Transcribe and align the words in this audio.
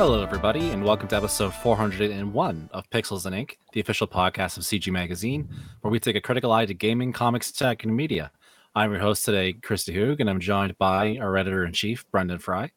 Hello, 0.00 0.22
everybody, 0.22 0.70
and 0.70 0.82
welcome 0.82 1.08
to 1.08 1.16
episode 1.16 1.52
401 1.52 2.70
of 2.72 2.88
Pixels 2.88 3.26
and 3.26 3.34
Ink, 3.34 3.58
the 3.74 3.80
official 3.80 4.06
podcast 4.08 4.56
of 4.56 4.62
CG 4.62 4.90
Magazine, 4.90 5.46
where 5.82 5.90
we 5.90 6.00
take 6.00 6.16
a 6.16 6.22
critical 6.22 6.52
eye 6.52 6.64
to 6.64 6.72
gaming, 6.72 7.12
comics, 7.12 7.52
tech, 7.52 7.84
and 7.84 7.94
media. 7.94 8.32
I'm 8.74 8.92
your 8.92 9.00
host 9.02 9.26
today, 9.26 9.52
Chris 9.52 9.84
DeHoog, 9.84 10.18
and 10.20 10.30
I'm 10.30 10.40
joined 10.40 10.78
by 10.78 11.18
our 11.20 11.36
editor 11.36 11.66
in 11.66 11.74
chief, 11.74 12.10
Brendan 12.10 12.38
Frye, 12.38 12.70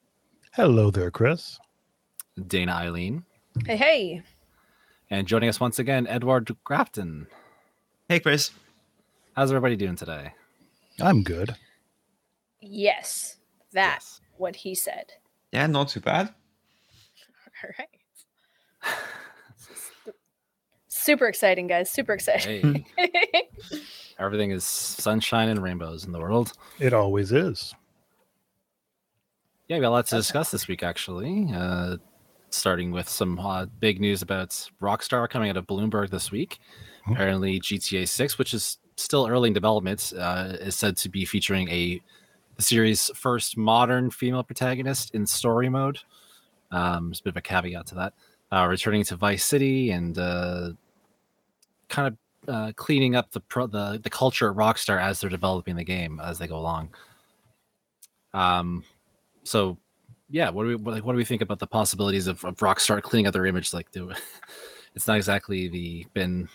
Hello 0.52 0.92
there, 0.92 1.10
Chris. 1.12 1.58
Dana 2.46 2.74
Eileen, 2.74 3.24
Hey, 3.66 3.78
hey. 3.78 4.22
and 5.10 5.26
joining 5.26 5.48
us 5.48 5.62
once 5.62 5.80
again, 5.80 6.06
Edward 6.08 6.54
Grafton. 6.66 7.28
Hey, 8.10 8.20
Chris. 8.20 8.52
How's 9.34 9.50
everybody 9.50 9.78
doing 9.78 9.96
today? 9.96 10.34
I'm 11.00 11.24
good. 11.24 11.56
Yes, 12.60 13.38
that's 13.72 14.20
Yes. 14.22 14.30
what 14.38 14.58
he 14.58 14.76
said. 14.76 15.14
Yeah, 15.54 15.68
not 15.68 15.88
too 15.88 16.02
bad. 16.02 16.34
All 18.86 18.92
right. 18.94 18.96
Super 20.88 21.28
exciting, 21.28 21.68
guys. 21.68 21.90
Super 21.90 22.14
exciting. 22.14 22.86
Hey, 22.96 23.50
everything 24.20 24.52
is 24.52 24.64
sunshine 24.64 25.50
and 25.50 25.62
rainbows 25.62 26.06
in 26.06 26.12
the 26.12 26.20
world. 26.20 26.54
It 26.80 26.94
always 26.94 27.32
is. 27.32 27.74
Yeah, 29.68 29.78
we 29.78 29.82
got 29.82 29.92
lots 29.92 30.10
to 30.12 30.18
discuss 30.18 30.52
this 30.52 30.68
week, 30.68 30.84
actually. 30.84 31.50
Uh, 31.54 31.98
starting 32.50 32.92
with 32.92 33.10
some 33.10 33.40
uh, 33.40 33.66
big 33.80 34.00
news 34.00 34.22
about 34.22 34.50
Rockstar 34.82 35.30
coming 35.30 35.50
out 35.50 35.58
of 35.58 35.68
Bloomberg 35.68 36.10
this 36.10 36.32
week. 36.32 36.60
Hmm. 37.06 37.14
Apparently, 37.14 37.60
GTA 37.60 38.08
6, 38.08 38.38
which 38.38 38.54
is 38.54 38.78
still 38.96 39.28
early 39.28 39.48
in 39.48 39.54
development, 39.54 40.14
uh, 40.18 40.54
is 40.60 40.76
said 40.76 40.96
to 40.98 41.10
be 41.10 41.26
featuring 41.26 41.70
a 41.70 42.02
the 42.56 42.62
series' 42.62 43.10
first 43.16 43.58
modern 43.58 44.12
female 44.12 44.44
protagonist 44.44 45.14
in 45.16 45.26
story 45.26 45.70
mode. 45.70 46.00
Um, 46.74 47.08
there's 47.10 47.20
a 47.22 47.24
bit 47.24 47.30
of 47.32 47.38
a 47.38 47.42
caveat 47.42 47.86
to 47.88 47.96
that. 47.96 48.14
Uh, 48.52 48.68
returning 48.68 49.04
to 49.06 49.16
Vice 49.16 49.46
City 49.46 49.92
and 49.92 50.18
uh, 50.18 50.72
kind 51.88 52.08
of 52.08 52.54
uh, 52.54 52.72
cleaning 52.76 53.16
up 53.16 53.32
the, 53.32 53.40
pro- 53.40 53.68
the 53.68 54.00
the 54.04 54.10
culture 54.10 54.50
at 54.50 54.56
Rockstar 54.58 55.02
as 55.02 55.22
they're 55.22 55.30
developing 55.30 55.76
the 55.78 55.84
game 55.84 56.20
as 56.22 56.38
they 56.40 56.48
go 56.48 56.58
along. 56.58 56.90
Um, 58.34 58.84
so 59.44 59.78
yeah, 60.30 60.50
what 60.50 60.64
do 60.64 60.70
we 60.70 60.76
what, 60.76 61.04
what 61.04 61.14
do 61.14 61.18
we 61.18 61.26
think 61.26 61.42
about 61.42 61.60
the 61.60 61.68
possibilities 61.68 62.28
of, 62.28 62.44
of 62.44 62.58
Rockstar 62.58 63.02
cleaning 63.02 63.28
up 63.28 63.34
their 63.34 63.46
image? 63.46 63.74
Like, 63.74 63.92
do 63.92 64.12
it's 64.96 65.08
not 65.08 65.18
exactly 65.18 65.68
the 65.68 66.06
been 66.14 66.50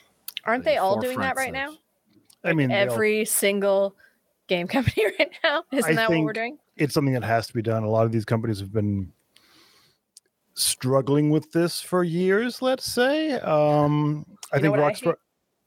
Aren't 0.44 0.64
the 0.64 0.70
they 0.70 0.76
all 0.76 1.00
doing 1.00 1.18
that 1.20 1.36
right 1.36 1.48
of- 1.48 1.54
now? 1.54 1.72
I 2.44 2.52
mean, 2.52 2.68
they 2.68 2.86
all- 2.86 2.92
Every 2.94 3.24
single 3.24 3.94
game 4.46 4.66
company 4.68 5.06
right 5.18 5.30
now. 5.44 5.64
Isn't 5.72 5.92
I 5.92 5.94
that 5.94 6.10
what 6.10 6.22
we're 6.22 6.32
doing? 6.32 6.58
it's 6.76 6.94
something 6.94 7.14
that 7.14 7.24
has 7.24 7.46
to 7.48 7.54
be 7.54 7.62
done. 7.62 7.82
A 7.82 7.88
lot 7.90 8.06
of 8.06 8.12
these 8.12 8.24
companies 8.24 8.60
have 8.60 8.72
been 8.72 9.12
struggling 10.62 11.30
with 11.30 11.50
this 11.52 11.80
for 11.80 12.04
years. 12.04 12.60
Let's 12.62 12.84
say. 12.84 13.32
Um, 13.34 14.26
I 14.52 14.56
You 14.56 14.62
know 14.64 14.70
think 14.72 14.76
what 14.76 14.80
I 14.80 14.92
Rockstar. 14.92 15.14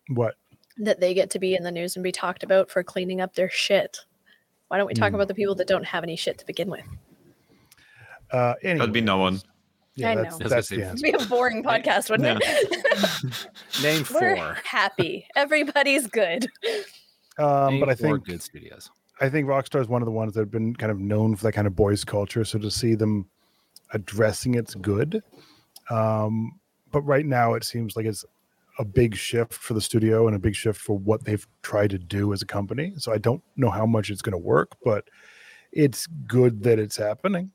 what? 0.10 0.36
That 0.78 1.00
they 1.00 1.14
get 1.14 1.30
to 1.32 1.40
be 1.40 1.56
in 1.56 1.64
the 1.64 1.72
news 1.72 1.96
and 1.96 2.04
be 2.04 2.12
talked 2.12 2.44
about 2.44 2.70
for 2.70 2.84
cleaning 2.84 3.22
up 3.22 3.34
their 3.36 3.50
shit. 3.50 3.98
Why 4.70 4.78
don't 4.78 4.88
we 4.88 4.94
talk 4.94 5.10
Hmm. 5.10 5.16
about 5.16 5.28
the 5.28 5.34
people 5.36 5.56
that 5.56 5.68
don't 5.68 5.86
have 5.86 6.04
any 6.04 6.16
shit 6.16 6.38
to 6.40 6.46
begin 6.46 6.70
with? 6.70 6.86
Uh, 8.32 8.54
That'd 8.64 8.94
be 8.94 9.02
no 9.02 9.18
one. 9.18 9.42
Yeah, 9.96 10.12
I 10.12 10.16
that's, 10.16 10.40
know. 10.40 10.42
I 10.42 10.44
was 10.46 10.52
that's 10.52 10.70
gonna 10.70 10.80
the 10.82 10.86
say- 10.86 10.90
answer. 10.90 11.06
It'd 11.06 11.20
be 11.20 11.26
a 11.26 11.28
boring 11.28 11.64
podcast, 11.64 12.10
wouldn't 12.10 12.42
it? 12.42 13.48
name 13.84 14.04
4 14.06 14.22
We're 14.22 14.36
four? 14.38 14.58
happy. 14.64 15.28
Everybody's 15.36 16.08
good. 16.08 16.48
Um, 17.38 17.80
but 17.82 17.90
I 17.90 17.96
think 17.96 18.26
good 18.26 18.42
studios. 18.42 18.90
I 19.20 19.30
think 19.30 19.48
Rockstar 19.48 19.82
is 19.82 19.88
one 19.90 20.02
of 20.02 20.06
the 20.06 20.12
ones 20.12 20.34
that 20.34 20.40
have 20.40 20.52
been 20.52 20.74
kind 20.76 20.92
of 20.92 21.00
known 21.00 21.36
for 21.36 21.44
that 21.44 21.52
kind 21.52 21.68
of 21.68 21.76
boys 21.76 22.04
culture. 22.06 22.44
So 22.46 22.58
to 22.60 22.72
see 22.72 22.96
them 22.96 23.28
addressing 23.94 24.56
it's 24.56 24.76
good. 24.76 25.24
Um, 25.90 26.60
but 26.92 27.02
right 27.02 27.26
now 27.26 27.54
it 27.54 27.64
seems 27.64 27.96
like 27.96 28.06
it's 28.06 28.26
a 28.80 28.86
big 28.86 29.16
shift 29.16 29.54
for 29.54 29.74
the 29.74 29.82
studio 29.82 30.28
and 30.28 30.36
a 30.36 30.40
big 30.40 30.56
shift 30.56 30.80
for 30.80 30.98
what 30.98 31.24
they've 31.24 31.48
tried 31.62 31.90
to 31.92 32.00
do 32.00 32.34
as 32.34 32.42
a 32.42 32.46
company. 32.46 32.94
So 32.98 33.14
I 33.14 33.18
don't 33.18 33.44
know 33.56 33.70
how 33.70 33.86
much 33.86 34.10
it's 34.10 34.22
going 34.22 34.34
to 34.34 34.38
work, 34.38 34.76
but 34.84 35.06
it's 35.72 36.08
good 36.28 36.64
that 36.64 36.80
it's 36.80 36.98
happening. 36.98 37.52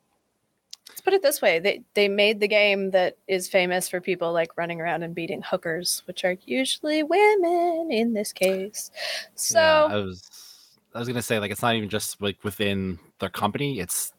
Let's 0.88 1.00
put 1.00 1.14
it 1.14 1.22
this 1.22 1.42
way: 1.42 1.58
they 1.58 1.82
they 1.94 2.08
made 2.08 2.38
the 2.40 2.48
game 2.48 2.92
that 2.92 3.18
is 3.26 3.48
famous 3.48 3.88
for 3.88 4.00
people 4.00 4.32
like 4.32 4.56
running 4.56 4.80
around 4.80 5.02
and 5.02 5.14
beating 5.14 5.42
hookers, 5.42 6.02
which 6.06 6.24
are 6.24 6.36
usually 6.44 7.02
women 7.02 7.88
in 7.90 8.14
this 8.14 8.32
case. 8.32 8.92
So 9.34 9.58
yeah, 9.58 9.84
I 9.84 9.96
was 9.96 10.30
I 10.94 10.98
was 11.00 11.08
gonna 11.08 11.22
say 11.22 11.40
like 11.40 11.50
it's 11.50 11.60
not 11.60 11.74
even 11.74 11.88
just 11.88 12.22
like 12.22 12.42
within 12.44 13.00
their 13.18 13.28
company. 13.28 13.80
It's 13.80 14.12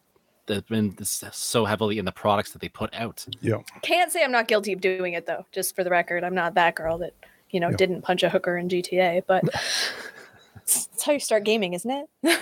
they've 0.47 0.65
been 0.67 0.95
uh, 0.99 1.03
so 1.03 1.65
heavily 1.65 1.99
in 1.99 2.05
the 2.05 2.11
products 2.11 2.51
that 2.51 2.61
they 2.61 2.69
put 2.69 2.93
out. 2.93 3.25
Yeah. 3.41 3.57
Can't 3.83 4.11
say 4.11 4.23
I'm 4.23 4.31
not 4.31 4.47
guilty 4.47 4.73
of 4.73 4.81
doing 4.81 5.13
it 5.13 5.25
though. 5.25 5.45
Just 5.51 5.75
for 5.75 5.83
the 5.83 5.89
record, 5.89 6.23
I'm 6.23 6.35
not 6.35 6.55
that 6.55 6.75
girl 6.75 6.97
that 6.99 7.13
you 7.51 7.59
know 7.59 7.69
Yeah. 7.69 7.77
didn't 7.77 8.01
punch 8.01 8.23
a 8.23 8.29
hooker 8.29 8.57
in 8.57 8.69
GTA. 8.69 9.23
But 9.27 9.43
it's 10.55 11.03
how 11.03 11.13
you 11.13 11.19
start 11.19 11.43
gaming, 11.43 11.73
isn't 11.73 11.91
it? 11.91 12.09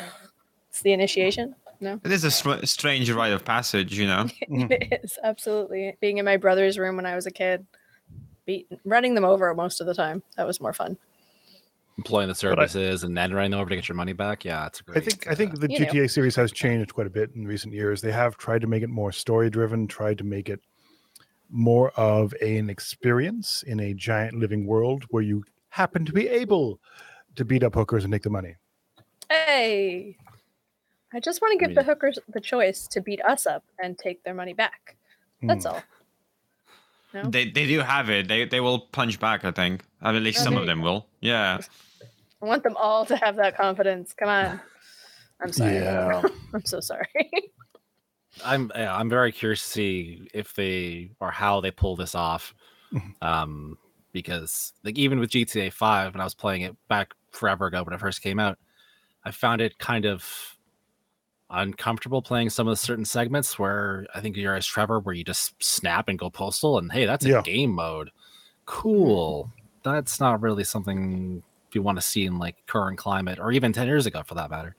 it's 0.70 0.82
the 0.82 0.94
initiation. 0.94 1.56
No, 1.82 2.00
It 2.06 2.12
is 2.12 2.24
a 2.24 2.32
str- 2.32 2.64
strange 2.64 3.12
rite 3.12 3.34
of 3.34 3.44
passage, 3.44 3.98
you 4.00 4.08
know. 4.08 4.30
it 4.42 4.50
mm-hmm. 4.50 5.06
is 5.06 5.20
absolutely 5.24 5.96
being 6.00 6.18
in 6.20 6.26
my 6.26 6.38
brother's 6.38 6.80
room 6.80 6.96
when 6.96 7.06
I 7.06 7.16
was 7.16 7.26
a 7.26 7.32
kid, 7.32 7.66
beat 8.46 8.68
running 8.86 9.14
them 9.14 9.26
over 9.26 9.54
most 9.54 9.82
of 9.82 9.88
the 9.88 9.94
time. 9.94 10.24
That 10.38 10.48
was 10.48 10.62
more 10.62 10.74
fun. 10.74 10.98
Employing 11.98 12.28
the 12.28 12.32
I- 12.32 12.34
services 12.34 13.04
and 13.04 13.18
then 13.18 13.34
running 13.34 13.54
over 13.54 13.70
to 13.70 13.76
get 13.76 13.88
your 13.88 13.96
money 13.96 14.14
back. 14.14 14.44
Yeah, 14.44 14.66
it's 14.66 14.82
a 14.82 14.84
great. 14.84 14.98
I 14.98 15.02
think 15.02 15.28
I 15.28 15.36
think 15.36 15.60
the 15.60 15.72
you 15.72 15.80
know. 15.80 15.86
GTA 15.86 16.10
series 16.10 16.36
has 16.36 16.52
changed 16.52 16.94
quite 16.94 17.08
a 17.08 17.10
bit 17.10 17.32
in 17.36 17.48
recent 17.48 17.74
years. 17.74 18.02
They 18.02 18.12
have 18.12 18.36
tried 18.38 18.62
to 18.62 18.68
make 18.68 18.84
it 18.84 18.90
more 18.90 19.12
story 19.14 19.50
driven, 19.50 19.88
tried 19.88 20.18
to 20.18 20.24
make 20.26 20.50
it 20.50 20.60
more 21.50 21.92
of 21.92 22.34
an 22.42 22.70
experience 22.70 23.64
in 23.66 23.80
a 23.80 23.94
giant 23.94 24.34
living 24.34 24.66
world 24.66 25.06
where 25.10 25.24
you 25.24 25.44
happen 25.70 26.04
to 26.06 26.12
be 26.12 26.28
able 26.28 26.80
to 27.36 27.46
beat 27.46 27.64
up 27.64 27.76
hookers 27.76 28.04
and 28.04 28.12
take 28.12 28.24
the 28.24 28.30
money. 28.30 28.56
Hey, 29.30 30.18
I 31.14 31.20
just 31.20 31.42
want 31.42 31.54
to 31.54 31.58
give 31.58 31.70
mean- 31.70 31.76
the 31.76 31.84
hookers 31.84 32.20
the 32.28 32.42
choice 32.42 32.88
to 32.88 33.00
beat 33.00 33.22
us 33.24 33.46
up 33.48 33.64
and 33.82 33.98
take 33.98 34.24
their 34.24 34.34
money 34.34 34.54
back. 34.54 34.98
That's 35.44 35.66
Hmm. 35.66 35.72
all. 35.76 35.84
No? 37.16 37.24
They 37.30 37.50
they 37.50 37.66
do 37.66 37.80
have 37.80 38.10
it. 38.10 38.28
They 38.28 38.46
they 38.46 38.60
will 38.60 38.80
punch 38.80 39.20
back. 39.20 39.46
I 39.46 39.52
think. 39.52 39.84
I 40.02 40.10
mean, 40.10 40.18
at 40.18 40.24
least 40.24 40.42
Oh, 40.42 40.44
some 40.44 40.56
of 40.58 40.62
you 40.64 40.66
them 40.68 40.82
will. 40.82 41.08
Yeah. 41.22 41.60
I 42.42 42.46
want 42.46 42.64
them 42.64 42.76
all 42.78 43.06
to 43.06 43.16
have 43.16 43.38
that 43.38 43.56
confidence. 43.58 44.14
Come 44.14 44.28
on. 44.30 44.60
I'm 45.42 45.52
sorry. 45.52 45.76
Yeah. 45.76 46.22
I'm 46.54 46.66
so 46.66 46.80
sorry. 46.82 47.08
I'm 48.46 48.70
I'm 48.76 49.10
very 49.10 49.32
curious 49.32 49.64
to 49.64 49.70
see 49.70 50.28
if 50.34 50.54
they 50.56 51.12
or 51.22 51.32
how 51.32 51.62
they 51.62 51.72
pull 51.72 51.96
this 51.96 52.14
off. 52.16 52.54
Um, 53.22 53.78
because 54.14 54.72
like 54.86 54.98
even 54.98 55.20
with 55.20 55.32
GTA 55.32 55.74
Five, 55.74 56.14
when 56.14 56.22
I 56.22 56.24
was 56.24 56.36
playing 56.36 56.62
it 56.62 56.76
back 56.88 57.14
forever 57.32 57.66
ago 57.66 57.84
when 57.84 57.94
it 57.94 58.00
first 58.00 58.22
came 58.22 58.40
out, 58.40 58.58
I 59.26 59.32
found 59.32 59.60
it 59.60 59.78
kind 59.80 60.06
of 60.06 60.55
uncomfortable 61.50 62.22
playing 62.22 62.50
some 62.50 62.68
of 62.68 62.72
the 62.72 62.78
certain 62.78 63.06
segments 63.06 63.58
where 63.60 64.06
I 64.16 64.22
think 64.22 64.36
you're 64.36 64.56
as 64.56 64.66
Trevor, 64.66 65.00
where 65.00 65.14
you 65.16 65.24
just 65.24 65.54
snap 65.64 66.10
and 66.10 66.18
go 66.18 66.30
postal, 66.30 66.78
and 66.78 66.92
hey, 66.92 67.06
that's 67.06 67.26
a 67.26 67.30
Yeah. 67.30 67.42
game 67.42 67.72
mode. 67.72 68.12
Cool. 68.66 69.52
That's 69.84 70.20
not 70.20 70.42
really 70.42 70.64
something 70.64 71.44
you 71.72 71.82
want 71.82 71.98
to 71.98 72.02
see 72.02 72.26
in 72.26 72.40
like 72.40 72.56
current 72.68 72.98
climate, 72.98 73.38
or 73.40 73.52
even 73.52 73.74
ten 73.74 73.86
years 73.88 74.06
ago, 74.06 74.24
for 74.24 74.34
that 74.36 74.50
matter. 74.50 74.76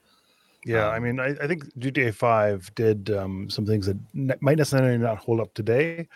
Yeah, 0.65 0.89
I 0.89 0.97
Um, 0.97 1.03
mean, 1.05 1.21
I, 1.21 1.27
I 1.41 1.47
think 1.47 1.65
GTA 1.79 2.13
Five 2.13 2.75
did 2.75 3.11
um, 3.11 3.49
some 3.51 3.65
things 3.67 3.87
that 3.87 3.97
ne- 4.15 4.35
might 4.41 4.59
necessarily 4.59 4.99
not 4.99 5.19
hold 5.19 5.39
up 5.41 5.55
today. 5.55 6.09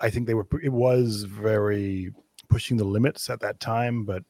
I 0.00 0.10
think 0.10 0.26
they 0.26 0.34
were. 0.34 0.46
It 0.62 0.72
was 0.72 1.22
very 1.22 2.12
pushing 2.50 2.76
the 2.76 2.84
limits 2.84 3.30
at 3.30 3.40
that 3.40 3.58
time, 3.60 4.04
but 4.04 4.22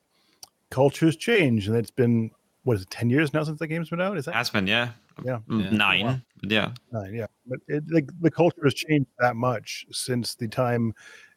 cultures 0.70 1.16
change, 1.16 1.66
and 1.66 1.76
it's 1.76 1.90
been 1.90 2.30
what 2.62 2.76
is 2.76 2.82
it, 2.82 2.90
ten 2.90 3.10
years 3.10 3.32
now 3.32 3.42
since 3.42 3.58
the 3.58 3.66
game's 3.66 3.90
been 3.90 4.00
out? 4.00 4.16
Is 4.16 4.26
that 4.26 4.34
Has 4.34 4.50
been. 4.50 4.66
Yeah. 4.66 4.90
Yeah. 5.24 5.38
Mm, 5.48 5.72
Nine. 5.72 6.22
But 6.42 6.50
yeah. 6.50 6.72
nine? 6.92 7.14
Yeah, 7.14 7.26
but 7.46 7.58
it, 7.68 7.84
like 7.90 8.08
the 8.20 8.30
culture 8.30 8.60
has 8.64 8.74
changed 8.74 9.08
that 9.18 9.36
much 9.36 9.86
since 9.90 10.34
the 10.34 10.46
time 10.48 10.94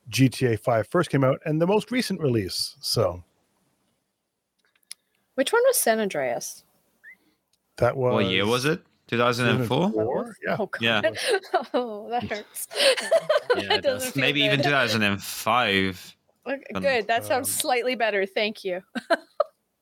GTA 0.09 0.59
5 0.59 0.87
first 0.87 1.09
came 1.09 1.23
out 1.23 1.39
and 1.45 1.61
the 1.61 1.67
most 1.67 1.91
recent 1.91 2.19
release. 2.19 2.75
So 2.81 3.23
Which 5.35 5.53
one 5.53 5.61
was 5.65 5.77
San 5.77 5.99
Andreas? 5.99 6.63
that 7.77 7.95
was 7.95 8.13
What 8.13 8.25
year 8.25 8.45
was 8.45 8.65
it? 8.65 8.81
2004. 9.07 9.91
2004? 9.91 10.35
Yeah. 10.45 10.55
Oh, 10.59 10.65
God. 10.67 10.81
Yeah. 10.81 11.01
oh, 11.73 12.09
that 12.09 12.23
hurts. 12.23 12.67
Yeah, 13.55 13.61
that 13.69 13.77
it 13.79 13.81
does. 13.81 13.93
doesn't 14.03 14.11
feel 14.13 14.21
Maybe 14.21 14.41
even 14.41 14.61
2005. 14.61 16.15
Okay, 16.47 16.61
Um, 16.75 16.81
good. 16.83 17.07
That 17.07 17.25
sounds 17.25 17.47
um, 17.49 17.51
slightly 17.53 17.95
better. 17.95 18.25
Thank 18.27 18.63
you. 18.63 18.81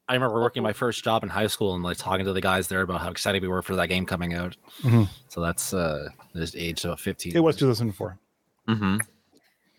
I 0.09 0.13
remember 0.13 0.39
working 0.39 0.63
my 0.63 0.73
first 0.73 1.03
job 1.03 1.23
in 1.23 1.29
high 1.29 1.47
school 1.47 1.75
and 1.75 1.83
like 1.83 1.97
talking 1.97 2.25
to 2.25 2.33
the 2.33 2.41
guys 2.41 2.67
there 2.69 2.81
about 2.81 3.01
how 3.01 3.09
excited 3.11 3.41
we 3.41 3.47
were 3.47 3.61
for 3.61 3.75
that 3.75 3.87
game 3.87 4.05
coming 4.05 4.33
out. 4.33 4.55
Mhm. 4.81 5.09
So 5.27 5.41
that's 5.41 5.73
uh 5.73 6.09
this 6.33 6.55
age 6.55 6.85
of 6.85 6.99
15. 6.99 7.35
It 7.35 7.39
was 7.43 7.57
2004. 7.57 8.17
hmm 8.67 8.97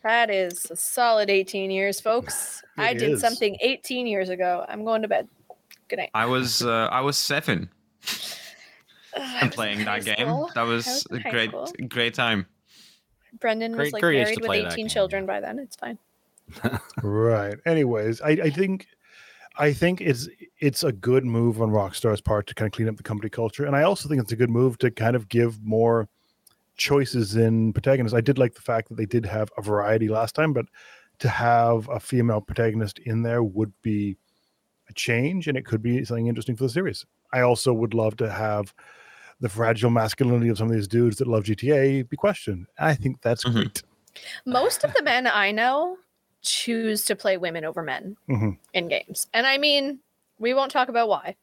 That 0.02 0.30
is 0.30 0.66
a 0.70 0.76
solid 0.76 1.30
18 1.30 1.70
years, 1.70 2.00
folks. 2.00 2.62
I 2.76 2.92
did 2.94 3.12
is. 3.12 3.20
something 3.20 3.56
18 3.60 4.06
years 4.06 4.28
ago. 4.28 4.64
I'm 4.68 4.84
going 4.84 5.02
to 5.02 5.08
bed. 5.08 5.28
Good 5.88 5.96
night. 6.00 6.10
I 6.14 6.26
was 6.26 6.62
uh, 6.62 6.88
I 6.92 7.00
was 7.00 7.16
seven 7.16 7.70
I 9.16 9.38
and 9.42 9.52
playing 9.52 9.84
that 9.86 10.04
game. 10.04 10.16
school. 10.28 10.50
That 10.54 10.62
was 10.62 10.84
was 10.84 11.06
a 11.10 11.30
great 11.30 11.50
school. 11.50 11.72
great 11.88 12.12
time. 12.14 12.46
Brendan 13.40 13.76
was 13.76 13.92
like 13.92 14.02
great 14.02 14.16
married 14.18 14.40
with 14.40 14.50
18 14.50 14.88
children 14.88 15.24
by 15.26 15.40
then. 15.40 15.58
It's 15.58 15.76
fine. 15.76 15.98
Right. 17.02 17.56
Anyways, 17.66 18.20
I, 18.20 18.30
I 18.30 18.50
think 18.50 18.86
I 19.58 19.72
think 19.72 20.00
it's 20.00 20.28
it's 20.60 20.84
a 20.84 20.92
good 20.92 21.24
move 21.24 21.60
on 21.60 21.70
Rockstar's 21.70 22.20
part 22.20 22.46
to 22.46 22.54
kind 22.54 22.66
of 22.68 22.72
clean 22.72 22.88
up 22.88 22.96
the 22.96 23.02
company 23.02 23.28
culture, 23.28 23.66
and 23.66 23.74
I 23.74 23.82
also 23.82 24.08
think 24.08 24.22
it's 24.22 24.32
a 24.32 24.36
good 24.36 24.50
move 24.50 24.78
to 24.78 24.90
kind 24.90 25.16
of 25.16 25.28
give 25.28 25.60
more 25.62 26.08
choices 26.76 27.34
in 27.34 27.72
protagonists. 27.72 28.16
I 28.16 28.20
did 28.20 28.38
like 28.38 28.54
the 28.54 28.62
fact 28.62 28.88
that 28.88 28.94
they 28.96 29.06
did 29.06 29.26
have 29.26 29.50
a 29.58 29.62
variety 29.62 30.08
last 30.08 30.34
time, 30.36 30.52
but 30.52 30.66
to 31.18 31.28
have 31.28 31.88
a 31.88 31.98
female 31.98 32.40
protagonist 32.40 33.00
in 33.00 33.22
there 33.22 33.42
would 33.42 33.72
be 33.82 34.16
a 34.88 34.92
change, 34.94 35.48
and 35.48 35.58
it 35.58 35.66
could 35.66 35.82
be 35.82 36.04
something 36.04 36.28
interesting 36.28 36.56
for 36.56 36.64
the 36.64 36.70
series. 36.70 37.04
I 37.32 37.40
also 37.40 37.72
would 37.72 37.94
love 37.94 38.16
to 38.18 38.30
have 38.30 38.72
the 39.40 39.48
fragile 39.48 39.90
masculinity 39.90 40.48
of 40.48 40.58
some 40.58 40.68
of 40.68 40.74
these 40.74 40.88
dudes 40.88 41.16
that 41.16 41.26
love 41.28 41.44
GTA 41.44 42.08
be 42.08 42.16
questioned. 42.16 42.66
I 42.78 42.94
think 42.94 43.20
that's 43.20 43.44
Mhm. 43.44 43.52
great. 43.52 43.82
Most 44.46 44.84
of 44.84 44.94
the 44.94 45.02
men 45.02 45.26
I 45.26 45.52
know 45.52 45.98
choose 46.42 47.04
to 47.06 47.16
play 47.16 47.36
women 47.36 47.64
over 47.64 47.82
men 47.82 48.16
Mhm. 48.28 48.56
in 48.74 48.88
games. 48.88 49.26
And 49.34 49.46
I 49.46 49.58
mean, 49.58 49.98
we 50.38 50.54
won't 50.54 50.70
talk 50.70 50.88
about 50.88 51.08
why, 51.08 51.36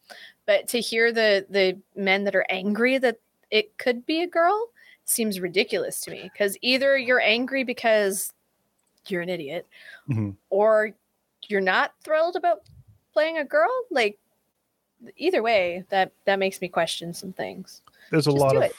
but 0.45 0.67
to 0.69 0.79
hear 0.79 1.11
the 1.11 1.45
the 1.49 1.77
men 1.95 2.23
that 2.25 2.35
are 2.35 2.45
angry 2.49 2.97
that 2.97 3.19
it 3.51 3.77
could 3.77 4.05
be 4.05 4.21
a 4.21 4.27
girl 4.27 4.69
seems 5.03 5.39
ridiculous 5.39 6.01
to 6.01 6.11
me 6.11 6.29
because 6.33 6.57
either 6.61 6.97
you're 6.97 7.19
angry 7.21 7.63
because 7.63 8.33
you're 9.07 9.21
an 9.21 9.29
idiot 9.29 9.67
Mhm. 10.09 10.35
or 10.49 10.91
you're 11.47 11.61
not 11.61 11.93
thrilled 12.03 12.35
about 12.35 12.61
playing 13.13 13.37
a 13.37 13.45
girl 13.45 13.69
like 13.91 14.17
either 15.17 15.43
way 15.43 15.83
that 15.89 16.11
that 16.25 16.39
makes 16.39 16.59
me 16.59 16.67
question 16.67 17.13
some 17.13 17.31
things 17.33 17.83
there's 18.09 18.25
a 18.25 18.31
Just 18.31 18.41
lot 18.41 18.55
of 18.55 18.63
it. 18.63 18.73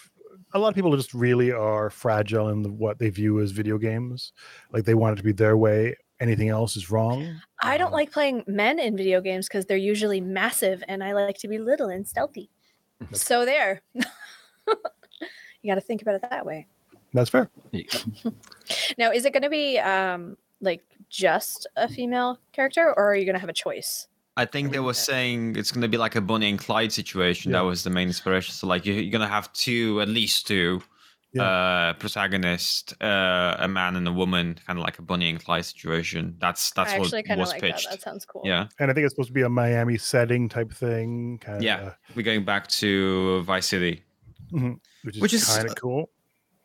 a 0.52 0.58
lot 0.58 0.68
of 0.70 0.74
people 0.74 0.96
just 0.96 1.14
really 1.14 1.52
are 1.52 1.90
fragile 1.90 2.48
in 2.48 2.76
what 2.78 2.98
they 2.98 3.08
view 3.10 3.38
as 3.40 3.52
video 3.52 3.78
games 3.78 4.32
like 4.72 4.84
they 4.84 4.94
want 4.94 5.12
it 5.12 5.16
to 5.18 5.22
be 5.22 5.32
their 5.32 5.56
way 5.56 5.94
anything 6.20 6.48
else 6.48 6.76
is 6.76 6.90
wrong 6.90 7.40
I 7.60 7.76
don't 7.78 7.92
Uh, 7.92 7.96
like 7.96 8.12
playing 8.12 8.44
men 8.46 8.78
in 8.78 8.96
video 8.96 9.20
games 9.20 9.48
because 9.48 9.66
they're 9.66 9.76
usually 9.76 10.20
massive 10.20 10.82
and 10.88 11.02
I 11.02 11.12
like 11.12 11.38
to 11.38 11.48
be 11.48 11.58
little 11.58 11.88
and 11.88 12.06
stealthy. 12.06 12.50
so 13.12 13.44
there. 13.44 13.82
you 13.94 15.66
got 15.66 15.74
to 15.76 15.80
think 15.80 16.02
about 16.02 16.14
it 16.16 16.22
that 16.30 16.44
way. 16.46 16.66
that's 17.12 17.30
fair 17.30 17.48
Now, 18.98 19.10
is 19.12 19.24
it 19.24 19.32
going 19.32 19.42
to 19.42 19.50
be 19.50 19.78
um 19.78 20.36
like 20.60 20.82
just 21.08 21.66
a 21.76 21.88
female 21.88 22.38
character 22.52 22.88
or 22.96 23.10
are 23.10 23.16
you 23.16 23.24
going 23.24 23.34
to 23.34 23.40
have 23.40 23.48
a 23.48 23.54
choice? 23.54 24.08
I 24.38 24.44
think 24.44 24.72
they 24.72 24.80
were 24.80 24.94
saying 24.94 25.56
it's 25.56 25.72
going 25.72 25.82
to 25.82 25.88
be 25.88 25.96
like 25.96 26.14
a 26.14 26.20
Bonnie 26.20 26.50
and 26.50 26.58
Clyde 26.58 26.92
situation. 26.92 27.52
Yeah. 27.52 27.58
That 27.58 27.64
was 27.64 27.84
the 27.84 27.90
main 27.90 28.08
inspiration. 28.08 28.52
So 28.52 28.66
like 28.66 28.84
you're, 28.84 28.96
you're 28.96 29.10
going 29.10 29.22
to 29.22 29.34
have 29.34 29.50
two, 29.54 30.00
at 30.02 30.08
least 30.08 30.46
two, 30.46 30.82
uh, 31.42 31.92
protagonists, 31.94 32.92
uh, 33.00 33.56
a 33.58 33.68
man 33.68 33.96
and 33.96 34.06
a 34.08 34.12
woman, 34.12 34.58
kind 34.66 34.78
of 34.78 34.84
like 34.84 34.98
a 34.98 35.02
Bonnie 35.02 35.30
and 35.30 35.42
Clyde 35.42 35.64
situation. 35.64 36.36
That's 36.38 36.70
that's 36.72 36.92
I 36.92 36.98
what 36.98 37.06
actually 37.06 37.22
kind 37.24 37.40
of 37.40 37.44
was 37.44 37.50
like 37.50 37.60
pitched. 37.62 37.84
that. 37.90 37.96
That 37.98 38.02
sounds 38.02 38.24
cool. 38.24 38.42
Yeah, 38.44 38.66
and 38.78 38.90
i 38.90 38.94
think 38.94 39.04
it's 39.04 39.12
supposed 39.14 39.28
to 39.28 39.32
be 39.32 39.42
a 39.42 39.48
miami 39.48 39.98
setting 39.98 40.48
type 40.48 40.72
thing 40.72 41.38
kind 41.38 41.62
Yeah. 41.62 41.92
we're 42.14 42.22
going 42.22 42.44
back 42.44 42.68
to 42.82 43.42
Vice 43.42 43.66
City. 43.66 44.02
which 44.50 45.16
is, 45.16 45.20
Which 45.22 45.34
is- 45.34 45.44
kind 45.46 45.68
of 45.68 45.74
cool 45.76 46.10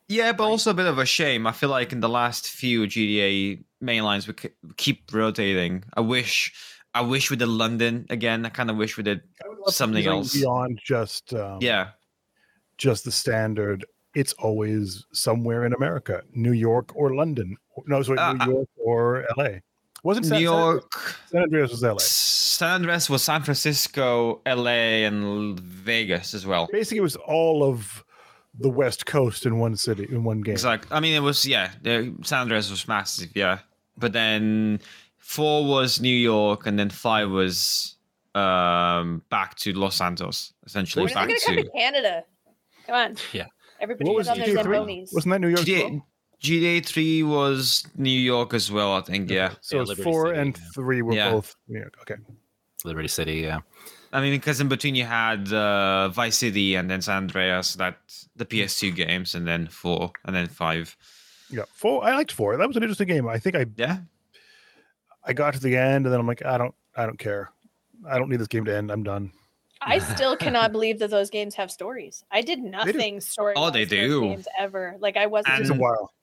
Yeah, 0.07 0.33
but 0.33 0.43
also 0.45 0.71
a 0.71 0.73
bit 0.73 0.87
of 0.87 0.97
a 0.99 1.05
shame. 1.05 1.47
I 1.47 1.51
feel 1.53 1.69
like 1.69 1.91
in 1.93 1.99
the 2.01 2.09
last 2.09 2.47
few 2.49 2.85
GTA 2.85 3.63
mainlines, 3.81 4.27
we 4.27 4.33
keep 4.75 5.09
rotating. 5.13 5.83
I 5.93 6.01
wish, 6.01 6.53
I 6.93 6.99
wish 7.01 7.31
we 7.31 7.37
did 7.37 7.47
London 7.47 8.05
again. 8.09 8.45
I 8.45 8.49
kind 8.49 8.69
of 8.69 8.75
wish 8.75 8.97
we 8.97 9.03
did. 9.03 9.21
I 9.43 9.47
would 9.47 9.57
love 9.59 9.67
to 9.67 9.71
Something 9.71 10.05
else. 10.05 10.33
beyond 10.33 10.79
just 10.83 11.33
um, 11.33 11.59
Yeah, 11.61 11.91
just 12.77 13.05
the 13.05 13.11
standard 13.11 13.85
it's 14.13 14.33
always 14.33 15.05
somewhere 15.13 15.65
in 15.65 15.73
america 15.73 16.21
new 16.33 16.51
york 16.53 16.95
or 16.95 17.15
london 17.15 17.55
no 17.87 18.01
sorry 18.03 18.17
Uh, 18.19 18.33
new 18.33 18.51
york 18.53 18.69
or 18.77 19.25
la 19.37 19.47
wasn't 20.03 20.25
New 20.25 20.29
San, 20.29 20.41
York. 20.41 20.93
san 21.31 21.43
andreas 21.43 21.71
was 21.71 21.83
la 21.83 21.97
San 21.97 22.73
Andreas 22.75 23.09
was 23.09 23.23
San 23.23 23.41
Francisco, 23.41 24.39
LA, 24.45 25.07
and 25.07 25.59
Vegas 25.59 26.35
as 26.35 26.45
well. 26.45 26.67
basically 26.71 26.99
it 26.99 27.01
was 27.01 27.15
all 27.15 27.63
of 27.63 28.03
the 28.59 28.69
west 28.69 29.07
coast 29.07 29.47
in 29.47 29.57
one 29.57 29.75
city 29.75 30.05
in 30.11 30.23
one 30.23 30.41
game 30.41 30.51
Exactly. 30.53 30.95
I 30.95 30.99
mean, 30.99 31.15
it 31.15 31.21
was 31.23 31.43
yeah. 31.47 31.71
The 31.81 32.13
San 32.23 32.41
Andreas 32.41 32.69
was 32.69 32.87
massive, 32.87 33.29
yeah. 33.35 33.59
But 33.97 34.13
then 34.13 34.79
four 35.17 35.65
was 35.65 35.99
New 36.01 36.13
York, 36.15 36.67
and 36.67 36.77
then 36.77 36.89
five 36.91 37.31
was 37.31 37.95
um 38.35 39.23
back 39.29 39.55
to 39.55 39.73
Los 39.73 39.95
Santos, 39.95 40.53
essentially 40.65 41.03
When 41.05 41.09
is 41.09 41.13
it 41.13 41.15
back 41.15 41.27
going 41.29 41.39
to 41.39 41.45
come 41.45 41.55
to 41.55 41.63
to 41.63 41.69
Canada? 41.71 42.23
Come 42.85 42.95
on. 42.95 43.15
Yeah. 43.33 43.47
Everybody 43.81 44.09
what 44.09 44.17
was 44.17 44.27
on 44.29 44.37
their 44.37 44.47
GTA 44.47 44.63
3? 44.63 44.77
Zambonis. 44.77 45.13
wasn't 45.13 45.31
that 45.33 45.41
new 45.41 45.47
york 45.49 45.61
as 45.61 45.67
well? 45.67 45.89
GTA. 45.89 46.01
GTA 46.41 46.85
three 46.85 47.21
was 47.21 47.85
New 47.97 48.09
York 48.33 48.53
as 48.55 48.71
well, 48.71 48.93
I 48.93 49.01
think. 49.01 49.29
Yeah. 49.29 49.53
so 49.61 49.83
Yeah, 49.83 49.93
four 50.03 50.27
City, 50.29 50.39
and 50.39 50.57
yeah. 50.57 50.63
three 50.73 51.01
were 51.03 51.13
Yeah. 51.13 51.31
both 51.31 51.55
new 51.67 51.79
york 51.79 51.95
okay 52.01 52.15
Liberty 52.83 53.07
City, 53.09 53.35
yeah. 53.41 53.59
I 54.11 54.21
mean, 54.21 54.33
because 54.33 54.59
in 54.59 54.67
between 54.67 54.95
you 54.95 55.05
had 55.05 55.53
uh, 55.53 56.09
Vice 56.09 56.37
City 56.37 56.73
and 56.75 56.89
then 56.89 57.01
San 57.01 57.17
Andreas, 57.23 57.75
that 57.75 57.97
the 58.35 58.45
PS2 58.45 58.93
games, 58.95 59.35
and 59.35 59.47
then 59.47 59.67
four, 59.67 60.11
and 60.25 60.35
then 60.35 60.47
five. 60.47 60.97
yeah 61.51 61.63
four 61.73 62.03
i 62.03 62.15
liked 62.15 62.31
four 62.31 62.57
that 62.57 62.67
was 62.67 62.77
an 62.77 62.83
interesting 62.83 63.07
game 63.07 63.27
i 63.27 63.37
think 63.37 63.55
i 63.55 63.65
Yeah. 63.77 63.97
i 65.23 65.33
got 65.33 65.53
to 65.53 65.59
the 65.59 65.75
end 65.77 66.05
and 66.05 66.11
then 66.13 66.19
i'm 66.19 66.27
like 66.27 66.43
i 66.45 66.57
don't 66.57 66.73
i 66.95 67.05
don't 67.05 67.19
care 67.19 67.51
i 68.09 68.17
don't 68.17 68.29
need 68.29 68.39
this 68.39 68.47
game 68.47 68.63
to 68.65 68.73
end 68.75 68.89
i'm 68.89 69.03
done 69.03 69.31
I 69.81 69.99
still 70.15 70.35
cannot 70.37 70.71
believe 70.71 70.99
that 70.99 71.09
those 71.09 71.29
games 71.29 71.55
have 71.55 71.71
stories. 71.71 72.23
I 72.31 72.41
did 72.41 72.59
nothing 72.59 73.19
story. 73.21 73.53
Oh, 73.55 73.69
they 73.69 73.85
do. 73.85 74.21
Games 74.21 74.47
ever. 74.57 74.95
Like 74.99 75.17
I 75.17 75.25
wasn't. 75.27 75.59
it's 75.59 75.69
a 75.69 75.73
And- 75.73 75.81
while 75.81 76.13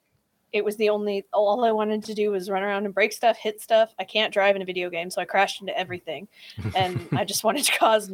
it 0.52 0.64
was 0.64 0.76
the 0.76 0.88
only. 0.88 1.26
All 1.32 1.64
I 1.64 1.72
wanted 1.72 2.04
to 2.04 2.14
do 2.14 2.30
was 2.30 2.48
run 2.48 2.62
around 2.62 2.86
and 2.86 2.94
break 2.94 3.12
stuff, 3.12 3.36
hit 3.36 3.60
stuff. 3.60 3.94
I 3.98 4.04
can't 4.04 4.32
drive 4.32 4.56
in 4.56 4.62
a 4.62 4.64
video 4.64 4.88
game, 4.88 5.10
so 5.10 5.20
I 5.20 5.26
crashed 5.26 5.60
into 5.60 5.78
everything, 5.78 6.26
and 6.74 7.06
I 7.12 7.24
just 7.24 7.44
wanted 7.44 7.64
to 7.64 7.72
cause 7.78 8.10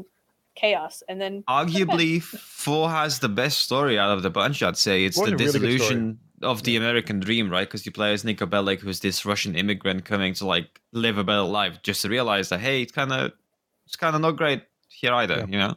chaos. 0.57 1.03
And 1.09 1.21
then 1.21 1.45
Arguably, 1.49 2.23
four 2.23 2.91
has 2.91 3.21
the 3.21 3.29
best 3.29 3.59
story 3.61 3.99
out 3.99 4.11
of 4.11 4.23
the 4.25 4.31
bunch. 4.31 4.63
I'd 4.65 4.77
say 4.77 5.05
it's 5.05 5.17
Four's 5.17 5.29
the 5.31 5.35
a 5.35 5.39
really 5.39 5.53
dissolution 5.53 6.19
of 6.43 6.65
the 6.65 6.77
American 6.77 7.21
dream, 7.21 7.51
right? 7.51 7.69
Because 7.69 7.87
you 7.87 7.93
play 7.93 8.13
as 8.13 8.25
Niko 8.25 8.49
Bellic, 8.49 8.81
who's 8.81 8.99
this 9.01 9.25
Russian 9.25 9.55
immigrant 9.55 10.05
coming 10.05 10.35
to 10.35 10.47
like 10.47 10.81
live 10.93 11.19
a 11.19 11.25
better 11.25 11.43
life, 11.43 11.83
just 11.83 12.03
to 12.03 12.09
realize 12.09 12.49
that 12.49 12.59
hey, 12.59 12.83
it's 12.83 12.93
kind 12.93 13.13
of 13.13 13.33
it's 13.87 13.95
kind 13.97 14.17
of 14.17 14.23
not 14.23 14.33
great 14.37 14.63
here 15.05 15.15
either, 15.15 15.37
Yeah. 15.39 15.47
you 15.49 15.59
know? 15.59 15.75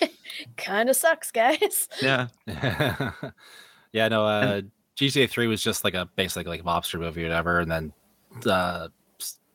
kind 0.56 0.88
of 0.90 0.96
sucks, 0.96 1.30
guys. 1.30 1.88
Yeah, 2.02 2.26
yeah, 3.92 4.08
no, 4.08 4.26
uh, 4.26 4.62
GTA 4.96 5.28
3 5.30 5.46
was 5.46 5.62
just 5.62 5.84
like 5.84 5.94
a 5.94 6.08
basic 6.16 6.46
like 6.46 6.62
mobster 6.64 6.98
movie 6.98 7.24
or 7.24 7.28
whatever, 7.28 7.60
and 7.60 7.70
then 7.70 7.92
uh, 8.46 8.88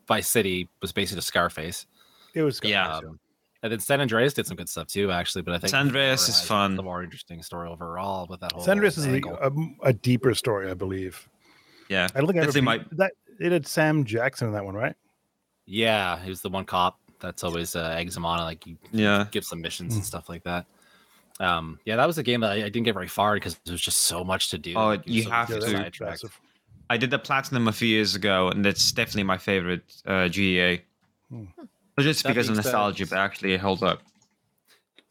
Vice 0.08 0.30
City 0.30 0.70
was 0.82 0.92
basically 0.92 1.22
Scarface. 1.22 1.86
it 2.34 2.42
was 2.44 2.60
Yeah. 2.64 2.98
Um, 2.98 3.20
and 3.62 3.72
then 3.74 3.80
San 3.82 4.00
Andreas 4.00 4.34
did 4.34 4.48
some 4.48 4.56
good 4.56 4.70
stuff 4.70 4.88
too, 4.88 5.12
actually. 5.12 5.42
But 5.42 5.54
I 5.56 5.58
think 5.60 5.72
San 5.72 5.88
Andreas 5.88 6.30
is 6.30 6.40
fun. 6.42 6.76
The 6.78 6.84
more 6.84 7.04
interesting 7.04 7.44
story 7.44 7.68
overall 7.68 8.26
with 8.30 8.40
that 8.40 8.54
whole. 8.54 8.62
San 8.64 8.72
Andreas 8.78 8.98
is 8.98 9.06
the, 9.06 9.22
a, 9.84 9.90
a 9.90 9.92
deeper 9.94 10.34
story, 10.34 10.72
I 10.72 10.74
believe. 10.76 11.28
yeah. 11.90 12.08
I 12.16 12.20
don't 12.20 12.28
think 12.28 12.38
I 12.40 12.44
ever 12.44 12.52
Definitely 12.54 12.86
beat- 12.90 12.98
that. 12.98 13.12
It 13.42 13.52
had 13.52 13.68
Sam 13.68 14.06
Jackson 14.06 14.48
in 14.48 14.54
that 14.54 14.64
one, 14.66 14.76
right? 14.76 14.96
yeah, 15.66 16.20
he 16.24 16.30
was 16.30 16.42
the 16.42 16.50
one 16.50 16.66
cop 16.66 17.00
that's 17.20 17.44
always 17.44 17.76
uh, 17.76 17.96
eggs 17.98 18.18
like 18.18 18.66
you 18.68 18.78
Yeah. 18.92 19.26
give 19.32 19.44
some 19.46 19.62
missions 19.62 19.94
Mm. 19.94 19.98
and 19.98 20.06
stuff 20.06 20.30
like 20.30 20.44
that. 20.44 20.66
Um, 21.40 21.80
yeah, 21.86 21.96
that 21.96 22.06
was 22.06 22.18
a 22.18 22.24
game 22.24 22.42
that 22.42 22.52
I, 22.52 22.56
I 22.56 22.62
didn't 22.70 22.84
get 22.84 22.94
very 22.94 23.08
far 23.08 23.34
because 23.36 23.56
there 23.66 23.72
was 23.74 23.82
just 23.82 24.00
so 24.04 24.24
much 24.24 24.50
to 24.50 24.58
do. 24.58 24.74
Oh, 24.76 24.88
like, 24.88 25.04
you 25.06 25.24
so 25.24 25.30
have 25.32 25.48
to. 25.48 25.54
that's 25.54 25.66
sidetracked. 25.66 25.96
impressive. 26.02 26.40
I 26.90 26.98
did 26.98 27.12
the 27.12 27.20
platinum 27.20 27.68
a 27.68 27.72
few 27.72 27.88
years 27.88 28.16
ago, 28.16 28.50
and 28.50 28.66
that's 28.66 28.92
definitely 28.92 29.24
my 29.24 29.38
favorite 29.38 29.84
uh, 30.06 30.28
GTA. 30.28 30.82
Hmm. 31.30 31.46
Not 31.98 32.04
just 32.04 32.24
That 32.24 32.30
because 32.30 32.50
of 32.50 32.56
being 32.56 32.64
said- 32.64 32.72
nostalgia, 32.72 33.06
but 33.08 33.18
actually 33.20 33.54
it 33.54 33.60
holds 33.62 33.84
up. 33.84 34.02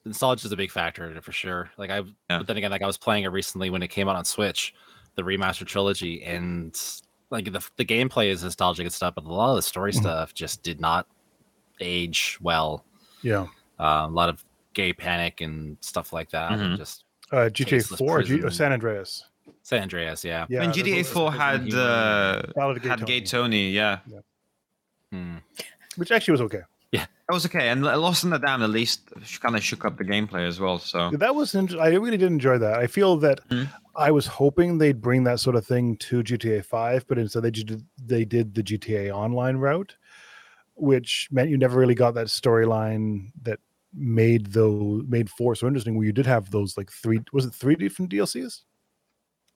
nostalgia 0.05 0.47
is 0.47 0.53
a 0.53 0.57
big 0.57 0.71
factor 0.71 1.09
in 1.11 1.17
it 1.17 1.25
for 1.25 1.33
sure. 1.33 1.71
Like 1.79 1.91
I, 1.91 1.99
Yeah. 1.99 2.39
but 2.39 2.47
then 2.47 2.57
again, 2.57 2.71
like 2.71 2.83
I 2.83 2.87
was 2.87 2.97
playing 2.99 3.25
it 3.25 3.29
recently 3.29 3.71
when 3.71 3.83
it 3.83 3.89
came 3.89 4.09
out 4.09 4.17
on 4.17 4.25
Switch, 4.25 4.75
the 5.15 5.23
remastered 5.23 5.67
trilogy, 5.67 6.23
and 6.25 6.79
like 7.31 7.53
the 7.53 7.63
the 7.77 7.85
gameplay 7.85 8.29
is 8.31 8.43
nostalgic 8.43 8.85
and 8.87 8.93
stuff, 8.93 9.15
but 9.15 9.25
a 9.25 9.29
lot 9.29 9.51
of 9.51 9.57
the 9.57 9.63
story 9.63 9.93
Mhm. 9.93 10.01
stuff 10.01 10.35
just 10.35 10.63
did 10.63 10.81
not 10.81 11.07
age 11.81 12.39
well. 12.41 12.85
Yeah. 13.23 13.47
Um, 13.79 14.13
a 14.13 14.15
lot 14.15 14.29
of 14.29 14.45
gay 14.75 14.93
panic 14.93 15.41
and 15.41 15.77
stuff 15.81 16.13
like 16.13 16.31
that. 16.31 16.53
and 16.53 16.61
Mhm. 16.61 16.77
just 16.79 17.05
Uh, 17.31 17.49
GTA 17.51 17.83
Four, 17.99 18.23
G- 18.23 18.41
or. 18.43 18.51
San 18.51 18.73
Andreas. 18.73 19.25
San 19.63 19.83
Andreas, 19.83 20.25
yeah. 20.25 20.47
Yeah. 20.49 20.63
and 20.63 20.73
there's 20.73 20.87
GTA 20.87 21.01
a- 21.01 21.05
4 21.05 21.33
had 21.33 21.75
uh, 21.75 22.43
Gay 22.79 22.89
had 22.89 22.99
Tony. 23.01 23.05
Gay 23.07 23.21
Tony, 23.21 23.71
yeah. 23.71 23.99
Hmm. 25.13 25.37
Which 25.97 26.11
actually 26.11 26.33
was 26.33 26.41
okay. 26.43 26.63
Yeah, 26.93 27.05
that 27.29 27.35
was 27.35 27.45
okay, 27.45 27.69
and 27.69 27.83
Lost 27.83 28.25
and 28.25 28.33
the 28.33 28.39
Damned 28.39 28.63
at 28.63 28.71
least 28.71 29.11
kind 29.43 29.55
of 29.57 29.63
shook 29.63 29.85
up 29.85 29.99
the 29.99 30.05
gameplay 30.05 30.47
as 30.47 30.59
well. 30.59 30.79
So 30.79 31.11
That 31.13 31.35
was 31.35 31.55
inter- 31.55 31.79
I 31.81 31.89
really 31.89 32.17
did 32.17 32.31
enjoy 32.33 32.57
that. 32.59 32.79
I 32.79 32.87
feel 32.87 33.19
that 33.19 33.47
Mhm. 33.51 33.69
I 33.95 34.11
was 34.11 34.27
hoping 34.27 34.79
they'd 34.79 35.01
bring 35.03 35.25
that 35.25 35.39
sort 35.39 35.55
of 35.57 35.67
thing 35.67 35.97
to 35.99 36.23
GTA 36.23 36.63
5, 36.65 37.07
but 37.07 37.19
instead 37.19 37.43
they 37.43 37.51
did, 37.51 37.85
they 38.03 38.25
did 38.25 38.55
the 38.55 38.63
GTA 38.63 39.11
online 39.11 39.59
route, 39.59 39.97
which 40.79 41.29
meant 41.31 41.51
you 41.51 41.59
never 41.59 41.79
really 41.79 41.95
got 41.95 42.15
that 42.15 42.27
storyline 42.29 43.31
that 43.43 43.59
made 43.95 44.47
those 44.47 45.03
made 45.09 45.31
four 45.31 45.55
so 45.55 45.67
interesting 45.67 45.97
where 45.97 46.07
you 46.07 46.13
did 46.13 46.27
have 46.27 46.51
those 46.51 46.77
like 46.77 46.91
three 46.91 47.21
was 47.33 47.47
it 47.47 47.55
three 47.55 47.75
different 47.75 48.11
DLCs? 48.13 48.63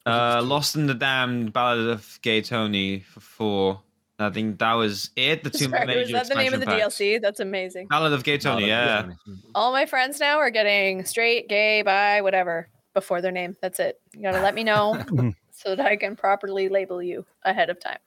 Uh, 0.05 0.43
Lost 0.43 0.75
and 0.75 0.89
the 0.89 0.95
Damned, 0.95 1.53
Ballad 1.53 1.89
of 1.89 2.19
Gay 2.23 2.41
Tony 2.43 3.01
for 3.01 3.21
four. 3.21 3.83
I 4.19 4.31
think 4.31 4.59
that 4.59 4.75
was 4.75 5.11
it. 5.17 5.45
The 5.45 5.51
two 5.59 5.69
Sorry, 5.69 5.87
major 5.87 6.01
was 6.01 6.11
that 6.13 6.29
the 6.29 6.35
name 6.35 6.53
of 6.55 6.61
the 6.61 6.67
packs. 6.67 6.97
DLC? 6.97 7.21
That's 7.21 7.41
amazing. 7.41 7.87
Ballad 7.89 8.13
of 8.13 8.25
Gay 8.25 8.39
Tony, 8.39 8.67
yeah. 8.67 9.11
All 9.55 9.71
my 9.73 9.87
friends 9.87 10.19
now 10.21 10.39
are 10.39 10.51
getting 10.51 11.05
straight, 11.05 11.49
gay, 11.49 11.83
bi, 11.83 12.21
whatever 12.21 12.69
before 12.95 13.21
their 13.21 13.33
name. 13.33 13.57
That's 13.63 13.79
it. 13.81 14.01
You 14.15 14.23
gotta 14.23 14.41
let 14.43 14.55
me 14.55 14.65
know 14.65 14.95
Mhm. 15.09 15.35
so 15.53 15.75
that 15.77 15.87
I 15.87 15.97
can 15.97 16.17
properly 16.17 16.69
label 16.69 17.03
you 17.03 17.25
ahead 17.45 17.71
of 17.71 17.79
time. 17.81 17.99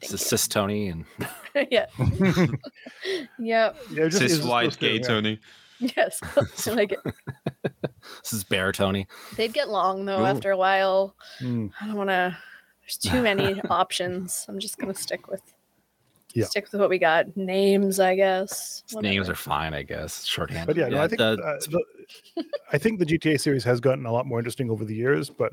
It's 0.00 0.10
Thank 0.10 0.20
a 0.20 0.24
cis 0.24 0.48
Tony 0.48 0.88
and 0.88 1.04
you. 1.54 1.66
yeah. 1.70 1.86
Yep. 3.38 3.76
Yeah, 3.90 4.08
just- 4.08 4.22
it's 4.22 4.32
Cis 4.32 4.36
just 4.38 4.48
white 4.48 4.72
to- 4.72 4.78
gay 4.78 4.96
yeah. 4.96 5.02
Tony. 5.06 5.40
Yes. 5.80 6.20
I 6.66 6.70
like 6.70 6.92
it. 6.92 7.00
this 8.22 8.32
is 8.32 8.44
Bear 8.44 8.72
Tony. 8.72 9.06
They'd 9.36 9.52
get 9.52 9.68
long 9.68 10.04
though 10.04 10.22
Ooh. 10.22 10.26
after 10.26 10.50
a 10.50 10.56
while. 10.56 11.14
Mm. 11.40 11.70
I 11.80 11.86
don't 11.86 11.96
want 11.96 12.10
to. 12.10 12.36
There's 12.82 12.96
too 12.98 13.22
many 13.22 13.60
options. 13.70 14.44
I'm 14.48 14.58
just 14.58 14.78
gonna 14.78 14.94
stick 14.94 15.28
with. 15.28 15.42
Yeah. 16.34 16.46
Stick 16.46 16.66
with 16.72 16.80
what 16.80 16.90
we 16.90 16.98
got. 16.98 17.36
Names, 17.36 18.00
I 18.00 18.16
guess. 18.16 18.82
Names 18.92 19.28
are 19.28 19.34
fine, 19.36 19.72
I 19.72 19.82
guess. 19.84 20.24
Shorthand. 20.24 20.66
But 20.66 20.76
yeah, 20.76 20.88
no, 20.88 21.00
I 21.00 21.06
think 21.08 21.18
the- 21.18 21.40
uh, 21.42 21.58
the, 21.70 21.84
I 22.72 22.78
think 22.78 22.98
the 22.98 23.06
GTA 23.06 23.40
series 23.40 23.62
has 23.64 23.80
gotten 23.80 24.04
a 24.06 24.12
lot 24.12 24.26
more 24.26 24.38
interesting 24.38 24.68
over 24.70 24.84
the 24.84 24.94
years, 24.94 25.30
but 25.30 25.52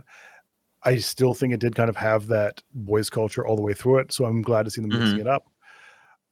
I 0.83 0.97
still 0.97 1.33
think 1.33 1.53
it 1.53 1.59
did 1.59 1.75
kind 1.75 1.89
of 1.89 1.95
have 1.95 2.27
that 2.27 2.61
boys 2.73 3.09
culture 3.09 3.45
all 3.45 3.55
the 3.55 3.61
way 3.61 3.73
through 3.73 4.00
it. 4.00 4.11
So 4.11 4.25
I'm 4.25 4.41
glad 4.41 4.63
to 4.63 4.71
see 4.71 4.81
them 4.81 4.89
mixing 4.89 5.17
Mhm. 5.17 5.21
it 5.21 5.27
up. 5.27 5.45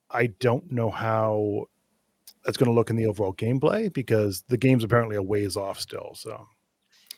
I 0.10 0.28
don't 0.28 0.72
know 0.72 0.90
how 0.90 1.68
that's 2.44 2.58
going 2.58 2.70
to 2.70 2.74
look 2.74 2.90
in 2.90 2.96
the 2.96 3.06
overall 3.06 3.34
gameplay 3.34 3.92
because 3.94 4.42
the 4.48 4.58
game's 4.58 4.84
apparently 4.84 5.16
a 5.18 5.22
ways 5.22 5.56
off 5.56 5.80
still. 5.80 6.14
So 6.16 6.48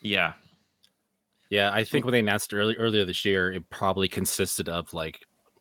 Yeah. 0.01 0.33
Yeah, 1.50 1.71
I 1.73 1.83
think 1.83 2.05
when 2.05 2.11
they 2.13 2.19
announced 2.19 2.53
early, 2.53 2.75
earlier 2.77 3.03
this 3.05 3.23
year, 3.25 3.51
it 3.51 3.69
probably 3.69 4.07
consisted 4.07 4.67
of 4.69 4.93
like 4.93 5.19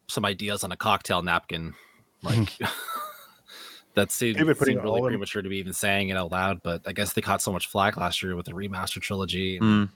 some 0.09 0.25
ideas 0.25 0.65
on 0.65 0.73
a 0.73 0.77
cocktail 0.77 1.23
napkin. 1.23 1.75
Like 2.23 2.49
that 3.95 4.11
seemed, 4.13 4.39
They've 4.39 4.47
been 4.47 4.55
putting 4.57 4.77
seemed 4.77 4.87
all 4.87 4.95
really 4.97 5.07
in- 5.09 5.13
premature 5.13 5.43
to 5.43 5.49
be 5.49 5.59
even 5.59 5.73
saying 5.73 6.09
it 6.11 6.17
out 6.17 6.31
loud, 6.33 6.63
but 6.63 6.83
I 6.87 6.93
guess 6.93 7.13
they 7.13 7.21
caught 7.21 7.43
so 7.43 7.53
much 7.53 7.67
flack 7.69 7.97
last 7.97 8.23
year 8.23 8.35
with 8.37 8.47
the 8.47 8.53
remaster 8.53 9.01
trilogy 9.01 9.57
and 9.57 9.89
Mm. 9.89 9.93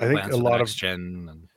I 0.00 0.06
think 0.08 0.32
a 0.32 0.36
lot 0.36 0.60
of 0.60 0.68
gen. 0.68 1.28
And 1.30 1.48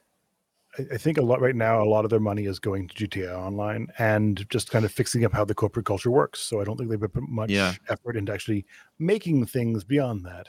I, 0.92 0.98
think 0.98 1.18
a 1.18 1.22
lot 1.22 1.42
right 1.42 1.56
now, 1.56 1.82
a 1.82 1.86
lot 1.86 2.04
of 2.04 2.12
their 2.12 2.20
money 2.20 2.46
is 2.46 2.60
going 2.60 2.88
to 2.90 3.08
GTA 3.08 3.36
Online 3.36 3.88
and 3.98 4.48
just 4.50 4.70
kind 4.70 4.86
of 4.86 4.92
fixing 4.92 5.26
up 5.26 5.34
how 5.34 5.46
the 5.46 5.56
corporate 5.56 5.86
culture 5.86 6.12
works. 6.12 6.40
So 6.40 6.62
I 6.62 6.64
don't 6.64 6.78
think 6.78 6.90
they've 6.90 7.00
put 7.00 7.28
much 7.28 7.50
Yeah. 7.50 7.74
effort 7.90 8.16
into 8.16 8.34
actually 8.34 8.66
making 9.00 9.46
things 9.46 9.84
beyond 9.84 10.26
that. 10.26 10.48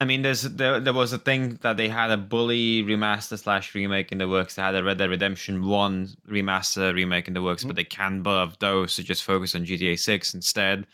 I 0.00 0.06
mean, 0.06 0.22
there's 0.22 0.42
there, 0.42 0.80
there 0.80 0.92
was 0.92 1.12
a 1.12 1.18
thing 1.18 1.58
that 1.62 1.76
they 1.76 1.88
had 1.88 2.10
a 2.10 2.16
bully 2.16 2.82
remaster 2.82 3.38
slash 3.38 3.74
remake 3.74 4.12
in 4.12 4.18
the 4.18 4.28
works. 4.28 4.56
They 4.56 4.62
had 4.62 4.74
a 4.74 4.82
Red 4.82 4.98
Dead 4.98 5.08
Redemption 5.08 5.64
One 5.64 6.08
remaster 6.28 6.92
remake 6.92 7.28
in 7.28 7.34
the 7.34 7.42
works, 7.42 7.62
mm-hmm. 7.62 7.68
but 7.68 7.76
they 7.76 7.84
canned 7.84 8.24
both 8.24 8.58
those 8.58 8.96
to 8.96 9.02
just 9.02 9.22
focus 9.22 9.54
on 9.54 9.64
GTA 9.64 9.98
Six 9.98 10.34
instead. 10.34 10.86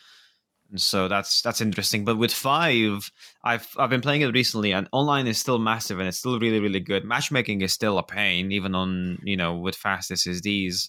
And 0.70 0.80
so 0.80 1.08
that's 1.08 1.42
that's 1.42 1.60
interesting. 1.60 2.04
But 2.04 2.16
with 2.16 2.32
five, 2.32 3.10
I've 3.42 3.68
I've 3.76 3.90
been 3.90 4.00
playing 4.00 4.22
it 4.22 4.32
recently, 4.32 4.72
and 4.72 4.88
online 4.92 5.26
is 5.26 5.38
still 5.38 5.58
massive 5.58 5.98
and 5.98 6.08
it's 6.08 6.18
still 6.18 6.38
really 6.38 6.60
really 6.60 6.80
good. 6.80 7.04
Matchmaking 7.04 7.60
is 7.62 7.72
still 7.72 7.98
a 7.98 8.02
pain, 8.02 8.52
even 8.52 8.74
on 8.74 9.18
you 9.22 9.36
know 9.36 9.56
with 9.56 9.76
fast 9.76 10.10
SSDs. 10.10 10.88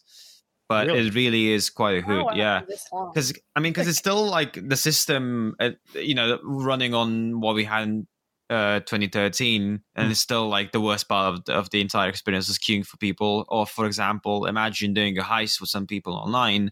But 0.70 0.88
Really? 0.88 1.08
it 1.08 1.16
really 1.16 1.52
is 1.52 1.70
quite 1.70 1.98
a 1.98 2.02
hoot. 2.02 2.30
How 2.30 2.36
yeah 2.36 2.56
after 2.58 2.68
this 2.68 2.88
long? 2.94 3.12
because 3.14 3.34
I 3.56 3.60
mean, 3.60 3.74
because 3.74 3.88
it's 3.88 3.98
still 3.98 4.26
like 4.26 4.58
the 4.70 4.78
system, 4.78 5.56
uh, 5.60 5.72
you 5.96 6.16
know, 6.16 6.40
running 6.44 6.94
on 6.94 7.42
what 7.42 7.56
we 7.56 7.66
had 7.66 7.84
in 7.84 8.08
uh, 8.52 8.80
2013, 8.82 9.82
and 9.96 10.12
it's 10.12 10.20
still 10.20 10.48
like 10.50 10.72
the 10.72 10.82
worst 10.82 11.08
part 11.08 11.34
of 11.34 11.46
the, 11.46 11.54
of 11.54 11.70
the 11.72 11.82
entire 11.82 12.10
experience 12.10 12.50
is 12.50 12.58
queuing 12.60 12.86
for 12.86 12.98
people. 12.98 13.46
Or, 13.48 13.66
for 13.66 13.86
example, 13.86 14.46
imagine 14.46 14.94
doing 14.94 15.18
a 15.18 15.24
heist 15.24 15.62
with 15.62 15.70
some 15.70 15.88
people 15.88 16.14
online, 16.14 16.72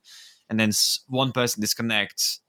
and 0.50 0.60
then 0.60 0.72
one 1.08 1.32
person 1.32 1.62
disconnects. 1.62 2.42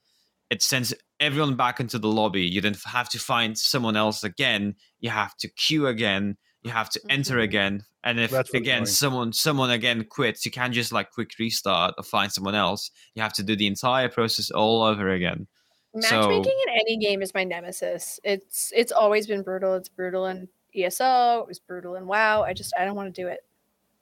It 0.50 0.62
sends 0.62 0.92
everyone 1.20 1.54
back 1.56 1.80
into 1.80 1.98
the 1.98 2.08
lobby. 2.08 2.42
You 2.42 2.60
then 2.60 2.74
have 2.86 3.08
to 3.10 3.18
find 3.18 3.56
someone 3.56 3.96
else 3.96 4.24
again. 4.24 4.74
You 5.00 5.10
have 5.10 5.36
to 5.38 5.48
queue 5.48 5.86
again. 5.86 6.36
You 6.62 6.70
have 6.72 6.90
to 6.90 7.00
enter 7.08 7.36
Mhm. 7.36 7.42
again. 7.44 7.84
And 8.02 8.18
if 8.18 8.30
That's 8.30 8.52
again 8.54 8.84
someone 8.86 9.32
someone 9.32 9.70
again 9.70 10.04
quits, 10.04 10.44
you 10.44 10.50
can't 10.50 10.74
just 10.74 10.90
like 10.92 11.10
quick 11.12 11.30
restart 11.38 11.94
or 11.96 12.02
find 12.02 12.32
someone 12.32 12.54
else. 12.54 12.90
You 13.14 13.22
have 13.22 13.32
to 13.34 13.42
do 13.42 13.54
the 13.56 13.66
entire 13.66 14.08
process 14.08 14.50
all 14.50 14.82
over 14.82 15.08
again. 15.10 15.46
Matchmaking 15.94 16.44
So- 16.44 16.50
in 16.50 16.80
any 16.80 16.96
game 16.98 17.22
is 17.22 17.32
my 17.34 17.44
nemesis. 17.44 18.18
It's 18.24 18.72
it's 18.74 18.92
always 18.92 19.26
been 19.26 19.42
brutal. 19.42 19.74
It's 19.74 19.88
brutal 19.88 20.26
in 20.26 20.48
ESO. 20.74 21.40
It 21.42 21.48
was 21.48 21.58
brutal 21.58 21.94
in 21.96 22.06
WoW. 22.06 22.42
I 22.42 22.52
just 22.54 22.72
I 22.78 22.84
don't 22.84 22.96
want 22.96 23.14
to 23.14 23.20
do 23.22 23.28
it. 23.28 23.40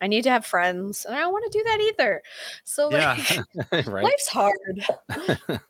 I 0.01 0.07
need 0.07 0.23
to 0.23 0.31
have 0.31 0.47
friends, 0.47 1.05
and 1.05 1.15
I 1.15 1.19
don't 1.21 1.33
want 1.33 1.51
to 1.51 1.59
do 1.59 1.65
that 1.65 1.81
either. 1.81 2.23
So 2.65 2.89
like, 2.89 3.03
yeah, 3.31 3.43
right. 3.87 4.05
life's 4.05 4.29
hard. 4.29 4.59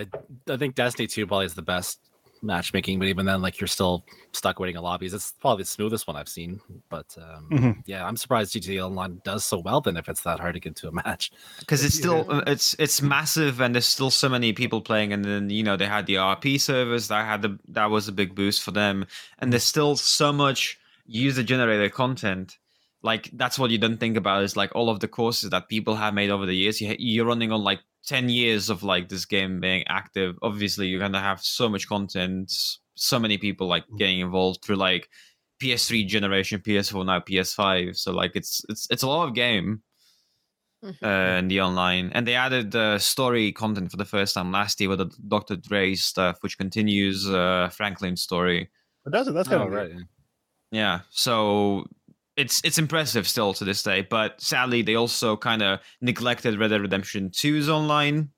Yeah, 0.00 0.54
I 0.54 0.56
think 0.56 0.74
Destiny 0.74 1.06
2 1.06 1.26
probably 1.26 1.46
is 1.46 1.54
the 1.54 1.62
best 1.62 2.00
matchmaking, 2.42 2.98
but 2.98 3.08
even 3.08 3.26
then, 3.26 3.40
like 3.42 3.60
you're 3.60 3.66
still 3.66 4.04
stuck 4.32 4.58
waiting 4.60 4.76
in 4.76 4.82
lobbies. 4.82 5.14
It's 5.14 5.32
probably 5.40 5.62
the 5.62 5.68
smoothest 5.68 6.06
one 6.06 6.16
I've 6.16 6.28
seen. 6.28 6.60
But 6.90 7.16
um, 7.18 7.48
Mhm. 7.50 7.82
yeah, 7.86 8.06
I'm 8.06 8.16
surprised 8.16 8.52
GTA 8.54 8.86
Online 8.86 9.20
does 9.24 9.44
so 9.44 9.58
well 9.58 9.80
then 9.80 9.96
if 9.96 10.08
it's 10.08 10.22
that 10.22 10.38
hard 10.40 10.54
to 10.54 10.60
get 10.60 10.76
to 10.76 10.88
a 10.88 10.92
match. 10.92 11.30
because 11.60 11.82
it's 11.84 11.94
still 11.94 12.26
uh, 12.28 12.42
it's 12.46 12.76
it's 12.78 13.00
massive 13.00 13.60
and 13.60 13.74
there's 13.74 13.86
still 13.86 14.10
so 14.10 14.28
many 14.28 14.52
people 14.52 14.80
playing 14.80 15.12
and 15.12 15.24
then 15.24 15.50
you 15.50 15.62
know 15.62 15.76
they 15.76 15.86
had 15.86 16.06
the 16.06 16.14
rp 16.16 16.60
servers 16.60 17.08
that 17.08 17.24
had 17.26 17.42
the 17.42 17.58
that 17.68 17.90
was 17.90 18.06
a 18.08 18.12
big 18.12 18.34
boost 18.34 18.62
for 18.62 18.70
them 18.72 19.06
and 19.38 19.52
there's 19.52 19.64
still 19.64 19.96
so 19.96 20.32
much 20.32 20.78
user 21.06 21.42
generated 21.42 21.92
content 21.92 22.58
like 23.06 23.30
that's 23.40 23.58
what 23.58 23.70
you 23.70 23.78
don't 23.78 23.98
think 24.00 24.16
about 24.16 24.42
is 24.42 24.56
like 24.56 24.72
all 24.74 24.88
of 24.90 25.00
the 25.00 25.08
courses 25.08 25.50
that 25.50 25.68
people 25.68 25.94
have 25.96 26.14
made 26.14 26.30
over 26.30 26.46
the 26.46 26.56
years 26.62 26.80
you, 26.80 26.94
you're 26.98 27.30
running 27.32 27.52
on 27.52 27.62
like 27.70 27.80
10 28.06 28.28
years 28.28 28.68
of 28.70 28.82
like 28.82 29.08
this 29.08 29.24
game 29.24 29.60
being 29.60 29.84
active 30.00 30.36
obviously 30.42 30.86
you're 30.88 31.00
gonna 31.06 31.20
have 31.30 31.40
so 31.40 31.68
much 31.68 31.88
content 31.88 32.52
so 32.94 33.18
many 33.18 33.38
people 33.38 33.66
like 33.66 33.84
getting 33.98 34.20
involved 34.20 34.58
through 34.62 34.76
like 34.76 35.08
ps3 35.62 36.06
generation 36.06 36.60
ps4 36.60 37.04
now 37.06 37.20
ps5 37.20 37.96
so 37.96 38.12
like 38.12 38.32
it's 38.34 38.62
it's 38.68 38.86
it's 38.90 39.02
a 39.02 39.08
lot 39.08 39.26
of 39.28 39.34
game 39.34 39.82
Mhm. 40.84 41.02
uh, 41.02 41.38
in 41.38 41.48
the 41.48 41.60
online, 41.60 42.10
and 42.14 42.26
they 42.26 42.34
added 42.34 42.74
uh, 42.76 42.98
story 42.98 43.50
content 43.50 43.90
for 43.90 43.96
the 43.96 44.04
first 44.04 44.34
time 44.34 44.52
last 44.52 44.78
year 44.78 44.90
with 44.90 44.98
the 44.98 45.10
Dr. 45.26 45.56
Dre 45.56 45.94
stuff, 45.94 46.36
which 46.42 46.58
continues 46.58 47.26
uh, 47.28 47.70
Franklin's 47.72 48.22
story. 48.22 48.60
It? 49.06 49.10
That's 49.10 49.28
kind 49.48 49.62
Oh, 49.62 49.66
of 49.66 49.72
right. 49.72 49.90
Yeah, 50.70 51.00
so 51.10 51.86
it's 52.36 52.60
it's 52.64 52.78
impressive 52.78 53.26
still 53.26 53.54
to 53.54 53.64
this 53.64 53.82
day, 53.82 54.02
but 54.02 54.40
sadly 54.40 54.82
they 54.82 54.94
also 54.94 55.36
kind 55.36 55.62
of 55.62 55.80
neglected 56.00 56.58
Red 56.58 56.68
Dead 56.68 56.80
Redemption 56.80 57.30
2's 57.30 57.68
online. 57.68 58.30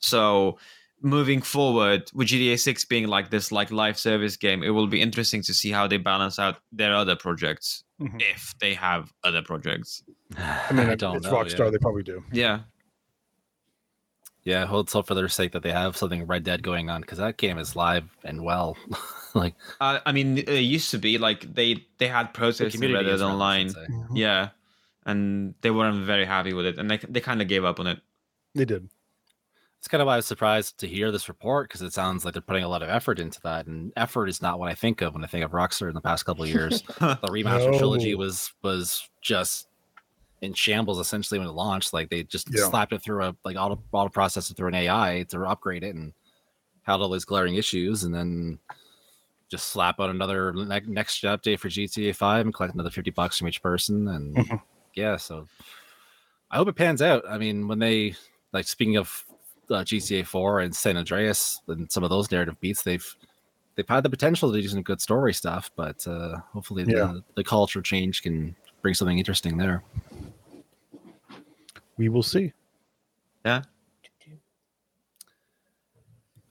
So 0.00 0.58
moving 1.02 1.42
forward 1.42 2.10
with 2.14 2.28
GTA 2.28 2.58
6 2.58 2.84
being 2.86 3.08
like 3.08 3.30
this 3.30 3.50
like 3.52 3.70
live 3.70 3.98
service 3.98 4.36
game, 4.36 4.62
it 4.62 4.70
will 4.70 4.86
be 4.86 5.00
interesting 5.02 5.42
to 5.42 5.52
see 5.54 5.70
how 5.70 5.86
they 5.86 5.96
balance 5.98 6.38
out 6.38 6.56
their 6.72 6.94
other 6.94 7.16
projects 7.16 7.84
Mhm. 8.00 8.20
if 8.20 8.54
they 8.60 8.74
have 8.74 9.12
other 9.22 9.42
projects. 9.42 10.02
I 10.36 10.72
mean, 10.72 10.88
I 10.88 10.94
don't 10.94 11.16
it's 11.16 11.26
know. 11.26 11.32
Rockstar. 11.32 11.58
yeah. 11.66 11.70
They 11.70 11.78
probably 11.78 12.02
do. 12.02 12.24
Yeah. 12.32 12.60
Yeah, 14.44 14.70
let's 14.70 14.92
hope 14.92 15.06
for 15.06 15.14
their 15.14 15.28
sake 15.28 15.52
that 15.52 15.62
they 15.62 15.72
have 15.72 15.96
something 15.96 16.26
Red 16.26 16.44
Dead 16.44 16.62
going 16.62 16.90
on 16.90 17.00
because 17.00 17.16
that 17.16 17.38
game 17.38 17.58
is 17.58 17.74
live 17.74 18.04
and 18.24 18.44
well. 18.44 18.76
like 19.34 19.54
Uh, 19.80 20.00
I 20.04 20.12
mean, 20.12 20.38
it 20.38 20.60
used 20.60 20.90
to 20.90 20.98
be 20.98 21.16
like 21.16 21.54
they 21.54 21.86
they 21.98 22.08
had 22.08 22.28
the 22.28 22.32
protests 22.32 22.74
in 22.74 22.82
community 22.82 23.06
Reddit 23.06 23.14
is 23.14 23.20
relevant, 23.22 23.30
I 23.30 23.32
online. 23.32 23.68
Mm-hmm. 23.68 24.16
Yeah, 24.16 24.48
and 25.06 25.54
they 25.62 25.70
weren't 25.70 26.04
very 26.04 26.26
happy 26.26 26.52
with 26.52 26.66
it, 26.66 26.78
and 26.78 26.90
they 26.90 26.98
they 27.08 27.20
kind 27.20 27.40
of 27.40 27.48
gave 27.48 27.64
up 27.64 27.80
on 27.80 27.86
it. 27.86 28.00
They 28.54 28.66
did. 28.66 28.88
It's 29.78 29.88
kind 29.88 30.00
of 30.00 30.06
why 30.06 30.14
I 30.14 30.16
was 30.16 30.26
surprised 30.26 30.78
to 30.78 30.86
hear 30.86 31.10
this 31.10 31.28
report 31.28 31.68
because 31.68 31.82
it 31.82 31.92
sounds 31.92 32.24
like 32.24 32.32
they're 32.32 32.40
putting 32.40 32.64
a 32.64 32.68
lot 32.68 32.82
of 32.82 32.88
effort 32.90 33.18
into 33.18 33.40
that, 33.42 33.66
and 33.66 33.92
effort 33.96 34.28
is 34.28 34.42
not 34.42 34.58
what 34.58 34.70
I 34.70 34.74
think 34.74 35.00
of 35.00 35.14
when 35.14 35.24
I 35.24 35.26
think 35.26 35.44
of 35.44 35.52
Rockstar 35.52 35.88
in 35.88 35.94
the 35.94 36.00
past 36.02 36.26
couple 36.26 36.44
of 36.44 36.50
years. 36.50 36.82
the 37.00 37.18
remaster 37.28 37.78
trilogy 37.78 38.14
was 38.14 38.52
was 38.62 39.08
just 39.22 39.68
in 40.40 40.52
shambles 40.52 40.98
essentially 40.98 41.38
when 41.38 41.48
it 41.48 41.52
launched. 41.52 41.92
Like 41.92 42.10
they 42.10 42.22
just 42.24 42.48
Yeah. 42.50 42.68
slapped 42.68 42.92
it 42.92 43.02
through 43.02 43.24
a 43.24 43.36
like 43.44 43.56
auto 43.56 43.82
auto 43.92 44.10
process 44.10 44.50
it 44.50 44.56
through 44.56 44.68
an 44.68 44.74
AI 44.74 45.24
to 45.30 45.40
upgrade 45.44 45.82
it 45.84 45.94
and 45.94 46.12
had 46.82 47.00
all 47.00 47.08
these 47.10 47.24
glaring 47.24 47.54
issues, 47.54 48.04
and 48.04 48.14
then 48.14 48.58
just 49.50 49.68
slap 49.68 50.00
out 50.00 50.10
another 50.10 50.52
ne- 50.52 50.80
next 50.86 51.22
update 51.22 51.58
for 51.58 51.68
GTA 51.68 52.14
Five 52.14 52.44
and 52.46 52.54
collect 52.54 52.74
another 52.74 52.90
fifty 52.90 53.10
bucks 53.10 53.38
from 53.38 53.48
each 53.48 53.62
person, 53.62 54.08
and 54.08 54.36
Mhm. 54.36 54.60
yeah, 54.94 55.16
so 55.16 55.46
I 56.50 56.56
hope 56.56 56.68
it 56.68 56.76
pans 56.76 57.02
out. 57.02 57.24
I 57.28 57.38
mean, 57.38 57.68
when 57.68 57.78
they 57.78 58.14
like 58.52 58.66
speaking 58.66 58.96
of 58.96 59.24
uh, 59.70 59.82
GTA 59.82 60.26
Four 60.26 60.60
and 60.60 60.74
San 60.74 60.96
Andreas 60.96 61.60
and 61.68 61.90
some 61.90 62.04
of 62.04 62.10
those 62.10 62.30
narrative 62.30 62.60
beats, 62.60 62.82
they've 62.82 63.16
they've 63.76 63.88
had 63.88 64.02
the 64.04 64.10
potential 64.10 64.52
to 64.52 64.60
do 64.60 64.68
some 64.68 64.82
good 64.82 65.00
story 65.00 65.32
stuff, 65.34 65.70
but 65.74 66.06
uh, 66.06 66.36
hopefully 66.52 66.84
Yeah. 66.84 67.06
the, 67.12 67.24
the 67.36 67.44
culture 67.44 67.82
change 67.82 68.22
can 68.22 68.54
bring 68.84 68.92
something 68.94 69.16
interesting 69.18 69.56
there. 69.56 69.82
We 71.96 72.10
will 72.10 72.22
see. 72.22 72.52
Yeah. 73.42 73.62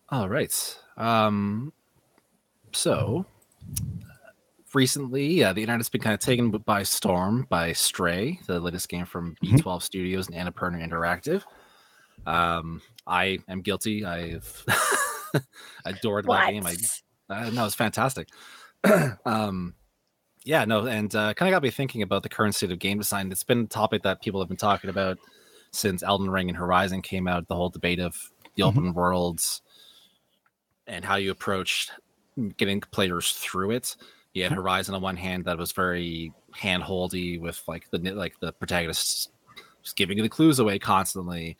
All 0.09 0.27
right. 0.27 0.77
Um, 0.97 1.71
so 2.71 3.27
recently, 4.73 5.43
uh, 5.43 5.53
the 5.53 5.61
internet's 5.61 5.89
been 5.89 6.01
kind 6.01 6.15
of 6.15 6.21
taken 6.21 6.49
by 6.49 6.81
storm 6.81 7.45
by 7.49 7.71
Stray, 7.71 8.39
the 8.47 8.59
latest 8.59 8.89
game 8.89 9.05
from 9.05 9.35
Mhm. 9.43 9.59
B12 9.59 9.83
Studios 9.83 10.27
and 10.27 10.35
Annapurna 10.35 10.83
Interactive. 10.83 11.43
Um, 12.25 12.81
I 13.05 13.37
am 13.47 13.61
guilty. 13.61 14.05
I've 14.05 14.65
adored 15.85 16.25
that 16.25 16.49
game. 16.49 16.65
I 16.65 16.75
uh, 17.29 17.51
no, 17.51 17.65
it's 17.65 17.75
fantastic. 17.75 18.27
um, 19.25 19.75
yeah, 20.45 20.65
no, 20.65 20.85
and 20.85 21.13
uh, 21.15 21.33
kind 21.33 21.49
of 21.49 21.55
got 21.55 21.63
me 21.63 21.69
thinking 21.69 22.01
about 22.01 22.23
the 22.23 22.29
current 22.29 22.55
state 22.55 22.71
of 22.71 22.79
game 22.79 22.97
design. 22.97 23.31
It's 23.31 23.43
been 23.43 23.61
a 23.61 23.67
topic 23.67 24.03
that 24.03 24.21
people 24.21 24.41
have 24.41 24.47
been 24.49 24.57
talking 24.57 24.89
about 24.89 25.17
since 25.71 26.03
Elden 26.03 26.29
Ring 26.29 26.49
and 26.49 26.57
Horizon 26.57 27.01
came 27.01 27.27
out. 27.27 27.47
The 27.47 27.55
whole 27.55 27.69
debate 27.69 27.99
of 27.99 28.15
the 28.55 28.63
Mhm. 28.63 28.67
open 28.67 28.93
worlds 28.93 29.61
and 30.85 31.03
how 31.05 31.15
you 31.15 31.31
approach 31.31 31.89
getting 32.57 32.81
players 32.81 33.31
through 33.33 33.71
it. 33.71 33.95
You 34.33 34.43
had 34.43 34.51
Horizon 34.51 34.95
on 34.95 35.01
one 35.01 35.17
hand 35.17 35.45
that 35.45 35.57
was 35.57 35.71
very 35.71 36.33
handholdy 36.55 37.39
with 37.39 37.61
like 37.67 37.89
the 37.91 37.99
like 38.13 38.39
the 38.39 38.51
protagonists 38.53 39.29
just 39.83 39.95
giving 39.95 40.21
the 40.21 40.29
clues 40.29 40.59
away 40.59 40.79
constantly, 40.79 41.57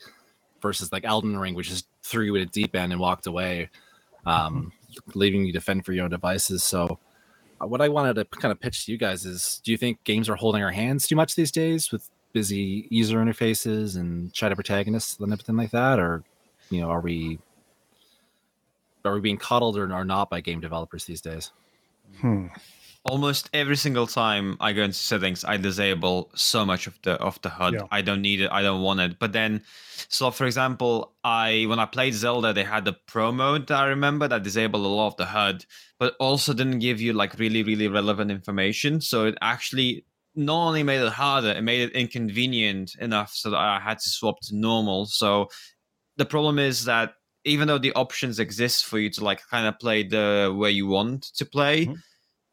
versus 0.62 0.92
like 0.92 1.04
Elden 1.06 1.38
Ring, 1.38 1.56
which 1.56 1.70
just 1.70 1.88
threw 2.04 2.26
you 2.26 2.36
at 2.38 2.42
a 2.42 2.46
deep 2.46 2.76
end 2.76 2.92
and 2.92 3.02
walked 3.02 3.28
away, 3.28 3.70
um, 4.26 4.72
leaving 5.14 5.46
you 5.46 5.54
to 5.54 5.62
fend 5.62 5.86
for 5.86 5.94
your 5.94 6.06
own 6.06 6.10
devices. 6.10 6.64
So, 6.64 7.00
what 7.66 7.82
I 7.82 7.90
wanted 7.90 8.16
to 8.16 8.26
kind 8.26 8.52
of 8.52 8.60
pitch 8.60 8.86
to 8.86 8.92
you 8.92 8.98
guys 8.98 9.26
is: 9.26 9.62
Do 9.64 9.72
you 9.72 9.78
think 9.78 10.04
games 10.04 10.30
are 10.30 10.36
holding 10.36 10.64
our 10.64 10.72
hands 10.72 11.08
too 11.08 11.16
much 11.16 11.36
these 11.36 11.52
days 11.52 11.92
with 11.92 12.10
busy 12.34 12.88
user 12.90 13.18
interfaces 13.20 13.96
and 13.96 14.36
shadow 14.36 14.56
protagonists 14.56 15.20
and 15.20 15.32
everything 15.32 15.56
like 15.56 15.72
that, 15.72 16.00
or 16.00 16.24
you 16.70 16.82
know, 16.82 16.90
are 16.90 17.02
we 17.02 17.40
are 19.06 19.14
we 19.16 19.22
being 19.22 19.38
coddled 19.38 19.78
or, 19.78 19.94
or 19.94 20.06
not 20.06 20.30
by 20.30 20.42
game 20.42 20.60
developers 20.60 21.06
these 21.06 21.22
days? 21.22 21.52
Hmm. 22.20 22.48
Almost 23.06 23.50
every 23.54 23.76
single 23.76 24.08
time 24.08 24.56
I 24.60 24.74
go 24.74 24.84
into 24.84 24.98
settings, 24.98 25.44
I 25.44 25.58
disable 25.58 26.32
so 26.36 26.66
much 26.66 26.88
of 26.88 26.98
the 27.04 27.14
of 27.14 27.42
the 27.42 27.50
HUD. 27.50 27.74
Yeah. 27.74 27.82
I 27.92 28.02
don't 28.02 28.22
need 28.22 28.42
it. 28.42 28.50
I 28.52 28.62
don't 28.62 28.82
want 28.82 29.00
it. 29.02 29.20
But 29.20 29.34
then, 29.34 29.62
so 30.10 30.32
for 30.32 30.46
example, 30.46 31.14
I 31.24 31.66
when 31.68 31.80
I 31.80 31.86
played 31.86 32.14
Zelda, 32.14 32.54
they 32.54 32.64
had 32.64 32.86
the 32.86 32.94
Pro 33.08 33.32
mode. 33.32 33.68
that 33.68 33.78
I 33.80 33.88
remember 33.88 34.28
that 34.28 34.44
disabled 34.44 34.86
a 34.86 34.88
lot 34.90 35.08
of 35.08 35.18
the 35.18 35.26
HUD, 35.26 35.66
but 36.00 36.16
also 36.20 36.54
didn't 36.54 36.80
give 36.80 37.02
you 37.02 37.14
like 37.14 37.38
really 37.40 37.64
really 37.64 37.88
relevant 37.88 38.32
information. 38.32 39.02
So 39.02 39.26
it 39.26 39.36
actually 39.42 40.06
not 40.36 40.68
only 40.68 40.82
made 40.84 41.02
it 41.02 41.12
harder, 41.14 41.50
it 41.50 41.62
made 41.62 41.82
it 41.82 41.92
inconvenient 41.94 42.96
enough 43.00 43.32
so 43.34 43.52
that 43.52 43.58
I 43.60 43.80
had 43.80 44.00
to 44.00 44.10
swap 44.10 44.40
to 44.44 44.56
normal. 44.56 45.06
So 45.06 45.50
the 46.18 46.26
problem 46.26 46.58
is 46.60 46.86
that 46.86 47.16
even 47.46 47.68
though 47.68 47.78
the 47.78 47.94
options 47.94 48.40
exist 48.40 48.86
for 48.86 48.98
you 48.98 49.10
to 49.12 49.24
like 49.24 49.42
kind 49.50 49.68
of 49.68 49.78
play 49.78 50.04
the 50.04 50.54
way 50.58 50.72
you 50.72 50.88
want 50.88 51.24
to 51.36 51.46
play, 51.46 51.88
Mhm. 51.88 51.98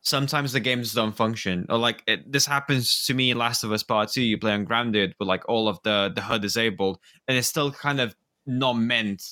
Sometimes 0.02 0.52
the 0.52 0.60
games 0.60 0.92
don't 0.94 1.14
function. 1.16 1.66
Or 1.68 1.78
like 1.78 2.02
it, 2.06 2.30
this 2.30 2.46
happens 2.46 3.04
to 3.06 3.14
me 3.14 3.30
in 3.30 3.38
Last 3.38 3.64
of 3.64 3.72
Us 3.72 3.82
Part 3.82 4.10
Two. 4.10 4.22
You 4.22 4.38
play 4.38 4.52
on 4.52 4.64
Grounded 4.64 5.14
with 5.18 5.28
like 5.28 5.48
all 5.48 5.68
of 5.68 5.78
the 5.84 6.10
the 6.14 6.22
HUD 6.22 6.42
disabled, 6.42 6.98
and 7.28 7.36
it's 7.36 7.48
still 7.48 7.70
kind 7.72 8.00
of 8.00 8.14
not 8.46 8.74
meant 8.74 9.22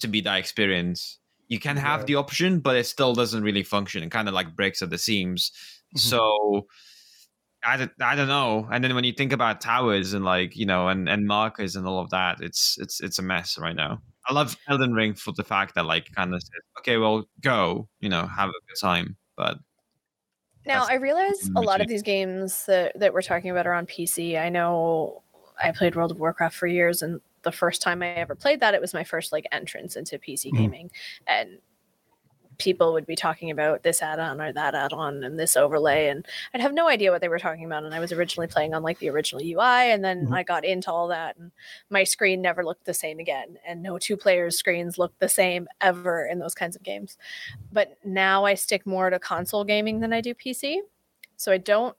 to 0.00 0.08
be 0.08 0.20
that 0.22 0.36
experience. 0.38 1.18
You 1.48 1.60
can 1.60 1.76
have 1.76 2.00
Right. 2.00 2.06
the 2.08 2.14
option, 2.16 2.60
but 2.60 2.76
it 2.76 2.84
still 2.86 3.14
doesn't 3.14 3.42
really 3.42 3.62
function. 3.62 4.02
It 4.02 4.10
kind 4.10 4.28
of 4.28 4.34
like 4.34 4.56
breaks 4.56 4.82
at 4.82 4.90
the 4.90 4.98
seams. 4.98 5.52
Mhm. 5.94 6.00
So 6.00 6.66
I 7.64 7.76
don't, 7.78 7.92
I 8.00 8.14
don't 8.14 8.28
know. 8.28 8.68
And 8.70 8.84
then 8.84 8.94
when 8.94 9.04
you 9.04 9.12
think 9.12 9.32
about 9.32 9.60
towers 9.60 10.12
and 10.12 10.24
like 10.24 10.56
you 10.56 10.66
know 10.66 10.88
and 10.88 11.08
and 11.08 11.26
markers 11.26 11.76
and 11.76 11.86
all 11.86 12.00
of 12.00 12.10
that, 12.10 12.40
it's 12.40 12.76
it's 12.78 13.00
it's 13.00 13.18
a 13.18 13.22
mess 13.22 13.58
right 13.58 13.74
now. 13.76 14.02
I 14.28 14.32
love 14.32 14.56
Elden 14.68 14.92
Ring 14.92 15.14
for 15.14 15.32
the 15.32 15.44
fact 15.44 15.74
that 15.76 15.86
like 15.86 16.10
kind 16.14 16.34
of 16.34 16.42
says, 16.42 16.62
okay, 16.80 16.96
well, 16.96 17.24
go, 17.40 17.88
you 18.00 18.08
know, 18.08 18.26
have 18.26 18.48
a 18.50 18.52
good 18.68 18.80
time. 18.80 19.16
But 19.36 19.58
Now 20.66 20.84
I 20.88 20.94
realize 20.94 21.50
a 21.56 21.60
lot 21.60 21.80
of 21.80 21.88
these 21.88 22.02
games 22.02 22.66
that, 22.66 22.98
that 22.98 23.12
we're 23.12 23.22
talking 23.22 23.50
about 23.50 23.66
are 23.66 23.72
on 23.72 23.86
PC. 23.86 24.38
I 24.38 24.48
know 24.48 25.22
I 25.62 25.72
played 25.72 25.96
World 25.96 26.10
of 26.10 26.18
Warcraft 26.20 26.54
for 26.56 26.66
years, 26.66 27.02
and 27.02 27.20
the 27.42 27.52
first 27.52 27.80
time 27.82 28.02
I 28.02 28.08
ever 28.08 28.34
played 28.34 28.60
that, 28.60 28.74
it 28.74 28.80
was 28.80 28.92
my 28.92 29.04
first 29.04 29.32
like 29.32 29.46
entrance 29.52 29.96
into 29.96 30.18
PC 30.18 30.50
Mhm. 30.52 30.56
gaming, 30.58 30.90
and 31.26 31.58
people 32.58 32.92
would 32.92 33.06
be 33.06 33.16
talking 33.16 33.50
about 33.50 33.82
this 33.82 34.02
add-on 34.02 34.40
or 34.40 34.52
that 34.52 34.74
add-on 34.74 35.22
and 35.24 35.38
this 35.38 35.56
overlay, 35.56 36.08
and 36.08 36.26
I'd 36.54 36.60
have 36.60 36.72
no 36.74 36.88
idea 36.88 37.10
what 37.10 37.20
they 37.20 37.28
were 37.28 37.38
talking 37.38 37.64
about. 37.64 37.84
And 37.84 37.94
I 37.94 38.00
was 38.00 38.12
originally 38.12 38.46
playing 38.48 38.74
on 38.74 38.82
like 38.82 38.98
the 38.98 39.10
original 39.10 39.42
UI, 39.42 39.92
and 39.92 40.04
then 40.04 40.26
Mhm. 40.26 40.34
I 40.34 40.42
got 40.42 40.64
into 40.64 40.90
all 40.90 41.08
that, 41.08 41.36
and 41.36 41.52
my 41.90 42.04
screen 42.04 42.42
never 42.42 42.64
looked 42.64 42.84
the 42.84 42.94
same 42.94 43.18
again, 43.18 43.58
and 43.66 43.82
no 43.82 43.98
two 43.98 44.16
players' 44.16 44.58
screens 44.58 44.98
look 44.98 45.18
the 45.18 45.28
same 45.28 45.68
ever 45.80 46.26
in 46.26 46.38
those 46.38 46.54
kinds 46.54 46.76
of 46.76 46.82
games 46.82 47.16
but 47.72 47.96
now 48.04 48.44
I 48.44 48.54
stick 48.54 48.86
more 48.86 49.10
to 49.10 49.18
console 49.18 49.64
gaming 49.64 50.00
than 50.00 50.12
I 50.12 50.20
do 50.20 50.34
PC. 50.34 50.80
So 51.36 51.52
I 51.52 51.58
don't 51.58 51.96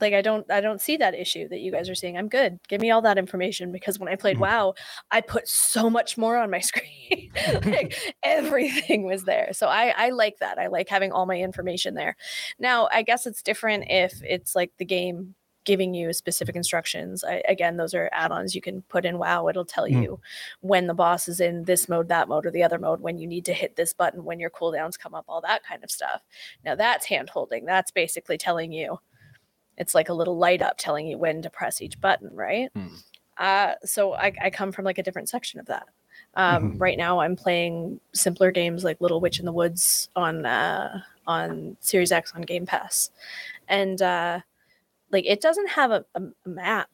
like 0.00 0.14
I 0.14 0.22
don't 0.22 0.50
I 0.50 0.60
don't 0.60 0.80
see 0.80 0.96
that 0.98 1.14
issue 1.14 1.48
that 1.48 1.60
you 1.60 1.70
guys 1.72 1.88
are 1.88 1.94
seeing. 1.94 2.16
I'm 2.16 2.28
good. 2.28 2.58
Give 2.68 2.80
me 2.80 2.90
all 2.90 3.02
that 3.02 3.18
information 3.18 3.72
because 3.72 3.98
when 3.98 4.08
I 4.08 4.16
played 4.16 4.36
Mhm. 4.36 4.40
WoW, 4.40 4.74
I 5.10 5.20
put 5.20 5.48
so 5.48 5.88
much 5.90 6.16
more 6.18 6.36
on 6.36 6.50
my 6.50 6.60
screen. 6.70 7.30
like 7.64 7.94
everything 8.22 9.04
was 9.04 9.24
there. 9.24 9.50
So 9.52 9.66
I 9.68 9.94
I 9.96 10.10
like 10.10 10.38
that. 10.38 10.58
I 10.58 10.66
like 10.68 10.88
having 10.88 11.12
all 11.12 11.26
my 11.26 11.36
information 11.38 11.94
there. 11.94 12.16
Now, 12.58 12.88
I 12.92 13.02
guess 13.02 13.26
it's 13.26 13.42
different 13.42 13.84
if 13.88 14.20
it's 14.22 14.54
like 14.54 14.72
the 14.78 14.84
game 14.84 15.34
giving 15.64 15.94
you 15.94 16.12
specific 16.12 16.54
instructions. 16.56 17.24
I, 17.24 17.42
again, 17.48 17.78
those 17.78 17.94
are 17.94 18.10
add-ons 18.12 18.54
you 18.54 18.60
can 18.60 18.82
put 18.82 19.06
in 19.06 19.16
WoW. 19.16 19.48
It'll 19.48 19.64
tell 19.64 19.86
Mm. 19.86 20.02
you 20.02 20.20
when 20.60 20.86
the 20.88 20.92
boss 20.92 21.26
is 21.26 21.40
in 21.40 21.64
this 21.64 21.88
mode, 21.88 22.08
that 22.08 22.28
mode, 22.28 22.44
or 22.44 22.50
the 22.50 22.62
other 22.62 22.78
mode, 22.78 23.00
when 23.00 23.16
you 23.16 23.26
need 23.26 23.46
to 23.46 23.54
hit 23.54 23.74
this 23.74 23.94
button, 23.94 24.24
when 24.24 24.38
your 24.38 24.50
cooldowns 24.50 24.98
come 24.98 25.14
up, 25.14 25.24
all 25.26 25.40
that 25.40 25.64
kind 25.64 25.82
of 25.82 25.90
stuff. 25.90 26.20
Now 26.66 26.74
that's 26.74 27.06
hand 27.06 27.30
holding. 27.30 27.64
That's 27.64 27.90
basically 27.90 28.36
telling 28.36 28.72
you 28.72 28.98
it's 29.76 29.94
like 29.94 30.08
a 30.08 30.14
little 30.14 30.36
light 30.36 30.62
up 30.62 30.76
telling 30.78 31.06
you 31.06 31.18
when 31.18 31.42
to 31.42 31.50
press 31.50 31.80
each 31.82 32.00
button, 32.00 32.30
right? 32.32 32.70
Hmm. 32.74 32.94
Uh, 33.36 33.74
so 33.84 34.14
I, 34.14 34.32
I 34.42 34.50
come 34.50 34.70
from 34.72 34.84
like 34.84 34.98
a 34.98 35.02
different 35.02 35.28
section 35.28 35.58
of 35.60 35.66
that. 35.66 35.88
Um, 36.36 36.72
Mhm. 36.72 36.80
Right 36.80 36.98
now, 36.98 37.20
I'm 37.20 37.36
playing 37.36 38.00
simpler 38.12 38.50
games 38.50 38.84
like 38.84 39.00
Little 39.00 39.20
Witch 39.20 39.38
in 39.38 39.44
the 39.44 39.52
Woods 39.52 40.08
on 40.16 40.44
uh, 40.46 41.00
on 41.26 41.76
Series 41.80 42.12
X 42.12 42.32
on 42.34 42.42
Game 42.42 42.66
Pass, 42.66 43.10
and 43.68 44.00
uh, 44.02 44.40
like 45.10 45.24
it 45.26 45.40
doesn't 45.40 45.68
have 45.70 45.90
a, 45.90 46.04
a 46.14 46.22
map. 46.44 46.90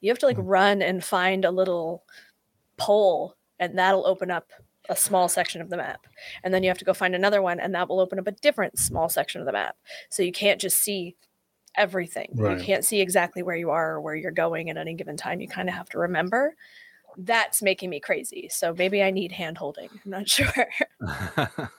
You 0.00 0.10
have 0.10 0.18
to 0.20 0.26
like 0.26 0.36
Mhm. 0.36 0.42
run 0.46 0.82
and 0.82 1.02
find 1.04 1.44
a 1.44 1.50
little 1.50 2.04
pole, 2.76 3.36
and 3.58 3.78
that'll 3.78 4.06
open 4.06 4.30
up 4.30 4.50
a 4.90 4.96
small 4.96 5.28
section 5.28 5.62
of 5.62 5.70
the 5.70 5.78
map. 5.78 6.06
And 6.42 6.52
then 6.52 6.62
you 6.62 6.68
have 6.68 6.78
to 6.78 6.84
go 6.84 6.92
find 6.92 7.14
another 7.14 7.40
one, 7.40 7.58
and 7.58 7.74
that 7.74 7.88
will 7.88 8.00
open 8.00 8.18
up 8.18 8.26
a 8.26 8.32
different 8.32 8.78
small 8.78 9.08
section 9.08 9.40
of 9.40 9.46
the 9.46 9.52
map. 9.52 9.76
So 10.10 10.22
you 10.22 10.32
can't 10.32 10.60
just 10.60 10.78
see 10.78 11.16
everything. 11.76 12.30
Right. 12.34 12.58
You 12.58 12.64
can't 12.64 12.84
see 12.84 13.00
exactly 13.00 13.42
where 13.42 13.56
you 13.56 13.70
are 13.70 13.92
or 13.94 14.00
where 14.00 14.14
you're 14.14 14.30
going 14.30 14.70
at 14.70 14.76
any 14.76 14.94
given 14.94 15.16
time. 15.16 15.40
You 15.40 15.48
kind 15.48 15.68
of 15.68 15.74
have 15.74 15.88
to 15.90 15.98
remember. 15.98 16.54
That's 17.16 17.62
making 17.62 17.90
me 17.90 18.00
crazy. 18.00 18.48
So 18.50 18.74
maybe 18.76 19.02
I 19.02 19.10
need 19.10 19.32
hand 19.32 19.58
holding. 19.58 19.88
I'm 20.04 20.10
not 20.10 20.28
sure. 20.36 20.66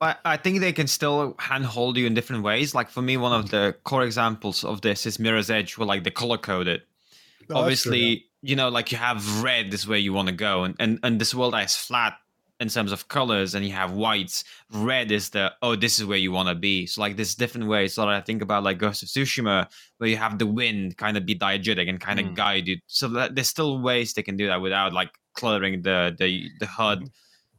I, 0.00 0.16
I 0.24 0.36
think 0.36 0.60
they 0.60 0.72
can 0.72 0.86
still 0.86 1.34
handhold 1.38 1.96
you 1.96 2.06
in 2.06 2.14
different 2.14 2.42
ways. 2.42 2.74
Like 2.74 2.90
for 2.90 3.02
me, 3.02 3.16
one 3.16 3.32
of 3.32 3.50
the 3.50 3.76
core 3.84 4.02
examples 4.02 4.62
of 4.64 4.82
this 4.82 5.06
is 5.06 5.18
Mirror's 5.18 5.50
Edge, 5.50 5.78
where 5.78 5.86
like 5.86 6.04
they 6.04 6.10
color 6.10 6.38
coded. 6.38 6.82
it. 6.82 6.88
Oh, 6.88 7.36
that's 7.38 7.46
true, 7.48 7.56
Obviously, 7.56 8.00
yeah. 8.00 8.20
you 8.42 8.56
know, 8.56 8.68
like 8.68 8.92
you 8.92 8.98
have 8.98 9.42
red 9.42 9.72
is 9.72 9.86
where 9.86 9.98
you 9.98 10.12
want 10.12 10.28
to 10.28 10.34
go, 10.34 10.64
and, 10.64 10.74
and 10.78 10.98
and 11.02 11.20
this 11.20 11.34
world 11.34 11.54
is 11.54 11.76
flat 11.76 12.18
in 12.60 12.68
terms 12.68 12.92
of 12.92 13.08
colors, 13.08 13.54
and 13.54 13.64
you 13.66 13.72
have 13.72 13.92
whites. 13.92 14.44
Red 14.72 15.10
is 15.10 15.30
the 15.30 15.52
oh, 15.62 15.76
this 15.76 15.98
is 15.98 16.04
where 16.06 16.18
you 16.18 16.32
want 16.32 16.48
to 16.48 16.54
be. 16.54 16.86
So 16.86 17.00
like 17.00 17.16
this 17.16 17.34
different 17.34 17.68
ways. 17.68 17.94
So 17.94 18.08
I 18.08 18.20
think 18.20 18.42
about 18.42 18.62
like 18.62 18.78
Ghost 18.78 19.02
of 19.02 19.08
Tsushima, 19.08 19.66
where 19.98 20.10
you 20.10 20.16
have 20.16 20.38
the 20.38 20.46
wind 20.46 20.96
kind 20.96 21.16
of 21.16 21.26
be 21.26 21.34
diegetic 21.34 21.88
and 21.88 22.00
kind 22.00 22.20
of 22.20 22.26
Mm. 22.26 22.34
guide 22.34 22.66
you. 22.68 22.78
So 22.86 23.08
that, 23.08 23.34
there's 23.34 23.48
still 23.48 23.80
ways 23.80 24.14
they 24.14 24.22
can 24.22 24.36
do 24.36 24.46
that 24.46 24.60
without 24.60 24.92
like 24.92 25.10
cluttering 25.34 25.82
the 25.82 26.14
the 26.18 26.48
the 26.60 26.66
HUD 26.66 27.10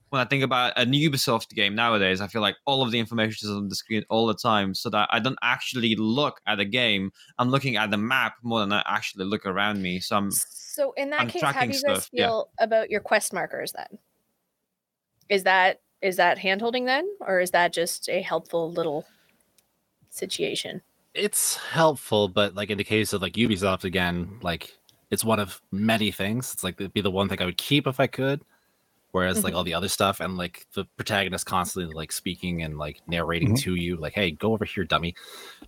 when 0.10 0.22
I 0.22 0.26
think 0.26 0.44
about 0.44 0.74
a 0.78 0.86
Ubisoft 0.86 1.50
game 1.50 1.76
nowadays, 1.76 2.22
I 2.22 2.28
feel 2.28 2.42
like 2.42 2.56
all 2.66 2.82
of 2.82 2.92
the 2.92 3.00
information 3.00 3.50
is 3.50 3.54
on 3.54 3.68
the 3.68 3.76
screen 3.76 4.04
all 4.10 4.26
the 4.26 4.34
time, 4.34 4.74
so 4.74 4.90
that 4.90 5.10
I 5.12 5.20
don't 5.20 5.38
actually 5.44 5.96
look 5.98 6.40
at 6.48 6.56
the 6.56 6.66
game. 6.66 7.12
I'm 7.38 7.50
looking 7.50 7.76
at 7.76 7.92
the 7.92 7.98
map 7.98 8.36
more 8.42 8.62
than 8.62 8.72
I 8.72 8.84
actually 8.88 9.26
look 9.26 9.46
around 9.46 9.82
me. 9.82 10.00
So 10.00 10.16
I'm 10.16 10.32
So 10.32 10.94
in 10.94 11.10
that 11.10 11.22
I'm 11.22 11.28
case, 11.28 11.42
how 11.42 11.52
do 11.52 11.60
you 11.60 11.66
guys 11.74 11.80
stuff, 11.80 12.10
yeah. 12.14 12.28
feel 12.28 12.50
about 12.60 12.90
your 12.90 13.02
quest 13.02 13.34
markers 13.34 13.74
then? 13.74 14.00
Is 15.30 15.44
that 15.44 15.82
is 16.02 16.18
that 16.18 16.38
hand 16.38 16.62
holding 16.62 16.86
then, 16.86 17.08
or 17.22 17.40
is 17.40 17.52
that 17.52 17.74
just 17.74 18.08
a 18.10 18.22
helpful 18.22 18.72
little 18.72 19.06
situation? 20.10 20.82
it's 21.14 21.56
helpful, 21.56 22.28
but 22.28 22.54
like 22.54 22.70
in 22.70 22.78
the 22.78 22.84
case 22.84 23.12
of 23.12 23.24
like 23.24 23.34
Ubisoft 23.34 23.84
again, 23.84 24.38
like 24.44 24.78
it's 25.10 25.26
one 25.26 25.40
of 25.40 25.60
many 25.72 26.12
things. 26.12 26.54
It's 26.54 26.64
like 26.64 26.80
it'd 26.80 26.94
be 26.94 27.02
the 27.02 27.10
one 27.10 27.28
thing 27.28 27.42
I 27.42 27.46
would 27.46 27.58
keep 27.58 27.88
if 27.88 28.00
I 28.00 28.06
could. 28.06 28.42
Whereas 29.14 29.44
like 29.44 29.56
all 29.56 29.64
the 29.64 29.74
other 29.74 29.88
stuff 29.88 30.20
and 30.20 30.38
like 30.38 30.68
the 30.76 30.86
protagonist 30.96 31.48
constantly 31.48 31.92
like 31.96 32.12
speaking 32.12 32.62
and 32.62 32.78
like 32.78 33.02
narrating 33.08 33.56
Mhm. 33.56 33.62
to 33.62 33.74
you, 33.74 33.96
like, 33.96 34.14
hey, 34.14 34.30
go 34.30 34.54
over 34.54 34.64
here, 34.64 34.84
dummy. 34.84 35.16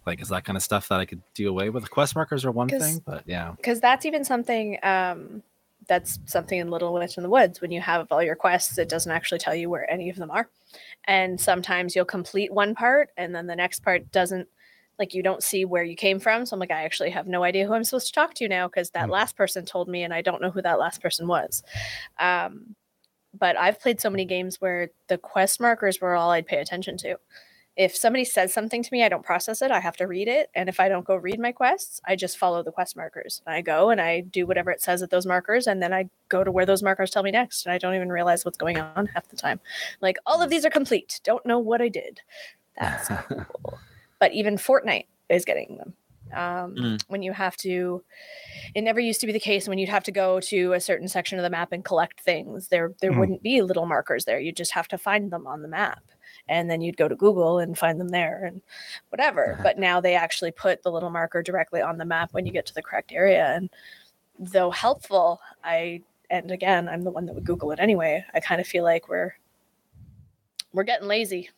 Like 0.06 0.22
is 0.22 0.30
that 0.30 0.46
kind 0.46 0.56
of 0.56 0.62
stuff 0.62 0.88
that 0.90 1.00
I 1.00 1.06
could 1.06 1.24
do 1.34 1.50
away 1.50 1.72
with. 1.72 1.90
Quest 1.90 2.16
markers 2.16 2.46
are 2.46 2.52
one 2.52 2.70
thing, 2.70 3.02
but 3.04 3.24
yeah. 3.26 3.54
because 3.58 3.80
that's 3.80 4.06
even 4.06 4.24
something 4.24 4.78
um, 4.84 5.42
that's 5.90 6.20
something 6.26 6.58
in 6.58 6.70
Little 6.70 6.94
Witch 6.94 7.18
in 7.18 7.24
the 7.24 7.30
Woods. 7.30 7.60
When 7.60 7.72
you 7.72 7.82
have 7.82 8.08
all 8.12 8.24
your 8.24 8.36
quests, 8.38 8.78
it 8.78 8.88
doesn't 8.88 9.12
actually 9.12 9.40
tell 9.40 9.56
you 9.56 9.70
where 9.70 9.90
any 9.92 10.10
of 10.10 10.16
them 10.16 10.32
are. 10.32 10.48
And 11.06 11.42
sometimes 11.42 11.96
you'll 11.96 12.06
complete 12.06 12.54
one 12.54 12.76
part 12.76 13.10
and 13.18 13.36
then 13.36 13.48
the 13.48 13.56
next 13.56 13.84
part 13.84 14.12
doesn't 14.12 14.48
like 15.00 15.14
you 15.14 15.24
don't 15.24 15.42
see 15.44 15.66
where 15.66 15.84
you 15.84 15.96
came 15.96 16.20
from. 16.20 16.46
So 16.46 16.54
I'm 16.54 16.60
like, 16.60 16.72
I 16.72 16.84
actually 16.84 17.10
have 17.10 17.26
no 17.26 17.44
idea 17.44 17.66
who 17.66 17.74
I'm 17.74 17.84
supposed 17.84 18.08
to 18.08 18.14
talk 18.14 18.34
to 18.36 18.48
now 18.48 18.68
because 18.68 18.92
that 18.92 19.08
Mm. 19.08 19.12
last 19.12 19.36
person 19.36 19.66
told 19.66 19.88
me 19.90 20.04
and 20.04 20.14
I 20.14 20.22
don't 20.22 20.42
know 20.42 20.52
who 20.52 20.62
that 20.62 20.80
last 20.80 21.02
person 21.02 21.28
was. 21.28 21.64
Um, 22.20 22.76
but 23.38 23.58
I've 23.58 23.80
played 23.80 24.02
so 24.02 24.10
many 24.10 24.26
games 24.26 24.60
where 24.60 24.90
the 25.08 25.18
quest 25.18 25.60
markers 25.60 26.02
were 26.02 26.16
all 26.16 26.32
I'd 26.32 26.48
pay 26.48 26.58
attention 26.58 26.98
to. 26.98 27.18
If 27.80 27.96
somebody 27.96 28.26
says 28.26 28.54
something 28.54 28.84
to 28.84 28.90
me, 28.92 29.04
I 29.06 29.10
don't 29.10 29.24
process 29.24 29.62
it. 29.62 29.72
I 29.72 29.80
have 29.80 29.96
to 29.98 30.06
read 30.06 30.28
it. 30.28 30.50
And 30.54 30.68
if 30.68 30.82
I 30.82 30.90
don't 30.90 31.06
go 31.06 31.16
read 31.16 31.40
my 31.40 31.54
quests, 31.54 32.02
I 32.06 32.18
just 32.18 32.38
follow 32.38 32.62
the 32.62 32.74
quest 32.74 32.98
markers. 32.98 33.42
I 33.48 33.62
go 33.62 33.90
and 33.90 34.02
I 34.02 34.20
do 34.20 34.46
whatever 34.46 34.70
it 34.70 34.82
says 34.82 35.02
at 35.02 35.12
those 35.12 35.26
markers. 35.26 35.66
And 35.66 35.82
then 35.82 35.94
I 35.94 36.10
go 36.28 36.44
to 36.44 36.52
where 36.52 36.66
those 36.66 36.84
markers 36.84 37.10
tell 37.10 37.24
me 37.24 37.32
next. 37.32 37.66
And 37.66 37.72
I 37.72 37.78
don't 37.78 37.96
even 37.96 38.12
realize 38.12 38.44
what's 38.44 38.58
going 38.58 38.78
on 38.80 39.06
half 39.06 39.30
the 39.30 39.38
time. 39.38 39.62
Like, 40.02 40.18
all 40.26 40.42
of 40.42 40.50
these 40.50 40.66
are 40.66 40.70
complete. 40.70 41.22
Don't 41.24 41.46
know 41.46 41.58
what 41.58 41.82
I 41.82 41.88
did. 41.88 42.20
That's 42.78 43.08
cool. 43.28 43.80
But 44.20 44.34
even 44.34 44.58
Fortnite 44.58 45.06
is 45.30 45.46
getting 45.46 45.78
them. 45.78 45.94
Um, 46.34 46.76
Mm. 46.76 47.02
When 47.08 47.24
you 47.24 47.32
have 47.32 47.56
to, 47.58 48.04
it 48.76 48.82
never 48.82 49.00
used 49.00 49.22
to 49.22 49.26
be 49.26 49.34
the 49.34 49.40
case 49.40 49.68
when 49.68 49.80
you'd 49.80 49.90
have 49.90 50.04
to 50.04 50.12
go 50.12 50.40
to 50.42 50.74
a 50.74 50.80
certain 50.82 51.08
section 51.08 51.40
of 51.40 51.44
the 51.44 51.50
map 51.50 51.72
and 51.72 51.84
collect 51.84 52.20
things. 52.22 52.68
There, 52.68 52.92
there 53.02 53.12
Mm. 53.14 53.20
wouldn't 53.20 53.42
be 53.42 53.62
little 53.64 53.86
markers 53.88 54.26
there. 54.26 54.40
You 54.40 54.52
just 54.52 54.74
have 54.74 54.88
to 54.90 54.98
find 54.98 55.32
them 55.32 55.48
on 55.48 55.62
the 55.64 55.68
map, 55.68 56.04
and 56.50 56.70
then 56.70 56.82
you'd 56.82 56.98
go 56.98 57.08
to 57.08 57.16
Google 57.16 57.60
and 57.60 57.78
find 57.78 58.00
them 58.00 58.10
there 58.10 58.44
and 58.44 58.62
whatever. 59.10 59.54
Uh-huh. 59.54 59.64
But 59.64 59.80
now 59.80 60.02
they 60.02 60.16
actually 60.16 60.52
put 60.52 60.84
the 60.84 60.92
little 60.92 61.12
marker 61.12 61.42
directly 61.42 61.82
on 61.82 61.98
the 61.98 62.06
map 62.06 62.34
when 62.34 62.46
you 62.46 62.52
get 62.52 62.66
to 62.66 62.74
the 62.74 62.82
correct 62.82 63.12
area. 63.14 63.54
And 63.56 63.70
though 64.38 64.72
helpful, 64.72 65.40
I 65.64 66.02
and 66.32 66.52
again, 66.52 66.90
I'm 66.90 67.04
the 67.04 67.12
one 67.12 67.26
that 67.26 67.36
would 67.36 67.46
Google 67.46 67.72
it 67.72 67.80
anyway. 67.80 68.26
I 68.34 68.40
kind 68.40 68.60
of 68.60 68.68
feel 68.68 68.84
like 68.84 69.08
we're 69.08 69.36
we're 70.74 70.84
getting 70.84 71.08
lazy. 71.08 71.50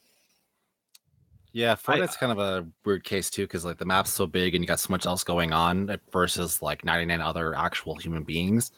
Yeah, 1.53 1.71
I- 1.71 1.75
Fortnite's 1.75 2.17
kind 2.17 2.31
of 2.31 2.39
a 2.39 2.67
weird 2.85 3.03
case 3.03 3.29
too, 3.29 3.43
because 3.43 3.65
like 3.65 3.77
the 3.77 3.85
map's 3.85 4.11
so 4.11 4.27
big 4.27 4.55
and 4.55 4.63
you 4.63 4.67
got 4.67 4.79
so 4.79 4.91
much 4.91 5.05
else 5.05 5.23
going 5.23 5.53
on 5.53 5.97
versus 6.11 6.61
like 6.61 6.85
99 6.85 7.19
other 7.21 7.55
actual 7.55 7.95
human 7.95 8.23
beings. 8.23 8.71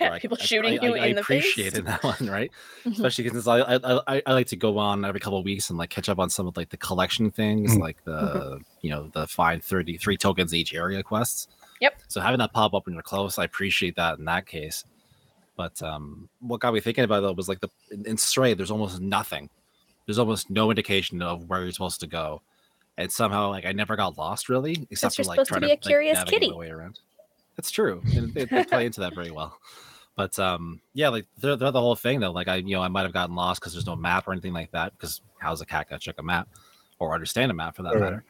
I- 0.00 0.18
People 0.20 0.36
shooting 0.38 0.78
I, 0.80 0.84
you 0.84 0.94
I, 0.94 0.98
I 0.98 1.06
in 1.06 1.16
the 1.16 1.22
face. 1.22 1.44
I 1.44 1.48
appreciated 1.50 1.86
that 1.86 2.02
one, 2.02 2.28
right? 2.30 2.50
Mhm. 2.84 2.92
Especially 2.92 3.24
because 3.24 3.46
I, 3.46 3.60
I 3.60 4.22
I 4.26 4.32
like 4.32 4.46
to 4.48 4.56
go 4.56 4.78
on 4.78 5.04
every 5.04 5.20
couple 5.20 5.38
of 5.38 5.44
weeks 5.44 5.68
and 5.70 5.78
like 5.78 5.90
catch 5.90 6.08
up 6.08 6.18
on 6.18 6.30
some 6.30 6.46
of 6.46 6.56
like 6.56 6.70
the 6.70 6.76
collection 6.78 7.30
things, 7.30 7.76
Mhm. 7.76 7.80
like 7.80 8.02
the 8.04 8.60
you 8.80 8.90
know 8.90 9.10
the 9.12 9.26
find 9.26 9.62
33 9.62 10.16
tokens 10.16 10.54
each 10.54 10.72
area 10.74 11.02
quests. 11.02 11.48
Yep. 11.80 11.94
So 12.08 12.20
having 12.22 12.38
that 12.38 12.52
pop 12.54 12.72
up 12.72 12.86
when 12.86 12.94
you're 12.94 13.02
close, 13.02 13.38
I 13.38 13.44
appreciate 13.44 13.96
that 13.96 14.18
in 14.18 14.24
that 14.24 14.46
case. 14.46 14.84
But 15.56 15.82
um, 15.82 16.28
what 16.40 16.60
got 16.60 16.72
me 16.74 16.80
thinking 16.80 17.04
about 17.04 17.20
though 17.20 17.32
was 17.32 17.48
like 17.48 17.60
the 17.60 17.68
in, 17.90 18.06
in 18.06 18.16
Stray, 18.16 18.54
there's 18.54 18.70
almost 18.70 19.00
nothing. 19.00 19.50
There's 20.06 20.18
almost 20.18 20.48
no 20.50 20.70
indication 20.70 21.20
of 21.20 21.48
where 21.50 21.62
you're 21.62 21.72
supposed 21.72 22.00
to 22.00 22.06
go, 22.06 22.40
and 22.96 23.10
somehow 23.12 23.50
like 23.50 23.66
I 23.66 23.72
never 23.72 23.96
got 23.96 24.16
lost 24.16 24.48
really, 24.48 24.86
except 24.90 25.18
you're 25.18 25.24
for 25.24 25.28
like 25.28 25.36
supposed 25.36 25.48
to 25.48 25.52
trying 25.54 25.60
be 25.62 25.66
to 25.68 25.72
a 25.74 25.76
curious 25.76 26.18
like, 26.18 26.26
kitty. 26.28 26.50
way 26.52 26.70
around. 26.70 27.00
That's 27.56 27.70
true. 27.70 28.02
And 28.14 28.32
they, 28.34 28.44
they 28.44 28.64
play 28.64 28.86
into 28.86 29.00
that 29.00 29.14
very 29.14 29.30
well. 29.30 29.58
But 30.14 30.38
um, 30.38 30.80
yeah, 30.94 31.08
like 31.10 31.26
they're, 31.38 31.56
they're 31.56 31.70
the 31.70 31.80
whole 31.80 31.94
thing 31.94 32.20
though. 32.20 32.32
Like 32.32 32.48
I, 32.48 32.56
you 32.56 32.74
know, 32.76 32.82
I 32.82 32.88
might 32.88 33.02
have 33.02 33.12
gotten 33.12 33.34
lost 33.34 33.60
because 33.60 33.72
there's 33.72 33.86
no 33.86 33.96
map 33.96 34.26
or 34.26 34.32
anything 34.32 34.52
like 34.52 34.70
that. 34.72 34.92
Because 34.92 35.20
how's 35.38 35.60
a 35.60 35.66
cat 35.66 35.88
gonna 35.88 35.98
check 35.98 36.16
a 36.18 36.22
map 36.22 36.48
or 36.98 37.14
understand 37.14 37.50
a 37.50 37.54
map 37.54 37.76
for 37.76 37.82
that 37.82 37.94
Right. 37.94 38.00
matter? 38.00 38.24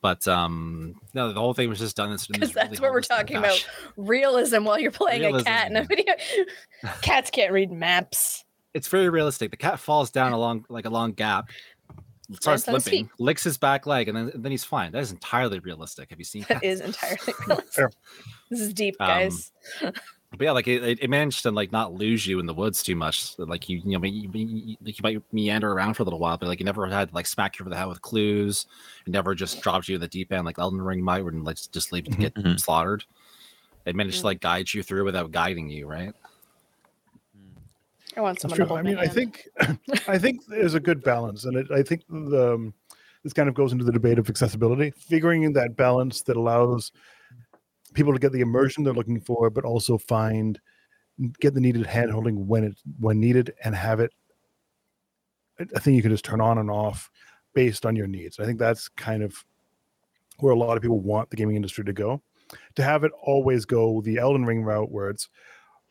But 0.00 0.26
um, 0.28 1.00
no, 1.14 1.32
the 1.32 1.40
whole 1.40 1.54
thing 1.54 1.68
was 1.68 1.78
just 1.78 1.96
done 1.96 2.06
in 2.06 2.12
this 2.12 2.26
Because 2.26 2.54
really 2.54 2.68
that's 2.68 2.80
what 2.80 2.92
we're 2.92 3.00
talking 3.00 3.36
about. 3.36 3.66
Realism 3.96 4.64
while 4.64 4.78
you're 4.78 4.92
playing 4.92 5.24
a 5.34 5.42
cat 5.42 5.70
in 5.70 5.76
a 5.76 5.84
video. 5.84 6.14
Cats 7.02 7.30
can't 7.30 7.52
read 7.52 7.72
maps. 7.72 8.44
It's 8.74 8.86
very 8.86 9.08
realistic. 9.08 9.50
The 9.50 9.56
cat 9.56 9.80
falls 9.80 10.10
down 10.10 10.32
along 10.32 10.66
like 10.68 10.84
a 10.84 10.90
long 10.90 11.12
gap, 11.12 11.48
starts 12.34 12.66
Lands 12.66 12.68
on 12.68 12.74
his 12.74 12.86
limping, 12.86 13.10
licks 13.18 13.44
his 13.44 13.58
back 13.58 13.86
leg, 13.86 14.08
and 14.08 14.16
then 14.16 14.32
then 14.34 14.50
he's 14.52 14.64
fine. 14.64 14.92
That 14.92 15.00
is 15.02 15.10
entirely 15.12 15.58
realistic. 15.60 16.10
Have 16.10 16.18
you 16.18 16.24
seen 16.24 16.42
That 16.48 16.60
cats? 16.62 16.64
is 16.66 16.80
entirely 16.80 17.18
realistic. 17.46 17.86
This 18.50 18.60
is 18.60 18.72
deep, 18.74 18.96
Um, 19.00 19.06
guys. 19.08 19.52
But 20.30 20.42
yeah, 20.44 20.52
like 20.52 20.68
it, 20.68 20.84
it- 20.84 21.02
it 21.04 21.08
managed 21.08 21.42
to 21.44 21.50
like 21.50 21.72
not 21.72 21.94
lose 21.94 22.26
you 22.26 22.38
in 22.38 22.44
the 22.44 22.52
woods 22.52 22.82
too 22.82 22.94
much. 22.94 23.38
Like 23.38 23.66
you, 23.70 23.80
you 23.82 23.98
know, 23.98 24.04
you, 24.04 24.28
you, 24.34 24.76
like 24.84 24.98
you 24.98 25.02
might 25.02 25.22
meander 25.32 25.72
around 25.72 25.94
for 25.94 26.02
a 26.02 26.04
little 26.04 26.18
while, 26.18 26.36
but 26.36 26.48
like 26.48 26.60
you 26.60 26.66
never 26.66 26.86
had 26.86 27.08
to 27.08 27.14
like 27.14 27.26
smack 27.26 27.58
you 27.58 27.62
over 27.62 27.70
the 27.70 27.76
head 27.78 27.86
with 27.88 28.02
clues. 28.02 28.66
It 29.06 29.10
never 29.10 29.34
just 29.34 29.62
dropped 29.62 29.88
you 29.88 29.94
in 29.94 30.02
the 30.02 30.06
deep 30.06 30.30
end 30.30 30.44
like 30.44 30.58
Elden 30.58 30.82
Ring 30.82 31.02
might, 31.02 31.24
and 31.24 31.44
like 31.44 31.56
just 31.72 31.92
leave 31.92 32.06
you 32.08 32.12
to 32.12 32.18
get 32.20 32.34
Mhm. 32.34 32.60
slaughtered. 32.60 33.04
It 33.86 33.96
managed 33.96 34.20
to 34.20 34.26
like 34.26 34.40
guide 34.40 34.70
you 34.74 34.82
through 34.82 35.04
without 35.06 35.30
guiding 35.32 35.70
you, 35.70 35.86
right? 35.86 36.12
I 38.16 38.20
want 38.20 38.40
someone 38.40 38.56
true. 38.56 38.64
to 38.64 38.68
hold 38.68 38.80
I 38.80 38.82
mean, 38.82 38.98
I 38.98 39.06
hand. 39.06 39.14
think, 39.14 39.48
I 40.08 40.18
think 40.18 40.46
there's 40.46 40.74
a 40.74 40.80
good 40.80 41.02
balance, 41.02 41.44
and 41.44 41.56
it, 41.56 41.70
I 41.70 41.82
think 41.82 42.02
the 42.08 42.54
um, 42.54 42.74
this 43.22 43.32
kind 43.32 43.48
of 43.48 43.54
goes 43.54 43.72
into 43.72 43.84
the 43.84 43.92
debate 43.92 44.18
of 44.18 44.28
accessibility, 44.28 44.90
figuring 44.92 45.42
in 45.42 45.52
that 45.54 45.76
balance 45.76 46.22
that 46.22 46.36
allows 46.36 46.92
people 47.94 48.12
to 48.12 48.18
get 48.18 48.32
the 48.32 48.40
immersion 48.40 48.84
they're 48.84 48.92
looking 48.92 49.20
for, 49.20 49.50
but 49.50 49.64
also 49.64 49.98
find 49.98 50.60
get 51.40 51.54
the 51.54 51.60
needed 51.60 51.84
handholding 51.84 52.46
when 52.46 52.64
it 52.64 52.78
when 52.98 53.20
needed, 53.20 53.54
and 53.64 53.74
have 53.74 54.00
it. 54.00 54.12
a 55.58 55.80
thing 55.80 55.94
you 55.94 56.02
can 56.02 56.10
just 56.12 56.24
turn 56.24 56.40
on 56.40 56.58
and 56.58 56.70
off 56.70 57.10
based 57.54 57.84
on 57.84 57.96
your 57.96 58.06
needs. 58.06 58.38
I 58.38 58.44
think 58.44 58.58
that's 58.58 58.88
kind 58.88 59.22
of 59.22 59.44
where 60.38 60.52
a 60.52 60.58
lot 60.58 60.76
of 60.76 60.82
people 60.82 61.00
want 61.00 61.30
the 61.30 61.36
gaming 61.36 61.56
industry 61.56 61.84
to 61.84 61.92
go. 61.92 62.22
To 62.76 62.82
have 62.82 63.04
it 63.04 63.12
always 63.20 63.64
go 63.64 64.00
the 64.00 64.18
Elden 64.18 64.44
Ring 64.44 64.62
route, 64.62 64.90
where 64.90 65.10
it's 65.10 65.28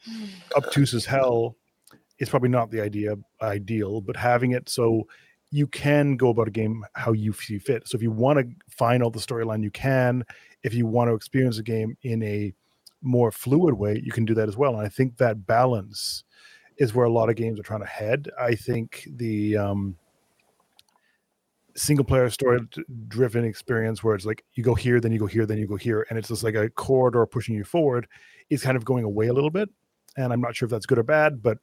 obtuse 0.56 0.94
as 0.94 1.06
hell 1.06 1.56
is 2.20 2.30
probably 2.30 2.50
not 2.50 2.72
the 2.72 2.82
idea 2.82 3.16
ideal, 3.42 4.02
but 4.02 4.16
having 4.16 4.52
it 4.52 4.70
so 4.70 5.08
you 5.52 5.68
can 5.68 6.18
go 6.18 6.30
about 6.30 6.48
a 6.48 6.52
game 6.52 6.84
how 6.94 7.14
you 7.14 7.32
see 7.34 7.58
fit. 7.58 7.88
So 7.88 7.96
if 7.96 8.02
you 8.02 8.12
want 8.12 8.40
to 8.40 8.56
find 8.70 9.02
all 9.02 9.10
the 9.10 9.20
storyline, 9.20 9.64
you 9.64 9.72
can. 9.72 10.24
If 10.64 10.74
you 10.74 10.86
want 10.86 11.10
to 11.10 11.14
experience 11.14 11.58
a 11.58 11.64
game 11.64 11.98
in 12.04 12.22
a 12.24 12.54
more 13.02 13.32
fluid 13.32 13.76
way, 13.76 14.02
you 14.04 14.12
can 14.12 14.26
do 14.26 14.34
that 14.34 14.50
as 14.50 14.58
well. 14.58 14.76
And 14.76 14.86
I 14.86 14.90
think 14.90 15.18
that 15.18 15.46
balance 15.46 16.24
is 16.78 16.94
where 16.94 17.06
a 17.06 17.12
lot 17.12 17.30
of 17.30 17.36
games 17.36 17.60
are 17.60 17.64
trying 17.64 17.80
to 17.80 17.88
head. 17.88 18.30
I 18.40 18.56
think 18.56 19.08
the 19.16 19.58
um, 19.58 19.96
single 21.76 22.06
player 22.06 22.30
story 22.30 22.60
driven 23.08 23.46
experience 23.46 24.04
where 24.04 24.16
it's 24.16 24.26
like 24.26 24.44
you 24.56 24.64
go 24.64 24.76
here, 24.76 25.00
then 25.00 25.12
you 25.12 25.20
go 25.20 25.28
here, 25.28 25.46
then 25.46 25.58
you 25.58 25.68
go 25.68 25.76
here, 25.78 26.06
and 26.10 26.20
it's 26.20 26.28
just 26.28 26.44
like 26.44 26.56
a 26.56 26.70
corridor 26.70 27.26
pushing 27.26 27.56
you 27.56 27.64
forward 27.64 28.08
is 28.50 28.64
kind 28.64 28.76
of 28.76 28.84
going 28.84 29.04
away 29.04 29.28
a 29.28 29.34
little 29.34 29.50
bit. 29.50 29.70
And 30.18 30.34
I'm 30.34 30.42
not 30.42 30.56
sure 30.56 30.66
if 30.66 30.72
that's 30.72 30.86
good 30.86 30.98
or 30.98 31.04
bad, 31.04 31.42
but 31.42 31.60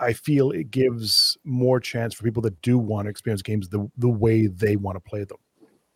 I 0.00 0.12
feel 0.12 0.50
it 0.50 0.70
gives 0.70 1.36
more 1.44 1.80
chance 1.80 2.14
for 2.14 2.24
people 2.24 2.42
that 2.42 2.60
do 2.62 2.78
want 2.78 3.06
to 3.06 3.10
experience 3.10 3.42
games 3.42 3.68
the 3.68 3.90
the 3.96 4.08
way 4.08 4.46
they 4.46 4.76
want 4.76 4.96
to 4.96 5.00
play 5.00 5.24
them. 5.24 5.38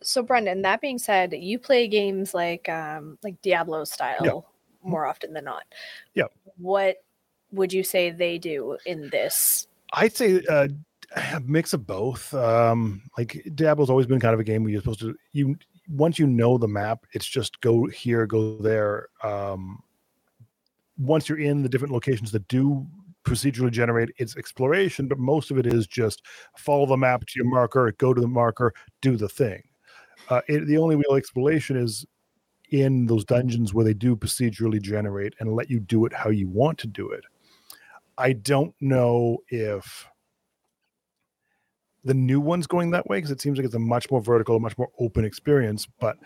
So, 0.03 0.23
Brendan, 0.23 0.63
that 0.63 0.81
being 0.81 0.97
said, 0.97 1.33
you 1.33 1.59
play 1.59 1.87
games 1.87 2.33
like 2.33 2.67
um 2.69 3.17
like 3.23 3.41
Diablo 3.41 3.83
style 3.83 4.45
more 4.83 5.05
often 5.05 5.33
than 5.33 5.45
not. 5.45 5.63
Yeah. 6.13 6.25
What 6.57 6.97
would 7.51 7.71
you 7.73 7.83
say 7.83 8.09
they 8.09 8.37
do 8.37 8.77
in 8.85 9.09
this? 9.09 9.67
I'd 9.93 10.15
say 10.15 10.41
uh, 10.49 10.69
a 11.15 11.39
mix 11.41 11.73
of 11.73 11.85
both. 11.85 12.33
Um, 12.33 13.01
like 13.17 13.45
Diablo's 13.55 13.89
always 13.89 14.07
been 14.07 14.19
kind 14.19 14.33
of 14.33 14.39
a 14.39 14.43
game 14.43 14.63
where 14.63 14.71
you're 14.71 14.81
supposed 14.81 15.01
to 15.01 15.15
you 15.33 15.57
once 15.89 16.17
you 16.17 16.27
know 16.27 16.57
the 16.57 16.67
map, 16.67 17.05
it's 17.13 17.25
just 17.25 17.59
go 17.61 17.85
here, 17.85 18.25
go 18.25 18.57
there. 18.57 19.09
Um, 19.23 19.83
once 20.97 21.27
you're 21.27 21.39
in 21.39 21.63
the 21.63 21.69
different 21.69 21.93
locations 21.93 22.31
that 22.31 22.47
do 22.47 22.85
procedurally 23.23 23.71
generate 23.71 24.09
its 24.17 24.35
exploration, 24.37 25.07
but 25.07 25.19
most 25.19 25.51
of 25.51 25.57
it 25.57 25.65
is 25.65 25.87
just 25.87 26.23
follow 26.57 26.85
the 26.85 26.97
map 26.97 27.21
to 27.21 27.33
your 27.35 27.45
marker, 27.45 27.93
go 27.97 28.13
to 28.13 28.21
the 28.21 28.27
marker, 28.27 28.73
do 29.01 29.15
the 29.15 29.29
thing. 29.29 29.61
Uh, 30.29 30.41
it, 30.47 30.65
the 30.67 30.77
only 30.77 30.95
real 30.95 31.15
exploration 31.15 31.77
is 31.77 32.05
in 32.71 33.05
those 33.05 33.25
dungeons 33.25 33.73
where 33.73 33.85
they 33.85 33.93
do 33.93 34.15
procedurally 34.15 34.81
generate 34.81 35.33
and 35.39 35.53
let 35.53 35.69
you 35.69 35.79
do 35.79 36.05
it 36.05 36.13
how 36.13 36.29
you 36.29 36.47
want 36.47 36.77
to 36.77 36.87
do 36.87 37.09
it. 37.09 37.23
I 38.17 38.33
don't 38.33 38.73
know 38.79 39.39
if 39.49 40.07
the 42.03 42.13
new 42.13 42.39
one's 42.39 42.67
going 42.67 42.91
that 42.91 43.07
way 43.07 43.17
because 43.17 43.31
it 43.31 43.41
seems 43.41 43.57
like 43.57 43.65
it's 43.65 43.75
a 43.75 43.79
much 43.79 44.09
more 44.09 44.21
vertical, 44.21 44.59
much 44.59 44.77
more 44.77 44.89
open 44.99 45.25
experience, 45.25 45.87
but 45.99 46.17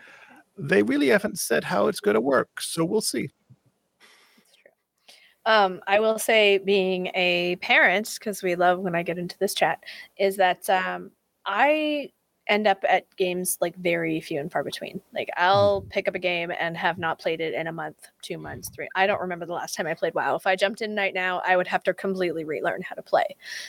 they 0.58 0.84
really 0.84 1.08
haven't 1.08 1.40
said 1.40 1.64
how 1.64 1.88
it's 1.88 2.00
going 2.00 2.16
to 2.16 2.22
work. 2.22 2.62
So 2.62 2.86
we'll 2.86 3.02
see. 3.02 3.30
Um, 5.46 5.82
I 5.88 6.00
will 6.00 6.18
say, 6.18 6.58
being 6.58 7.08
a 7.14 7.58
parent, 7.58 8.16
because 8.20 8.42
we 8.42 8.56
love 8.56 8.80
when 8.80 8.96
I 8.96 9.04
get 9.04 9.18
into 9.18 9.38
this 9.38 9.54
chat, 9.54 9.84
is 10.18 10.38
that 10.38 10.70
um, 10.70 11.12
I 11.46 12.10
end 12.48 12.68
up 12.68 12.84
at 12.88 13.06
games 13.16 13.58
like 13.62 13.76
very 13.76 14.22
few 14.22 14.40
and 14.40 14.52
far 14.52 14.64
between. 14.64 15.02
Like 15.14 15.30
I'll 15.38 15.82
pick 15.90 16.08
up 16.08 16.16
a 16.16 16.20
game 16.20 16.52
and 16.60 16.78
have 16.78 16.98
not 16.98 17.20
played 17.20 17.42
it 17.42 17.54
in 17.54 17.68
a 17.68 17.72
month, 17.72 18.08
two 18.22 18.38
months, 18.38 18.70
three. 18.70 18.88
I 18.96 19.08
don't 19.08 19.22
remember 19.22 19.46
the 19.46 19.54
last 19.54 19.76
time 19.76 19.88
I 19.88 19.94
played 19.94 20.14
WoW. 20.14 20.36
If 20.36 20.46
I 20.46 20.56
jumped 20.56 20.82
in 20.82 20.96
right 20.96 21.14
now, 21.14 21.42
I 21.46 21.58
would 21.58 21.68
have 21.68 21.84
to 21.84 21.94
completely 21.94 22.44
relearn 22.44 22.82
how 22.82 22.96
to 22.96 23.02
play. 23.02 23.26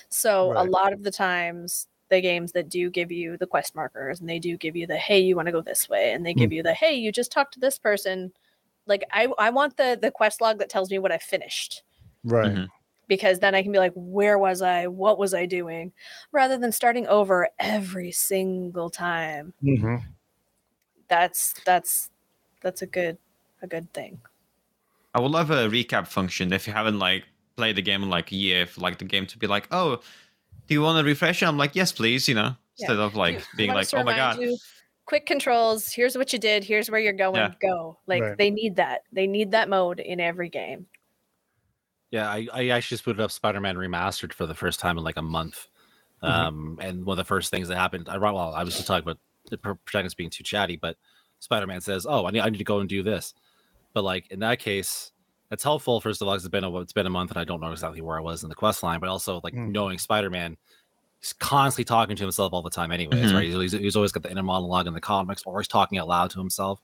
So 0.08 0.52
a 0.56 0.64
lot 0.64 0.92
of 0.92 1.02
the 1.02 1.10
times 1.10 1.88
the 2.08 2.20
games 2.20 2.52
that 2.52 2.68
do 2.68 2.90
give 2.90 3.10
you 3.10 3.36
the 3.36 3.46
quest 3.46 3.74
markers 3.74 4.20
and 4.20 4.28
they 4.28 4.38
do 4.38 4.56
give 4.56 4.76
you 4.76 4.86
the 4.86 4.96
hey 4.96 5.18
you 5.18 5.34
want 5.34 5.46
to 5.46 5.52
go 5.52 5.60
this 5.60 5.88
way 5.88 6.12
and 6.12 6.24
they 6.24 6.32
give 6.32 6.52
you 6.52 6.62
the 6.62 6.72
hey 6.72 6.94
you 6.94 7.10
just 7.10 7.32
talked 7.32 7.52
to 7.54 7.58
this 7.58 7.78
person 7.78 8.32
like 8.86 9.04
I 9.12 9.28
I 9.38 9.50
want 9.50 9.76
the 9.76 9.98
the 10.00 10.10
quest 10.10 10.40
log 10.40 10.58
that 10.58 10.68
tells 10.68 10.90
me 10.90 10.98
what 10.98 11.12
I 11.12 11.18
finished 11.18 11.82
Right. 12.24 12.52
Mhm. 12.52 12.68
because 13.08 13.38
then 13.38 13.54
I 13.54 13.62
can 13.62 13.70
be 13.72 13.78
like, 13.78 13.92
where 13.94 14.36
was 14.38 14.62
I? 14.62 14.86
What 14.88 15.18
was 15.18 15.32
I 15.34 15.46
doing? 15.46 15.92
Rather 16.32 16.58
than 16.58 16.72
starting 16.72 17.06
over 17.06 17.48
every 17.58 18.10
single 18.12 18.90
time. 18.90 19.52
Mhm. 19.62 20.02
That's 21.08 21.54
that's 21.64 22.10
that's 22.62 22.82
a 22.82 22.86
good 22.86 23.18
a 23.62 23.66
good 23.66 23.92
thing. 23.92 24.20
I 25.14 25.20
would 25.20 25.30
love 25.30 25.50
a 25.50 25.68
recap 25.68 26.06
function 26.08 26.52
if 26.52 26.66
you 26.66 26.72
haven't 26.72 26.98
like 26.98 27.24
played 27.56 27.76
the 27.76 27.82
game 27.82 28.02
in 28.02 28.10
like 28.10 28.32
a 28.32 28.36
year, 28.36 28.66
for 28.66 28.80
like 28.80 28.98
the 28.98 29.04
game 29.04 29.26
to 29.26 29.38
be 29.38 29.46
like, 29.46 29.66
oh, 29.70 29.96
do 30.66 30.74
you 30.74 30.82
want 30.82 30.98
to 30.98 31.04
refresh? 31.04 31.42
I'm 31.42 31.56
like, 31.56 31.74
yes, 31.74 31.92
please. 31.92 32.28
You 32.28 32.34
know, 32.34 32.56
Yeah. 32.76 32.86
instead 32.90 32.98
of 32.98 33.14
like 33.14 33.42
being 33.56 33.72
like, 33.72 33.88
oh 33.94 34.02
my 34.02 34.16
god, 34.16 34.40
you, 34.40 34.58
quick 35.06 35.24
controls. 35.26 35.92
Here's 35.92 36.16
what 36.16 36.32
you 36.32 36.38
did. 36.38 36.64
Here's 36.64 36.90
where 36.90 37.00
you're 37.00 37.12
going. 37.12 37.36
Yeah. 37.36 37.54
Go. 37.60 37.98
Like 38.06 38.22
Right. 38.22 38.38
they 38.38 38.50
need 38.50 38.76
that. 38.76 39.02
They 39.12 39.26
need 39.26 39.52
that 39.52 39.68
mode 39.68 40.00
in 40.00 40.20
every 40.20 40.48
game. 40.50 40.86
Yeah, 42.10 42.28
I, 42.30 42.46
I 42.52 42.68
actually 42.68 42.96
just 42.96 43.04
booted 43.04 43.20
up 43.20 43.30
Spider-Man 43.30 43.76
Remastered 43.76 44.32
for 44.32 44.46
the 44.46 44.54
first 44.54 44.78
time 44.80 44.98
in 44.98 45.04
like 45.04 45.16
a 45.16 45.22
month. 45.22 45.68
Mhm. 46.22 46.28
Um, 46.28 46.78
and 46.80 47.04
one 47.04 47.14
of 47.14 47.18
the 47.18 47.28
first 47.28 47.50
things 47.50 47.68
that 47.68 47.76
happened, 47.76 48.08
I 48.08 48.16
well, 48.18 48.38
I 48.54 48.62
was 48.64 48.74
just 48.76 48.86
talking 48.86 49.02
about 49.02 49.18
the 49.50 49.58
protagonist 49.58 50.16
being 50.16 50.30
too 50.30 50.44
chatty, 50.44 50.76
but 50.76 50.96
Spider-Man 51.40 51.80
says, 51.80 52.06
"Oh, 52.08 52.26
I 52.26 52.30
need, 52.30 52.40
I 52.40 52.48
need 52.48 52.58
to 52.58 52.64
go 52.64 52.80
and 52.80 52.88
do 52.88 53.02
this." 53.02 53.34
But 53.92 54.02
like 54.04 54.26
in 54.30 54.40
that 54.40 54.58
case, 54.58 55.12
it's 55.50 55.62
helpful. 55.62 56.00
First 56.00 56.22
of 56.22 56.28
all, 56.28 56.34
'cause 56.34 56.44
it's 56.44 56.50
been 56.50 56.64
a 56.64 56.80
it's 56.80 56.92
been 56.94 57.06
a 57.06 57.10
month, 57.10 57.30
and 57.32 57.38
I 57.38 57.44
don't 57.44 57.60
know 57.60 57.70
exactly 57.70 58.00
where 58.00 58.18
I 58.18 58.22
was 58.22 58.42
in 58.42 58.48
the 58.48 58.54
quest 58.54 58.82
line. 58.82 58.98
But 59.00 59.08
also, 59.10 59.40
like 59.44 59.54
Mm. 59.54 59.70
knowing 59.70 59.98
Spider-Man, 59.98 60.52
he's 60.52 60.56
constantly 61.34 61.84
talking 61.84 62.16
to 62.16 62.22
himself 62.22 62.52
all 62.52 62.62
the 62.62 62.70
time, 62.70 62.90
anyways. 62.92 63.32
Mhm. 63.32 63.34
Right? 63.34 63.48
He's, 63.62 63.72
he's 63.72 63.96
always 63.96 64.12
got 64.12 64.22
the 64.22 64.30
inner 64.30 64.42
monologue 64.42 64.86
in 64.86 64.94
the 64.94 65.00
comics, 65.00 65.42
or 65.46 65.60
he's 65.60 65.68
talking 65.68 65.98
out 65.98 66.08
loud 66.08 66.30
to 66.30 66.38
himself. 66.38 66.80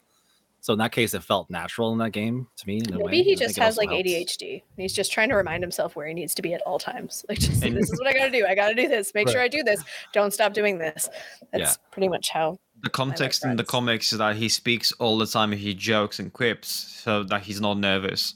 So 0.60 0.72
in 0.72 0.78
that 0.78 0.92
case, 0.92 1.12
it 1.12 1.24
felt 1.24 1.50
natural 1.50 1.90
in 1.90 1.98
that 1.98 2.12
game 2.12 2.46
to 2.56 2.66
me. 2.68 2.78
In 2.78 2.94
a 2.94 2.98
way. 2.98 3.10
Maybe 3.10 3.22
he 3.24 3.34
just 3.34 3.58
has 3.58 3.76
like 3.76 3.90
helps. 3.90 4.08
ADHD. 4.08 4.62
He's 4.76 4.92
just 4.92 5.10
trying 5.10 5.28
to 5.30 5.34
remind 5.34 5.60
himself 5.64 5.96
where 5.96 6.06
he 6.06 6.14
needs 6.14 6.34
to 6.36 6.42
be 6.42 6.54
at 6.54 6.60
all 6.62 6.78
times. 6.78 7.24
Like, 7.28 7.40
just 7.40 7.64
And- 7.64 7.76
this 7.76 7.90
is 7.90 7.98
what 7.98 8.06
I 8.06 8.12
got 8.12 8.26
to 8.26 8.30
do. 8.30 8.46
I 8.46 8.54
got 8.54 8.68
to 8.68 8.74
do 8.74 8.86
this. 8.86 9.12
Make 9.12 9.28
sure 9.28 9.40
I 9.40 9.48
do 9.48 9.64
this. 9.64 9.82
Don't 10.12 10.32
stop 10.32 10.52
doing 10.52 10.78
this. 10.78 11.08
That's 11.52 11.72
Yeah. 11.72 11.88
pretty 11.90 12.08
much 12.08 12.28
how. 12.30 12.58
the 12.84 12.90
context 12.90 13.44
in 13.44 13.56
the 13.56 13.64
comics 13.64 14.12
is 14.12 14.18
that 14.18 14.36
he 14.36 14.48
speaks 14.48 14.92
all 15.00 15.18
the 15.18 15.26
time. 15.26 15.50
He 15.52 15.72
jokes 15.74 16.18
and 16.20 16.32
quips, 16.32 16.68
so 16.68 17.22
that 17.24 17.42
he's 17.42 17.60
not 17.60 17.78
nervous. 17.78 18.34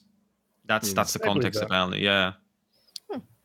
That's 0.66 0.90
Mm. 0.90 0.94
that's 0.94 1.12
the 1.12 1.18
context 1.20 1.60
apparently. 1.62 2.02
Yeah. 2.02 2.32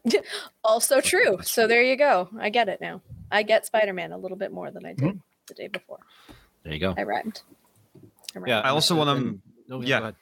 Also 0.63 1.01
true. 1.01 1.39
So 1.43 1.67
there 1.67 1.83
you 1.83 1.95
go. 1.95 2.29
I 2.39 2.49
get 2.49 2.69
it 2.69 2.79
now. 2.81 3.01
I 3.31 3.43
get 3.43 3.65
Spider 3.65 3.93
Man 3.93 4.11
a 4.11 4.17
little 4.17 4.37
bit 4.37 4.51
more 4.51 4.71
than 4.71 4.85
I 4.85 4.93
did 4.93 5.19
the 5.47 5.53
day 5.53 5.67
before. 5.67 5.99
There 6.63 6.73
you 6.73 6.79
go. 6.79 6.93
I 6.97 7.03
rhymed. 7.03 7.41
I 8.35 8.39
rhymed. 8.39 8.47
Yeah, 8.47 8.59
I 8.61 8.69
also 8.69 8.95
wanna- 8.95 9.15
and- 9.15 9.41
no, 9.67 9.81
yeah. 9.81 9.99
go 9.99 10.03
ahead. 10.05 10.15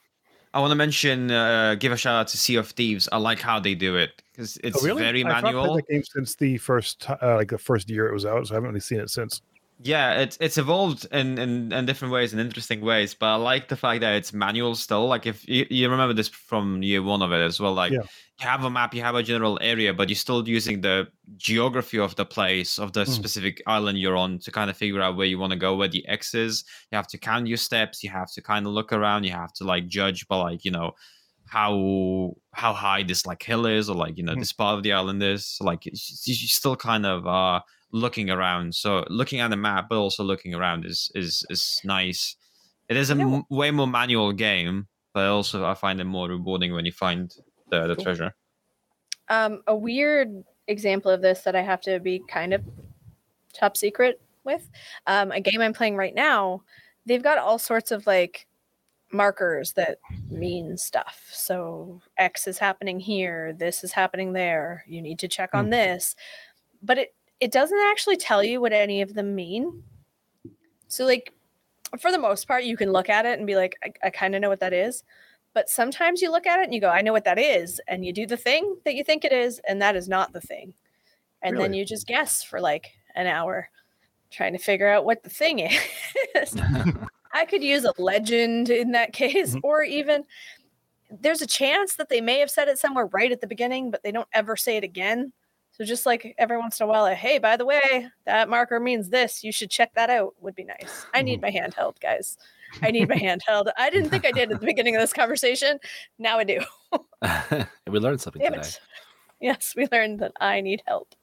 I 0.53 0.59
want 0.61 0.71
to 0.71 0.75
mention, 0.75 1.29
uh, 1.29 1.75
give 1.75 1.91
a 1.91 1.97
shout 1.97 2.15
out 2.15 2.27
to 2.29 2.37
Sea 2.37 2.55
of 2.55 2.69
Thieves. 2.71 3.07
I 3.11 3.17
like 3.17 3.39
how 3.39 3.59
they 3.59 3.75
do 3.75 3.95
it 3.97 4.21
because 4.31 4.57
it's 4.63 4.81
Oh, 4.81 4.85
really? 4.85 5.01
very 5.03 5.19
I've 5.23 5.27
not 5.27 5.41
played 5.43 5.53
manual. 5.55 5.75
that 5.75 5.87
game 5.87 6.03
since 6.03 6.35
the 6.35 6.57
first, 6.57 7.07
uh, 7.09 7.35
like 7.35 7.49
the 7.49 7.57
first 7.59 7.87
year 7.89 8.07
it 8.09 8.13
was 8.13 8.25
out, 8.25 8.47
so 8.47 8.53
I 8.53 8.55
haven't 8.55 8.69
really 8.69 8.79
seen 8.79 8.99
it 8.99 9.09
since. 9.11 9.41
Yeah, 9.81 10.19
it's 10.19 10.37
it's 10.41 10.57
evolved 10.57 11.07
in, 11.11 11.37
in 11.37 11.71
in 11.71 11.85
different 11.85 12.13
ways, 12.13 12.33
in 12.33 12.39
interesting 12.39 12.81
ways. 12.81 13.13
But 13.13 13.27
I 13.27 13.35
like 13.35 13.69
the 13.69 13.77
fact 13.77 14.01
that 14.01 14.15
it's 14.15 14.33
manual 14.33 14.75
still. 14.75 15.07
Like 15.07 15.25
if 15.25 15.47
you, 15.47 15.65
you 15.69 15.89
remember 15.89 16.13
this 16.13 16.27
from 16.27 16.83
year 16.83 17.01
one 17.01 17.21
of 17.21 17.31
it 17.31 17.39
as 17.39 17.61
well. 17.61 17.73
Like 17.73 17.93
Yeah. 17.93 18.01
you 18.41 18.47
have 18.47 18.65
a 18.65 18.69
map, 18.69 18.93
you 18.93 19.01
have 19.01 19.15
a 19.15 19.23
general 19.23 19.57
area, 19.61 19.93
but 19.93 20.09
you're 20.09 20.17
still 20.17 20.45
using 20.45 20.81
the 20.81 21.07
geography 21.37 21.97
of 21.97 22.13
the 22.17 22.25
place 22.25 22.77
of 22.77 22.91
the 22.91 23.05
Mm. 23.05 23.07
specific 23.07 23.61
island 23.67 23.97
you're 23.97 24.17
on 24.17 24.39
to 24.39 24.51
kind 24.51 24.69
of 24.69 24.75
figure 24.75 25.01
out 25.01 25.15
where 25.15 25.27
you 25.27 25.39
want 25.39 25.51
to 25.53 25.59
go, 25.59 25.77
where 25.77 25.87
the 25.87 26.05
X 26.09 26.33
is. 26.33 26.65
You 26.91 26.97
have 26.97 27.07
to 27.07 27.17
count 27.17 27.47
your 27.47 27.57
steps. 27.57 28.03
You 28.03 28.09
have 28.09 28.29
to 28.33 28.41
kind 28.41 28.65
of 28.67 28.73
look 28.73 28.91
around. 28.91 29.23
You 29.23 29.31
have 29.31 29.53
to 29.53 29.63
like 29.63 29.87
judge 29.87 30.27
by 30.27 30.37
like 30.37 30.65
you 30.65 30.71
know 30.71 30.91
how 31.47 32.33
how 32.53 32.73
high 32.73 33.03
this 33.03 33.25
like 33.25 33.41
hill 33.41 33.65
is 33.65 33.89
or 33.89 33.95
like 33.95 34.17
you 34.17 34.23
know 34.23 34.35
Mm. 34.35 34.39
this 34.39 34.51
part 34.51 34.77
of 34.77 34.83
the 34.83 34.91
island 34.91 35.23
is. 35.23 35.45
So, 35.45 35.63
like 35.63 35.85
you 35.85 35.93
you 35.93 36.35
still 36.59 36.75
kind 36.75 37.05
of 37.05 37.25
uh 37.25 37.61
looking 37.91 38.29
around. 38.29 38.75
So 38.75 39.05
looking 39.09 39.39
at 39.39 39.49
the 39.49 39.57
map, 39.57 39.87
but 39.89 39.97
also 39.97 40.23
looking 40.23 40.53
around 40.53 40.85
is 40.85 41.11
is 41.15 41.45
is 41.49 41.81
nice. 41.83 42.35
It 42.87 42.97
is 42.97 43.09
a 43.09 43.15
m- 43.15 43.43
way 43.49 43.71
more 43.71 43.87
manual 43.87 44.33
game, 44.33 44.87
but 45.13 45.27
also 45.27 45.65
I 45.65 45.75
find 45.75 45.99
it 46.01 46.05
more 46.05 46.27
rewarding 46.27 46.73
when 46.73 46.85
you 46.85 46.91
find 46.91 47.31
the, 47.69 47.87
the 47.87 47.95
Cool. 47.95 48.03
treasure. 48.03 48.35
Um, 49.27 49.61
a 49.67 49.75
weird 49.75 50.43
example 50.67 51.11
of 51.11 51.21
this 51.21 51.41
that 51.41 51.55
I 51.55 51.61
have 51.61 51.81
to 51.81 51.99
be 51.99 52.19
kind 52.27 52.53
of 52.53 52.63
top 53.53 53.77
secret 53.77 54.19
with. 54.43 54.67
Um, 55.05 55.31
a 55.31 55.39
game 55.39 55.61
I'm 55.61 55.73
playing 55.73 55.95
right 55.97 56.15
now, 56.15 56.63
they've 57.05 57.21
got 57.21 57.37
all 57.37 57.59
sorts 57.59 57.91
of 57.91 58.07
like 58.07 58.47
markers 59.11 59.73
that 59.73 59.99
mean 60.29 60.77
stuff. 60.77 61.27
So 61.31 62.01
X 62.17 62.47
is 62.47 62.57
happening 62.57 62.99
here, 62.99 63.53
this 63.53 63.83
is 63.83 63.91
happening 63.91 64.33
there. 64.33 64.83
You 64.87 65.01
need 65.01 65.19
to 65.19 65.27
check 65.27 65.51
on 65.53 65.65
Hmm. 65.65 65.71
this. 65.71 66.15
But 66.81 66.97
it 66.97 67.13
it 67.39 67.51
doesn't 67.51 67.79
actually 67.91 68.17
tell 68.17 68.43
you 68.43 68.59
what 68.61 68.73
any 68.73 69.01
of 69.01 69.13
them 69.13 69.35
mean. 69.35 69.83
So 70.87 71.05
like 71.05 71.33
for 71.99 72.11
the 72.11 72.19
most 72.19 72.47
part, 72.47 72.63
you 72.63 72.77
can 72.77 72.91
look 72.91 73.09
at 73.09 73.25
it 73.25 73.37
and 73.37 73.47
be 73.47 73.55
like, 73.55 73.75
I, 73.83 74.07
I 74.07 74.09
kind 74.09 74.35
of 74.35 74.41
know 74.41 74.49
what 74.49 74.59
that 74.59 74.73
is. 74.73 75.03
But 75.53 75.69
sometimes 75.69 76.21
you 76.21 76.31
look 76.31 76.45
at 76.45 76.59
it 76.59 76.65
and 76.65 76.73
you 76.73 76.81
go, 76.81 76.89
I 76.89 77.01
know 77.01 77.13
what 77.13 77.23
that 77.25 77.39
is. 77.39 77.81
And 77.87 78.05
you 78.05 78.13
do 78.13 78.27
the 78.27 78.37
thing 78.37 78.77
that 78.85 78.93
you 78.93 79.03
think 79.03 79.25
it 79.25 79.31
is, 79.31 79.59
and 79.67 79.81
that 79.81 79.95
is 79.95 80.07
not 80.07 80.31
the 80.31 80.41
thing. 80.41 80.73
And 81.41 81.57
then 81.57 81.73
you 81.73 81.85
just 81.85 82.05
guess 82.05 82.43
for 82.43 82.59
like 82.61 82.91
an 83.15 83.25
hour 83.25 83.69
trying 84.29 84.53
to 84.53 84.59
figure 84.59 84.87
out 84.87 85.05
what 85.05 85.23
the 85.23 85.29
thing 85.29 85.59
is. 86.35 86.55
I 87.33 87.45
could 87.45 87.63
use 87.63 87.85
a 87.85 87.93
legend 87.97 88.69
in 88.69 88.91
that 88.91 89.13
case, 89.13 89.55
Mhm. 89.55 89.61
or 89.63 89.81
even 89.83 90.23
there's 91.09 91.41
a 91.41 91.47
chance 91.47 91.95
that 91.95 92.09
they 92.09 92.21
may 92.21 92.39
have 92.39 92.51
said 92.51 92.67
it 92.67 92.77
somewhere 92.77 93.07
right 93.07 93.31
at 93.31 93.41
the 93.41 93.47
beginning, 93.47 93.89
but 93.89 94.03
they 94.03 94.11
don't 94.11 94.27
ever 94.33 94.55
say 94.55 94.77
it 94.77 94.83
again. 94.83 95.33
So 95.79 95.85
just 95.85 96.05
like 96.05 96.35
every 96.37 96.57
once 96.57 96.77
in 96.81 96.83
a 96.83 96.87
while, 96.87 97.05
a, 97.05 97.15
hey, 97.15 97.37
by 97.37 97.55
the 97.55 97.65
way, 97.65 98.09
that 98.25 98.49
marker 98.49 98.81
means 98.81 99.07
this. 99.09 99.45
You 99.45 99.53
should 99.53 99.69
check 99.69 99.93
that 99.95 100.09
out. 100.09 100.33
Would 100.41 100.53
be 100.53 100.65
nice. 100.65 101.05
I 101.13 101.21
need 101.21 101.41
my 101.41 101.49
handheld, 101.49 102.01
guys. 102.01 102.37
I 102.81 102.91
need 102.91 103.07
my 103.07 103.15
handheld. 103.15 103.71
I 103.77 103.89
didn't 103.89 104.09
think 104.09 104.25
I 104.25 104.33
did 104.33 104.51
at 104.51 104.59
the 104.59 104.65
beginning 104.73 104.97
of 104.97 105.01
this 105.01 105.13
conversation. 105.13 105.79
Now 106.17 106.37
I 106.37 106.43
do. 106.43 106.59
we 107.87 107.97
learned 107.99 108.19
something 108.19 108.41
Damn 108.41 108.55
today. 108.55 108.67
it. 108.67 108.79
Yes, 109.39 109.73
we 109.77 109.87
learned 109.89 110.19
that 110.19 110.33
I 110.41 110.59
need 110.59 110.83
help. 110.85 111.15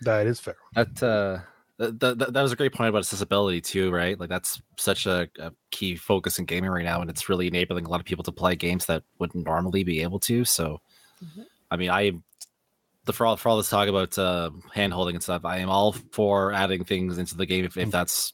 That 0.00 0.26
is 0.26 0.40
fair. 0.40 0.56
That 0.74 1.02
uh, 1.02 1.40
th- 1.78 1.98
th- 2.00 2.18
th- 2.18 2.30
that 2.30 2.42
was 2.42 2.52
a 2.52 2.56
great 2.56 2.72
point 2.72 2.88
about 2.88 3.00
accessibility 3.00 3.60
too, 3.60 3.90
right? 3.90 4.18
Like 4.18 4.30
that's 4.30 4.62
such 4.78 5.04
a, 5.04 5.28
a 5.38 5.52
key 5.70 5.96
focus 5.96 6.38
in 6.38 6.46
gaming 6.46 6.70
right 6.70 6.82
now, 6.84 7.02
and 7.02 7.10
it's 7.10 7.28
really 7.28 7.46
enabling 7.46 7.84
a 7.84 7.90
lot 7.90 8.00
of 8.00 8.06
people 8.06 8.24
to 8.24 8.32
play 8.32 8.56
games 8.56 8.86
that 8.86 9.02
wouldn't 9.18 9.44
normally 9.44 9.84
be 9.84 10.00
able 10.00 10.18
to. 10.20 10.46
So, 10.46 10.80
Mhm. 11.22 11.44
I 11.70 11.76
mean, 11.76 11.90
I 11.90 12.12
the 13.04 13.12
for 13.12 13.26
all 13.26 13.36
for 13.36 13.48
all 13.48 13.56
this 13.56 13.68
talk 13.68 13.88
about 13.88 14.16
uh, 14.18 14.50
hand 14.74 14.92
holding 14.92 15.14
and 15.16 15.22
stuff, 15.22 15.44
I 15.44 15.58
am 15.58 15.68
all 15.70 15.92
for 16.12 16.52
adding 16.52 16.84
things 16.84 17.18
into 17.18 17.36
the 17.36 17.46
game 17.46 17.64
if, 17.64 17.76
if 17.76 17.90
that's 17.90 18.32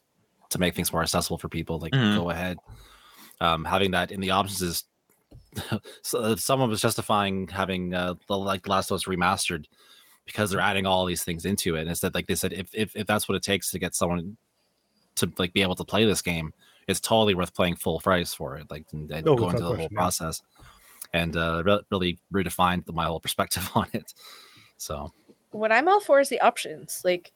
to 0.50 0.58
make 0.58 0.74
things 0.74 0.92
more 0.92 1.02
accessible 1.02 1.38
for 1.38 1.48
people. 1.48 1.78
Like, 1.78 1.92
Mhm. 1.92 2.16
go 2.16 2.30
ahead. 2.30 2.58
Um, 3.40 3.64
having 3.64 3.92
that 3.92 4.10
in 4.10 4.20
the 4.20 4.30
options 4.30 4.62
is. 4.62 4.84
so, 6.02 6.18
uh, 6.20 6.36
someone 6.36 6.68
was 6.68 6.80
justifying 6.80 7.48
having 7.48 7.94
uh, 7.94 8.14
the 8.28 8.36
like 8.38 8.66
Last 8.68 8.90
of 8.90 8.96
Us 8.96 9.04
remastered 9.04 9.64
because 10.26 10.50
they're 10.50 10.60
adding 10.60 10.86
all 10.86 11.04
these 11.06 11.24
things 11.24 11.44
into 11.46 11.74
it. 11.76 11.80
And 11.80 11.88
instead, 11.88 12.14
like 12.14 12.26
they 12.26 12.34
said, 12.34 12.52
if, 12.52 12.68
if 12.74 12.94
if 12.94 13.06
that's 13.06 13.28
what 13.28 13.36
it 13.36 13.42
takes 13.42 13.70
to 13.70 13.78
get 13.78 13.94
someone 13.94 14.36
to 15.16 15.32
like 15.38 15.52
be 15.52 15.62
able 15.62 15.74
to 15.76 15.84
play 15.84 16.04
this 16.04 16.22
game, 16.22 16.52
it's 16.86 17.00
totally 17.00 17.34
worth 17.34 17.54
playing 17.54 17.76
full 17.76 18.00
price 18.00 18.34
for 18.34 18.56
it. 18.56 18.70
Like 18.70 18.84
and, 18.92 19.10
and 19.10 19.26
Oh, 19.28 19.34
going 19.36 19.54
without 19.54 19.58
through 19.58 19.68
the 19.68 19.76
whole 19.82 19.88
yeah. 19.90 19.96
process, 19.96 20.42
and 21.14 21.36
uh, 21.36 21.62
re- 21.64 21.80
really 21.90 22.18
redefined 22.32 22.92
my 22.92 23.06
whole 23.06 23.20
perspective 23.26 23.68
on 23.74 23.86
it. 23.94 24.12
So. 24.78 25.12
What 25.50 25.72
I'm 25.72 25.88
all 25.88 26.00
for 26.00 26.20
is 26.20 26.28
the 26.28 26.40
options. 26.40 27.02
Like, 27.04 27.32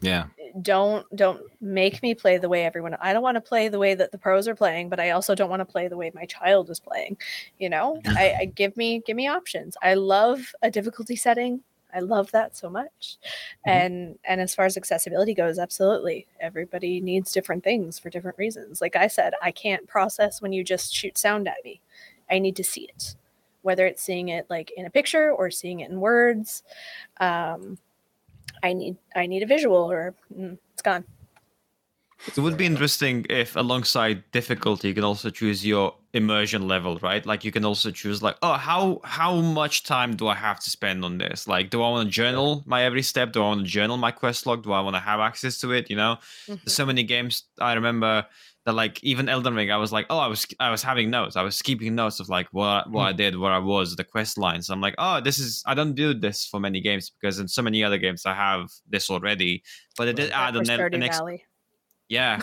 yeah, 0.00 0.26
don't 0.62 1.04
don't 1.14 1.40
make 1.60 2.02
me 2.02 2.14
play 2.14 2.38
the 2.38 2.48
way 2.48 2.64
everyone 2.64 2.96
i 3.00 3.12
don't 3.12 3.22
want 3.22 3.34
to 3.34 3.40
play 3.40 3.68
the 3.68 3.78
way 3.78 3.94
that 3.94 4.10
the 4.10 4.18
pros 4.18 4.48
are 4.48 4.54
playing 4.54 4.88
but 4.88 4.98
i 4.98 5.10
also 5.10 5.34
don't 5.34 5.50
want 5.50 5.60
to 5.60 5.66
play 5.66 5.86
the 5.86 5.96
way 5.96 6.10
my 6.14 6.24
child 6.24 6.70
is 6.70 6.80
playing 6.80 7.16
you 7.58 7.68
know? 7.68 8.00
I, 8.06 8.34
I 8.40 8.44
give 8.46 8.76
me 8.76 9.02
give 9.06 9.16
me 9.16 9.26
options. 9.28 9.76
I 9.82 9.94
love 9.94 10.52
a 10.62 10.70
difficulty 10.70 11.16
setting. 11.16 11.60
I 11.94 12.00
love 12.00 12.30
that 12.32 12.56
so 12.56 12.68
much. 12.68 13.18
Mhm. 13.66 13.72
and 13.72 14.18
and 14.24 14.40
as 14.40 14.54
far 14.54 14.66
as 14.66 14.76
accessibility 14.76 15.34
goes 15.34 15.58
absolutely. 15.58 16.26
Everybody 16.40 17.00
needs 17.00 17.32
different 17.32 17.64
things 17.64 17.98
for 17.98 18.10
different 18.10 18.38
reasons. 18.38 18.80
Like 18.80 18.96
i 18.96 19.06
said 19.06 19.34
i 19.42 19.50
can't 19.50 19.86
process 19.86 20.40
when 20.40 20.52
you 20.52 20.64
just 20.64 20.94
shoot 20.94 21.18
sound 21.18 21.48
at 21.48 21.64
me. 21.64 21.80
I 22.30 22.38
need 22.38 22.56
to 22.56 22.64
see 22.64 22.82
it 22.82 23.14
whether 23.66 23.84
it's 23.90 24.02
seeing 24.02 24.28
it 24.36 24.46
like 24.48 24.68
in 24.76 24.86
a 24.86 24.90
picture 24.98 25.26
or 25.38 25.50
seeing 25.50 25.80
it 25.80 25.90
in 25.90 26.00
words 26.00 26.62
um 27.20 27.76
I 28.62 28.72
need 28.72 28.96
I 29.14 29.26
need 29.26 29.42
a 29.42 29.46
visual 29.56 29.84
or 29.90 30.14
mm, 30.32 30.56
it's 30.72 30.82
gone. 30.82 31.04
It 32.26 32.40
would 32.40 32.56
be 32.56 32.66
interesting 32.66 33.26
if, 33.30 33.56
alongside 33.56 34.16
difficulty, 34.32 34.88
you 34.88 34.94
can 34.94 35.04
also 35.04 35.30
choose 35.30 35.64
your 35.64 35.94
immersion 36.12 36.66
level, 36.66 36.98
right? 37.10 37.24
Like 37.24 37.44
you 37.44 37.52
can 37.52 37.64
also 37.64 37.90
choose 37.90 38.22
like, 38.22 38.36
oh, 38.42 38.54
how 38.54 39.00
how 39.04 39.32
much 39.60 39.84
time 39.84 40.16
do 40.16 40.26
I 40.26 40.34
have 40.34 40.58
to 40.64 40.70
spend 40.70 41.04
on 41.04 41.18
this? 41.18 41.46
Like, 41.46 41.70
do 41.70 41.82
I 41.82 41.88
want 41.90 42.08
to 42.08 42.10
journal 42.20 42.62
my 42.66 42.80
every 42.88 43.02
step? 43.02 43.32
Do 43.32 43.42
I 43.42 43.48
want 43.52 43.60
to 43.66 43.70
journal 43.78 43.96
my 43.96 44.12
quest 44.12 44.46
log? 44.46 44.64
Do 44.64 44.72
I 44.72 44.80
want 44.80 44.96
to 44.96 45.04
have 45.10 45.20
access 45.20 45.58
to 45.62 45.72
it? 45.72 45.84
You 45.90 45.96
know, 46.02 46.12
Mhm. 46.48 46.60
there's 46.64 46.76
so 46.82 46.86
many 46.86 47.04
games 47.04 47.44
I 47.60 47.74
remember 47.74 48.26
that 48.66 48.74
like 48.74 49.02
even 49.02 49.28
Elden 49.30 49.54
Ring, 49.54 49.70
I 49.70 49.76
was 49.78 49.92
like, 49.92 50.06
oh, 50.10 50.18
I 50.18 50.26
was 50.26 50.44
I 50.60 50.70
was 50.70 50.82
having 50.82 51.08
notes. 51.08 51.36
I 51.36 51.42
was 51.42 51.62
keeping 51.62 51.94
notes 51.94 52.20
of 52.20 52.28
like 52.28 52.48
what 52.52 52.90
what 52.90 53.04
I 53.04 53.12
did, 53.12 53.38
where 53.38 53.52
I 53.52 53.58
was, 53.58 53.96
the 53.96 54.04
quest 54.04 54.36
lines. 54.36 54.68
I'm 54.68 54.82
like, 54.82 54.96
oh, 54.98 55.20
this 55.22 55.38
is 55.38 55.62
I 55.66 55.72
don't 55.74 55.94
do 55.94 56.12
this 56.12 56.46
for 56.46 56.60
many 56.60 56.80
games 56.82 57.08
because 57.10 57.38
in 57.38 57.48
so 57.48 57.62
many 57.62 57.82
other 57.82 57.96
games 57.96 58.26
I 58.26 58.34
have 58.34 58.70
this 58.88 59.08
already. 59.08 59.62
But 59.96 60.08
it 60.08 60.16
did 60.16 60.30
That 60.30 60.54
add 60.54 60.56
an, 60.56 60.68
an 60.94 61.02
ex- 61.02 61.16
Valley. 61.18 61.44
yeah, 62.08 62.40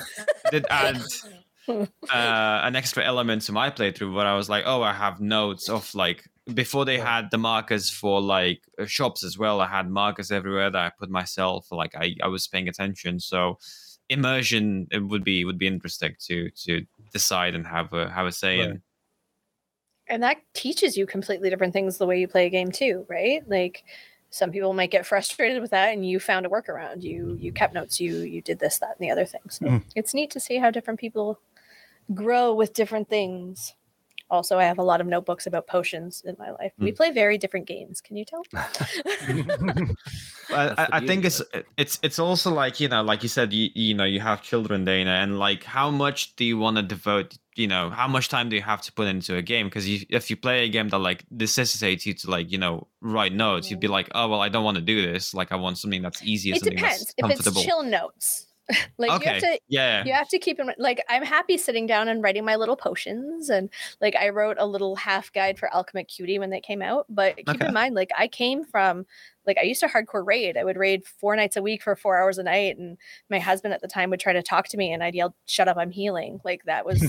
did 0.50 0.66
add 0.70 1.02
uh, 1.68 1.86
an 2.12 2.76
extra 2.76 3.04
element 3.04 3.42
to 3.44 3.52
my 3.52 3.70
playthrough 3.70 4.14
where 4.14 4.26
I 4.26 4.36
was 4.36 4.50
like, 4.50 4.64
oh, 4.66 4.82
I 4.82 4.94
have 4.94 5.20
notes 5.20 5.70
of 5.70 5.94
like 5.94 6.24
before 6.54 6.84
they 6.86 6.98
had 7.00 7.32
the 7.32 7.38
markers 7.38 7.90
for 7.90 8.22
like 8.22 8.62
uh, 8.80 8.86
shops 8.86 9.24
as 9.24 9.38
well. 9.38 9.62
I 9.62 9.68
had 9.68 9.90
markers 9.90 10.32
everywhere 10.32 10.70
that 10.72 10.82
I 10.82 10.92
put 10.98 11.10
myself. 11.10 11.68
Like 11.72 11.96
I, 11.96 12.16
I 12.24 12.28
was 12.28 12.48
paying 12.48 12.68
attention. 12.68 13.20
So 13.20 13.60
immersion 14.14 14.88
it 14.92 15.00
would 15.00 15.24
be 15.24 15.44
would 15.46 15.58
be 15.58 15.68
interesting 15.68 16.16
to 16.20 16.50
to 16.52 16.86
decide 17.12 17.56
and 17.56 17.68
have 17.68 17.92
a 17.94 18.10
have 18.10 18.26
a 18.26 18.32
say 18.32 18.60
Right. 18.60 18.70
in. 18.70 18.82
and 20.08 20.24
that 20.24 20.38
teaches 20.54 20.96
you 20.98 21.06
completely 21.06 21.50
different 21.50 21.74
things 21.74 21.98
the 21.98 22.06
way 22.06 22.20
you 22.20 22.28
play 22.28 22.46
a 22.46 22.50
game 22.50 22.72
too 22.72 23.06
right 23.10 23.48
like 23.50 23.84
some 24.30 24.52
people 24.52 24.74
might 24.74 24.92
get 24.92 25.06
frustrated 25.06 25.62
with 25.62 25.72
that 25.72 25.94
and 25.94 26.08
you 26.08 26.20
found 26.20 26.46
a 26.46 26.50
workaround 26.50 27.02
you 27.04 27.38
you 27.40 27.52
kept 27.52 27.74
notes 27.74 28.00
you 28.00 28.18
you 28.20 28.42
did 28.42 28.60
this 28.60 28.80
that 28.80 28.96
and 28.98 29.06
the 29.08 29.12
other 29.12 29.26
thing 29.26 29.42
so 29.50 29.66
Mhm. 29.66 29.84
it's 29.96 30.14
neat 30.14 30.32
to 30.32 30.40
see 30.40 30.58
how 30.58 30.70
different 30.72 31.00
people 31.00 31.40
grow 32.14 32.54
with 32.54 32.74
different 32.74 33.10
things 33.10 33.74
also 34.30 34.58
i 34.58 34.64
have 34.64 34.80
a 34.80 34.84
lot 34.84 35.02
of 35.02 35.08
notebooks 35.08 35.46
about 35.48 35.68
potions 35.68 36.22
in 36.26 36.36
my 36.40 36.52
life. 36.52 36.72
We 36.78 36.92
mm. 36.92 36.96
play 36.96 37.12
very 37.12 37.38
different 37.38 37.68
games. 37.68 38.02
Can 38.02 38.18
you 38.18 38.26
tell? 38.26 38.44
I, 38.54 38.64
I, 40.52 40.66
the 40.66 40.96
I 40.96 41.00
beauty 41.00 41.08
think 41.08 41.26
it's 41.26 41.42
it's 41.78 42.00
it's 42.04 42.20
also 42.20 42.52
like 42.52 42.80
you 42.80 42.88
know 42.88 43.02
like 43.02 43.24
you 43.24 43.30
said 43.30 43.54
you 43.54 43.70
you 43.74 43.94
know 43.94 44.04
you 44.04 44.20
have 44.20 44.42
children 44.42 44.86
Dana 44.86 45.12
and 45.12 45.40
like 45.40 45.64
how 45.64 45.90
much 45.90 46.36
do 46.36 46.46
you 46.46 46.58
want 46.58 46.78
to 46.78 46.84
devote 46.84 47.38
you 47.56 47.68
know 47.68 47.90
how 47.90 48.08
much 48.08 48.30
time 48.30 48.50
do 48.50 48.56
you 48.56 48.62
have 48.62 48.82
to 48.82 48.92
put 48.92 49.08
into 49.08 49.36
a 49.36 49.42
game? 49.42 49.68
Because 49.68 49.88
you, 49.88 50.06
if 50.10 50.30
you 50.30 50.38
play 50.38 50.66
a 50.66 50.70
game 50.70 50.90
that 50.90 51.00
like 51.00 51.26
necessitates 51.32 52.06
you 52.06 52.14
to 52.16 52.30
like 52.30 52.52
you 52.52 52.58
know 52.58 52.88
write 53.02 53.34
notes 53.34 53.70
you'd 53.70 53.80
be 53.80 53.88
mm. 53.88 53.92
like 53.92 54.10
oh 54.16 54.28
well 54.28 54.42
I 54.42 54.50
don't 54.50 54.64
want 54.64 54.76
to 54.76 54.84
do 54.84 55.02
this. 55.02 55.34
Like 55.34 55.52
I 55.52 55.56
want 55.56 55.78
something 55.78 56.02
that's 56.02 56.24
easy 56.24 56.52
it 56.52 56.60
something 56.60 56.78
depends. 56.78 57.00
That's 57.00 57.14
if 57.18 57.26
comfortable. 57.26 57.62
it's 57.62 57.66
chill 57.68 57.84
notes 57.84 58.48
like 58.98 59.22
you 59.22 59.28
have 59.28 59.40
to 59.42 59.60
yeah 59.68 60.06
you 60.06 60.14
have 60.14 60.30
to 60.30 60.40
keep 60.40 60.58
in 60.60 60.68
mind 60.68 60.78
like 60.80 61.04
i'm 61.10 61.24
happy 61.24 61.58
sitting 61.58 61.86
down 61.86 62.08
and 62.08 62.24
writing 62.24 62.46
my 62.46 62.56
little 62.56 62.78
potions 62.78 63.50
and 63.50 63.70
like 64.00 64.16
i 64.16 64.30
wrote 64.30 64.56
a 64.60 64.66
little 64.66 64.96
half 64.96 65.34
guide 65.34 65.60
for 65.60 65.74
alchemic 65.76 66.08
cutie 66.08 66.40
when 66.40 66.50
they 66.50 66.62
came 66.62 66.82
out 66.82 67.06
but 67.10 67.36
keep 67.36 67.50
Okay. 67.50 67.68
in 67.68 67.74
mind 67.74 67.94
like 67.94 68.10
i 68.18 68.28
came 68.28 68.64
from 68.64 69.06
like 69.46 69.58
i 69.58 69.64
used 69.64 69.82
to 69.82 69.88
hardcore 69.88 70.26
raid 70.26 70.56
i 70.56 70.64
would 70.64 70.78
raid 70.78 71.06
four 71.06 71.36
nights 71.36 71.58
a 71.58 71.62
week 71.62 71.84
for 71.84 71.96
four 71.96 72.18
hours 72.18 72.38
a 72.38 72.44
night 72.44 72.78
and 72.78 72.98
my 73.30 73.40
husband 73.40 73.74
at 73.74 73.82
the 73.82 73.88
time 73.88 74.10
would 74.10 74.20
try 74.22 74.32
to 74.34 74.42
talk 74.42 74.68
to 74.70 74.78
me 74.78 74.94
and 74.94 75.04
i'd 75.04 75.14
yell 75.16 75.36
shut 75.46 75.68
up 75.68 75.76
i'm 75.78 75.92
healing 75.92 76.40
like 76.46 76.64
that 76.64 76.86
was 76.86 77.04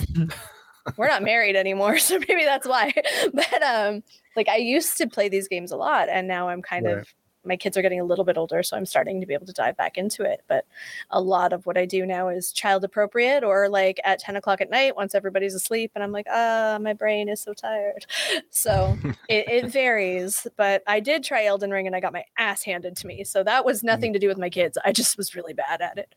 we're 0.96 1.08
not 1.08 1.22
married 1.22 1.54
anymore 1.56 1.98
so 2.00 2.18
maybe 2.28 2.44
that's 2.44 2.66
why 2.66 2.92
but 3.32 3.62
um 3.62 4.02
like 4.36 4.48
i 4.48 4.56
used 4.56 4.98
to 4.98 5.06
play 5.06 5.28
these 5.28 5.46
games 5.48 5.70
a 5.70 5.76
lot 5.76 6.08
and 6.08 6.26
now 6.26 6.48
i'm 6.48 6.62
kind 6.62 6.86
Right. 6.86 6.98
of 6.98 7.14
my 7.44 7.56
kids 7.56 7.76
are 7.76 7.82
getting 7.82 8.00
a 8.00 8.04
little 8.04 8.24
bit 8.24 8.36
older 8.36 8.62
so 8.62 8.76
i'm 8.76 8.86
starting 8.86 9.20
to 9.20 9.26
be 9.26 9.34
able 9.34 9.46
to 9.46 9.52
dive 9.52 9.76
back 9.76 9.96
into 9.96 10.22
it 10.22 10.42
but 10.48 10.66
a 11.10 11.20
lot 11.20 11.52
of 11.52 11.66
what 11.66 11.76
i 11.76 11.84
do 11.84 12.06
now 12.06 12.28
is 12.28 12.52
child 12.52 12.84
appropriate 12.84 13.44
or 13.44 13.68
like 13.68 14.00
at 14.04 14.18
10 14.18 14.36
o'clock 14.36 14.60
at 14.60 14.70
night 14.70 14.96
once 14.96 15.14
everybody's 15.14 15.54
asleep 15.54 15.90
and 15.94 16.02
i'm 16.02 16.12
like 16.12 16.26
ah 16.30 16.78
my 16.80 16.92
brain 16.92 17.28
is 17.28 17.40
so 17.40 17.52
tired. 17.52 18.06
So 18.50 18.96
it, 19.28 19.48
it 19.48 19.70
varies 19.70 20.46
but 20.56 20.82
i 20.86 21.00
did 21.00 21.24
try 21.24 21.44
elden 21.44 21.70
ring 21.70 21.86
and 21.86 21.94
i 21.94 22.00
got 22.00 22.12
my 22.12 22.24
ass 22.38 22.62
handed 22.62 22.96
to 22.96 23.06
me 23.06 23.24
so 23.24 23.42
that 23.42 23.64
was 23.64 23.82
nothing 23.82 24.12
to 24.12 24.18
do 24.18 24.28
with 24.28 24.38
my 24.38 24.48
kids 24.48 24.78
i 24.84 24.92
just 24.92 25.16
was 25.16 25.34
really 25.34 25.54
bad 25.54 25.80
at 25.80 25.98
it. 25.98 26.14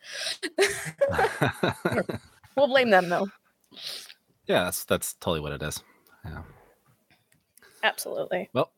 We'll 2.58 2.68
blame 2.68 2.90
them 2.90 3.08
though. 3.08 3.28
Yeah, 4.48 4.64
that's 4.64 4.84
that's 4.84 5.14
totally 5.14 5.42
what 5.42 5.52
it 5.52 5.62
is. 5.62 5.84
Yeah. 6.26 6.42
absolutely. 7.84 8.50
Well, 8.52 8.72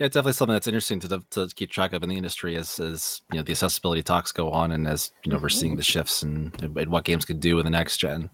yeah, 0.00 0.06
it's 0.06 0.14
definitely 0.14 0.32
something 0.32 0.54
that's 0.54 0.66
interesting 0.66 0.98
to 1.00 1.22
to 1.30 1.46
keep 1.54 1.70
track 1.70 1.92
of 1.92 2.02
in 2.02 2.08
the 2.08 2.16
industry 2.16 2.56
as 2.56 2.80
as 2.80 3.20
you 3.30 3.36
know 3.38 3.42
the 3.42 3.52
accessibility 3.52 4.02
talks 4.02 4.32
go 4.32 4.50
on, 4.50 4.72
and 4.72 4.88
as 4.88 5.12
you 5.24 5.30
know 5.30 5.38
we're 5.38 5.50
seeing 5.50 5.76
the 5.76 5.82
shifts 5.82 6.22
and, 6.22 6.58
and 6.62 6.90
what 6.90 7.04
games 7.04 7.26
could 7.26 7.38
do 7.38 7.54
with 7.54 7.66
the 7.66 7.70
next 7.70 7.98
gen. 7.98 8.30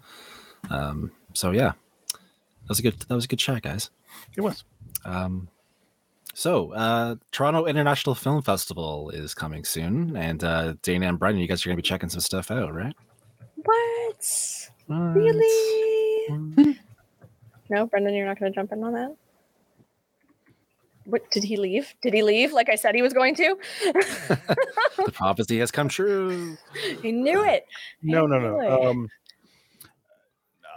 Um, 0.70 1.10
so 1.34 1.50
yeah, 1.50 1.72
that 2.12 2.68
was 2.68 2.78
a 2.78 2.82
good 2.82 3.00
that 3.00 3.14
was 3.14 3.24
a 3.24 3.28
good 3.28 3.40
chat, 3.40 3.62
guys. 3.62 3.90
It 4.36 4.42
was. 4.42 4.62
Um, 5.04 5.48
so 6.34 6.72
uh, 6.72 7.16
Toronto 7.32 7.66
International 7.66 8.14
Film 8.14 8.42
Festival 8.42 9.10
is 9.10 9.34
coming 9.34 9.64
soon, 9.64 10.16
and 10.16 10.44
uh, 10.44 10.74
Dana 10.82 11.08
and 11.08 11.18
Brendan, 11.18 11.42
you 11.42 11.48
guys 11.48 11.66
are 11.66 11.68
gonna 11.68 11.76
be 11.76 11.82
checking 11.82 12.10
some 12.10 12.20
stuff 12.20 12.52
out, 12.52 12.72
right? 12.72 12.94
what 13.56 14.70
What? 14.86 14.96
really 15.16 16.28
no 17.70 17.86
brendan 17.86 18.14
you're 18.14 18.26
not 18.26 18.38
going 18.38 18.52
to 18.52 18.54
jump 18.54 18.70
in 18.70 18.84
on 18.84 18.92
that 18.92 19.16
what 21.06 21.30
did 21.30 21.42
he 21.44 21.56
leave 21.56 21.94
did 22.02 22.12
he 22.12 22.22
leave 22.22 22.52
like 22.52 22.68
i 22.68 22.74
said 22.74 22.94
he 22.94 23.02
was 23.02 23.12
going 23.12 23.34
to 23.34 23.56
the 23.84 25.12
prophecy 25.12 25.58
has 25.58 25.70
come 25.70 25.88
true. 25.88 26.56
he 27.02 27.12
knew 27.12 27.42
it 27.44 27.64
No, 28.02 28.26
no, 28.26 28.38
Really? 28.38 28.68
no. 28.68 28.90
Um, 28.90 29.08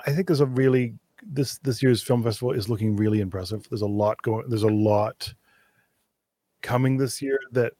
I 0.06 0.12
think 0.12 0.28
there's 0.28 0.40
a 0.40 0.46
really 0.46 0.96
this 1.24 1.58
this 1.60 1.84
year's 1.84 2.02
film 2.02 2.24
festival 2.24 2.52
is 2.54 2.70
looking 2.70 2.96
really 2.96 3.20
impressive. 3.20 3.68
There's 3.70 3.82
a 3.82 3.88
lot 3.88 4.22
going. 4.22 4.48
There's 4.50 4.64
a 4.64 4.68
lot 4.68 5.34
coming 6.62 6.98
this 6.98 7.22
year 7.22 7.40
that 7.52 7.74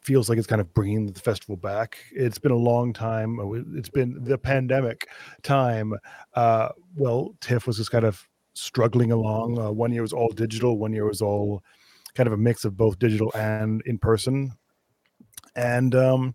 feels 0.00 0.28
like 0.30 0.38
it's 0.38 0.46
kind 0.46 0.60
of 0.62 0.72
bringing 0.72 1.06
the 1.06 1.20
festival 1.20 1.56
back. 1.56 1.98
It's 2.12 2.38
been 2.38 2.52
a 2.52 2.56
long 2.56 2.92
time. 2.94 3.38
uh, 3.38 3.76
It's 3.78 3.90
been 3.90 4.24
the 4.24 4.38
pandemic 4.38 5.06
time. 5.42 5.92
Uh, 6.34 6.70
well, 6.96 7.34
TIFF 7.40 7.66
was 7.66 7.76
just 7.76 7.90
kind 7.92 8.06
of 8.06 8.26
struggling 8.54 9.12
along. 9.12 9.58
Uh, 9.58 9.70
one 9.70 9.92
year 9.92 10.02
was 10.02 10.14
all 10.14 10.30
digital. 10.30 10.78
One 10.78 10.92
year 10.94 11.06
was 11.06 11.20
all 11.20 11.62
kind 12.14 12.26
of 12.26 12.32
a 12.32 12.36
mix 12.36 12.64
of 12.64 12.76
both 12.76 12.98
digital 12.98 13.32
and 13.34 13.82
in 13.86 13.98
person. 13.98 14.52
And 15.56 15.94
um, 15.94 16.34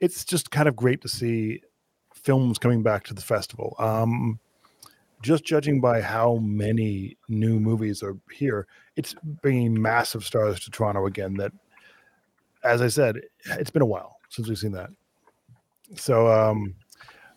it's 0.00 0.24
just 0.24 0.50
kind 0.50 0.68
of 0.68 0.76
great 0.76 1.00
to 1.02 1.08
see 1.08 1.62
films 2.12 2.58
coming 2.58 2.82
back 2.82 3.04
to 3.04 3.14
the 3.14 3.22
festival. 3.22 3.76
Um, 3.78 4.38
just 5.22 5.44
judging 5.44 5.80
by 5.80 6.00
how 6.00 6.36
many 6.36 7.16
new 7.28 7.58
movies 7.58 8.02
are 8.02 8.16
here, 8.32 8.66
it's 8.96 9.14
bringing 9.42 9.80
massive 9.80 10.24
stars 10.24 10.60
to 10.60 10.70
Toronto 10.70 11.06
again. 11.06 11.34
That, 11.34 11.52
as 12.62 12.82
I 12.82 12.88
said, 12.88 13.20
it's 13.46 13.70
been 13.70 13.82
a 13.82 13.86
while 13.86 14.16
since 14.28 14.48
we've 14.48 14.58
seen 14.58 14.72
that. 14.72 14.90
So, 15.96 16.28
um, 16.28 16.74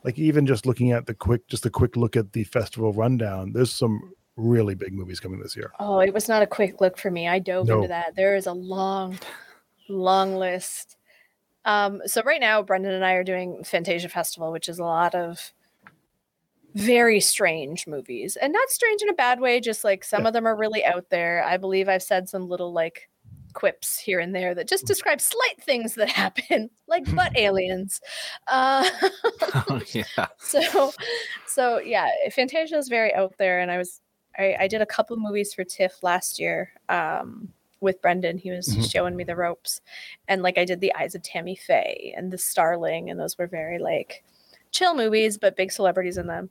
like 0.04 0.20
even 0.20 0.46
just 0.46 0.66
looking 0.66 0.92
at 0.92 1.06
the 1.06 1.14
quick, 1.14 1.48
just 1.48 1.66
a 1.66 1.70
quick 1.70 1.96
look 1.96 2.16
at 2.16 2.34
the 2.34 2.44
festival 2.46 2.94
rundown, 2.94 3.54
there's 3.54 3.72
some 3.72 4.14
really 4.38 4.76
big 4.76 4.94
movies 4.94 5.20
coming 5.20 5.40
this 5.42 5.56
year. 5.56 5.72
oh 5.80 6.00
it 6.00 6.14
was 6.14 6.30
not 6.30 6.42
a 6.44 6.48
quick 6.48 6.80
look 6.80 6.98
for 6.98 7.10
me 7.12 7.28
i 7.28 7.40
dove 7.40 7.68
No. 7.68 7.78
into 7.78 7.88
that 7.90 8.16
there 8.16 8.36
is 8.36 8.46
a 8.46 8.54
long 8.54 9.18
long 9.90 10.36
list 10.36 10.96
um 11.66 12.02
so 12.06 12.22
right 12.24 12.40
now 12.40 12.62
brendan 12.62 12.94
and 12.94 13.04
i 13.04 13.14
are 13.14 13.24
doing 13.24 13.64
fantasia 13.64 14.10
festival 14.10 14.52
which 14.52 14.70
is 14.70 14.78
a 14.80 14.84
lot 14.84 15.16
of 15.16 15.54
very 16.76 17.20
strange 17.20 17.88
movies 17.88 18.36
and 18.40 18.54
not 18.54 18.70
strange 18.70 19.02
in 19.02 19.10
a 19.10 19.14
bad 19.14 19.40
way 19.40 19.60
just 19.60 19.84
like 19.84 20.04
some 20.04 20.22
Yeah. 20.22 20.28
of 20.28 20.34
them 20.34 20.46
are 20.46 20.56
really 20.56 20.86
out 20.86 21.10
there 21.10 21.44
i 21.44 21.58
believe 21.58 21.90
i've 21.90 22.04
said 22.04 22.30
some 22.30 22.48
little 22.48 22.72
like 22.72 23.10
quips 23.54 23.98
here 23.98 24.20
and 24.20 24.36
there 24.36 24.54
that 24.54 24.68
just 24.70 24.86
describe 24.86 25.20
slight 25.20 25.60
things 25.62 25.96
that 25.96 26.10
happen 26.24 26.70
like 26.88 27.04
butt 27.16 27.36
aliens 27.36 28.00
uh 28.48 28.88
Oh, 29.70 29.82
yeah. 29.94 30.28
so 30.38 30.92
so 31.48 31.80
yeah 31.80 32.08
fantasia 32.32 32.78
is 32.78 32.88
very 32.88 33.12
out 33.16 33.34
there 33.40 33.60
and 33.60 33.72
i 33.72 33.78
was 33.80 34.00
I, 34.38 34.56
I 34.62 34.68
did 34.68 34.82
a 34.82 34.86
couple 34.86 35.18
movies 35.18 35.54
for 35.54 35.64
tiff 35.64 36.02
last 36.04 36.40
year 36.40 36.72
um 36.90 37.50
with 37.80 38.02
brendan. 38.02 38.38
He 38.38 38.50
was 38.52 38.68
Mhm. 38.70 38.92
showing 38.92 39.16
me 39.16 39.24
the 39.24 39.36
ropes. 39.36 39.82
And 40.28 40.42
like 40.42 40.58
i 40.58 40.66
did 40.66 40.80
the 40.82 40.94
eyes 40.96 41.16
of 41.16 41.22
tammy 41.24 41.56
faye 41.56 42.14
and 42.18 42.32
the 42.32 42.38
starling 42.38 43.10
and 43.10 43.20
those 43.20 43.38
were 43.38 43.48
very 43.48 43.78
like 43.80 44.24
chill 44.72 44.96
movies 44.96 45.38
but 45.38 45.56
big 45.56 45.72
celebrities 45.72 46.18
in 46.18 46.28
them. 46.28 46.50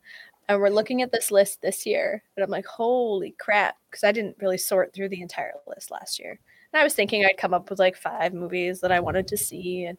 And 0.48 0.60
we're 0.60 0.68
looking 0.70 1.02
at 1.02 1.10
this 1.10 1.32
list 1.32 1.60
this 1.62 1.84
year 1.84 2.22
and 2.36 2.44
i'm 2.44 2.50
like 2.50 2.66
holy 2.66 3.32
crap 3.38 3.76
because 3.90 4.04
i 4.04 4.12
didn't 4.12 4.36
really 4.40 4.58
sort 4.58 4.92
through 4.92 5.08
the 5.08 5.20
entire 5.20 5.52
list 5.66 5.90
last 5.90 6.18
year. 6.20 6.38
And 6.72 6.80
i 6.80 6.84
was 6.84 6.94
thinking 6.94 7.24
i'd 7.24 7.36
come 7.38 7.52
up 7.54 7.68
with 7.70 7.78
like 7.80 7.96
five 7.96 8.32
movies 8.32 8.80
that 8.80 8.92
i 8.92 9.00
wanted 9.00 9.26
to 9.28 9.36
see 9.36 9.84
and 9.84 9.98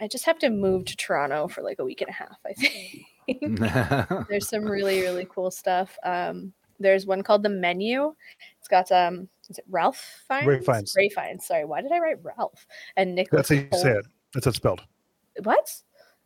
i 0.00 0.06
just 0.08 0.26
have 0.26 0.38
to 0.40 0.50
move 0.50 0.84
to 0.86 0.96
toronto 0.96 1.48
for 1.48 1.62
like 1.62 1.78
a 1.78 1.84
week 1.84 2.02
and 2.02 2.10
a 2.10 2.12
half 2.12 2.38
i 2.46 2.52
think. 2.52 3.06
There's 4.28 4.48
some 4.48 4.64
really 4.64 5.00
really 5.00 5.26
cool 5.28 5.50
stuff. 5.50 5.96
Um 6.04 6.52
there's 6.78 7.06
one 7.06 7.22
called 7.22 7.42
the 7.42 7.48
menu 7.48 8.14
it's 8.58 8.68
got 8.68 8.90
um 8.92 9.28
is 9.48 9.58
it 9.58 9.64
ralph 9.70 10.22
fiennes 10.28 10.46
Rafe 10.46 10.64
Fiennes. 10.64 10.94
rafe 10.96 11.12
fiennes 11.14 11.46
sorry 11.46 11.64
why 11.64 11.80
did 11.80 11.92
i 11.92 11.98
write 11.98 12.18
ralph 12.22 12.66
and 12.96 13.14
nicholas 13.14 13.48
That's 13.48 13.70
how 13.70 13.76
you 13.76 13.82
say 13.82 13.98
it. 13.98 14.06
That's 14.34 14.46
how 14.46 14.50
it's 14.50 14.56
spelled. 14.56 14.82
what 15.42 15.74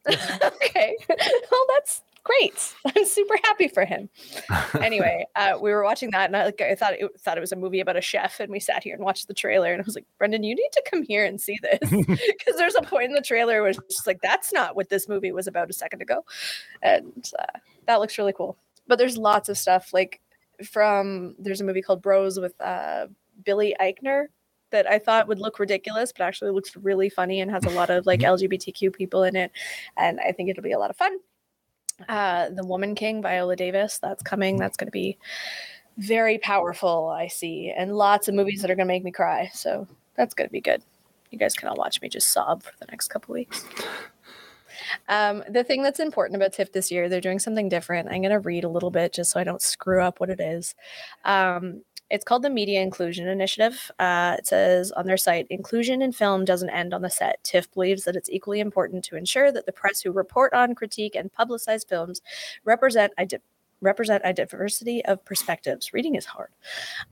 okay 0.09 0.97
well 1.09 1.67
that's 1.75 2.03
great. 2.23 2.75
I'm 2.97 3.05
super 3.05 3.37
happy 3.45 3.69
for 3.69 3.85
him. 3.85 4.09
Anyway, 4.81 5.27
uh, 5.37 5.59
we 5.61 5.71
were 5.71 5.83
watching 5.83 6.11
that, 6.13 6.27
and 6.27 6.37
I, 6.37 6.45
like, 6.47 6.61
I 6.61 6.75
thought 6.75 6.95
it 6.95 7.21
thought 7.21 7.37
it 7.37 7.41
was 7.41 7.53
a 7.53 7.57
movie 7.57 7.81
about 7.81 7.97
a 7.97 8.01
chef, 8.01 8.41
and 8.41 8.51
we 8.51 8.61
sat 8.61 8.83
here 8.83 8.95
and 8.95 9.05
watched 9.05 9.27
the 9.27 9.35
trailer, 9.35 9.73
and 9.73 9.81
I 9.81 9.85
was 9.85 9.95
like, 9.95 10.07
Brendan, 10.19 10.43
you 10.43 10.55
need 10.55 10.71
to 10.73 10.83
come 10.89 11.03
here 11.03 11.25
and 11.25 11.41
see 11.41 11.59
this 11.63 11.91
because 11.91 12.57
there's 12.57 12.77
a 12.77 12.83
point 12.83 13.07
in 13.07 13.13
the 13.13 13.21
trailer 13.21 13.61
where 13.61 13.71
it's 13.71 13.79
just 13.91 14.07
like 14.07 14.21
that's 14.23 14.53
not 14.53 14.77
what 14.77 14.89
this 14.89 15.09
movie 15.09 15.33
was 15.33 15.47
about 15.47 15.71
a 15.71 15.73
second 15.73 16.03
ago, 16.03 16.25
and 16.83 17.31
uh, 17.39 17.59
that 17.87 18.01
looks 18.01 18.17
really 18.17 18.33
cool. 18.33 18.57
But 18.87 18.99
there's 18.99 19.17
lots 19.17 19.49
of 19.49 19.59
stuff 19.59 19.93
like 19.93 20.21
from 20.65 21.35
there's 21.39 21.61
a 21.61 21.65
movie 21.65 21.83
called 21.83 22.03
Bros 22.03 22.39
with 22.39 22.59
uh, 22.61 23.07
Billy 23.45 23.75
Eichner 23.81 24.27
that 24.71 24.89
I 24.89 24.99
thought 24.99 25.29
would 25.29 25.41
look 25.41 25.59
ridiculous, 25.59 26.13
but 26.13 26.25
actually 26.25 26.53
looks 26.53 26.77
really 26.77 27.09
funny 27.09 27.41
and 27.41 27.51
has 27.51 27.65
a 27.65 27.71
lot 27.71 27.91
of 27.91 28.07
like 28.07 28.21
LGBTQ 28.21 28.93
people 28.93 29.25
in 29.25 29.37
it, 29.37 29.51
and 29.97 30.21
I 30.21 30.33
think 30.33 30.49
it'll 30.49 30.63
be 30.63 30.73
a 30.73 30.79
lot 30.79 30.91
of 30.91 30.97
fun. 30.97 31.19
Uh, 32.09 32.49
the 32.51 32.65
Woman 32.65 32.95
King, 32.95 33.21
Viola 33.21 33.57
Davis, 33.57 33.99
that's 33.99 34.23
coming. 34.23 34.57
That's 34.57 34.77
going 34.77 34.87
to 34.87 34.93
be 34.93 35.19
very 35.99 36.39
powerful. 36.39 37.09
I 37.09 37.27
see, 37.27 37.73
and 37.77 37.97
lots 37.97 38.29
of 38.29 38.35
movies 38.35 38.63
that 38.63 38.71
are 38.71 38.77
going 38.77 38.87
to 38.87 38.93
make 38.93 39.05
me 39.05 39.11
cry. 39.11 39.51
So 39.53 39.87
that's 40.17 40.35
going 40.35 40.49
to 40.49 40.53
be 40.53 40.61
good. 40.61 40.83
You 41.31 41.39
guys 41.39 41.55
can 41.55 41.69
all 41.69 41.77
watch 41.77 42.01
me 42.01 42.09
just 42.09 42.33
sob 42.33 42.63
for 42.63 42.73
the 42.81 42.87
next 42.87 43.09
couple 43.09 43.35
weeks. 43.35 43.65
Um, 45.09 45.43
the 45.49 45.65
thing 45.65 45.83
that's 45.83 46.01
important 46.01 46.37
about 46.37 46.53
TIFF 46.53 46.73
this 46.73 46.91
year, 46.91 47.09
they're 47.09 47.21
doing 47.21 47.39
something 47.39 47.69
different. 47.69 48.09
I'm 48.09 48.23
going 48.23 48.31
to 48.31 48.41
read 48.41 48.65
a 48.65 48.69
little 48.69 48.91
bit 48.91 49.13
just 49.13 49.31
so 49.31 49.41
I 49.41 49.45
don't 49.45 49.63
screw 49.63 50.03
up 50.03 50.21
what 50.21 50.31
it 50.31 50.41
is. 50.41 50.75
Um, 51.25 51.83
it's 52.11 52.25
called 52.25 52.43
the 52.43 52.51
Media 52.51 52.83
Inclusion 52.83 53.29
Initiative. 53.29 53.91
Uh, 53.99 54.37
it 54.39 54.47
says 54.47 54.91
on 54.93 55.07
their 55.07 55.17
site, 55.17 55.47
inclusion 55.49 56.03
in 56.03 56.13
film 56.13 56.45
doesn't 56.45 56.71
end 56.71 56.93
on 56.93 57.03
the 57.03 57.11
set. 57.11 57.43
TIFF 57.45 57.73
believes 57.73 58.05
that 58.05 58.17
it's 58.17 58.29
equally 58.29 58.59
important 58.59 59.05
to 59.05 59.17
ensure 59.17 59.53
that 59.53 59.65
the 59.65 59.73
press 59.73 60.01
who 60.01 60.11
report 60.11 60.53
on, 60.53 60.75
critique, 60.75 61.15
and 61.15 61.33
publicize 61.33 61.89
films 61.89 62.21
represent 62.65 63.13
represent 63.83 64.21
a 64.25 64.33
diversity 64.35 65.03
of 65.07 65.25
perspectives. 65.25 65.95
Reading 65.95 66.15
is 66.15 66.27
hard. 66.27 66.51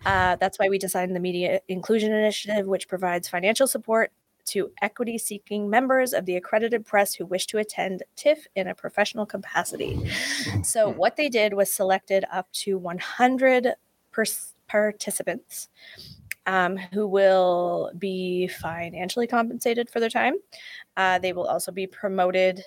Uh, 0.04 0.36
that's 0.36 0.58
why 0.58 0.68
we 0.68 0.78
designed 0.78 1.16
the 1.16 1.20
Media 1.20 1.60
Inclusion 1.68 2.12
Initiative, 2.12 2.66
which 2.66 2.88
provides 2.88 3.28
financial 3.28 3.66
support 3.66 4.12
to 4.48 4.70
equity 4.82 5.18
seeking 5.18 5.70
members 5.70 6.12
of 6.12 6.26
the 6.26 6.36
accredited 6.36 6.84
press 6.84 7.14
who 7.14 7.26
wish 7.26 7.46
to 7.46 7.58
attend 7.58 8.02
TIFF 8.16 8.46
in 8.54 8.68
a 8.68 8.74
professional 8.74 9.26
capacity. 9.26 10.10
So, 10.62 10.90
what 10.90 11.16
they 11.16 11.28
did 11.28 11.54
was 11.54 11.72
selected 11.72 12.24
up 12.32 12.50
to 12.52 12.78
100 12.78 13.74
percent 14.10 14.54
participants 14.68 15.68
um, 16.46 16.76
who 16.76 17.06
will 17.06 17.90
be 17.98 18.46
financially 18.46 19.26
compensated 19.26 19.90
for 19.90 20.00
their 20.00 20.08
time. 20.08 20.34
Uh, 20.96 21.18
they 21.18 21.32
will 21.32 21.46
also 21.46 21.72
be 21.72 21.86
promoted 21.86 22.62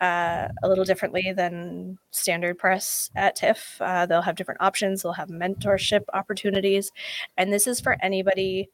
uh, 0.00 0.48
a 0.62 0.68
little 0.68 0.84
differently 0.84 1.32
than 1.32 1.98
standard 2.10 2.58
press 2.58 3.10
at 3.16 3.36
TIFF. 3.36 3.80
Uh, 3.80 4.06
they'll 4.06 4.22
have 4.22 4.36
different 4.36 4.60
options. 4.60 5.02
They'll 5.02 5.12
have 5.12 5.28
mentorship 5.28 6.02
opportunities, 6.12 6.92
and 7.36 7.52
this 7.52 7.66
is 7.66 7.80
for 7.80 7.96
anybody 8.02 8.68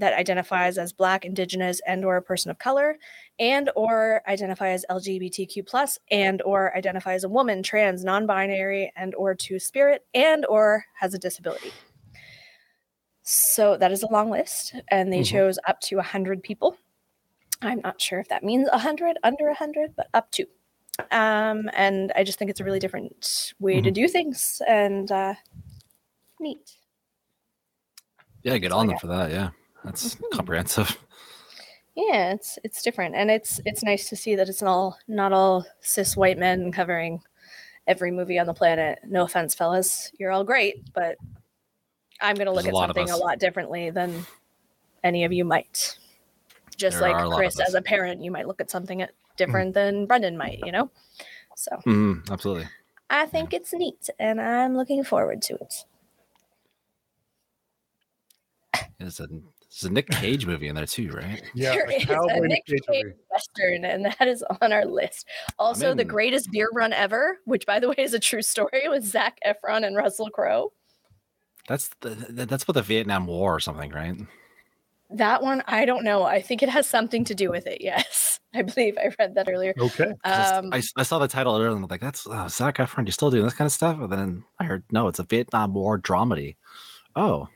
that 0.00 0.14
identifies 0.14 0.76
as 0.76 0.92
Black, 0.92 1.24
Indigenous, 1.24 1.80
and 1.86 2.04
or 2.04 2.16
a 2.16 2.22
person 2.22 2.50
of 2.50 2.58
color, 2.58 2.98
and 3.38 3.70
or 3.76 4.22
identify 4.26 4.70
as 4.70 4.84
LGBTQ 4.90 5.66
plus, 5.66 5.98
and 6.10 6.42
or 6.42 6.76
identify 6.76 7.14
as 7.14 7.24
a 7.24 7.28
woman, 7.28 7.62
trans, 7.62 8.04
non-binary, 8.04 8.92
and 8.96 9.14
or 9.14 9.34
two 9.34 9.58
spirit, 9.58 10.04
and 10.12 10.44
or 10.46 10.84
has 10.98 11.14
a 11.14 11.18
disability. 11.18 11.72
So 13.22 13.76
that 13.76 13.92
is 13.92 14.02
a 14.02 14.10
long 14.10 14.30
list, 14.30 14.74
and 14.90 15.12
they 15.12 15.20
mm-hmm. 15.20 15.36
chose 15.36 15.58
up 15.66 15.80
to 15.82 15.96
100 15.96 16.42
people. 16.42 16.76
I'm 17.62 17.80
not 17.80 18.00
sure 18.00 18.18
if 18.18 18.28
that 18.28 18.42
means 18.42 18.68
100, 18.70 19.18
under 19.22 19.46
100, 19.46 19.94
but 19.96 20.08
up 20.14 20.32
to. 20.32 20.46
Um, 21.10 21.70
and 21.72 22.12
I 22.16 22.24
just 22.24 22.38
think 22.38 22.50
it's 22.50 22.60
a 22.60 22.64
really 22.64 22.78
different 22.78 23.54
way 23.60 23.74
mm-hmm. 23.74 23.84
to 23.84 23.90
do 23.90 24.08
things 24.08 24.60
and 24.66 25.10
uh, 25.12 25.34
neat. 26.40 26.76
Yeah, 28.42 28.58
get 28.58 28.72
on 28.72 28.86
them 28.86 28.98
for 28.98 29.06
that. 29.08 29.30
Yeah, 29.30 29.50
that's 29.84 30.14
mm-hmm. 30.14 30.36
comprehensive. 30.36 30.98
Yeah, 31.96 32.32
it's 32.32 32.58
it's 32.64 32.82
different, 32.82 33.14
and 33.14 33.30
it's 33.30 33.60
it's 33.64 33.82
nice 33.82 34.08
to 34.08 34.16
see 34.16 34.34
that 34.36 34.48
it's 34.48 34.62
not 34.62 34.70
all 34.70 34.98
not 35.08 35.32
all 35.32 35.66
cis 35.80 36.16
white 36.16 36.38
men 36.38 36.72
covering 36.72 37.20
every 37.86 38.10
movie 38.10 38.38
on 38.38 38.46
the 38.46 38.54
planet. 38.54 39.00
No 39.06 39.24
offense, 39.24 39.54
fellas, 39.54 40.12
you're 40.18 40.30
all 40.30 40.44
great, 40.44 40.92
but 40.94 41.16
I'm 42.20 42.36
going 42.36 42.46
to 42.46 42.52
look 42.52 42.64
There's 42.64 42.76
at 42.76 42.86
something 42.86 43.10
a 43.10 43.16
lot 43.16 43.38
differently 43.38 43.90
than 43.90 44.26
any 45.02 45.24
of 45.24 45.32
you 45.32 45.44
might. 45.44 45.98
Just 46.76 46.98
there 46.98 47.12
like 47.12 47.36
Chris, 47.36 47.58
as 47.60 47.74
a 47.74 47.82
parent, 47.82 48.22
you 48.22 48.30
might 48.30 48.46
look 48.46 48.60
at 48.60 48.70
something 48.70 49.04
different 49.36 49.74
mm-hmm. 49.74 49.96
than 49.96 50.06
Brendan 50.06 50.36
might, 50.36 50.60
you 50.64 50.72
know? 50.72 50.90
So, 51.56 51.76
mm, 51.86 52.30
absolutely. 52.30 52.66
I 53.10 53.26
think 53.26 53.52
yeah. 53.52 53.58
it's 53.58 53.72
neat 53.72 54.08
and 54.18 54.40
I'm 54.40 54.76
looking 54.76 55.04
forward 55.04 55.42
to 55.42 55.54
it. 55.54 55.84
There's 58.98 59.20
a, 59.20 59.28
there's 59.70 59.88
a 59.88 59.92
Nick 59.92 60.08
Cage 60.08 60.46
movie 60.46 60.66
in 60.66 60.74
there 60.74 60.86
too, 60.86 61.10
right? 61.10 61.42
Yeah, 61.54 61.72
there 61.72 61.90
is 61.90 62.04
a 62.08 62.40
Nick 62.40 62.66
Cage, 62.66 62.80
Cage 62.90 63.06
Western, 63.30 63.84
and 63.84 64.04
that 64.04 64.26
is 64.26 64.44
on 64.60 64.72
our 64.72 64.84
list. 64.84 65.26
Also, 65.60 65.94
the 65.94 66.04
greatest 66.04 66.50
beer 66.50 66.68
run 66.74 66.92
ever, 66.92 67.38
which 67.44 67.66
by 67.66 67.78
the 67.78 67.88
way 67.88 67.94
is 67.98 68.12
a 68.12 68.18
true 68.18 68.42
story, 68.42 68.88
with 68.88 69.04
Zac 69.04 69.38
Efron 69.46 69.86
and 69.86 69.96
Russell 69.96 70.28
Crowe. 70.30 70.72
That's 71.68 71.88
the, 72.00 72.10
that's 72.30 72.66
what 72.66 72.74
the 72.74 72.82
Vietnam 72.82 73.28
War 73.28 73.54
or 73.54 73.60
something, 73.60 73.92
right? 73.92 74.16
That 75.10 75.40
one, 75.40 75.62
I 75.68 75.84
don't 75.84 76.02
know. 76.02 76.24
I 76.24 76.40
think 76.40 76.64
it 76.64 76.68
has 76.68 76.88
something 76.88 77.24
to 77.24 77.34
do 77.34 77.50
with 77.50 77.68
it. 77.68 77.80
Yes, 77.80 78.40
I 78.54 78.62
believe 78.62 78.98
I 78.98 79.14
read 79.20 79.36
that 79.36 79.48
earlier. 79.48 79.72
Okay. 79.78 80.12
Um, 80.24 80.70
I, 80.72 80.82
I, 80.96 81.02
saw 81.04 81.20
the 81.20 81.28
title 81.28 81.54
earlier 81.54 81.68
and 81.68 81.76
I'm 81.76 81.86
like, 81.88 82.00
that's 82.00 82.26
uh, 82.26 82.48
Zac 82.48 82.78
Efron. 82.78 83.06
You 83.06 83.12
still 83.12 83.30
doing 83.30 83.44
this 83.44 83.54
kind 83.54 83.66
of 83.66 83.72
stuff? 83.72 84.00
And 84.00 84.12
then 84.12 84.44
I 84.58 84.64
heard, 84.64 84.82
no, 84.90 85.06
it's 85.06 85.20
a 85.20 85.24
Vietnam 85.24 85.74
War 85.74 85.96
dramedy. 85.96 86.56
Oh, 87.14 87.48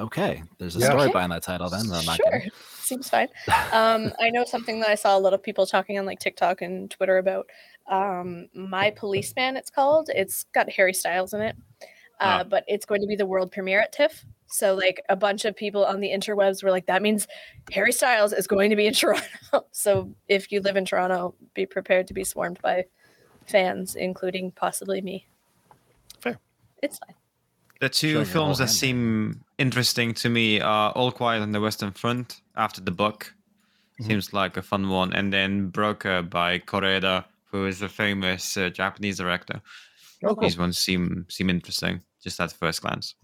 okay. 0.00 0.42
There's 0.58 0.76
a 0.76 0.80
yeah. 0.80 0.86
story 0.86 1.04
okay. 1.04 1.12
behind 1.12 1.32
that 1.32 1.42
title. 1.42 1.70
Then 1.70 1.90
I'm 1.92 2.16
sure. 2.16 2.42
Seems 2.80 3.08
fine. 3.08 3.28
Um, 3.72 4.12
I 4.20 4.30
know 4.30 4.44
something 4.44 4.80
that 4.80 4.90
I 4.90 4.94
saw 4.94 5.16
a 5.16 5.20
lot 5.20 5.34
of 5.34 5.42
people 5.42 5.66
talking 5.66 5.98
on 5.98 6.06
like 6.06 6.18
TikTok 6.18 6.62
and 6.62 6.90
Twitter 6.90 7.18
about. 7.18 7.48
Um, 7.88 8.48
My 8.54 8.90
Policeman, 8.90 9.56
it's 9.56 9.70
called. 9.70 10.10
It's 10.14 10.44
got 10.52 10.70
Harry 10.70 10.94
Styles 10.94 11.32
in 11.32 11.40
it 11.40 11.56
uh, 12.20 12.44
but 12.44 12.64
it's 12.68 12.84
going 12.84 13.00
to 13.00 13.06
be 13.06 13.16
the 13.16 13.26
world 13.26 13.50
premiere 13.50 13.80
at 13.80 13.92
TIFF. 13.92 14.24
So 14.46 14.74
like 14.74 15.02
a 15.08 15.16
bunch 15.16 15.44
of 15.44 15.56
people 15.56 15.84
on 15.84 16.00
the 16.00 16.10
interwebs 16.10 16.62
were 16.62 16.70
like, 16.70 16.86
that 16.86 17.02
means 17.02 17.26
Harry 17.72 17.92
Styles 17.92 18.32
is 18.32 18.46
going 18.46 18.70
to 18.70 18.76
be 18.76 18.86
in 18.86 18.94
Toronto. 18.94 19.66
so 19.72 20.14
if 20.28 20.52
you 20.52 20.60
live 20.60 20.76
in 20.76 20.84
Toronto, 20.84 21.34
be 21.54 21.66
prepared 21.66 22.06
to 22.08 22.14
be 22.14 22.24
swarmed 22.24 22.60
by 22.62 22.84
fans, 23.46 23.94
including 23.94 24.52
possibly 24.52 25.00
me. 25.00 25.26
Fair. 26.20 26.38
It's 26.82 26.98
fine. 26.98 27.14
The 27.80 27.88
two 27.88 28.24
films 28.26 28.58
that 28.58 28.68
seem 28.68 29.40
interesting 29.60 30.14
to 30.14 30.30
me 30.30 30.60
are 30.60 30.90
All 30.92 31.12
Quiet 31.12 31.42
on 31.42 31.52
the 31.52 31.60
Western 31.60 31.92
Front 31.92 32.40
after 32.56 32.80
the 32.80 32.90
book. 32.90 33.32
Mm-hmm. 34.00 34.10
Seems 34.10 34.32
like 34.32 34.56
a 34.56 34.62
fun 34.62 34.88
one. 34.88 35.12
And 35.12 35.32
then 35.32 35.68
Broker 35.68 36.22
by 36.22 36.58
Koreeda, 36.58 37.26
who 37.44 37.66
is 37.66 37.82
a 37.82 37.88
famous 37.88 38.56
uh, 38.56 38.70
Japanese 38.70 39.18
director. 39.18 39.60
Oh, 40.24 40.34
cool. 40.34 40.42
These 40.42 40.58
ones 40.58 40.78
seem 40.78 41.26
seem 41.28 41.50
interesting 41.50 42.02
just 42.22 42.40
at 42.40 42.52
first 42.52 42.82
glance. 42.82 43.14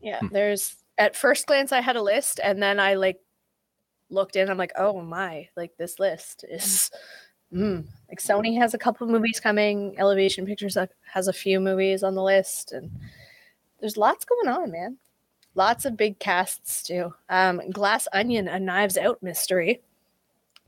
Yeah, 0.00 0.20
hmm. 0.20 0.28
there's 0.30 0.76
at 0.98 1.16
first 1.16 1.46
glance 1.46 1.72
I 1.72 1.80
had 1.80 1.96
a 1.96 2.02
list 2.02 2.40
and 2.42 2.62
then 2.62 2.78
I 2.78 2.94
like 2.94 3.20
looked 4.10 4.36
in 4.36 4.48
I'm 4.48 4.56
like, 4.58 4.72
"Oh 4.76 5.02
my, 5.02 5.48
like 5.56 5.72
this 5.78 5.98
list 5.98 6.44
is 6.48 6.90
mm. 7.52 7.84
like 8.08 8.20
Sony 8.20 8.56
has 8.58 8.74
a 8.74 8.78
couple 8.78 9.06
movies 9.06 9.40
coming, 9.40 9.94
Elevation 9.98 10.46
Pictures 10.46 10.76
has 11.12 11.28
a 11.28 11.32
few 11.32 11.60
movies 11.60 12.02
on 12.02 12.14
the 12.14 12.22
list 12.22 12.72
and 12.72 12.90
there's 13.80 13.96
lots 13.96 14.24
going 14.24 14.48
on, 14.48 14.70
man. 14.70 14.98
Lots 15.58 15.84
of 15.84 15.96
big 15.96 16.20
casts 16.20 16.84
too. 16.84 17.12
Um, 17.28 17.60
Glass 17.72 18.06
Onion, 18.12 18.46
a 18.46 18.60
Knives 18.60 18.96
Out 18.96 19.20
mystery. 19.24 19.80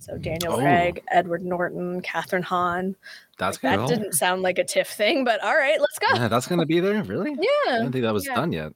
So 0.01 0.19
Daniel 0.19 0.55
oh. 0.55 0.57
Craig, 0.59 1.01
Edward 1.13 1.45
Norton, 1.45 2.03
Kathryn 2.03 2.43
Hahn. 2.43 2.97
That's 3.39 3.63
like, 3.63 3.79
that 3.79 3.89
didn't 3.89 4.15
sound 4.15 4.43
like 4.43 4.59
a 4.59 4.65
TIFF 4.65 4.89
thing, 4.89 5.25
but 5.25 5.41
all 5.45 5.55
right, 5.55 5.81
let's 5.81 5.97
go. 6.01 6.09
Yeah, 6.13 6.27
that's 6.27 6.49
gonna 6.49 6.67
be 6.67 6.81
there, 6.81 7.05
really? 7.05 7.31
Yeah. 7.31 7.73
I 7.73 7.79
didn't 7.79 7.93
think 7.93 8.03
that 8.03 8.13
was 8.13 8.27
yeah. 8.27 8.35
done 8.35 8.51
yet. 8.51 8.73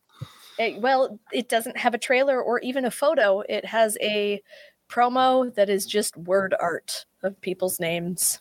It, 0.57 0.81
well, 0.81 1.19
it 1.33 1.49
doesn't 1.49 1.77
have 1.79 1.95
a 1.95 1.99
trailer 1.99 2.41
or 2.41 2.61
even 2.61 2.85
a 2.85 2.93
photo. 2.93 3.41
It 3.49 3.65
has 3.65 3.99
a 4.01 4.41
promo 4.89 5.53
that 5.57 5.69
is 5.69 5.85
just 5.85 6.17
word 6.17 6.55
art 6.61 7.07
of 7.25 7.41
people's 7.41 7.81
names. 7.81 8.41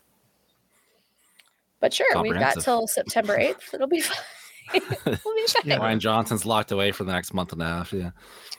But 1.80 1.92
sure, 1.92 2.22
we've 2.22 2.34
got 2.34 2.60
till 2.60 2.86
September 2.86 3.36
8th. 3.36 3.74
It'll 3.74 3.88
be 3.88 4.00
fine. 4.00 4.16
We'll 4.72 4.80
be 5.34 5.46
yeah, 5.64 5.78
Rian 5.78 5.98
Johnson's 5.98 6.46
locked 6.46 6.72
away 6.72 6.92
for 6.92 7.04
the 7.04 7.12
next 7.12 7.34
month 7.34 7.52
and 7.52 7.62
a 7.62 7.66
half. 7.66 7.92
Yeah. 7.92 8.10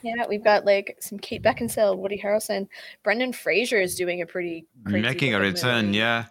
Yeah, 0.01 0.25
we've 0.29 0.43
got 0.43 0.65
like 0.65 0.97
some 0.99 1.17
Kate 1.17 1.41
Beckinsale, 1.41 1.97
Woody 1.97 2.21
Harrelson, 2.23 2.67
Brendan 3.03 3.33
Fraser 3.33 3.79
is 3.79 3.95
doing 3.95 4.21
a 4.21 4.25
pretty 4.25 4.67
making 4.83 5.33
a 5.33 5.39
return. 5.39 5.87
Movie. 5.87 5.97
Yeah, 5.97 6.25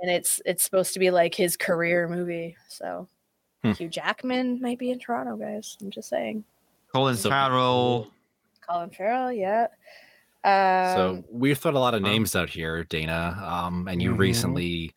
and 0.00 0.10
it's 0.10 0.40
it's 0.44 0.62
supposed 0.62 0.92
to 0.94 0.98
be 0.98 1.10
like 1.10 1.34
his 1.34 1.56
career 1.56 2.08
movie. 2.08 2.56
So 2.68 3.08
hmm. 3.62 3.72
Hugh 3.72 3.88
Jackman 3.88 4.60
might 4.60 4.78
be 4.78 4.90
in 4.90 4.98
Toronto, 4.98 5.36
guys. 5.36 5.76
I'm 5.80 5.90
just 5.90 6.08
saying. 6.08 6.44
Colin 6.92 7.16
so 7.16 7.30
Farrell. 7.30 8.08
Colin 8.68 8.90
Farrell, 8.90 9.32
yeah. 9.32 9.68
Um, 10.44 10.96
so 10.96 11.24
we've 11.30 11.56
thrown 11.56 11.74
a 11.74 11.80
lot 11.80 11.94
of 11.94 12.02
names 12.02 12.34
out 12.34 12.50
here, 12.50 12.84
Dana. 12.84 13.40
Um, 13.44 13.86
and 13.88 14.02
you 14.02 14.10
mm-hmm. 14.10 14.20
recently 14.20 14.94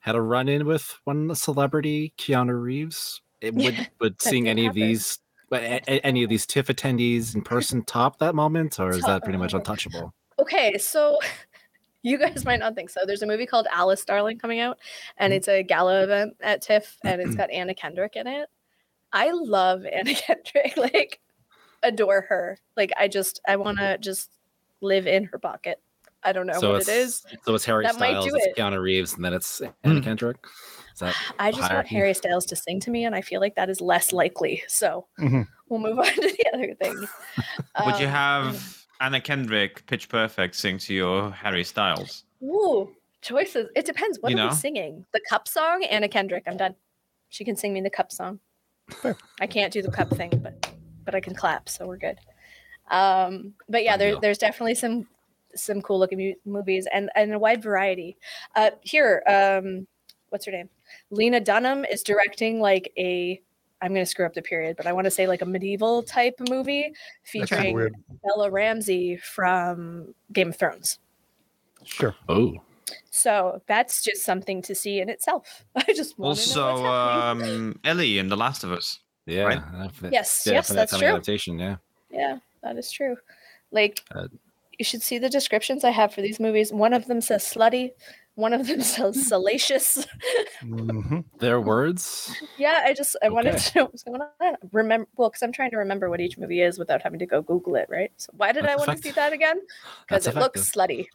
had 0.00 0.14
a 0.14 0.20
run 0.20 0.48
in 0.48 0.66
with 0.66 0.98
one 1.04 1.22
of 1.22 1.28
the 1.28 1.36
celebrity, 1.36 2.12
Keanu 2.18 2.60
Reeves? 2.60 3.22
It 3.40 3.54
would 3.54 3.74
Yeah, 3.74 3.86
would 4.00 4.20
seeing 4.22 4.44
did 4.44 4.50
any 4.50 4.66
of 4.66 4.74
these 4.74 5.18
but 5.48 5.62
a- 5.62 5.82
a- 5.88 6.00
any 6.04 6.22
of 6.24 6.28
these 6.30 6.44
TIFF 6.46 6.66
attendees 6.66 7.34
in 7.34 7.42
person 7.42 7.84
top 7.84 8.18
that 8.18 8.34
moment, 8.34 8.80
or 8.80 8.90
is 8.90 9.02
that 9.02 9.22
pretty 9.22 9.38
much 9.38 9.54
untouchable? 9.54 10.12
Okay, 10.38 10.76
so 10.76 11.18
you 12.02 12.18
guys 12.18 12.44
might 12.44 12.60
not 12.60 12.74
think 12.74 12.90
so. 12.90 13.00
There's 13.06 13.22
a 13.22 13.26
movie 13.26 13.46
called 13.46 13.66
Alice 13.72 14.04
Darling 14.04 14.38
coming 14.38 14.60
out, 14.60 14.78
and 15.16 15.30
Mm-hmm. 15.30 15.36
it's 15.38 15.48
a 15.48 15.62
gala 15.62 16.02
event 16.02 16.36
at 16.42 16.60
TIFF, 16.60 16.98
and 17.04 17.22
it's 17.22 17.34
got 17.34 17.50
Anna 17.50 17.74
Kendrick 17.74 18.16
in 18.16 18.26
it. 18.26 18.48
I 19.14 19.30
love 19.32 19.86
Anna 19.92 20.14
Kendrick, 20.14 20.76
like 20.76 21.20
adore 21.82 22.26
her. 22.28 22.58
Like 22.76 22.92
I 22.98 23.08
just 23.08 23.40
I 23.48 23.56
want 23.56 23.78
to 23.78 23.96
just 23.98 24.30
live 24.82 25.06
in 25.06 25.24
her 25.24 25.38
pocket. 25.38 25.80
I 26.22 26.32
don't 26.32 26.46
know 26.46 26.58
so 26.60 26.72
what 26.72 26.86
it's 26.88 27.24
so 27.44 27.54
it's 27.54 27.64
Harry 27.64 27.84
That 27.86 27.94
Styles, 27.94 28.26
do 28.26 28.34
it's 28.34 28.46
it. 28.46 28.56
Keanu 28.56 28.80
Reeves, 28.82 29.14
and 29.14 29.24
then 29.24 29.32
it's 29.32 29.62
Anna 29.84 29.94
Hmm. 29.94 30.00
Kendrick. 30.00 30.36
Is 30.96 31.00
that 31.00 31.14
I 31.38 31.52
just 31.52 31.70
want? 31.72 31.86
Harry 31.88 32.14
Styles 32.14 32.46
to 32.46 32.56
sing 32.56 32.80
to 32.80 32.90
me, 32.90 33.04
and 33.04 33.14
I 33.14 33.20
feel 33.20 33.40
like 33.40 33.54
that 33.56 33.68
is 33.68 33.80
less 33.82 34.12
likely. 34.12 34.62
So 34.66 35.06
Mhm. 35.18 35.46
we'll 35.68 35.80
move 35.80 35.98
on 35.98 36.06
to 36.06 36.20
the 36.20 36.44
other 36.54 36.74
things. 36.74 37.08
Would 37.84 37.98
you 38.00 38.06
Um, 38.06 38.12
have 38.12 38.86
Anna 39.00 39.20
Kendrick, 39.20 39.84
Pitch 39.86 40.08
Perfect, 40.08 40.54
sing 40.54 40.78
to 40.78 40.94
your 40.94 41.30
Harry 41.30 41.64
Styles? 41.64 42.24
Ooh, 42.42 42.94
choices. 43.20 43.68
It 43.76 43.84
depends. 43.84 44.18
What 44.20 44.30
You 44.30 44.36
are 44.38 44.44
know? 44.44 44.48
we 44.48 44.54
singing? 44.54 45.04
The 45.12 45.20
cup 45.28 45.48
song, 45.48 45.84
Anna 45.84 46.08
Kendrick. 46.08 46.44
I'm 46.46 46.56
done. 46.56 46.74
She 47.28 47.44
can 47.44 47.56
sing 47.56 47.74
me 47.74 47.82
the 47.82 47.90
cup 47.90 48.10
song. 48.10 48.40
Fair. 48.90 49.16
I 49.40 49.46
can't 49.46 49.72
do 49.72 49.82
the 49.82 49.90
cup 49.90 50.08
thing, 50.10 50.30
but 50.42 50.70
but 51.04 51.14
I 51.14 51.20
can 51.20 51.34
clap, 51.34 51.68
so 51.68 51.86
we're 51.86 51.98
good. 51.98 52.18
Um, 52.90 53.54
but 53.68 53.84
yeah, 53.84 53.92
Fun 53.92 53.98
there, 53.98 54.20
there's 54.20 54.38
definitely 54.38 54.76
some 54.76 55.08
some 55.54 55.80
cool 55.82 55.98
looking 55.98 56.18
mu- 56.18 56.34
movies 56.52 56.86
and 56.92 57.10
and 57.14 57.34
a 57.34 57.38
wide 57.38 57.62
variety. 57.62 58.16
Uh, 58.54 58.70
here, 58.82 59.22
um, 59.26 59.86
what's 60.30 60.46
her 60.46 60.52
name? 60.52 60.68
Lena 61.10 61.40
Dunham 61.40 61.84
is 61.84 62.02
directing 62.02 62.60
like 62.60 62.92
a. 62.98 63.40
I'm 63.82 63.92
gonna 63.92 64.06
screw 64.06 64.24
up 64.24 64.32
the 64.32 64.40
period, 64.42 64.76
but 64.78 64.86
I 64.86 64.92
want 64.92 65.04
to 65.04 65.10
say 65.10 65.26
like 65.28 65.42
a 65.42 65.46
medieval 65.46 66.02
type 66.02 66.34
movie 66.48 66.92
That's 66.92 67.32
kind 67.32 67.42
of 67.42 67.48
featuring 67.50 67.74
weird. 67.74 67.94
Bella 68.24 68.50
Ramsey 68.50 69.16
from 69.18 70.14
Game 70.32 70.48
of 70.48 70.56
Thrones. 70.56 70.98
Sure. 71.84 72.16
oh 72.28 72.54
So 73.10 73.60
that's 73.66 74.02
just 74.02 74.24
something 74.24 74.62
to 74.62 74.74
see 74.74 75.00
in 75.00 75.08
itself. 75.10 75.64
I 75.76 75.92
just 75.94 76.18
want 76.18 76.38
to 76.38 76.54
know 76.56 76.66
Also, 76.68 76.82
what's 76.82 77.48
um, 77.50 77.78
Ellie 77.84 78.18
in 78.18 78.28
The 78.28 78.36
Last 78.36 78.64
of 78.64 78.72
Us. 78.72 79.00
yeah, 79.26 79.42
Right? 79.42 79.62
Yes, 80.10 80.44
yeah, 80.46 80.54
yes, 80.54 80.68
for 80.68 80.74
that's 80.74 80.90
coming 80.92 81.06
true. 81.08 81.14
adaptation, 81.14 81.58
yeah. 81.58 81.76
yeah, 82.10 82.38
that 82.62 82.76
is 82.78 82.90
true. 82.90 83.16
Like 83.72 84.02
Uh, 84.14 84.28
you 84.78 84.84
should 84.84 85.02
see 85.02 85.18
the 85.18 85.28
descriptions 85.28 85.84
I 85.84 85.90
have 85.90 86.14
for 86.14 86.22
these 86.22 86.40
movies. 86.40 86.72
One 86.72 86.92
of 86.94 87.06
them 87.06 87.20
says 87.20 87.44
slutty. 87.44 87.90
One 88.36 88.52
of 88.52 88.66
them 88.66 88.80
says 88.94 89.26
salacious. 89.26 90.06
hmm 90.60 91.20
Their 91.40 91.60
words. 91.60 92.34
yeah, 92.58 92.82
I 92.84 92.92
just 92.94 93.16
I 93.22 93.28
wanted 93.30 93.58
to 93.58 93.78
know 93.78 93.84
what's 93.90 94.02
going 94.02 94.20
on. 94.20 94.56
Remember, 94.72 95.08
well, 95.16 95.30
because 95.30 95.42
I'm 95.42 95.52
trying 95.52 95.70
to 95.72 95.78
remember 95.78 96.08
what 96.08 96.20
each 96.20 96.38
movie 96.38 96.60
is 96.60 96.78
without 96.78 97.02
having 97.02 97.18
to 97.18 97.26
go 97.26 97.42
Google 97.42 97.76
it. 97.76 97.86
Right. 97.88 98.12
So 98.18 98.30
why 98.36 98.52
did 98.52 98.64
That's 98.64 98.74
I 98.74 98.76
want 98.86 98.96
to 98.96 99.02
see 99.02 99.10
that 99.12 99.32
again? 99.32 99.60
Because 100.06 100.24
That's 100.24 100.36
it 100.36 100.40
looks 100.40 100.70
slutty. 100.70 101.06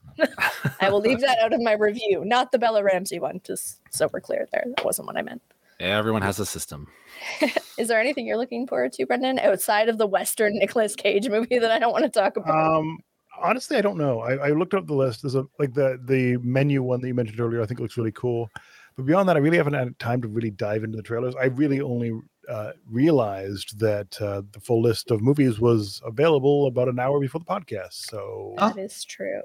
I 0.81 0.89
will 0.89 0.99
leave 0.99 1.21
that 1.21 1.37
out 1.39 1.53
of 1.53 1.61
my 1.61 1.73
review, 1.73 2.25
not 2.25 2.51
the 2.51 2.59
Bella 2.59 2.83
Ramsey 2.83 3.19
one. 3.19 3.39
Just 3.43 3.79
so 3.91 4.09
we're 4.11 4.19
clear 4.21 4.47
there. 4.51 4.65
That 4.75 4.83
wasn't 4.83 5.07
what 5.07 5.15
I 5.17 5.21
meant. 5.21 5.41
Everyone 5.79 6.21
has 6.21 6.39
a 6.39 6.45
system. 6.45 6.87
Is 7.77 7.87
there 7.87 7.99
anything 7.99 8.27
you're 8.27 8.37
looking 8.37 8.67
forward 8.67 8.93
to, 8.93 9.05
Brendan, 9.05 9.39
outside 9.39 9.89
of 9.89 9.97
the 9.97 10.05
Western 10.05 10.57
Nicolas 10.59 10.95
Cage 10.95 11.27
movie 11.29 11.57
that 11.59 11.71
I 11.71 11.79
don't 11.79 11.91
want 11.91 12.03
to 12.03 12.09
talk 12.09 12.37
about? 12.37 12.77
Um, 12.77 12.99
honestly, 13.41 13.77
I 13.77 13.81
don't 13.81 13.97
know. 13.97 14.21
I, 14.21 14.47
I 14.47 14.49
looked 14.51 14.73
up 14.73 14.87
the 14.87 14.93
list. 14.93 15.21
There's 15.21 15.35
a 15.35 15.45
like 15.59 15.73
the 15.73 15.99
the 16.05 16.37
menu 16.37 16.83
one 16.83 17.01
that 17.01 17.07
you 17.07 17.13
mentioned 17.13 17.39
earlier. 17.39 17.61
I 17.61 17.65
think 17.65 17.79
looks 17.79 17.97
really 17.97 18.11
cool. 18.11 18.49
But 18.95 19.05
beyond 19.05 19.29
that, 19.29 19.35
I 19.37 19.39
really 19.39 19.57
haven't 19.57 19.73
had 19.73 19.97
time 19.99 20.21
to 20.21 20.27
really 20.27 20.51
dive 20.51 20.83
into 20.83 20.97
the 20.97 21.03
trailers. 21.03 21.35
I 21.35 21.45
really 21.45 21.79
only 21.81 22.11
uh, 22.49 22.71
realized 22.89 23.79
that 23.79 24.21
uh, 24.21 24.41
the 24.51 24.59
full 24.59 24.81
list 24.81 25.11
of 25.11 25.21
movies 25.21 25.59
was 25.59 26.01
available 26.05 26.67
about 26.67 26.89
an 26.89 26.99
hour 26.99 27.19
before 27.19 27.39
the 27.39 27.45
podcast. 27.45 27.93
So 27.93 28.53
that 28.57 28.77
is 28.77 29.03
true. 29.05 29.41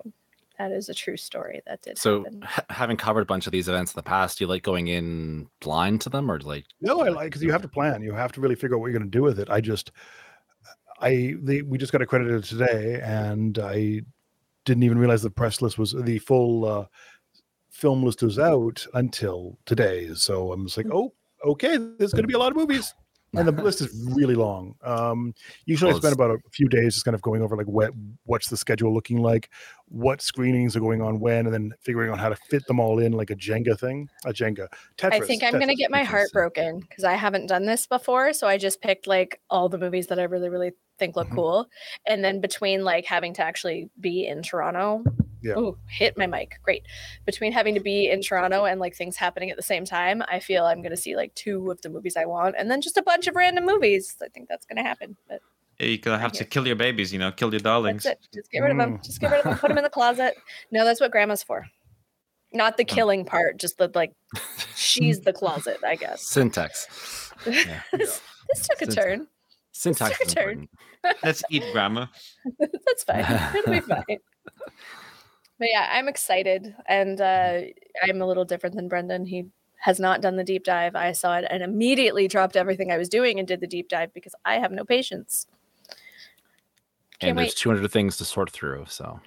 That 0.58 0.72
is 0.72 0.88
a 0.88 0.94
true 0.94 1.18
story. 1.18 1.60
That 1.66 1.82
did 1.82 1.98
So, 1.98 2.24
happen. 2.24 2.42
ha- 2.42 2.64
having 2.70 2.96
covered 2.96 3.20
a 3.20 3.26
bunch 3.26 3.46
of 3.46 3.52
these 3.52 3.68
events 3.68 3.92
in 3.92 3.98
the 3.98 4.02
past, 4.02 4.38
do 4.38 4.44
you 4.44 4.48
like 4.48 4.62
going 4.62 4.88
in 4.88 5.48
blind 5.60 6.00
to 6.00 6.08
them, 6.08 6.30
or 6.30 6.40
like 6.40 6.64
no, 6.80 7.02
I 7.02 7.10
like 7.10 7.26
because 7.26 7.42
you 7.42 7.52
have 7.52 7.60
to 7.62 7.68
plan. 7.68 8.02
You 8.02 8.14
have 8.14 8.32
to 8.32 8.40
really 8.40 8.54
figure 8.54 8.74
out 8.76 8.80
what 8.80 8.86
you're 8.86 8.98
going 8.98 9.10
to 9.10 9.18
do 9.18 9.22
with 9.22 9.38
it. 9.38 9.50
I 9.50 9.60
just, 9.60 9.92
I 11.00 11.34
the, 11.42 11.62
we 11.62 11.78
just 11.78 11.92
got 11.92 12.02
accredited 12.02 12.44
today, 12.44 13.00
and 13.02 13.58
I 13.58 14.02
didn't 14.64 14.82
even 14.82 14.98
realize 14.98 15.22
the 15.22 15.30
press 15.30 15.62
list 15.62 15.78
was 15.78 15.92
the 15.92 16.18
full 16.18 16.64
uh, 16.64 16.86
film 17.70 18.02
list 18.02 18.22
was 18.22 18.38
out 18.38 18.86
until 18.94 19.58
today. 19.66 20.10
So 20.14 20.52
I'm 20.52 20.66
just 20.66 20.76
like, 20.76 20.86
oh, 20.92 21.12
okay, 21.44 21.76
there's 21.76 22.12
going 22.12 22.22
to 22.22 22.28
be 22.28 22.34
a 22.34 22.38
lot 22.38 22.50
of 22.50 22.56
movies, 22.56 22.94
and 23.34 23.46
the 23.46 23.52
list 23.52 23.80
is 23.80 24.08
really 24.14 24.34
long. 24.34 24.74
Um, 24.82 25.34
usually, 25.66 25.90
Well, 25.90 25.98
I 25.98 26.00
spend 26.00 26.14
about 26.14 26.30
a 26.30 26.50
few 26.50 26.68
days 26.68 26.94
just 26.94 27.04
kind 27.04 27.14
of 27.14 27.22
going 27.22 27.42
over 27.42 27.56
like 27.56 27.66
what 27.66 27.92
what's 28.24 28.48
the 28.48 28.56
schedule 28.56 28.92
looking 28.92 29.18
like, 29.18 29.50
what 29.88 30.20
screenings 30.20 30.74
are 30.76 30.80
going 30.80 31.00
on 31.00 31.20
when, 31.20 31.46
and 31.46 31.54
then 31.54 31.72
figuring 31.80 32.10
out 32.10 32.18
how 32.18 32.28
to 32.28 32.36
fit 32.36 32.66
them 32.66 32.80
all 32.80 32.98
in 32.98 33.12
like 33.12 33.30
a 33.30 33.36
Jenga 33.36 33.78
thing, 33.78 34.08
a 34.24 34.32
Jenga. 34.32 34.66
Tetris. 34.98 35.12
I 35.12 35.20
think 35.20 35.42
I'm 35.44 35.52
going 35.52 35.68
to 35.68 35.74
get 35.76 35.90
my 35.90 36.02
heart 36.02 36.28
broken 36.32 36.80
because 36.80 37.04
I 37.04 37.14
haven't 37.14 37.46
done 37.46 37.66
this 37.66 37.86
before. 37.86 38.32
So 38.32 38.48
I 38.48 38.58
just 38.58 38.80
picked 38.80 39.06
like 39.06 39.40
all 39.48 39.68
the 39.68 39.78
movies 39.78 40.08
that 40.08 40.18
I 40.18 40.24
really, 40.24 40.48
really 40.48 40.72
think 40.98 41.14
look 41.14 41.28
Mhm. 41.28 41.34
cool. 41.34 41.66
And 42.06 42.24
then 42.24 42.40
between 42.40 42.82
like 42.82 43.04
having 43.04 43.32
to 43.34 43.42
actually 43.42 43.88
be 44.00 44.26
in 44.26 44.42
Toronto, 44.42 45.04
Yeah. 45.42 45.54
oh, 45.56 45.76
hit 45.88 46.16
my 46.18 46.26
mic. 46.26 46.58
Great. 46.64 46.82
Between 47.24 47.52
having 47.52 47.74
to 47.74 47.80
be 47.80 48.10
in 48.10 48.22
Toronto 48.22 48.64
and 48.64 48.80
like 48.80 48.96
things 48.96 49.16
happening 49.16 49.50
at 49.50 49.56
the 49.56 49.62
same 49.62 49.84
time, 49.84 50.22
I 50.26 50.40
feel 50.40 50.64
I'm 50.64 50.82
going 50.82 50.90
to 50.90 50.96
see 50.96 51.14
like 51.14 51.34
two 51.34 51.70
of 51.70 51.80
the 51.82 51.90
movies 51.90 52.16
I 52.16 52.24
want 52.24 52.56
and 52.58 52.70
then 52.70 52.80
just 52.80 52.96
a 52.96 53.02
bunch 53.02 53.26
of 53.28 53.36
random 53.36 53.66
movies. 53.66 54.16
I 54.22 54.28
think 54.28 54.48
that's 54.48 54.66
going 54.66 54.78
to 54.78 54.82
happen. 54.82 55.16
But 55.28 55.40
You're 55.78 55.98
gonna 55.98 56.18
have 56.18 56.32
to 56.32 56.44
kill 56.44 56.66
your 56.66 56.76
babies, 56.76 57.12
you 57.12 57.18
know, 57.18 57.30
kill 57.32 57.50
your 57.52 57.60
darlings. 57.60 58.04
Just 58.32 58.50
get 58.50 58.60
rid 58.60 58.70
of 58.72 58.78
them. 58.78 59.00
Just 59.04 59.20
get 59.20 59.30
rid 59.30 59.40
of 59.40 59.44
them. 59.44 59.58
Put 59.58 59.68
them 59.68 59.78
in 59.78 59.84
the 59.84 59.90
closet. 59.90 60.34
No, 60.70 60.84
that's 60.84 61.00
what 61.00 61.10
grandma's 61.10 61.42
for. 61.42 61.66
Not 62.52 62.76
the 62.76 62.84
Oh. 62.84 62.94
killing 62.94 63.24
part, 63.24 63.58
just 63.58 63.76
the 63.76 63.90
like 63.94 64.12
she's 64.74 65.20
the 65.20 65.32
closet, 65.32 65.78
I 65.86 65.96
guess. 65.96 66.22
syntax? 66.28 67.30
Yeah. 67.46 67.80
this, 67.92 68.20
this 68.48 68.68
took 68.68 68.82
a 68.82 68.86
Syntax. 68.86 68.94
turn. 68.94 69.26
Syntax 69.72 70.20
is 70.20 70.34
your 70.34 70.44
turn. 70.44 70.50
important. 70.50 70.70
Let's 71.22 71.42
eat 71.50 71.62
grammar. 71.72 72.08
that's 72.86 73.04
fine. 73.04 73.26
It'll 73.56 73.72
be 73.72 73.80
fine. 73.80 74.18
But 75.58 75.68
yeah, 75.72 75.88
I'm 75.92 76.08
excited 76.08 76.74
and 76.86 77.20
uh 77.20 77.60
I'm 78.02 78.20
a 78.22 78.26
little 78.26 78.44
different 78.44 78.76
than 78.76 78.88
Brendan. 78.88 79.26
He 79.26 79.46
has 79.80 80.00
not 80.00 80.20
done 80.20 80.36
the 80.36 80.44
deep 80.44 80.64
dive. 80.64 80.96
I 80.96 81.12
saw 81.12 81.36
it 81.38 81.44
and 81.50 81.62
immediately 81.62 82.28
dropped 82.28 82.56
everything 82.56 82.90
I 82.90 82.96
was 82.96 83.08
doing 83.08 83.38
and 83.38 83.46
did 83.46 83.60
the 83.60 83.66
deep 83.66 83.88
dive 83.88 84.12
because 84.14 84.34
I 84.44 84.54
have 84.58 84.72
no 84.72 84.84
patience. 84.84 85.46
Can't 87.18 87.30
and 87.30 87.38
there's 87.38 87.48
wait. 87.48 87.56
200 87.56 87.90
things 87.90 88.16
to 88.18 88.24
sort 88.24 88.50
through. 88.50 88.84
So 88.88 89.20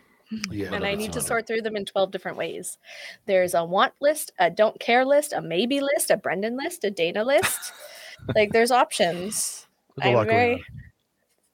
Yeah. 0.52 0.74
and 0.74 0.86
I 0.86 0.94
need 0.96 1.12
to 1.14 1.22
sort 1.22 1.48
through 1.48 1.62
them 1.64 1.76
in 1.76 1.86
12 1.86 2.12
different 2.12 2.38
ways. 2.38 2.78
There's 3.26 3.54
a 3.56 3.66
want 3.66 3.94
list, 4.00 4.32
a 4.40 4.50
don't 4.50 4.80
care 4.80 5.04
list, 5.06 5.34
a 5.34 5.42
maybe 5.42 5.80
list, 5.82 6.12
a 6.12 6.18
Brendan 6.18 6.56
list, 6.58 6.84
a 6.84 6.92
Dana 6.92 7.24
list. 7.24 7.74
like 8.36 8.52
there's 8.52 8.72
options. 8.72 9.66
There's 9.98 10.16
a 10.16 10.20
I'm 10.20 10.28
very, 10.28 10.64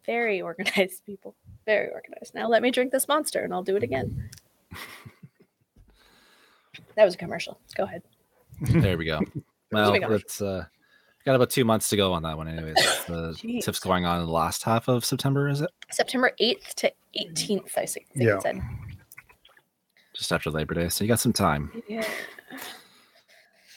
very 0.06 0.42
organized 0.42 1.06
people. 1.06 1.36
Very 1.66 1.90
organized. 1.90 2.36
Now 2.36 2.48
let 2.48 2.62
me 2.62 2.70
drink 2.72 2.92
this 2.92 3.08
monster 3.08 3.42
and 3.44 3.54
I'll 3.54 3.64
do 3.64 3.76
it 3.78 3.84
again. 3.84 4.30
that 6.96 7.06
was 7.06 7.16
a 7.16 7.18
commercial. 7.18 7.60
Go 7.76 7.84
ahead. 7.84 8.04
there 8.62 8.98
we 8.98 9.06
go. 9.06 9.22
Well, 9.72 9.88
Moving 9.88 10.04
on. 10.06 10.14
it's 10.14 10.42
uh, 10.44 10.66
got 11.26 11.36
about 11.36 11.50
two 11.50 11.66
months 11.66 11.90
to 11.90 11.98
go 11.98 12.14
on 12.14 12.24
that 12.24 12.38
one, 12.38 12.48
anyways. 12.48 12.76
The 13.08 13.34
Jeez. 13.42 13.64
TIFF's 13.64 13.80
going 13.80 14.06
on 14.06 14.20
in 14.22 14.26
the 14.28 14.32
last 14.32 14.64
half 14.64 14.88
of 14.88 15.04
September, 15.04 15.48
is 15.50 15.62
it? 15.62 15.72
September 15.92 16.32
8th 16.40 16.74
to 16.76 16.92
18th, 17.20 17.78
I 17.78 17.86
think 17.86 18.06
Yeah. 18.16 18.36
it 18.38 18.42
said. 18.42 18.62
Just 20.16 20.32
after 20.32 20.50
Labor 20.50 20.74
Day, 20.76 20.90
so 20.90 21.04
you 21.04 21.08
got 21.10 21.20
some 21.20 21.34
time. 21.34 21.84
Yeah. 21.90 22.08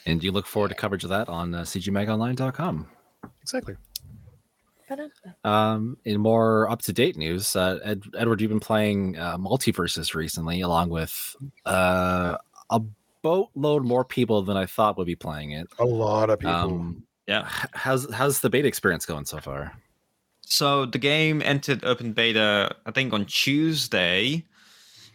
And 0.05 0.23
you 0.23 0.31
look 0.31 0.45
forward 0.45 0.69
to 0.69 0.75
coverage 0.75 1.03
of 1.03 1.09
that 1.09 1.27
on 1.27 1.53
uh, 1.53 1.61
cgmagonline.com. 1.61 2.87
Exactly. 3.41 3.75
Um, 5.43 5.97
in 6.05 6.19
more 6.19 6.67
up 6.71 6.81
to 6.83 6.93
date 6.93 7.15
news, 7.15 7.55
uh, 7.55 7.77
Ed, 7.83 8.03
Edward, 8.17 8.41
you've 8.41 8.49
been 8.49 8.59
playing 8.59 9.17
uh, 9.17 9.37
MultiVersus 9.37 10.15
recently, 10.15 10.61
along 10.61 10.89
with 10.89 11.35
uh, 11.65 12.37
a 12.71 12.81
boatload 13.21 13.85
more 13.85 14.03
people 14.03 14.41
than 14.41 14.57
I 14.57 14.65
thought 14.65 14.97
would 14.97 15.05
be 15.05 15.15
playing 15.15 15.51
it. 15.51 15.67
A 15.77 15.85
lot 15.85 16.31
of 16.31 16.39
people. 16.39 16.55
Um, 16.55 17.03
Yeah. 17.29 17.47
how's 17.73 18.11
how's 18.11 18.39
the 18.39 18.49
beta 18.49 18.67
experience 18.67 19.05
going 19.05 19.25
so 19.25 19.39
far? 19.39 19.73
So 20.41 20.87
the 20.87 20.97
game 20.97 21.43
entered 21.43 21.85
open 21.85 22.13
beta, 22.13 22.75
I 22.85 22.91
think, 22.91 23.13
on 23.13 23.25
Tuesday, 23.25 24.45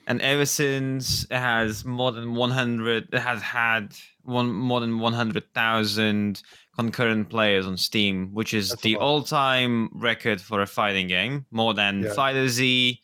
and 0.07 0.23
ever 0.23 0.47
since 0.47 1.25
it 1.25 1.37
has 1.37 1.85
more 1.85 2.13
than 2.13 2.35
100. 2.35 3.09
It 3.13 3.19
has 3.19 3.43
had 3.43 3.97
one 4.23 4.53
more 4.53 4.79
than 4.81 5.01
100,000 5.01 6.43
concurrent 6.77 7.31
players 7.31 7.67
on 7.67 7.77
Steam, 7.77 8.33
which 8.33 8.55
is 8.55 8.71
That's 8.71 8.83
the 8.83 8.97
all-time 8.97 9.91
record 9.93 10.41
for 10.41 10.63
a 10.63 10.67
fighting 10.67 11.09
game. 11.09 11.47
More 11.51 11.75
than 11.75 12.05
Yeah. 12.05 12.15
Fighter 12.15 12.49
Z, 12.49 13.01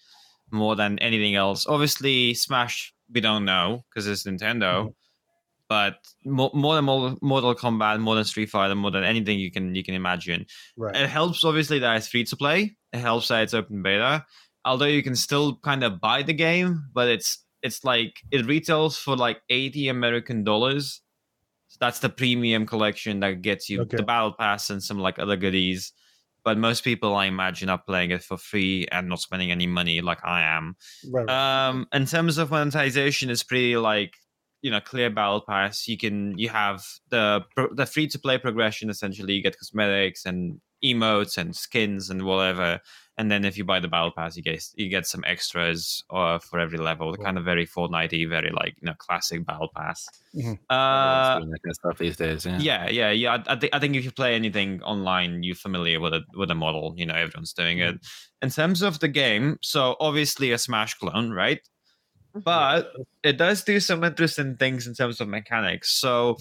more 0.53 0.77
than 0.77 1.01
anything 1.01 1.35
else. 1.35 1.67
Obviously, 1.67 2.35
Smash 2.35 2.95
we 3.13 3.21
don't 3.21 3.45
know 3.45 3.85
because 3.89 4.07
it's 4.07 4.23
Nintendo. 4.23 4.87
Mm-hmm. 4.87 4.89
But 5.71 5.95
more, 6.25 6.51
more 6.53 6.75
than 6.75 6.85
Mortal, 7.23 7.55
Kombat, 7.55 8.01
more 8.01 8.17
than 8.17 8.25
Street 8.25 8.51
Fighter, 8.51 8.75
more 8.75 8.91
than 8.91 9.05
anything 9.05 9.39
you 9.39 9.53
can 9.53 9.73
you 9.75 9.85
can 9.85 9.95
imagine. 9.95 10.45
Right. 10.77 10.97
It 10.97 11.09
helps 11.09 11.45
obviously 11.45 11.79
that 11.79 11.97
it's 11.97 12.09
free 12.09 12.25
to 12.25 12.37
play. 12.37 12.77
It 12.93 12.99
helps 12.99 13.29
that 13.29 13.45
it's 13.45 13.55
open 13.55 13.83
beta. 13.83 14.27
Although 14.65 14.87
you 14.87 15.03
can 15.05 15.15
still 15.15 15.57
kind 15.63 15.85
of 15.85 16.01
buy 16.01 16.23
the 16.25 16.35
game, 16.35 16.87
but 16.93 17.09
it's 17.09 17.39
it's 17.63 17.85
like 17.85 18.17
it 18.33 18.45
retails 18.47 18.99
for 18.99 19.17
like 19.17 19.41
80 19.49 19.89
American 19.89 20.43
dollars. 20.45 21.01
So 21.69 21.77
that's 21.81 22.01
the 22.01 22.09
premium 22.09 22.67
collection 22.67 23.21
that 23.21 23.41
gets 23.43 23.71
you 23.71 23.83
Okay. 23.83 23.97
the 23.99 24.03
battle 24.03 24.35
pass 24.37 24.71
and 24.71 24.83
some 24.83 24.99
like 24.99 25.21
other 25.21 25.37
goodies. 25.37 25.93
But 26.43 26.59
most 26.59 26.83
people, 26.83 27.15
I 27.15 27.27
imagine, 27.27 27.69
are 27.69 27.79
playing 27.87 28.11
it 28.11 28.25
for 28.25 28.37
free 28.39 28.89
and 28.91 29.09
not 29.09 29.21
spending 29.21 29.53
any 29.53 29.69
money 29.69 30.01
like 30.01 30.25
I 30.25 30.41
am. 30.43 30.75
right. 31.09 31.29
Um, 31.29 31.87
in 31.93 32.07
terms 32.07 32.39
of 32.39 32.51
monetization, 32.51 33.31
it's 33.31 33.45
pretty 33.45 33.77
like 33.77 34.15
you 34.63 34.71
know 34.71 34.81
clear 34.81 35.11
battle 35.11 35.43
pass. 35.47 35.89
You 35.89 35.97
can 35.97 36.37
you 36.39 36.49
have 36.49 36.85
the 37.11 37.45
the 37.73 37.87
free 37.87 38.07
to 38.09 38.19
play 38.19 38.39
progression. 38.39 38.91
Essentially, 38.91 39.35
you 39.35 39.43
get 39.43 39.59
cosmetics 39.59 40.25
and 40.25 40.61
emotes 40.85 41.37
and 41.37 41.55
skins 41.55 42.11
and 42.11 42.23
whatever. 42.23 42.81
And 43.19 43.31
then 43.31 43.45
if 43.45 43.59
you 43.59 43.65
buy 43.65 43.81
the 43.81 43.89
battle 43.89 44.13
pass, 44.17 44.35
you 44.35 44.43
get 44.43 44.65
you 44.77 44.89
get 44.89 45.07
some 45.07 45.23
extras 45.27 46.03
uh, 46.11 46.39
for 46.39 46.59
every 46.59 46.79
level. 46.79 47.15
Kind 47.17 47.37
of 47.37 47.45
very 47.45 47.67
Fortnite, 47.67 48.29
very 48.29 48.51
like 48.51 48.77
you 48.81 48.87
know 48.87 48.95
classic 48.97 49.45
battle 49.45 49.69
pass. 49.77 50.09
Mhm. 50.35 50.59
Uh, 50.71 51.39
doing 51.39 51.51
that 51.51 51.63
kind 51.63 51.71
of 51.71 51.75
stuff 51.75 51.99
these 51.99 52.17
days. 52.17 52.47
Yeah. 52.47 52.59
yeah, 52.59 52.89
yeah, 52.89 53.11
yeah. 53.11 53.35
I, 53.35 53.53
I, 53.53 53.57
think 53.57 53.75
I 53.75 53.79
think 53.79 53.97
if 53.97 54.05
you 54.05 54.11
play 54.11 54.35
anything 54.35 54.83
online, 54.83 55.43
you're 55.43 55.55
familiar 55.55 56.01
with 56.01 56.15
it 56.15 56.23
with 56.35 56.49
the 56.49 56.55
model. 56.55 56.95
You 56.97 57.05
know, 57.07 57.15
everyone's 57.15 57.53
doing 57.53 57.81
it. 57.81 57.97
In 58.41 58.49
terms 58.49 58.81
of 58.81 59.01
the 59.01 59.09
game, 59.09 59.59
so 59.61 59.97
obviously 60.01 60.53
a 60.53 60.59
Smash 60.59 60.95
clone, 60.95 61.31
right? 61.31 61.61
But 62.35 62.93
it 63.23 63.37
does 63.37 63.65
do 63.65 63.81
some 63.81 64.05
interesting 64.05 64.57
things 64.57 64.87
in 64.87 64.95
terms 64.95 65.21
of 65.21 65.29
mechanics. 65.29 65.91
So, 65.93 66.37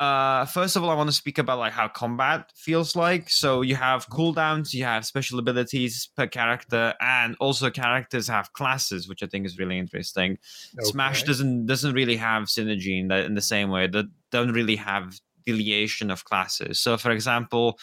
uh, 0.00 0.46
first 0.46 0.74
of 0.74 0.82
all, 0.82 0.90
I 0.90 0.94
want 0.94 1.08
to 1.10 1.14
speak 1.14 1.38
about 1.38 1.58
like 1.58 1.72
how 1.72 1.88
combat 1.88 2.50
feels 2.56 2.96
like. 2.96 3.30
So 3.30 3.62
you 3.62 3.76
have 3.76 4.08
cooldowns, 4.08 4.74
you 4.74 4.84
have 4.84 5.04
special 5.04 5.38
abilities 5.38 6.08
per 6.16 6.26
character, 6.26 6.94
and 7.00 7.36
also 7.40 7.70
characters 7.70 8.26
have 8.28 8.52
classes, 8.52 9.08
which 9.08 9.22
I 9.22 9.26
think 9.26 9.46
is 9.46 9.58
really 9.58 9.78
interesting. 9.78 10.38
Smash 10.80 11.22
doesn't 11.24 11.66
doesn't 11.66 11.94
really 11.94 12.16
have 12.16 12.44
synergy 12.44 13.00
in 13.00 13.08
the 13.08 13.24
in 13.24 13.34
the 13.34 13.42
same 13.42 13.70
way. 13.70 13.86
That 13.86 14.06
don't 14.30 14.52
really 14.52 14.76
have 14.76 15.18
delineation 15.46 16.10
of 16.10 16.24
classes. 16.24 16.80
So, 16.80 16.96
for 16.96 17.10
example, 17.10 17.78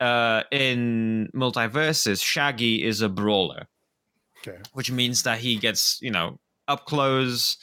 uh, 0.00 0.44
in 0.50 1.28
MultiVersus, 1.34 2.22
Shaggy 2.22 2.84
is 2.84 3.00
a 3.00 3.08
brawler 3.08 3.68
Okay. 4.46 4.58
which 4.72 4.90
means 4.90 5.22
that 5.24 5.38
he 5.38 5.56
gets 5.56 5.98
you 6.00 6.10
know 6.10 6.38
up 6.70 6.86
close 6.86 7.58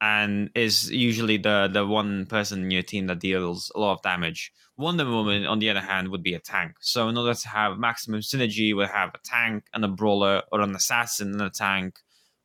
and 0.00 0.50
is 0.54 0.90
usually 0.90 1.36
the 1.36 1.68
the 1.72 1.86
one 1.86 2.26
person 2.26 2.64
in 2.64 2.70
your 2.70 2.82
team 2.82 3.06
that 3.06 3.20
deals 3.20 3.70
a 3.74 3.80
lot 3.80 3.94
of 3.94 4.02
damage. 4.02 4.52
Wonder 4.76 5.04
Woman, 5.04 5.46
on 5.46 5.58
the 5.58 5.70
other 5.70 5.80
hand, 5.80 6.08
would 6.08 6.22
be 6.22 6.34
a 6.34 6.40
tank. 6.40 6.72
So 6.80 7.08
in 7.08 7.18
order 7.18 7.34
to 7.34 7.48
have 7.48 7.78
maximum 7.78 8.20
synergy, 8.20 8.74
we'll 8.74 8.88
have 8.88 9.10
a 9.14 9.20
tank 9.24 9.64
and 9.74 9.84
a 9.84 9.88
brawler, 9.88 10.42
or 10.50 10.60
an 10.60 10.74
assassin 10.74 11.32
and 11.32 11.42
a 11.42 11.50
tank, 11.50 11.98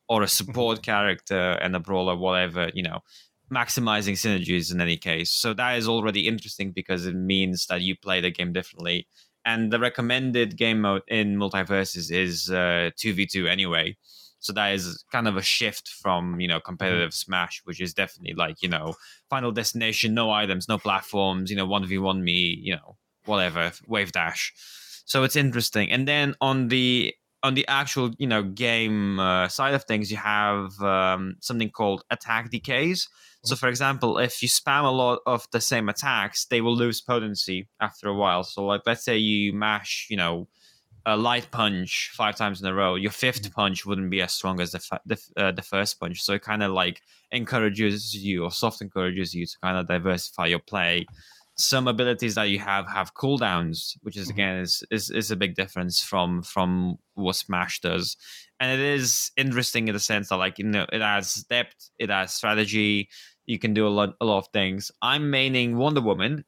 or 0.09 0.22
a 0.22 0.28
support 0.28 0.84
character 0.91 1.51
and 1.61 1.76
a 1.76 1.80
brawler, 1.80 2.15
whatever 2.15 2.70
you 2.74 2.84
know. 2.84 2.99
Maximizing 3.51 4.18
synergies 4.24 4.74
in 4.74 4.82
any 4.82 4.97
case. 4.97 5.32
So 5.32 5.53
that 5.53 5.78
is 5.78 5.88
already 5.88 6.28
interesting 6.28 6.74
because 6.74 7.05
it 7.05 7.15
means 7.15 7.65
that 7.68 7.82
you 7.82 7.95
play 7.95 8.20
the 8.20 8.30
game 8.30 8.51
differently. 8.51 9.07
And 9.45 9.72
the 9.72 9.80
recommended 9.80 10.57
game 10.57 10.82
mode 10.82 11.03
in 11.07 11.38
MultiVersus 11.38 12.11
is 12.11 12.51
uh, 12.51 12.91
2v2 13.01 13.49
anyway. 13.49 13.95
So 14.40 14.54
that 14.54 14.74
is 14.74 15.04
kind 15.12 15.28
of 15.28 15.36
a 15.36 15.42
shift 15.42 15.90
from 15.90 16.40
you 16.40 16.48
know 16.48 16.60
competitive 16.60 17.14
Smash, 17.14 17.62
which 17.66 17.82
is 17.82 17.94
definitely 17.94 18.34
like 18.36 18.62
you 18.62 18.70
know 18.70 18.96
Final 19.30 19.52
Destination, 19.52 20.14
no 20.14 20.32
items, 20.32 20.68
no 20.68 20.78
platforms, 20.78 21.50
you 21.50 21.58
know 21.58 21.66
one 21.66 21.86
v 21.86 21.98
one 21.98 22.24
me, 22.24 22.60
you 22.62 22.76
know 22.76 22.98
whatever, 23.26 23.72
wave 23.88 24.12
dash. 24.12 24.54
So 25.06 25.24
it's 25.24 25.36
interesting. 25.36 25.92
And 25.92 26.08
then 26.08 26.36
on 26.42 26.68
the 26.70 27.14
on 27.44 27.54
the 27.54 27.68
actual 27.68 28.12
you 28.18 28.28
know 28.28 28.44
game 28.44 29.20
uh, 29.20 29.48
side 29.48 29.74
of 29.74 29.84
things, 29.86 30.12
you 30.12 30.18
have 30.18 30.80
um, 30.82 31.36
something 31.40 31.70
called 31.70 32.04
attack 32.10 32.50
decays. 32.52 33.08
So 33.44 33.56
for 33.56 33.70
example, 33.70 34.18
if 34.18 34.42
you 34.42 34.50
spam 34.50 34.84
a 34.84 34.90
lot 34.90 35.20
of 35.26 35.48
the 35.52 35.62
same 35.62 35.88
attacks, 35.90 36.46
they 36.46 36.60
will 36.60 36.76
lose 36.76 37.00
potency 37.02 37.70
after 37.80 38.10
a 38.10 38.14
while. 38.14 38.44
So 38.44 38.66
like 38.66 38.82
let's 38.86 39.06
say 39.06 39.18
you 39.18 39.54
mash, 39.54 40.08
you 40.10 40.18
know, 40.18 40.48
a 41.08 41.18
light 41.18 41.49
punch 41.51 42.12
five 42.14 42.36
times 42.36 42.62
in 42.62 42.68
a 42.68 42.74
row, 42.74 42.95
your 42.95 43.12
fifth 43.12 43.51
punch 43.53 43.86
wouldn't 43.86 44.12
be 44.12 44.22
as 44.22 44.34
strong 44.34 44.60
as 44.62 44.74
the 44.74 44.80
fa- 44.80 45.01
the, 45.05 45.18
uh, 45.38 45.53
the 45.53 45.64
first 45.64 45.99
punch. 45.99 46.22
So 46.22 46.34
it 46.34 46.43
kind 46.43 46.64
of 46.64 46.72
like 46.74 47.01
encourages 47.32 48.14
you 48.16 48.43
or 48.43 48.51
soft 48.51 48.82
encourages 48.82 49.34
you 49.34 49.45
to 49.47 49.58
kind 49.64 49.78
of 49.78 49.88
diversify 49.88 50.47
your 50.47 50.60
play. 50.60 51.08
Some 51.55 51.88
abilities 51.88 52.36
that 52.36 52.49
you 52.49 52.60
have 52.60 52.88
have 52.88 53.16
cooldowns, 53.16 53.97
which 54.03 54.18
is 54.18 54.28
Mhm. 54.28 54.32
again 54.32 54.58
is, 54.58 54.84
is 54.91 55.10
is 55.10 55.32
a 55.32 55.36
big 55.36 55.55
difference 55.55 56.03
from 56.03 56.43
from 56.43 56.97
what 57.16 57.36
Smash 57.38 57.80
does, 57.82 58.18
and 58.60 58.72
it 58.72 58.80
is 58.80 59.32
interesting 59.38 59.88
in 59.88 59.93
the 59.93 59.99
sense 59.99 60.30
that 60.30 60.38
like 60.38 60.60
you 60.60 60.66
know 60.66 60.86
it 60.91 61.01
has 61.01 61.34
depth, 61.49 61.89
it 61.97 62.10
has 62.12 62.34
strategy. 62.34 63.10
You 63.47 63.60
can 63.60 63.74
do 63.74 63.88
a 63.88 63.89
lot 63.97 64.16
a 64.22 64.26
lot 64.26 64.39
of 64.39 64.47
things. 64.53 64.91
I'm 65.01 65.32
maining 65.32 65.76
Wonder 65.76 66.01
Woman, 66.01 66.45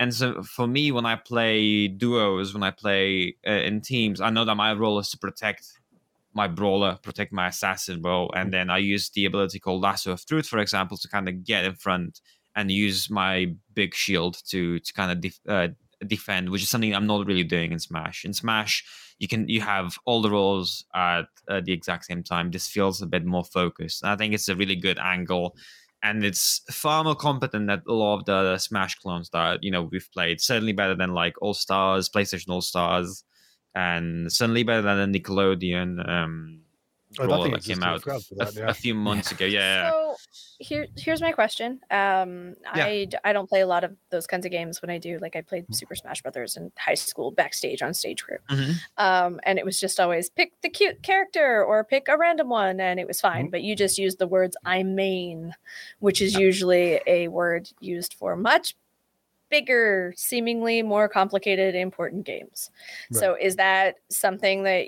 and 0.00 0.14
so 0.14 0.42
for 0.42 0.66
me, 0.66 0.90
when 0.92 1.04
I 1.04 1.16
play 1.16 1.86
duos, 1.86 2.54
when 2.54 2.62
I 2.62 2.70
play 2.70 3.36
uh, 3.46 3.50
in 3.50 3.82
teams, 3.82 4.22
I 4.22 4.30
know 4.30 4.46
that 4.46 4.54
my 4.54 4.72
role 4.72 4.98
is 4.98 5.10
to 5.10 5.18
protect 5.18 5.78
my 6.32 6.48
brawler, 6.48 6.98
protect 7.02 7.34
my 7.34 7.48
assassin 7.48 8.00
role, 8.00 8.32
and 8.34 8.50
then 8.50 8.70
I 8.70 8.78
use 8.78 9.10
the 9.10 9.26
ability 9.26 9.58
called 9.58 9.82
Lasso 9.82 10.12
of 10.12 10.24
Truth, 10.24 10.46
for 10.46 10.58
example, 10.58 10.96
to 10.96 11.06
kind 11.06 11.28
of 11.28 11.44
get 11.44 11.66
in 11.66 11.74
front 11.74 12.22
and 12.56 12.70
use 12.70 13.10
my 13.10 13.54
big 13.74 13.94
shield 13.94 14.40
to 14.48 14.78
to 14.78 14.92
kind 14.94 15.12
of 15.12 15.20
def- 15.20 15.46
uh, 15.46 15.68
defend, 16.06 16.48
which 16.48 16.62
is 16.62 16.70
something 16.70 16.94
I'm 16.94 17.06
not 17.06 17.26
really 17.26 17.44
doing 17.44 17.72
in 17.72 17.78
Smash. 17.78 18.24
In 18.24 18.32
Smash, 18.32 18.82
you 19.18 19.28
can 19.28 19.50
you 19.50 19.60
have 19.60 19.98
all 20.06 20.22
the 20.22 20.30
roles 20.30 20.82
at 20.94 21.28
the 21.46 21.72
exact 21.74 22.06
same 22.06 22.22
time. 22.22 22.50
This 22.50 22.68
feels 22.68 23.02
a 23.02 23.06
bit 23.06 23.26
more 23.26 23.44
focused. 23.44 24.02
And 24.02 24.10
I 24.10 24.16
think 24.16 24.32
it's 24.32 24.48
a 24.48 24.56
really 24.56 24.76
good 24.76 24.98
angle 24.98 25.56
and 26.02 26.24
it's 26.24 26.62
far 26.70 27.04
more 27.04 27.14
competent 27.14 27.66
than 27.66 27.82
a 27.86 27.92
lot 27.92 28.18
of 28.20 28.24
the 28.24 28.58
Smash 28.58 28.94
clones 28.96 29.30
that 29.30 29.62
you 29.62 29.70
know 29.70 29.82
we've 29.82 30.08
played. 30.12 30.40
Certainly 30.40 30.72
better 30.72 30.94
than 30.94 31.12
like 31.14 31.34
All 31.42 31.54
Stars, 31.54 32.08
PlayStation 32.08 32.50
All 32.50 32.62
Stars, 32.62 33.24
and 33.74 34.32
certainly 34.32 34.62
better 34.62 34.82
than 34.82 35.12
Nickelodeon 35.12 36.08
um, 36.08 36.60
Oh, 37.18 37.22
that 37.22 37.28
brawler 37.28 37.42
thing 37.44 37.52
that 37.52 37.64
came 37.64 37.82
out 37.82 38.02
forgot 38.02 38.22
for 38.22 38.34
a, 38.40 38.52
that, 38.52 38.68
a 38.70 38.74
few 38.74 38.94
months 38.94 39.32
ago. 39.32 39.44
Yeah, 39.44 39.90
So 39.90 40.16
here, 40.60 40.86
here's 40.96 41.20
my 41.20 41.32
question. 41.32 41.80
Um, 41.90 42.54
Yeah. 42.76 42.84
I 42.86 43.04
d- 43.06 43.16
I 43.24 43.32
don't 43.32 43.48
play 43.48 43.62
a 43.62 43.66
lot 43.66 43.82
of 43.82 43.96
those 44.10 44.28
kinds 44.28 44.46
of 44.46 44.52
games. 44.52 44.80
When 44.80 44.90
I 44.90 44.98
do, 44.98 45.18
like 45.18 45.34
I 45.34 45.40
played 45.40 45.64
Mm-hmm. 45.64 45.72
Super 45.74 45.96
Smash 45.96 46.22
Brothers 46.22 46.56
in 46.56 46.70
high 46.78 46.94
school 46.94 47.32
backstage 47.32 47.82
on 47.82 47.94
stage 47.94 48.22
crew. 48.22 48.38
Mhm. 48.48 48.74
Um, 48.96 49.40
and 49.42 49.58
it 49.58 49.64
was 49.64 49.80
just 49.80 49.98
always 49.98 50.30
pick 50.30 50.52
the 50.62 50.68
cute 50.68 51.02
character 51.02 51.64
or 51.64 51.82
pick 51.82 52.06
a 52.08 52.16
random 52.16 52.48
one, 52.48 52.78
and 52.80 53.00
it 53.00 53.08
was 53.08 53.20
fine. 53.20 53.48
Mhm. 53.48 53.50
But 53.50 53.62
you 53.62 53.74
just 53.74 53.98
used 53.98 54.18
the 54.20 54.28
words 54.28 54.56
"I 54.64 54.84
main," 54.84 55.54
which 55.98 56.22
is 56.22 56.34
usually 56.36 57.00
a 57.08 57.26
word 57.26 57.68
used 57.80 58.14
for 58.14 58.36
much 58.36 58.76
bigger, 59.48 60.14
seemingly 60.16 60.80
more 60.80 61.08
complicated, 61.08 61.74
important 61.74 62.24
games. 62.24 62.70
So 63.10 63.34
is 63.34 63.56
that 63.56 63.96
something 64.08 64.62
that 64.62 64.86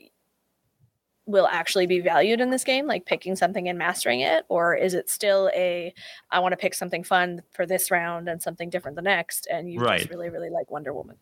will 1.27 1.47
actually 1.47 1.87
be 1.87 2.01
valued 2.01 2.41
in 2.41 2.51
this 2.51 2.65
game, 2.65 2.87
like 2.87 3.07
picking 3.07 3.37
something 3.37 3.69
and 3.69 3.79
mastering 3.79 4.21
it, 4.21 4.45
or 4.49 4.75
is 4.75 4.95
it 4.95 5.09
still 5.09 5.51
a 5.55 5.95
I 6.31 6.41
want 6.41 6.53
to 6.53 6.57
pick 6.57 6.75
something 6.75 7.05
fun 7.05 7.43
for 7.53 7.67
this 7.67 7.91
round 7.91 8.29
and 8.29 8.43
something 8.43 8.71
different 8.71 8.97
the 8.97 9.03
next, 9.03 9.47
and 9.51 9.71
you 9.71 9.81
Right. 9.81 10.01
just 10.01 10.11
really 10.11 10.31
really 10.31 10.51
like 10.51 10.71
Wonder 10.71 10.93
Woman? 10.93 11.17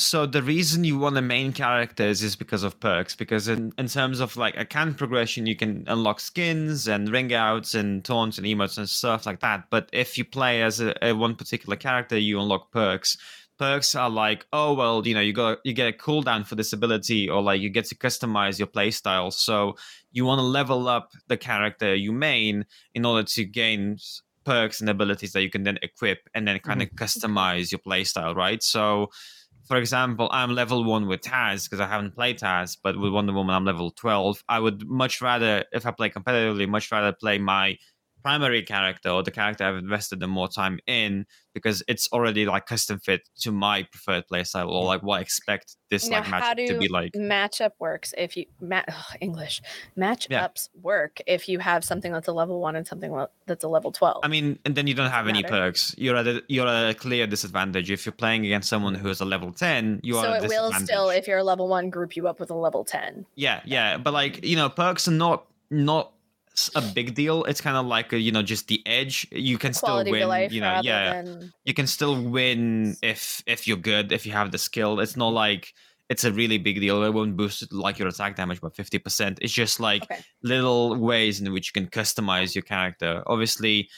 So 0.00 0.26
the 0.26 0.42
reason 0.42 0.84
you 0.84 0.96
want 0.96 1.16
the 1.16 1.22
main 1.22 1.52
characters 1.52 2.22
is 2.22 2.36
because 2.36 2.62
of 2.62 2.78
perks. 2.78 3.16
Because 3.16 3.48
in, 3.48 3.72
in 3.78 3.88
terms 3.88 4.20
of 4.20 4.36
like 4.36 4.56
account 4.56 4.96
progression, 4.96 5.46
you 5.46 5.56
can 5.56 5.84
unlock 5.88 6.20
skins 6.20 6.86
and 6.86 7.10
ring 7.10 7.34
outs 7.34 7.74
and 7.74 8.04
taunts 8.04 8.38
and 8.38 8.46
emotes 8.46 8.78
and 8.78 8.88
stuff 8.88 9.26
like 9.26 9.40
that. 9.40 9.68
But 9.70 9.88
if 9.92 10.16
you 10.16 10.24
play 10.24 10.62
as 10.62 10.80
a, 10.80 10.94
a 11.04 11.12
one 11.14 11.34
particular 11.34 11.76
character, 11.76 12.16
you 12.16 12.40
unlock 12.40 12.70
perks. 12.70 13.18
Perks 13.58 13.94
are 13.94 14.10
like, 14.10 14.46
oh 14.52 14.74
well, 14.74 15.06
you 15.06 15.14
know, 15.14 15.20
you 15.20 15.32
got 15.32 15.58
you 15.64 15.72
get 15.72 15.92
a 15.92 15.96
cooldown 15.96 16.46
for 16.46 16.54
this 16.54 16.72
ability, 16.72 17.28
or 17.28 17.42
like 17.42 17.60
you 17.60 17.70
get 17.70 17.86
to 17.86 17.96
customize 17.96 18.58
your 18.58 18.68
playstyle. 18.68 19.32
So 19.32 19.76
you 20.12 20.24
want 20.24 20.38
to 20.38 20.44
level 20.44 20.88
up 20.88 21.12
the 21.26 21.36
character 21.36 21.94
you 21.94 22.12
main 22.12 22.66
in 22.94 23.04
order 23.04 23.26
to 23.34 23.44
gain 23.44 23.98
perks 24.44 24.80
and 24.80 24.88
abilities 24.88 25.32
that 25.32 25.42
you 25.42 25.50
can 25.50 25.64
then 25.64 25.78
equip 25.82 26.28
and 26.34 26.48
then 26.48 26.58
kind 26.60 26.80
of 26.80 26.88
mm-hmm. 26.88 27.04
customize 27.04 27.70
your 27.70 27.80
playstyle, 27.80 28.34
right? 28.34 28.62
So 28.62 29.10
for 29.68 29.76
example, 29.76 30.30
I'm 30.32 30.54
level 30.54 30.82
one 30.82 31.06
with 31.06 31.20
Taz 31.20 31.64
because 31.64 31.80
I 31.80 31.86
haven't 31.86 32.14
played 32.14 32.38
Taz, 32.38 32.78
but 32.82 32.98
with 32.98 33.12
Wonder 33.12 33.34
Woman, 33.34 33.54
I'm 33.54 33.66
level 33.66 33.90
12. 33.90 34.42
I 34.48 34.58
would 34.58 34.88
much 34.88 35.20
rather, 35.20 35.66
if 35.72 35.84
I 35.84 35.90
play 35.90 36.08
competitively, 36.08 36.66
much 36.66 36.90
rather 36.90 37.12
play 37.12 37.36
my 37.36 37.76
primary 38.22 38.62
character 38.62 39.10
or 39.10 39.22
the 39.22 39.30
character 39.30 39.64
I've 39.64 39.76
invested 39.76 40.20
the 40.20 40.28
more 40.28 40.48
time 40.48 40.78
in 40.86 41.26
because 41.54 41.82
it's 41.88 42.08
already 42.12 42.46
like 42.46 42.66
custom 42.66 42.98
fit 43.00 43.28
to 43.40 43.50
my 43.50 43.82
preferred 43.84 44.24
playstyle 44.30 44.68
or 44.68 44.84
like 44.84 45.02
what 45.02 45.18
I 45.18 45.20
expect 45.22 45.76
this 45.90 46.08
Now, 46.08 46.18
like 46.18 46.26
matchup 46.26 46.66
to 46.68 46.78
be 46.78 46.88
like. 46.88 47.12
matchup 47.14 47.72
works 47.78 48.14
if 48.16 48.36
you 48.36 48.46
ma- 48.60 48.82
English 49.20 49.62
matchups 49.96 50.68
work 50.80 51.20
if 51.26 51.48
you 51.48 51.58
have 51.58 51.84
something 51.84 52.12
that's 52.12 52.28
a 52.28 52.32
level 52.32 52.60
one 52.60 52.76
and 52.76 52.86
something 52.86 53.26
that's 53.46 53.64
a 53.64 53.68
level 53.68 53.90
twelve. 53.92 54.20
I 54.22 54.28
mean, 54.28 54.58
and 54.64 54.74
then 54.74 54.86
you 54.86 54.94
don't 54.94 55.10
have 55.10 55.28
any 55.28 55.42
matter. 55.42 55.54
perks. 55.54 55.94
You're 55.98 56.16
at 56.16 56.26
a, 56.26 56.42
you're 56.48 56.68
at 56.68 56.90
a 56.90 56.94
clear 56.94 57.26
disadvantage 57.26 57.90
if 57.90 58.04
you're 58.06 58.12
playing 58.12 58.44
against 58.44 58.68
someone 58.68 58.94
who 58.94 59.08
is 59.08 59.20
a 59.20 59.24
level 59.24 59.52
ten. 59.52 60.00
You 60.02 60.18
are 60.18 60.24
so 60.24 60.44
it 60.44 60.48
will 60.48 60.72
still, 60.72 61.10
if 61.10 61.26
you're 61.26 61.38
a 61.38 61.44
level 61.44 61.68
one, 61.68 61.90
group 61.90 62.16
you 62.16 62.28
up 62.28 62.40
with 62.40 62.50
a 62.50 62.54
level 62.54 62.84
ten. 62.84 63.26
Yeah, 63.34 63.60
yeah, 63.64 63.96
but 63.98 64.12
like 64.12 64.44
you 64.44 64.56
know, 64.56 64.68
perks 64.68 65.08
are 65.08 65.12
not 65.12 65.46
not 65.70 66.12
a 66.74 66.80
big 66.80 67.14
deal. 67.14 67.44
It's 67.44 67.60
kind 67.60 67.76
of 67.76 67.86
like 67.86 68.12
a, 68.12 68.18
you 68.18 68.32
know 68.32 68.42
just 68.42 68.68
the 68.68 68.80
edge. 68.86 69.26
You 69.30 69.56
can 69.58 69.72
Quality 69.72 70.10
still 70.10 70.18
win. 70.20 70.28
life, 70.28 70.52
You 70.52 70.60
know, 70.60 70.80
yeah, 70.82 71.22
than 71.22 71.52
you 71.64 71.74
can 71.74 71.86
still 71.86 72.16
win 72.22 72.96
if 73.02 73.42
if 73.46 73.66
you're 73.66 73.82
good 73.92 74.12
if 74.12 74.26
you 74.26 74.32
have 74.32 74.50
the 74.50 74.58
skill. 74.58 75.00
It's 75.00 75.16
not 75.16 75.32
like 75.32 75.72
it's 76.08 76.24
a 76.24 76.32
really 76.32 76.58
big 76.58 76.80
deal. 76.80 77.02
It 77.04 77.12
won't 77.12 77.36
boost 77.36 77.70
like 77.72 77.98
your 77.98 78.08
attack 78.08 78.36
damage 78.36 78.60
by 78.60 78.70
fifty 78.70 78.98
percent. 78.98 79.38
It's 79.42 79.52
just 79.52 79.78
like 79.80 80.02
Okay. 80.04 80.20
little 80.42 80.96
ways 80.96 81.40
in 81.40 81.52
which 81.52 81.66
you 81.68 81.72
can 81.80 81.88
customize 81.90 82.54
your 82.54 82.62
character. 82.74 83.22
Obviously. 83.26 83.88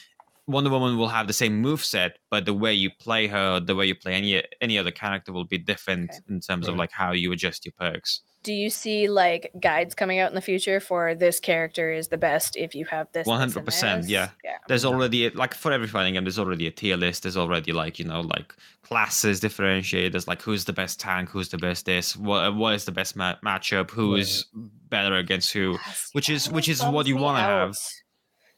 Wonder 0.47 0.71
Woman 0.71 0.97
will 0.97 1.07
have 1.07 1.27
the 1.27 1.33
same 1.33 1.61
move 1.61 1.81
set, 1.85 2.17
but 2.31 2.45
the 2.45 2.53
way 2.53 2.73
you 2.73 2.89
play 2.99 3.27
her, 3.27 3.59
the 3.61 3.75
way 3.75 3.85
you 3.85 3.95
play 3.95 4.15
any 4.15 4.43
any 4.59 4.77
other 4.77 4.91
character 4.91 5.31
will 5.31 5.45
be 5.45 5.57
different 5.57 6.09
Okay. 6.09 6.19
in 6.33 6.39
terms 6.41 6.67
of 6.67 6.75
like 6.75 6.91
how 6.91 7.11
you 7.13 7.31
adjust 7.31 7.63
your 7.63 7.73
perks. 7.79 8.21
Do 8.43 8.53
you 8.53 8.69
see 8.71 9.07
like 9.07 9.51
guides 9.59 9.93
coming 9.93 10.17
out 10.19 10.29
in 10.31 10.35
the 10.35 10.41
future 10.41 10.79
for 10.79 11.13
this 11.13 11.39
character 11.39 11.91
is 11.91 12.07
the 12.07 12.17
best 12.17 12.55
if 12.55 12.73
you 12.73 12.85
have 12.85 13.07
this? 13.11 13.27
this, 13.27 13.33
100%, 13.55 13.63
this? 14.01 14.09
yeah. 14.09 14.29
Yeah. 14.43 14.57
there's 14.67 14.83
already 14.85 15.29
like 15.29 15.53
for 15.53 15.71
every 15.71 15.87
fighting 15.87 16.15
game 16.15 16.23
there's 16.23 16.39
already 16.39 16.65
a 16.65 16.71
tier 16.71 16.97
list 16.97 17.23
there's 17.23 17.37
already 17.37 17.71
like 17.71 17.99
you 17.99 18.05
know 18.05 18.21
like 18.21 18.55
classes 18.81 19.39
differentiated 19.39 20.13
there's 20.13 20.27
like 20.27 20.41
who's 20.41 20.65
the 20.65 20.73
best 20.73 20.99
tank 20.99 21.29
who's 21.29 21.49
the 21.49 21.57
best 21.57 21.85
this 21.85 22.17
what, 22.17 22.55
what 22.55 22.73
is 22.73 22.85
the 22.85 22.91
best 22.91 23.15
ma- 23.15 23.35
matchup 23.45 23.91
who 23.91 24.13
Right. 24.13 24.21
is 24.21 24.45
better 24.89 25.15
against 25.15 25.53
who 25.53 25.73
Yes, 25.85 26.09
which 26.13 26.29
is- 26.29 26.49
which 26.49 26.67
is 26.67 26.83
what 26.83 27.05
you 27.07 27.17
wanna 27.17 27.41
have. 27.41 27.77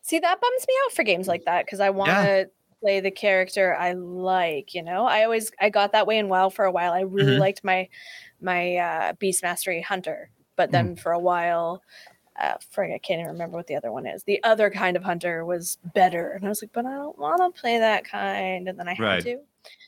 See, 0.01 0.19
that 0.19 0.41
bums 0.41 0.65
me 0.67 0.73
out 0.85 0.91
for 0.93 1.03
games 1.03 1.27
like 1.27 1.45
that 1.45 1.65
because 1.65 1.79
I 1.79 1.89
want 1.89 2.09
to 2.11 2.49
play 2.81 2.99
the 2.99 3.11
character 3.11 3.73
I 3.73 3.93
like. 3.93 4.73
You 4.73 4.83
know, 4.83 5.05
I 5.05 5.23
always 5.23 5.49
I 5.61 5.69
got 5.69 5.93
that 5.93 6.05
way 6.07 6.17
in 6.17 6.27
WoW 6.27 6.49
for 6.49 6.65
a 6.65 6.71
while. 6.71 6.91
I 6.91 7.01
really 7.01 7.37
Mhm. 7.37 7.39
liked 7.39 7.63
my 7.63 7.87
my 8.43 8.75
uh, 8.77 9.13
Beast 9.13 9.41
Mastery 9.43 9.81
Hunter, 9.81 10.29
but 10.55 10.71
then 10.71 10.95
for 10.95 11.11
a 11.11 11.19
while. 11.19 11.81
Uh, 12.41 12.55
frig, 12.75 12.91
I 12.91 12.97
can't 12.97 13.19
even 13.19 13.31
remember 13.33 13.57
what 13.57 13.67
the 13.67 13.75
other 13.75 13.91
one 13.91 14.07
is. 14.07 14.23
The 14.23 14.43
other 14.43 14.71
kind 14.71 14.97
of 14.97 15.03
hunter 15.03 15.45
was 15.45 15.77
better, 15.93 16.31
and 16.31 16.43
I 16.43 16.49
was 16.49 16.63
like, 16.63 16.71
"But 16.73 16.83
I 16.87 16.95
don't 16.95 17.15
want 17.19 17.55
to 17.55 17.61
play 17.61 17.77
that 17.77 18.05
kind." 18.05 18.67
And 18.67 18.79
then 18.79 18.87
I 18.87 18.95
had 18.95 19.03
Right. 19.03 19.23
to, 19.23 19.37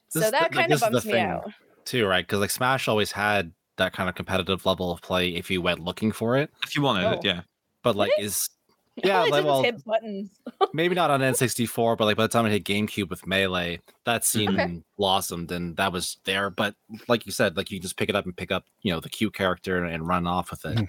so 0.10 0.20
This- 0.20 0.30
that 0.30 0.41
like, 0.43 0.51
kind 0.51 0.72
this 0.72 0.84
of 0.84 0.89
is 0.89 0.89
the 0.89 0.91
bums 0.91 1.06
me 1.08 1.12
thing. 1.14 1.26
out. 1.26 1.51
too, 1.86 2.06
right? 2.06 2.24
Because 2.24 2.39
like 2.41 2.51
Smash 2.51 2.88
always 2.88 3.12
had 3.14 3.51
that 3.78 3.93
kind 3.93 4.08
of 4.10 4.14
competitive 4.16 4.64
level 4.64 4.91
of 4.91 5.01
play 5.01 5.30
if 5.30 5.49
you 5.49 5.60
went 5.60 5.80
looking 5.80 6.12
for 6.12 6.38
it. 6.38 6.51
if 6.64 6.76
you 6.76 6.84
wanted 6.84 7.06
Oh. 7.08 7.12
it 7.14 7.26
yeah 7.26 7.41
But 7.82 7.95
like, 7.95 8.12
Really? 8.16 8.26
is 8.28 8.47
All 8.51 8.55
yeah, 9.03 9.23
like, 9.23 9.43
well, 9.43 9.61
hit 9.61 9.83
buttons. 9.83 10.29
maybe 10.73 10.95
not 10.95 11.11
on 11.11 11.19
N64, 11.19 11.97
but 11.97 12.05
like 12.05 12.15
by 12.15 12.23
the 12.23 12.29
time 12.29 12.45
I 12.45 12.49
hit 12.49 12.63
GameCube 12.63 13.09
with 13.09 13.27
Melee, 13.27 13.81
that 14.05 14.23
scene 14.23 14.83
blossomed 14.97 15.51
and 15.51 15.75
that 15.77 15.91
was 15.91 16.17
there. 16.23 16.49
But 16.49 16.75
like 17.07 17.25
you 17.25 17.33
said, 17.33 17.57
like 17.57 17.71
you 17.71 17.79
just 17.79 17.97
pick 17.97 18.09
it 18.09 18.15
up 18.15 18.25
and 18.25 18.35
pick 18.35 18.51
up, 18.51 18.65
you 18.81 18.93
know, 18.93 19.01
the 19.01 19.09
cute 19.09 19.33
character 19.33 19.83
and 19.83 20.07
run 20.07 20.27
off 20.27 20.51
with 20.51 20.63
it. 20.65 20.77
Mm. 20.77 20.87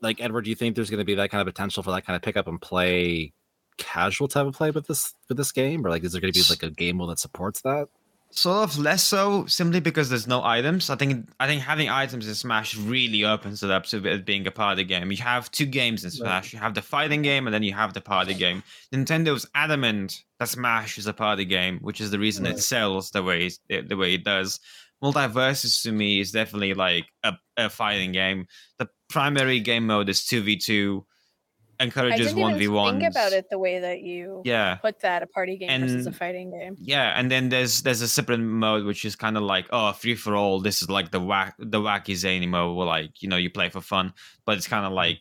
Like 0.00 0.20
Edward, 0.20 0.42
do 0.42 0.50
you 0.50 0.56
think 0.56 0.74
there's 0.74 0.90
going 0.90 0.98
to 0.98 1.04
be 1.04 1.16
that 1.16 1.30
kind 1.30 1.46
of 1.46 1.52
potential 1.52 1.82
for 1.82 1.90
that 1.90 2.06
kind 2.06 2.16
of 2.16 2.22
pick 2.22 2.36
up 2.36 2.48
and 2.48 2.60
play 2.60 3.32
casual 3.76 4.28
type 4.28 4.46
of 4.46 4.54
play 4.54 4.70
with 4.70 4.86
this 4.86 5.14
with 5.28 5.36
this 5.36 5.52
game, 5.52 5.84
or 5.84 5.90
like 5.90 6.04
is 6.04 6.12
there 6.12 6.20
going 6.20 6.32
to 6.32 6.38
be 6.38 6.44
like 6.48 6.62
a 6.62 6.70
game 6.70 6.96
mode 6.96 7.10
that 7.10 7.18
supports 7.18 7.60
that? 7.62 7.88
Sort 8.34 8.64
of 8.70 8.78
less 8.78 9.04
so 9.04 9.44
simply 9.44 9.78
because 9.80 10.08
there's 10.08 10.26
no 10.26 10.42
items. 10.42 10.88
I 10.88 10.96
think 10.96 11.28
i 11.38 11.46
think 11.46 11.60
having 11.60 11.90
items 11.90 12.26
in 12.26 12.34
smash 12.34 12.74
really 12.76 13.24
opens 13.24 13.62
it 13.62 13.70
up 13.70 13.84
to 13.86 14.02
it 14.06 14.24
being 14.24 14.46
a 14.46 14.50
party 14.50 14.84
game. 14.84 15.10
You 15.12 15.18
have 15.18 15.50
two 15.50 15.66
games 15.66 16.02
in 16.04 16.10
smash. 16.10 16.52
You 16.52 16.58
have 16.58 16.72
the 16.72 16.80
fighting 16.80 17.20
game 17.20 17.46
and 17.46 17.52
then 17.52 17.62
you 17.62 17.74
have 17.74 17.92
the 17.92 18.00
party 18.00 18.32
game. 18.32 18.62
Nintendo's 18.90 19.46
adamant 19.54 20.22
that 20.38 20.48
smash 20.48 20.96
is 20.96 21.06
a 21.06 21.12
party 21.12 21.44
game 21.44 21.78
which 21.82 22.00
is 22.00 22.10
the 22.10 22.18
reason 22.18 22.44
Right. 22.44 22.54
it 22.54 22.60
sells 22.60 23.10
the 23.10 23.22
way 23.22 23.50
it, 23.68 23.88
the 23.90 23.96
way 23.98 24.14
it 24.14 24.24
does. 24.24 24.60
MultiVersus 25.04 25.82
to 25.82 25.92
me 25.92 26.20
is 26.20 26.32
definitely 26.32 26.72
like 26.74 27.06
a, 27.24 27.34
a 27.56 27.68
fighting 27.68 28.12
game. 28.12 28.46
The 28.78 28.88
primary 29.10 29.60
game 29.60 29.86
mode 29.86 30.08
is 30.08 30.20
2v2 30.20 31.00
I 31.00 31.04
encourages 31.82 32.28
didn't 32.28 32.38
even 32.38 32.70
1v1 32.72 32.90
think 32.98 33.10
about 33.10 33.32
it 33.32 33.48
the 33.50 33.58
way 33.58 33.80
that 33.80 34.00
you 34.00 34.42
yeah 34.44 34.76
put 34.76 35.00
that 35.00 35.22
a 35.22 35.26
party 35.26 35.56
game 35.56 35.68
and, 35.70 35.82
versus 35.82 36.06
a 36.06 36.12
fighting 36.12 36.50
game. 36.50 36.76
yeah, 36.80 37.12
and 37.18 37.30
then 37.30 37.48
there's 37.48 37.82
there's 37.82 38.00
a 38.00 38.08
separate 38.08 38.38
mode 38.38 38.84
which 38.84 39.04
is 39.04 39.16
kind 39.16 39.36
of 39.36 39.42
like 39.42 39.66
oh 39.70 39.92
free 39.92 40.14
for 40.14 40.34
all. 40.34 40.60
This 40.60 40.82
is 40.82 40.88
like 40.88 41.10
the 41.10 41.20
whack 41.20 41.54
the 41.58 41.80
wacky 41.80 42.14
zany 42.14 42.46
mode 42.46 42.76
where 42.76 42.86
like 42.86 43.22
you 43.22 43.28
know 43.28 43.36
you 43.36 43.50
play 43.50 43.68
for 43.68 43.80
fun, 43.80 44.12
but 44.44 44.56
it's 44.56 44.68
kind 44.68 44.86
of 44.86 44.92
like 44.92 45.20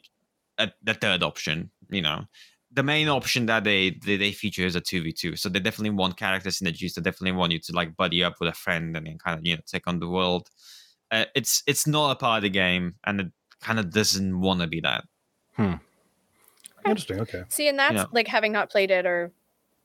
a, 0.57 0.71
the 0.83 0.93
third 0.93 1.23
option. 1.23 1.71
You 1.89 2.01
know, 2.01 2.25
the 2.71 2.83
main 2.83 3.09
option 3.09 3.47
that 3.47 3.63
they 3.63 3.97
they, 4.05 4.17
they 4.17 4.31
feature 4.31 4.65
is 4.65 4.75
a 4.75 4.81
two 4.81 5.03
v 5.03 5.11
two. 5.11 5.35
So 5.35 5.49
they 5.49 5.59
definitely 5.59 5.95
want 5.95 6.17
character 6.17 6.49
synergies. 6.49 6.93
They 6.93 7.01
definitely 7.01 7.37
want 7.37 7.51
you 7.51 7.59
to 7.59 7.73
like 7.73 7.97
buddy 7.97 8.23
up 8.23 8.35
with 8.39 8.49
a 8.49 8.53
friend 8.53 8.95
and 8.95 9.05
then 9.05 9.17
kind 9.17 9.37
of 9.37 9.45
you 9.45 9.55
know 9.55 9.61
take 9.65 9.87
on 9.87 9.99
the 9.99 10.09
world. 10.09 10.49
Uh, 11.09 11.25
it's 11.35 11.63
it's 11.67 11.85
not 11.85 12.11
a 12.11 12.15
party 12.15 12.49
game, 12.49 12.95
and 13.05 13.21
it 13.21 13.27
kind 13.61 13.79
of 13.79 13.91
doesn't 13.91 14.39
want 14.39 14.61
to 14.61 14.67
be 14.67 14.81
that. 14.81 15.03
Interesting. 16.85 17.19
Okay. 17.21 17.43
See, 17.49 17.67
and 17.67 17.77
that's 17.79 17.95
Yeah. 17.95 18.05
like 18.11 18.27
having 18.27 18.51
not 18.51 18.69
played 18.69 18.91
it 18.91 19.05
or 19.05 19.31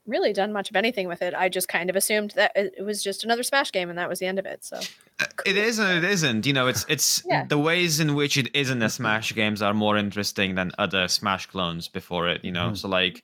really 0.06 0.32
done 0.32 0.52
much 0.52 0.70
of 0.70 0.76
anything 0.76 1.08
with 1.08 1.20
it. 1.20 1.34
I 1.34 1.48
just 1.48 1.66
kind 1.68 1.90
of 1.90 1.96
assumed 1.96 2.30
that 2.36 2.52
it 2.54 2.74
it 2.78 2.82
was 2.82 3.02
just 3.02 3.24
another 3.24 3.42
Smash 3.42 3.72
game, 3.72 3.88
and 3.90 3.98
that 3.98 4.08
was 4.08 4.18
the 4.20 4.26
end 4.26 4.38
of 4.38 4.46
it. 4.46 4.64
So 4.64 4.78
It 5.44 5.56
is 5.56 5.78
and 5.78 6.04
it 6.04 6.08
isn't. 6.08 6.46
You 6.46 6.52
know, 6.52 6.68
it's 6.68 6.86
it's 6.88 7.22
Yeah. 7.28 7.44
the 7.46 7.58
ways 7.58 7.98
in 8.00 8.14
which 8.14 8.36
it 8.36 8.54
isn't 8.54 8.82
a 8.82 8.88
Smash 8.88 9.34
games 9.34 9.62
are 9.62 9.74
more 9.74 9.96
interesting 9.96 10.54
than 10.54 10.70
other 10.78 11.08
Smash 11.08 11.46
clones 11.46 11.88
before 11.88 12.28
it. 12.28 12.44
You 12.44 12.52
know, 12.52 12.70
Mhm. 12.70 12.76
so 12.78 12.88
like 12.88 13.22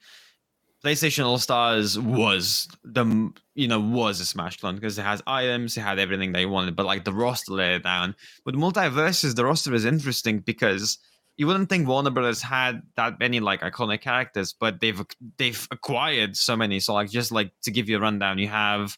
PlayStation 0.84 1.24
All 1.24 1.38
Stars 1.38 1.96
was 1.96 2.66
the 2.82 3.30
you 3.54 3.68
know 3.68 3.78
was 3.78 4.18
a 4.18 4.24
Smash 4.24 4.56
clone 4.58 4.74
because 4.74 4.98
it 4.98 5.02
has 5.04 5.22
items, 5.28 5.76
it 5.76 5.82
had 5.82 6.00
everything 6.00 6.32
they 6.32 6.46
wanted, 6.46 6.74
but 6.74 6.86
like 6.86 7.04
the 7.04 7.12
roster 7.12 7.52
let 7.52 7.70
it 7.74 7.82
down. 7.84 8.16
With 8.44 8.56
MultiVersus, 8.56 9.36
the 9.36 9.44
roster 9.44 9.72
is 9.74 9.84
interesting 9.84 10.40
because 10.40 10.98
you 11.42 11.48
wouldn't 11.48 11.68
think 11.68 11.88
Warner 11.88 12.10
Brothers 12.10 12.40
had 12.40 12.82
that 12.94 13.18
many 13.18 13.40
like 13.40 13.62
iconic 13.62 14.00
characters, 14.00 14.52
but 14.52 14.80
they've 14.80 15.02
they've 15.38 15.66
acquired 15.72 16.36
so 16.36 16.56
many. 16.56 16.78
So 16.78 16.94
like 16.94 17.10
just 17.10 17.32
like 17.32 17.50
to 17.62 17.72
give 17.72 17.88
you 17.88 17.96
a 17.96 18.00
rundown, 18.00 18.38
you 18.38 18.46
have 18.46 18.96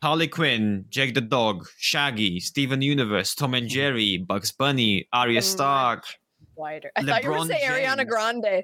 Harley 0.00 0.28
Quinn, 0.28 0.84
Jake 0.90 1.14
the 1.14 1.20
Dog, 1.20 1.66
Shaggy, 1.78 2.38
Steven 2.38 2.82
Universe, 2.82 3.34
Tom 3.34 3.54
and 3.54 3.68
Jerry, 3.68 4.16
Bugs 4.18 4.52
Bunny, 4.52 5.08
Arya 5.12 5.40
Mm. 5.40 5.44
Stark. 5.54 6.04
wider. 6.54 6.92
I 6.94 7.02
thought 7.02 7.24
you 7.24 7.30
were 7.30 7.38
LeBron 7.38 7.46
saying 7.48 7.68
Ariana 7.68 7.96
James. 7.96 8.08
Grande. 8.10 8.62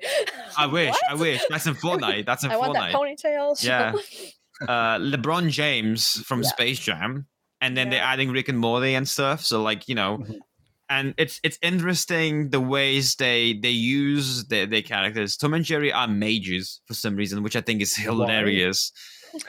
I 0.57 0.66
wish, 0.66 0.95
I 1.11 1.14
wish. 1.14 1.43
That's 1.51 1.66
in 1.66 1.75
Fortnite. 1.85 2.25
That's 2.27 2.45
in 2.45 2.53
I 2.53 2.57
want 2.57 2.75
that 2.75 2.93
Fortnite. 2.93 3.16
ponytail. 3.25 3.64
Yeah. 3.64 3.93
Uh, 4.61 4.99
LeBron 4.99 5.51
James 5.51 6.21
from 6.27 6.43
Yeah. 6.43 6.49
Space 6.49 6.81
Jam, 6.81 7.27
and 7.61 7.77
then 7.77 7.91
they're 7.91 8.03
adding 8.03 8.33
Rick 8.33 8.49
and 8.49 8.59
Morty 8.59 8.95
and 8.97 9.07
stuff. 9.09 9.45
So 9.45 9.62
like 9.62 9.89
you 9.89 9.95
know, 9.95 10.19
Mhm. 10.19 10.39
And 10.91 11.14
it's 11.18 11.41
it's 11.43 11.59
interesting 11.62 12.51
the 12.51 12.61
ways 12.61 13.14
they 13.16 13.55
they 13.55 13.70
use 13.70 14.45
their, 14.47 14.66
their 14.66 14.82
characters. 14.82 15.36
Tom 15.36 15.55
and 15.55 15.64
Jerry 15.64 15.93
are 15.93 16.09
mages 16.09 16.80
for 16.86 16.95
some 16.95 17.16
reason, 17.16 17.43
which 17.43 17.57
I 17.57 17.61
think 17.61 17.82
is 17.82 17.95
hilarious. 17.97 18.93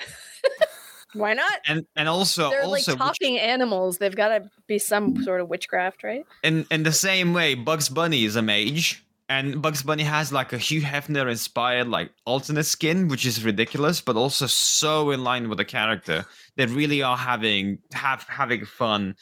Why 1.13 1.33
not? 1.33 1.59
And 1.67 1.85
and 1.95 2.07
also 2.07 2.49
They're 2.51 2.61
also 2.63 2.71
like 2.71 2.87
which- 2.87 2.97
talking 2.97 3.39
animals. 3.39 3.97
They've 3.97 4.15
got 4.15 4.27
to 4.29 4.49
be 4.67 4.77
some 4.77 5.23
sort 5.23 5.41
of 5.41 5.49
witchcraft, 5.49 6.03
right? 6.03 6.25
in 6.43 6.65
in 6.69 6.83
the 6.83 6.91
same 6.91 7.33
way, 7.33 7.55
Bugs 7.55 7.89
Bunny 7.89 8.25
is 8.25 8.35
a 8.35 8.43
mage, 8.43 9.03
and 9.27 9.59
Bugs 9.59 9.81
Bunny 9.81 10.03
has 10.03 10.31
like 10.31 10.53
a 10.53 10.59
Hugh 10.59 10.81
Hefner 10.83 11.27
inspired 11.29 11.87
like 11.87 12.11
alternate 12.25 12.65
skin, 12.65 13.07
which 13.07 13.25
is 13.25 13.43
ridiculous, 13.43 14.01
but 14.01 14.17
also 14.17 14.45
so 14.45 15.09
in 15.09 15.23
line 15.23 15.49
with 15.49 15.57
the 15.57 15.65
character. 15.65 16.25
They 16.57 16.67
really 16.67 17.01
are 17.01 17.17
having 17.17 17.79
have 17.93 18.23
having 18.29 18.65
fun. 18.65 19.15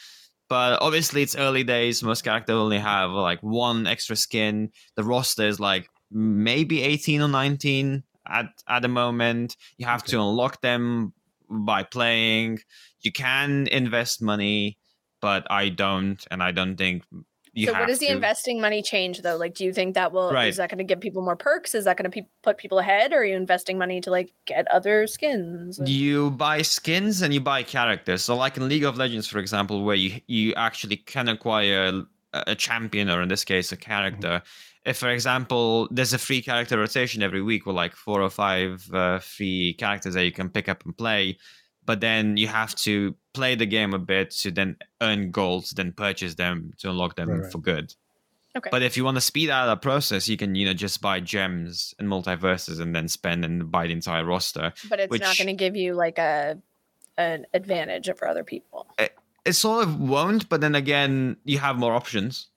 But 0.50 0.82
obviously, 0.82 1.22
it's 1.22 1.36
early 1.36 1.64
days. 1.64 2.04
Most 2.04 2.24
characters 2.24 2.56
only 2.56 2.80
have 2.80 3.12
like 3.12 3.42
one 3.42 3.86
extra 3.88 4.16
skin. 4.16 4.72
The 4.96 5.04
roster 5.04 5.46
is 5.48 5.60
like 5.60 5.90
maybe 6.12 6.84
eighteen 6.84 7.22
or 7.22 7.28
nineteen 7.28 8.04
at 8.28 8.48
at 8.68 8.82
the 8.82 8.88
moment. 8.88 9.58
You 9.78 9.86
have 9.86 10.04
to 10.06 10.18
unlock 10.18 10.62
them 10.62 11.14
by 11.50 11.84
playing. 11.84 12.60
You 13.02 13.12
can 13.12 13.68
invest 13.68 14.22
money 14.22 14.78
but 15.22 15.50
I 15.50 15.70
don't, 15.70 16.24
and 16.30 16.44
I 16.44 16.52
don't 16.52 16.78
think 16.78 17.04
you 17.58 17.68
so 17.68 17.74
what 17.74 17.88
does 17.88 18.00
the 18.00 18.08
to. 18.08 18.14
investing 18.14 18.62
money 18.62 18.82
change 18.82 19.22
though? 19.22 19.36
Like, 19.38 19.54
do 19.56 19.66
you 19.66 19.74
think 19.74 19.96
that 19.96 20.12
will 20.12 20.32
Right. 20.32 20.48
is 20.48 20.58
that 20.58 20.70
going 20.70 20.78
to 20.78 20.84
give 20.84 21.00
people 21.00 21.22
more 21.24 21.36
perks? 21.36 21.74
Is 21.76 21.86
that 21.86 21.98
going 21.98 22.10
to 22.10 22.22
pe- 22.22 22.28
put 22.44 22.58
people 22.58 22.80
ahead, 22.80 23.14
or 23.14 23.18
are 23.18 23.26
you 23.26 23.36
investing 23.36 23.78
money 23.78 24.00
to 24.02 24.12
like 24.12 24.32
get 24.46 24.70
other 24.72 25.08
skins? 25.08 25.80
You 25.84 26.32
buy 26.32 26.62
skins 26.62 27.22
and 27.22 27.34
you 27.34 27.42
buy 27.42 27.64
characters. 27.64 28.24
So, 28.24 28.36
like 28.36 28.58
in 28.58 28.70
League 28.70 28.84
of 28.84 28.98
Legends, 28.98 29.28
for 29.28 29.40
example, 29.40 29.84
where 29.84 29.96
you 29.96 30.22
you 30.28 30.54
actually 30.56 30.98
can 30.98 31.28
acquire 31.28 31.86
a 31.86 32.06
a 32.34 32.56
champion 32.56 33.10
or 33.10 33.22
in 33.22 33.30
this 33.30 33.44
case 33.44 33.72
a 33.72 33.78
character. 33.78 34.42
If, 34.86 34.98
for 34.98 35.10
example, 35.10 35.88
there's 35.92 36.14
a 36.14 36.18
free 36.18 36.42
character 36.42 36.78
rotation 36.78 37.24
every 37.24 37.42
week 37.42 37.66
with 37.66 37.76
like 37.76 37.94
four 37.96 38.22
or 38.22 38.30
five 38.30 38.88
uh, 38.94 39.20
free 39.20 39.74
characters 39.74 40.14
that 40.14 40.24
you 40.24 40.32
can 40.32 40.50
pick 40.50 40.70
up 40.70 40.86
and 40.86 40.96
play, 40.96 41.38
but 41.88 42.00
then 42.02 42.38
you 42.38 42.48
have 42.48 42.76
to 42.76 43.16
play 43.34 43.56
the 43.56 43.66
game 43.66 43.94
a 43.96 44.00
bit 44.00 44.30
to 44.42 44.52
then 44.52 44.76
earn 45.02 45.32
golds, 45.32 45.72
then 45.72 45.92
purchase 45.92 46.36
them 46.36 46.74
to 46.80 46.90
unlock 46.92 47.16
them 47.16 47.30
Right, 47.30 47.42
right. 47.44 47.52
for 47.52 47.58
good. 47.60 47.96
Okay. 48.56 48.70
But 48.72 48.82
if 48.82 48.98
you 48.98 49.04
want 49.06 49.18
to 49.18 49.22
speed 49.22 49.50
out 49.50 49.66
that 49.68 49.82
process, 49.82 50.28
you 50.28 50.36
can 50.38 50.56
you 50.56 50.66
know 50.66 50.74
just 50.74 51.02
buy 51.02 51.20
gems 51.20 51.94
and 52.00 52.08
MultiVersus 52.08 52.80
and 52.80 52.96
then 52.96 53.08
spend 53.08 53.46
and 53.46 53.72
buy 53.72 53.88
the 53.88 53.94
entire 53.94 54.26
roster. 54.26 54.74
but 54.90 55.00
it's 55.00 55.20
not 55.20 55.38
going 55.38 55.48
to 55.48 55.54
give 55.66 55.76
you 55.76 55.94
like 55.94 56.18
a 56.20 56.58
an 57.18 57.46
advantage 57.54 58.10
over 58.10 58.28
other 58.28 58.44
people. 58.44 58.88
Eh, 59.00 59.08
it 59.46 59.54
sort 59.54 59.84
of 59.84 60.00
won't, 60.00 60.50
but 60.50 60.60
then 60.62 60.76
again, 60.76 61.38
you 61.46 61.58
have 61.60 61.78
more 61.78 61.94
options. 61.94 62.48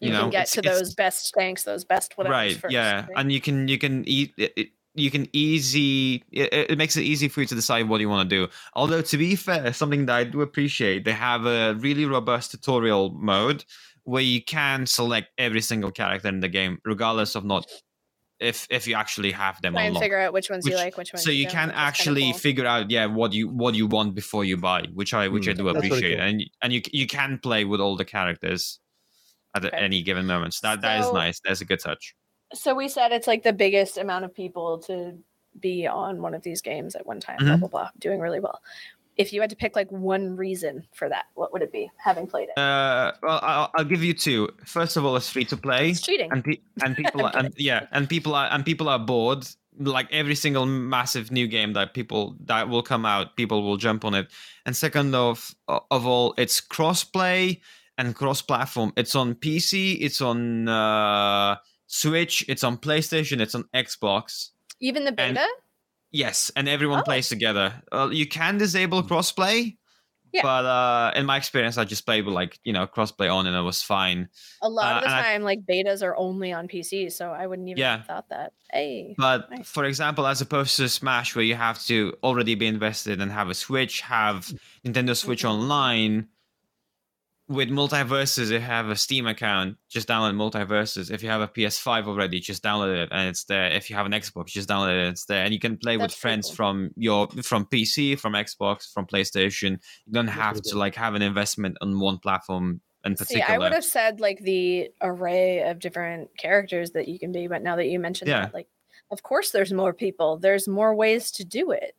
You, 0.00 0.08
You 0.08 0.12
know, 0.14 0.20
can 0.22 0.30
get 0.30 0.42
it's- 0.42 0.52
to 0.52 0.58
it's- 0.60 0.78
those 0.78 0.94
best 0.94 1.34
tanks, 1.36 1.64
those 1.64 1.84
best 1.84 2.16
whatever. 2.16 2.32
right 2.32 2.56
first, 2.56 2.72
yeah 2.72 3.00
right? 3.02 3.08
and 3.16 3.30
you 3.32 3.40
can 3.40 3.68
you 3.68 3.76
can 3.78 4.04
eat 4.08 4.32
it, 4.38 4.52
it- 4.56 4.68
you 4.94 5.10
can 5.10 5.26
easy 5.32 6.24
it, 6.32 6.52
it 6.70 6.78
makes 6.78 6.96
it 6.96 7.02
easy 7.02 7.28
for 7.28 7.40
you 7.40 7.46
to 7.46 7.54
decide 7.54 7.88
what 7.88 8.00
you 8.00 8.08
want 8.08 8.28
to 8.28 8.36
do 8.36 8.50
although 8.74 9.00
to 9.02 9.16
be 9.16 9.36
fair 9.36 9.72
something 9.72 10.06
that 10.06 10.16
i 10.16 10.24
do 10.24 10.40
appreciate 10.40 11.04
they 11.04 11.12
have 11.12 11.46
a 11.46 11.74
really 11.76 12.04
robust 12.04 12.50
tutorial 12.50 13.10
mode 13.12 13.64
where 14.04 14.22
you 14.22 14.42
can 14.42 14.86
select 14.86 15.28
every 15.38 15.60
single 15.60 15.90
character 15.92 16.28
in 16.28 16.40
the 16.40 16.48
game 16.48 16.78
regardless 16.84 17.34
of 17.36 17.44
not 17.44 17.66
if 18.40 18.66
if 18.70 18.86
you 18.86 18.94
actually 18.94 19.30
have 19.30 19.60
them 19.62 19.74
Try 19.74 19.82
and 19.84 19.96
figure 19.98 20.18
out 20.18 20.32
which 20.32 20.48
ones 20.50 20.66
you 20.66 20.74
like, 20.74 20.96
which 20.96 21.12
ones. 21.12 21.24
so 21.24 21.30
you 21.30 21.44
don't. 21.44 21.52
can 21.52 21.68
kinda 21.68 21.80
actually 21.80 22.30
cool. 22.32 22.40
figure 22.40 22.66
out 22.66 22.90
yeah 22.90 23.06
what 23.06 23.32
you 23.32 23.48
what 23.48 23.74
you 23.74 23.86
want 23.86 24.14
before 24.14 24.44
you 24.44 24.56
buy 24.56 24.82
which 24.94 25.12
i 25.14 25.28
which 25.28 25.46
i 25.46 25.52
Hmm. 25.52 25.58
do 25.58 25.64
That's 25.66 25.74
really 25.74 25.88
appreciate 25.88 26.16
cool. 26.18 26.26
and 26.26 26.44
and 26.62 26.72
you 26.72 26.82
you 26.92 27.06
can 27.06 27.38
play 27.38 27.64
with 27.64 27.80
all 27.80 27.96
the 27.96 28.04
characters 28.04 28.80
at 29.54 29.64
Okay. 29.64 29.76
any 29.76 30.02
given 30.02 30.26
moment 30.26 30.54
so 30.54 30.66
that 30.68 30.80
that 30.82 30.98
is 31.00 31.12
nice 31.12 31.40
that's 31.44 31.60
a 31.60 31.64
good 31.66 31.80
touch 31.80 32.14
So 32.52 32.74
we 32.74 32.88
said 32.88 33.12
it's 33.12 33.26
like 33.26 33.42
the 33.42 33.52
biggest 33.52 33.96
amount 33.98 34.24
of 34.24 34.34
people 34.34 34.78
to 34.86 35.16
be 35.60 35.86
on 35.86 36.22
one 36.22 36.34
of 36.34 36.42
these 36.42 36.60
games 36.62 36.94
at 36.94 37.06
one 37.06 37.20
time. 37.20 37.38
Blah 37.38 37.56
Mhm. 37.56 37.60
blah 37.60 37.68
blah, 37.68 37.88
doing 37.98 38.20
really 38.20 38.40
well. 38.40 38.60
If 39.16 39.32
you 39.32 39.40
had 39.40 39.50
to 39.50 39.56
pick 39.56 39.76
like 39.76 39.90
one 39.90 40.36
reason 40.36 40.86
for 40.94 41.08
that, 41.08 41.26
what 41.34 41.52
would 41.52 41.60
it 41.62 41.70
be? 41.72 41.90
Having 41.98 42.28
played 42.28 42.48
it, 42.48 42.58
Uh, 42.58 43.12
well, 43.22 43.40
I'll, 43.42 43.70
I'll 43.74 43.84
give 43.84 44.02
you 44.02 44.14
two. 44.14 44.48
First 44.64 44.96
of 44.96 45.04
all, 45.04 45.14
it's 45.16 45.28
free 45.28 45.44
to 45.46 45.56
play, 45.56 45.90
it's 45.90 46.00
cheating. 46.00 46.30
and 46.32 46.42
pe- 46.44 46.60
and 46.84 46.96
people 46.96 47.26
are, 47.26 47.36
and 47.36 47.52
yeah, 47.56 47.86
and 47.92 48.08
people 48.08 48.34
are 48.34 48.48
and 48.50 48.64
people 48.64 48.88
are 48.88 48.98
bored. 48.98 49.46
Like 49.78 50.08
every 50.12 50.34
single 50.34 50.66
massive 50.66 51.30
new 51.30 51.46
game 51.46 51.72
that 51.74 51.94
people 51.94 52.36
that 52.46 52.68
will 52.68 52.82
come 52.82 53.06
out, 53.06 53.36
people 53.36 53.62
will 53.62 53.76
jump 53.76 54.04
on 54.04 54.14
it. 54.14 54.28
And 54.66 54.76
second 54.76 55.14
of 55.14 55.54
of 55.68 56.06
all, 56.06 56.34
it's 56.38 56.60
crossplay 56.60 57.60
and 57.98 58.14
cross-platform. 58.14 58.92
It's 58.96 59.14
on 59.14 59.34
PC, 59.34 59.98
it's 60.00 60.20
on 60.20 60.68
uh, 60.68 61.56
Switch, 62.00 62.44
it's 62.48 62.62
on 62.62 62.78
PlayStation, 62.78 63.40
it's 63.40 63.54
on 63.56 63.64
Xbox. 63.74 64.50
Even 64.80 65.02
the 65.04 65.14
and- 65.18 65.34
beta. 65.34 65.46
Yes, 66.12 66.50
and 66.56 66.68
everyone 66.68 67.00
Oh. 67.00 67.02
plays 67.02 67.28
together. 67.28 67.82
Uh, 67.92 68.08
you 68.10 68.26
can 68.26 68.58
disable 68.58 69.02
crossplay, 69.02 69.76
Yeah. 70.32 70.42
but 70.42 70.64
uh, 70.64 71.12
in 71.14 71.24
my 71.26 71.36
experience, 71.36 71.78
I 71.78 71.84
just 71.84 72.04
played 72.06 72.24
with 72.26 72.34
like 72.34 72.58
you 72.64 72.72
know 72.72 72.86
crossplay 72.86 73.32
on, 73.32 73.46
and 73.46 73.54
it 73.56 73.60
was 73.62 73.82
fine. 73.82 74.28
A 74.62 74.68
lot 74.68 74.90
of 74.92 74.96
uh, 74.98 75.00
the 75.00 75.06
and 75.06 75.14
I- 75.14 75.22
time, 75.22 75.42
like 75.42 75.60
betas 75.70 76.02
are 76.02 76.16
only 76.16 76.52
on 76.52 76.66
PC, 76.68 77.10
so 77.12 77.30
I 77.30 77.46
wouldn't 77.46 77.68
even 77.68 77.78
Yeah. 77.78 77.98
have 77.98 78.06
thought 78.06 78.28
that. 78.30 78.52
Hey, 78.72 79.14
But 79.18 79.50
Nice. 79.50 79.68
for 79.68 79.84
example, 79.84 80.26
as 80.26 80.40
opposed 80.40 80.76
to 80.78 80.88
Smash, 80.88 81.34
where 81.36 81.44
you 81.44 81.54
have 81.56 81.80
to 81.86 82.16
already 82.22 82.54
be 82.56 82.66
invested 82.66 83.20
and 83.20 83.30
have 83.32 83.48
a 83.50 83.54
Switch, 83.54 84.00
have 84.02 84.52
Nintendo 84.84 85.16
Switch 85.16 85.42
Mhm. 85.44 85.50
Online. 85.50 86.28
With 87.50 87.68
MultiVersus, 87.68 88.44
if 88.44 88.50
you 88.52 88.60
have 88.60 88.90
a 88.90 88.94
Steam 88.96 89.26
account, 89.26 89.76
just 89.88 90.06
download 90.06 90.36
MultiVersus. 90.36 91.10
If 91.10 91.20
you 91.20 91.28
have 91.30 91.40
a 91.40 91.48
PS5 91.48 92.06
already, 92.06 92.38
just 92.38 92.62
download 92.62 92.96
it 92.96 93.08
and 93.10 93.28
it's 93.28 93.42
there. 93.42 93.66
If 93.72 93.90
you 93.90 93.96
have 93.96 94.06
an 94.06 94.12
Xbox, 94.12 94.46
just 94.46 94.68
download 94.68 94.90
it 94.96 95.00
and 95.00 95.08
it's 95.08 95.24
there. 95.24 95.42
And 95.44 95.52
you 95.52 95.58
can 95.58 95.76
play 95.76 95.96
with 95.96 96.10
That's 96.10 96.14
pretty 96.14 96.20
friends 96.20 96.46
cool. 96.46 96.54
from 96.54 96.90
your 96.96 97.26
from 97.42 97.66
PC, 97.66 98.16
from 98.20 98.34
Xbox, 98.34 98.92
from 98.92 99.04
PlayStation. 99.04 99.80
You 100.06 100.12
don't 100.12 100.28
have 100.28 100.62
to 100.62 100.78
like 100.78 100.94
have 100.94 101.14
an 101.16 101.22
investment 101.22 101.76
on 101.80 101.98
one 101.98 102.18
platform 102.18 102.80
in 103.04 103.16
see, 103.16 103.24
particular. 103.24 103.52
I 103.52 103.58
would 103.58 103.72
have 103.72 103.84
said 103.84 104.20
like 104.20 104.38
the 104.38 104.90
array 105.02 105.62
of 105.68 105.80
different 105.80 106.30
characters 106.38 106.92
that 106.92 107.08
you 107.08 107.18
can 107.18 107.32
be, 107.32 107.48
but 107.48 107.62
now 107.64 107.74
that 107.74 107.88
you 107.88 107.98
mentioned 107.98 108.28
Yeah. 108.28 108.42
that, 108.42 108.54
like, 108.54 108.68
of 109.10 109.24
course, 109.24 109.50
there's 109.50 109.72
more 109.72 109.92
people. 109.92 110.36
There's 110.38 110.68
more 110.68 110.94
ways 110.94 111.32
to 111.32 111.44
do 111.44 111.72
it. 111.72 111.96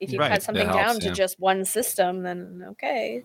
If 0.00 0.10
you 0.10 0.18
Right, 0.18 0.30
cut 0.30 0.42
something 0.42 0.66
helps, 0.66 0.82
down 0.82 1.00
to 1.00 1.06
yeah. 1.08 1.12
just 1.12 1.38
one 1.38 1.66
system, 1.66 2.22
then 2.22 2.62
okay. 2.70 3.24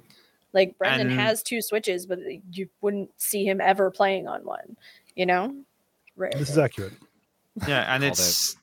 Like 0.53 0.77
Brendan 0.77 1.11
And- 1.11 1.19
has 1.19 1.41
two 1.43 1.61
switches, 1.61 2.05
but 2.05 2.19
you 2.51 2.67
wouldn't 2.81 3.09
see 3.21 3.45
him 3.45 3.61
ever 3.61 3.89
playing 3.91 4.27
on 4.27 4.43
one. 4.43 4.75
You 5.15 5.25
know, 5.25 5.55
Rare. 6.15 6.31
This 6.37 6.49
is 6.49 6.57
accurate. 6.57 6.93
yeah 7.67 7.93
and 7.93 8.01
Called 8.03 8.13
it's 8.13 8.55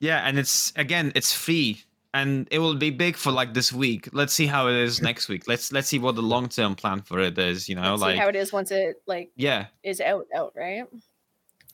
yeah 0.00 0.26
and 0.28 0.38
it's 0.38 0.72
again 0.76 1.12
it's 1.14 1.32
free 1.32 1.82
and 2.12 2.46
it 2.50 2.58
will 2.58 2.74
be 2.74 2.90
big 2.90 3.16
for 3.16 3.32
like 3.32 3.54
this 3.54 3.72
week 3.72 4.06
let's 4.12 4.34
see 4.34 4.46
how 4.46 4.68
it 4.68 4.74
is 4.76 5.00
next 5.00 5.28
week 5.28 5.48
let's 5.48 5.72
let's 5.72 5.88
see 5.88 5.98
what 5.98 6.14
the 6.14 6.22
long-term 6.22 6.74
plan 6.74 7.00
for 7.00 7.20
it 7.20 7.38
is 7.38 7.68
you 7.70 7.74
know 7.74 7.90
Let's 7.92 8.02
like 8.02 8.14
see 8.16 8.20
how 8.20 8.28
it 8.28 8.36
is 8.36 8.52
once 8.52 8.70
it 8.70 8.96
like 9.06 9.30
yeah 9.36 9.66
is 9.82 10.00
out 10.02 10.26
out 10.36 10.52
right 10.54 10.84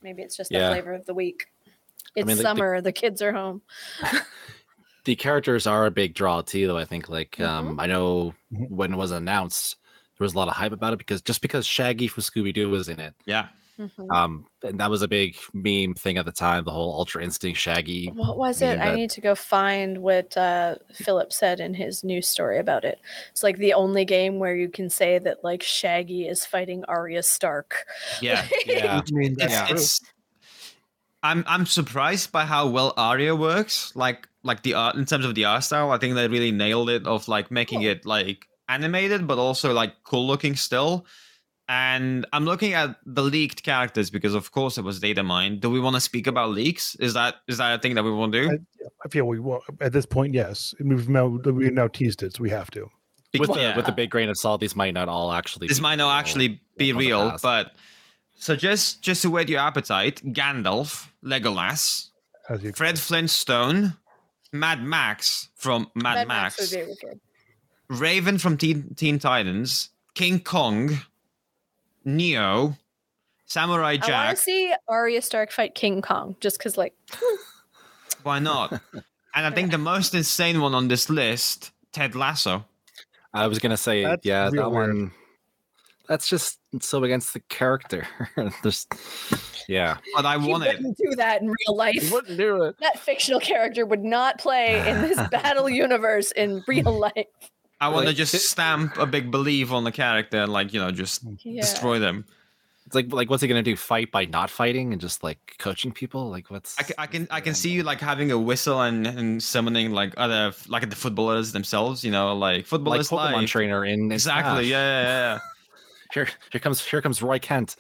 maybe 0.01 0.23
it's 0.23 0.37
just 0.37 0.51
the 0.51 0.59
Yeah. 0.59 0.71
flavor 0.71 0.93
of 0.95 1.05
the 1.07 1.15
week 1.15 1.47
it's 2.15 2.25
mean, 2.27 2.37
the- 2.37 2.43
the- 2.43 2.49
summer 2.49 2.81
the 2.81 2.93
kids 2.93 3.21
are 3.21 3.33
home 3.33 3.63
the 5.05 5.17
characters 5.17 5.67
are 5.67 5.87
a 5.87 5.91
big 5.91 6.15
draw 6.15 6.41
too 6.43 6.67
though 6.67 6.79
i 6.79 6.85
think 6.85 7.09
like 7.09 7.37
Mm-hmm. 7.39 7.69
um 7.69 7.81
i 7.81 7.87
know 7.87 8.35
Mhm. 8.53 8.71
when 8.71 8.93
it 8.93 8.97
was 8.97 9.11
announced 9.13 9.77
there 10.19 10.25
was 10.25 10.35
a 10.35 10.39
lot 10.39 10.49
of 10.49 10.55
hype 10.55 10.73
about 10.73 10.93
it 10.93 10.99
because 10.99 11.23
just 11.23 11.41
because 11.41 11.67
shaggy 11.67 12.07
from 12.09 12.23
scooby-doo 12.23 12.69
was 12.69 12.89
in 12.89 13.01
it 13.01 13.15
yeah 13.27 13.49
Mhm. 13.79 14.15
um 14.15 14.45
and 14.63 14.79
that 14.79 14.91
was 14.91 15.01
a 15.01 15.09
big 15.09 15.37
meme 15.55 15.95
thing 15.95 16.19
at 16.19 16.27
the 16.27 16.33
time 16.33 16.65
the 16.65 16.71
whole 16.71 16.93
ultra 16.93 17.23
instinct 17.25 17.59
shaggy 17.59 18.09
what 18.09 18.37
was 18.37 18.61
meaning 18.61 18.77
it 18.79 18.83
i 18.83 18.95
need 18.95 19.09
to 19.09 19.23
go 19.23 19.35
find 19.35 19.97
what 20.03 20.37
uh 20.37 20.75
philip 20.93 21.33
said 21.33 21.61
in 21.61 21.73
his 21.73 22.05
news 22.05 22.29
story 22.29 22.59
about 22.59 22.85
it 22.85 23.01
it's 23.31 23.43
like 23.43 23.57
the 23.57 23.73
only 23.73 24.05
game 24.05 24.39
where 24.39 24.55
you 24.55 24.69
can 24.69 24.91
say 24.91 25.19
that 25.19 25.43
like 25.43 25.63
shaggy 25.63 26.29
is 26.29 26.45
fighting 26.45 26.85
arya 26.89 27.23
stark 27.23 27.87
yeah 28.21 28.47
yeah 28.67 29.01
I 29.01 29.13
mean, 29.13 29.37
it's, 29.39 29.57
true. 29.67 29.77
it's 29.77 30.01
i'm 31.23 31.45
i'm 31.47 31.67
surprised 31.67 32.33
by 32.33 32.45
how 32.45 32.67
well 32.69 32.93
Arya 32.97 33.35
works 33.37 33.93
like 33.95 34.29
like 34.43 34.63
the 34.63 34.75
art 34.75 34.97
in 34.97 35.05
terms 35.05 35.25
of 35.25 35.35
the 35.35 35.45
art 35.45 35.63
style 35.65 35.91
i 35.91 35.99
think 35.99 36.15
they 36.15 36.29
really 36.29 36.53
nailed 36.53 36.89
it 36.91 37.07
of 37.07 37.29
like 37.29 37.51
making 37.51 37.81
Cool. 37.81 37.89
it 37.91 38.07
like 38.07 38.47
animated 38.69 39.27
but 39.27 39.39
also 39.39 39.73
like 39.73 39.95
cool 40.05 40.27
looking 40.27 40.55
still 40.57 41.05
and 41.69 42.27
i'm 42.33 42.45
looking 42.45 42.73
at 42.73 42.97
the 43.05 43.23
leaked 43.23 43.63
characters 43.63 44.11
because 44.11 44.35
of 44.35 44.51
course 44.53 44.79
it 44.79 44.83
was 44.85 44.99
data 45.01 45.23
mined 45.23 45.61
do 45.61 45.69
we 45.71 45.79
want 45.81 45.95
to 45.95 46.01
speak 46.01 46.27
about 46.27 46.51
leaks 46.51 46.95
is 46.97 47.15
that 47.15 47.37
is 47.49 47.59
that 47.59 47.79
a 47.79 47.83
thing 47.83 47.95
that 47.95 48.03
we 48.05 48.11
want 48.13 48.33
to 48.33 48.43
do 48.49 48.51
I, 48.51 48.87
I 49.05 49.09
feel 49.09 49.25
we 49.27 49.41
will 49.41 49.61
at 49.81 49.93
this 49.93 50.07
point. 50.07 50.35
Yes, 50.35 50.75
we've 50.81 51.09
now 51.09 51.27
we've 51.27 51.73
now 51.73 51.89
teased 51.89 52.23
it, 52.23 52.35
so 52.35 52.43
we 52.43 52.51
have 52.51 52.71
to. 52.73 52.91
with 53.39 53.53
the, 53.53 53.61
Yeah. 53.61 53.77
with 53.77 53.87
the 53.87 53.93
big 53.93 54.11
grain 54.11 54.29
of 54.29 54.37
salt 54.39 54.61
these 54.61 54.75
might 54.75 54.95
not 54.95 55.09
all 55.09 55.33
actually 55.33 55.69
this 55.69 55.79
be 55.79 55.83
might 55.83 55.97
not 55.97 56.07
real 56.09 56.19
actually 56.19 56.49
be 56.77 56.91
from 56.93 56.99
the 57.01 57.07
real 57.07 57.31
past. 57.31 57.43
but 57.43 57.73
so 58.41 58.57
just 58.57 59.03
just 59.03 59.23
to 59.23 59.31
whet 59.31 59.49
your 59.49 59.61
appetite 59.61 60.23
gandalf 60.33 61.09
legolas 61.23 62.09
As 62.49 62.63
you 62.63 62.73
Fred 62.73 62.99
Flintstone, 62.99 63.95
Mad 64.53 64.83
Max 64.83 65.49
from 65.55 65.87
Mad, 65.95 66.27
Mad 66.27 66.29
Max, 66.29 66.59
would 66.59 66.71
be 66.71 66.83
really. 67.07 67.21
Raven 67.89 68.39
from 68.39 68.57
Teen, 68.57 68.95
Teen 68.95 69.19
Titans, 69.19 69.91
King 70.15 70.41
Kong, 70.41 70.99
Neo, 72.05 72.77
Samurai 73.47 73.91
i 73.91 73.95
want 73.95 74.05
Jack. 74.07 74.37
to 74.37 74.43
see 74.43 74.73
arya 74.89 75.21
stark 75.23 75.51
fight 75.53 75.75
king 75.75 76.01
kong 76.03 76.37
just 76.41 76.59
because 76.59 76.77
like 76.79 76.95
Why 78.23 78.39
not? 78.39 78.73
and 79.35 79.47
I 79.47 79.51
think 79.51 79.71
the 79.71 79.79
most 79.79 80.15
insane 80.15 80.61
one 80.61 80.75
on 80.75 80.89
this 80.89 81.09
list, 81.11 81.73
Ted 81.93 82.15
Lasso. 82.15 82.65
i 83.35 83.47
was 83.47 83.59
gonna 83.59 83.77
say 83.77 84.05
That's 84.05 84.25
yeah 84.25 84.51
that 84.51 84.71
weird. 84.71 84.93
one 84.95 85.13
that's 86.11 86.29
just 86.29 86.59
so 86.81 87.03
against 87.05 87.33
the 87.35 87.41
character 87.49 88.05
There's, 88.63 88.87
yeah 89.69 89.97
But 90.17 90.27
I 90.27 90.39
he 90.39 90.49
want 90.51 90.65
it. 90.65 90.77
wouldn't 90.77 90.97
do 90.99 91.15
that 91.17 91.41
in 91.41 91.47
real 91.49 91.77
life 91.77 92.11
wouldn't 92.13 92.37
do 92.37 92.65
it 92.65 92.75
that 92.81 92.99
fictional 92.99 93.39
character 93.41 93.87
would 93.87 94.03
not 94.05 94.39
play 94.39 94.87
in 94.89 95.03
this 95.03 95.17
battle 95.31 95.71
universe 95.71 96.33
in 96.33 96.63
real 96.67 96.99
life 96.99 97.27
I 97.81 97.89
want 97.89 98.09
to 98.09 98.13
just 98.13 98.35
it- 98.35 98.41
stamp 98.41 98.99
a 98.99 99.07
big 99.07 99.31
belief 99.31 99.71
on 99.73 99.85
the 99.85 99.93
character 99.93 100.39
and 100.43 100.53
like, 100.53 100.75
you 100.75 100.81
know, 100.81 100.91
just 100.91 101.23
yeah. 101.45 101.63
destroy 101.63 101.99
them. 101.99 102.27
it's 102.87 102.95
like 102.95 103.11
like 103.13 103.31
what's 103.31 103.41
he 103.43 103.49
gonna 103.49 103.63
do 103.63 103.77
fight 103.77 104.11
by 104.11 104.25
not 104.27 104.51
fighting 104.51 104.93
and 104.93 105.01
just 105.01 105.23
like 105.25 105.55
coaching 105.59 105.93
people 105.93 106.29
like 106.29 106.51
what's 106.51 106.77
I 106.79 106.83
can, 106.83 106.95
I 106.99 107.07
can 107.07 107.29
I 107.31 107.41
can 107.41 107.55
see 107.55 107.71
you 107.71 107.83
like 107.85 108.01
having 108.01 108.33
a 108.33 108.39
whistle 108.39 108.83
and, 108.83 109.07
and 109.07 109.43
summoning 109.43 109.93
like 109.93 110.13
other 110.19 110.53
like 110.69 110.91
the 110.91 110.97
footballers 110.97 111.53
themselves, 111.53 112.05
you 112.05 112.11
know, 112.11 112.37
like 112.37 112.57
like 112.59 112.67
footballers 112.67 113.09
Pokemon 113.09 113.33
live. 113.33 113.49
trainer 113.49 113.85
in 113.87 114.01
in 114.01 114.13
Exactly. 114.13 114.67
Yeah, 114.67 115.03
yeah, 115.03 115.03
yeah. 115.35 115.39
Here, 116.13 116.29
here 116.51 116.61
comes 116.61 116.85
here 116.85 117.01
comes 117.03 117.23
Roy 117.23 117.39
Kent. 117.39 117.77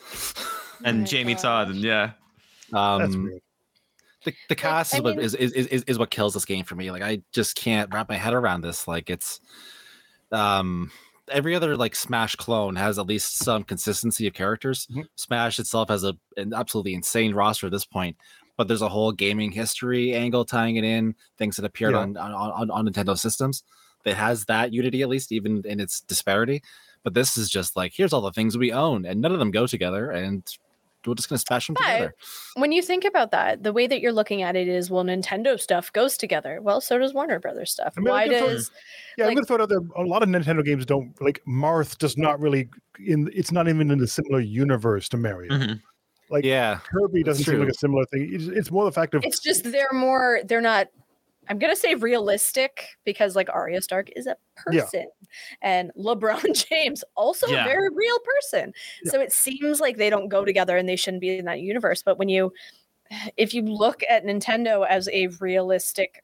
And 0.85 1.01
my 1.01 1.05
Jamie 1.07 1.35
gosh. 1.35 1.43
Todd, 1.43 1.68
and 1.68 1.76
yeah. 1.78 2.12
that's 2.70 3.14
Um, 3.14 3.41
the, 4.24 4.35
the 4.49 4.55
cast 4.55 4.95
I 4.95 4.99
is, 4.99 5.03
what, 5.03 5.16
mean- 5.16 5.24
is, 5.24 5.35
is, 5.35 5.53
is 5.53 5.83
is 5.85 5.99
what 5.99 6.11
kills 6.11 6.35
this 6.35 6.45
game 6.45 6.64
for 6.64 6.74
me. 6.74 6.91
Like 6.91 7.03
I 7.03 7.22
just 7.33 7.57
can't 7.57 7.93
wrap 7.93 8.09
my 8.09 8.16
head 8.16 8.35
around 8.35 8.62
this. 8.62 8.87
Like 8.89 9.11
it's, 9.11 9.41
um, 10.33 10.91
every 11.28 11.55
other 11.55 11.76
like 11.76 11.95
Smash 11.95 12.37
clone 12.37 12.76
has 12.76 12.99
at 12.99 13.07
least 13.07 13.39
some 13.39 13.64
consistency 13.64 14.26
of 14.26 14.35
characters. 14.35 14.87
Mhm. 14.91 15.07
Smash 15.16 15.59
itself 15.59 15.89
has 15.89 16.05
a 16.05 16.14
an 16.37 16.53
absolutely 16.55 16.95
insane 16.95 17.35
roster 17.35 17.66
at 17.66 17.72
this 17.72 17.85
point, 17.85 18.16
but 18.57 18.68
there's 18.68 18.83
a 18.83 18.89
whole 18.89 19.12
gaming 19.12 19.53
history 19.53 20.14
angle 20.14 20.45
tying 20.45 20.76
it 20.76 20.85
in, 20.85 21.14
things 21.39 21.57
that 21.57 21.64
appeared 21.64 21.93
Yeah. 21.93 22.01
on, 22.01 22.16
on 22.16 22.33
on 22.33 22.70
on 22.70 22.89
Nintendo 22.89 23.18
systems 23.18 23.62
that 24.05 24.16
has 24.16 24.45
that 24.47 24.72
unity 24.72 25.03
at 25.03 25.09
least, 25.09 25.31
even 25.33 25.62
in 25.66 25.78
its 25.81 26.01
disparity. 26.01 26.62
But 27.03 27.15
this 27.15 27.37
is 27.37 27.49
just 27.51 27.77
like 27.77 27.93
here's 27.95 28.13
all 28.13 28.21
the 28.21 28.33
things 28.33 28.59
we 28.59 28.73
own, 28.73 29.07
and 29.07 29.21
none 29.21 29.33
of 29.33 29.39
them 29.39 29.51
go 29.51 29.67
together, 29.67 30.11
and 30.11 30.43
we're 31.07 31.15
just 31.15 31.31
gonna 31.31 31.39
smash 31.39 31.67
them 31.67 31.75
But- 31.81 31.87
together. 31.87 32.15
when 32.57 32.73
you 32.73 32.83
think 32.83 33.07
about 33.07 33.31
that, 33.31 33.63
the 33.63 33.73
way 33.73 33.87
that 33.87 34.03
you're 34.03 34.13
looking 34.13 34.43
at 34.43 34.55
it 34.55 34.69
is, 34.69 34.91
well, 34.91 35.03
Nintendo 35.03 35.59
stuff 35.59 35.91
goes 35.95 36.19
together. 36.19 36.61
Well, 36.61 36.83
so 36.83 36.99
does 36.99 37.15
Warner 37.15 37.41
Brothers 37.41 37.73
stuff. 37.73 37.95
I 37.97 38.01
mean, 38.01 38.11
Why 38.11 38.29
can 38.29 38.39
throw- 38.39 38.49
does 38.49 38.71
Yeah, 39.17 39.25
Like- 39.25 39.31
I'm 39.31 39.37
gonna 39.37 39.47
throw 39.47 39.57
it 39.57 39.63
out 39.63 39.69
there. 39.71 39.81
A 39.97 40.03
lot 40.05 40.23
of 40.23 40.29
Nintendo 40.29 40.63
games 40.63 40.85
don't 40.85 41.19
like 41.23 41.43
Marth 41.49 41.97
does 41.97 42.19
not 42.19 42.39
really 42.39 42.69
in. 43.05 43.31
It's 43.35 43.51
not 43.51 43.67
even 43.67 43.91
in 43.91 43.99
a 44.03 44.07
similar 44.07 44.41
universe 44.41 45.09
to 45.11 45.17
Mario. 45.17 45.53
Mhm. 45.53 45.81
Like 46.29 46.45
Yeah, 46.45 46.79
Kirby 46.93 47.23
doesn't 47.23 47.45
seem 47.45 47.59
like 47.61 47.71
a 47.71 47.75
similar 47.75 48.05
thing. 48.13 48.29
It's, 48.33 48.45
it's 48.47 48.71
more 48.71 48.85
the 48.85 48.93
fact 48.93 49.15
of 49.15 49.25
it's 49.25 49.41
just 49.41 49.65
they're 49.65 49.89
more 49.93 50.41
they're 50.45 50.61
not 50.61 50.89
I'm 51.51 51.59
gonna 51.59 51.75
say 51.77 51.95
realistic 51.97 52.87
because 53.05 53.35
like 53.37 53.51
Arya 53.51 53.83
Stark 53.83 54.09
is 54.17 54.27
a 54.27 54.37
Yeah. 54.71 54.83
person 54.83 55.07
and 55.61 55.91
LeBron 55.99 56.55
James 56.69 57.03
also 57.17 57.49
Yeah. 57.49 57.63
a 57.63 57.69
very 57.69 57.89
real 57.93 58.19
person. 58.21 58.73
Yeah. 59.05 59.11
So 59.13 59.21
it 59.21 59.33
seems 59.33 59.81
like 59.81 59.97
they 59.97 60.09
don't 60.11 60.29
go 60.29 60.45
together 60.45 60.77
and 60.77 60.89
they 60.89 60.97
shouldn't 60.97 61.21
be 61.21 61.37
in 61.39 61.45
that 61.47 61.61
universe. 61.61 62.03
But 62.03 62.19
when 62.19 62.29
you 62.29 62.53
if 63.37 63.53
you 63.53 63.63
look 63.63 64.03
at 64.09 64.25
Nintendo 64.25 64.87
as 64.89 65.09
a 65.09 65.27
realistic 65.41 66.23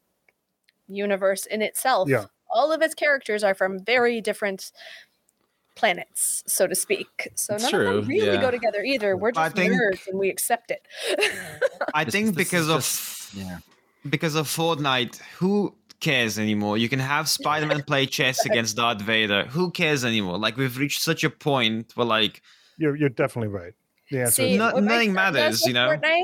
universe 0.88 1.44
in 1.46 1.60
itself, 1.60 2.08
Yeah. 2.08 2.26
all 2.48 2.72
of 2.72 2.80
its 2.80 2.94
characters 2.94 3.42
are 3.42 3.54
from 3.54 3.80
very 3.84 4.20
different 4.20 4.70
planets, 5.74 6.42
so 6.46 6.66
to 6.68 6.74
speak. 6.76 7.28
So 7.34 7.54
It's 7.56 7.64
none 7.70 7.80
of 7.86 7.94
them 7.96 8.06
really 8.08 8.26
yeah. 8.34 8.40
go 8.40 8.50
together 8.52 8.82
either. 8.84 9.16
We're 9.16 9.32
just 9.32 9.56
think- 9.56 9.72
nerds 9.72 10.06
and 10.06 10.18
we 10.18 10.30
accept 10.30 10.70
it. 10.70 10.86
I 11.92 12.04
think 12.04 12.26
this 12.26 12.30
is 12.30 12.32
because 12.36 12.68
of 12.70 13.30
yeah. 13.36 13.58
Because 14.10 14.34
of 14.34 14.46
Fortnite, 14.46 15.18
who 15.38 15.74
cares 16.00 16.38
anymore? 16.38 16.78
You 16.78 16.88
can 16.88 16.98
have 16.98 17.28
Spider-Man 17.28 17.82
play 17.84 18.06
chess 18.06 18.44
against 18.44 18.76
Darth 18.76 19.00
Vader. 19.00 19.44
Who 19.46 19.70
cares 19.70 20.04
anymore? 20.04 20.38
Like 20.38 20.56
we've 20.56 20.76
reached 20.78 21.00
such 21.02 21.24
a 21.24 21.30
point 21.30 21.92
where 21.96 22.06
like 22.06 22.42
you're 22.78 22.96
you're 22.96 23.08
definitely 23.08 23.48
right. 23.48 23.72
Yeah, 24.10 24.26
See, 24.28 24.56
No- 24.56 24.78
nothing 24.78 25.12
matters, 25.12 25.62
you 25.66 25.72
know? 25.72 25.88
Fortnite, 25.88 26.22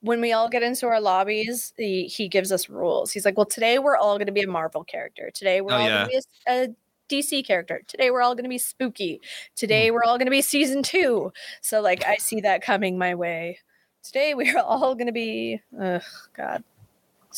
when 0.00 0.20
we 0.20 0.32
all 0.32 0.48
get 0.48 0.62
into 0.62 0.86
our 0.86 1.00
lobbies, 1.00 1.72
he, 1.76 2.06
he 2.06 2.28
gives 2.28 2.52
us 2.52 2.68
rules. 2.68 3.10
He's 3.10 3.24
like, 3.24 3.36
"Well, 3.36 3.46
today 3.46 3.80
we're 3.80 3.96
all 3.96 4.16
going 4.16 4.26
to 4.26 4.32
be 4.32 4.42
a 4.42 4.46
Marvel 4.46 4.84
character. 4.84 5.30
Today 5.34 5.60
we're 5.60 5.72
Oh, 5.72 5.76
all 5.76 5.88
yeah. 5.88 6.06
going 6.06 6.10
to 6.10 6.10
be 6.10 6.20
a, 6.52 6.64
a 6.64 6.68
DC 7.08 7.44
character. 7.46 7.82
Today 7.88 8.10
we're 8.12 8.20
all 8.22 8.34
going 8.34 8.44
to 8.44 8.48
be 8.50 8.58
spooky. 8.58 9.14
Hmm. 9.16 9.52
Today 9.56 9.90
we're 9.90 10.04
all 10.04 10.18
going 10.18 10.26
to 10.26 10.30
be 10.30 10.42
season 10.42 10.82
two. 10.84 11.32
So 11.62 11.80
like, 11.80 12.04
I 12.04 12.16
see 12.16 12.40
that 12.42 12.62
coming 12.62 12.96
my 12.98 13.14
way. 13.16 13.58
Today 14.04 14.34
we're 14.34 14.58
all 14.64 14.94
going 14.94 15.06
to 15.06 15.12
be, 15.12 15.60
oh 15.80 16.00
God, 16.36 16.62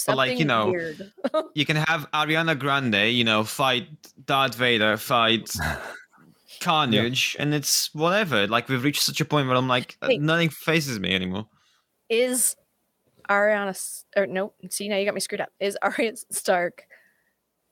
But, 0.07 0.17
like, 0.17 0.39
you 0.39 0.45
know, 0.45 0.75
you 1.55 1.67
can 1.67 1.77
have 1.77 2.11
Ariana 2.13 2.59
Grande, 2.59 3.11
you 3.13 3.25
know, 3.25 3.45
fight 3.45 3.89
Darth 4.27 4.55
Vader, 4.55 4.97
fight 4.97 5.51
Carnage, 6.61 7.37
and 7.39 7.55
it's 7.55 7.95
whatever. 7.95 8.47
Like 8.47 8.69
we've 8.69 8.83
reached 8.83 9.03
such 9.03 9.21
a 9.21 9.25
point 9.25 9.49
where 9.49 9.57
I'm 9.57 9.69
like, 9.69 9.97
Hey. 10.03 10.19
nothing 10.19 10.49
faces 10.49 10.99
me 10.99 11.15
anymore. 11.15 11.47
Is 12.09 12.57
Ariana 13.29 13.69
S- 13.71 14.05
or 14.17 14.27
no? 14.27 14.53
See 14.71 14.89
now 14.89 14.97
you 14.97 15.05
got 15.05 15.15
me 15.15 15.21
screwed 15.21 15.41
up. 15.41 15.51
Is 15.61 15.77
Arya 15.83 16.15
Stark 16.31 16.85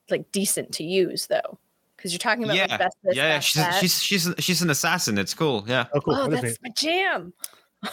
like 0.09 0.31
decent 0.31 0.71
to 0.73 0.83
use 0.83 1.27
though? 1.27 1.59
Because 1.95 2.11
you're 2.13 2.19
talking 2.19 2.43
about 2.43 2.55
Yeah, 2.55 2.67
like, 2.69 2.79
best 2.79 2.97
this, 3.03 3.15
yeah, 3.15 3.23
yeah, 3.23 3.35
best 3.37 3.47
she's, 3.49 3.61
that. 3.61 3.79
she's 3.79 4.01
she's 4.01 4.33
she's 4.39 4.61
an 4.61 4.69
assassin. 4.69 5.17
It's 5.17 5.33
cool. 5.33 5.65
Yeah. 5.67 5.87
oh 5.93 5.99
cool. 5.99 6.15
Oh, 6.15 6.27
That 6.27 6.43
is 6.43 6.57
that's 6.57 6.59
my 6.61 6.69
jam. 6.69 7.33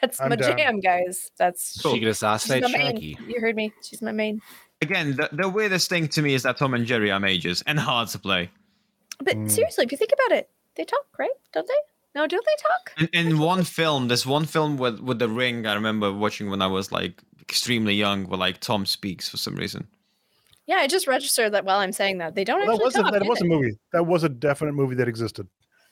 that's 0.00 0.20
I'm 0.20 0.30
my 0.30 0.36
down. 0.36 0.56
jam, 0.58 0.80
guys. 0.80 1.30
That's 1.38 1.80
Cool. 1.80 1.94
She 1.94 2.00
could 2.00 2.06
she's 2.08 2.16
assassinate 2.16 2.62
main. 2.62 2.72
Shaggy. 2.72 3.18
You 3.26 3.40
heard 3.40 3.56
me. 3.56 3.72
She's 3.82 4.02
my 4.02 4.12
main. 4.12 4.40
Again, 4.82 5.16
the, 5.16 5.28
the 5.32 5.48
weirdest 5.48 5.88
thing 5.88 6.08
to 6.08 6.22
me 6.22 6.34
is 6.34 6.42
that 6.42 6.58
Tom 6.58 6.74
and 6.74 6.84
Jerry 6.86 7.10
are 7.10 7.20
mages 7.20 7.62
and 7.66 7.78
hard 7.78 8.08
to 8.08 8.18
play. 8.18 8.50
But 9.18 9.36
Mm. 9.36 9.50
seriously, 9.50 9.84
if 9.84 9.92
you 9.92 9.98
think 9.98 10.12
about 10.12 10.36
it, 10.36 10.50
they 10.76 10.84
talk, 10.84 11.06
right? 11.18 11.30
Don't 11.52 11.66
they? 11.66 11.74
No, 12.14 12.26
don't 12.26 12.44
they 12.44 12.62
talk? 12.62 13.10
In, 13.14 13.26
in 13.28 13.38
one 13.38 13.64
film, 13.64 14.08
there's 14.08 14.26
one 14.26 14.44
film 14.44 14.76
with 14.76 15.00
with 15.00 15.18
the 15.18 15.28
ring. 15.28 15.66
I 15.66 15.74
remember 15.74 16.12
watching 16.12 16.50
when 16.50 16.60
I 16.62 16.66
was 16.66 16.92
like 16.92 17.22
extremely 17.40 17.94
young, 17.94 18.26
where 18.28 18.38
like 18.38 18.60
Tom 18.60 18.84
speaks 18.86 19.28
for 19.28 19.36
some 19.38 19.54
reason. 19.56 19.86
Yeah, 20.66 20.76
I 20.76 20.86
just 20.88 21.06
registered 21.06 21.52
that 21.52 21.64
while 21.64 21.78
I'm 21.78 21.92
saying 21.92 22.18
that 22.18 22.34
they 22.34 22.42
don't 22.44 22.66
Well, 22.66 22.76
that 22.78 22.84
actually 22.84 22.84
was 22.86 22.94
a, 22.96 23.02
talk. 23.02 23.12
that 23.12 23.22
in 23.22 23.28
was 23.28 23.40
a 23.40 23.44
movie. 23.44 23.78
That 23.92 24.04
was 24.04 24.24
a 24.24 24.28
definite 24.28 24.72
movie 24.72 24.96
that 24.96 25.08
existed. 25.08 25.46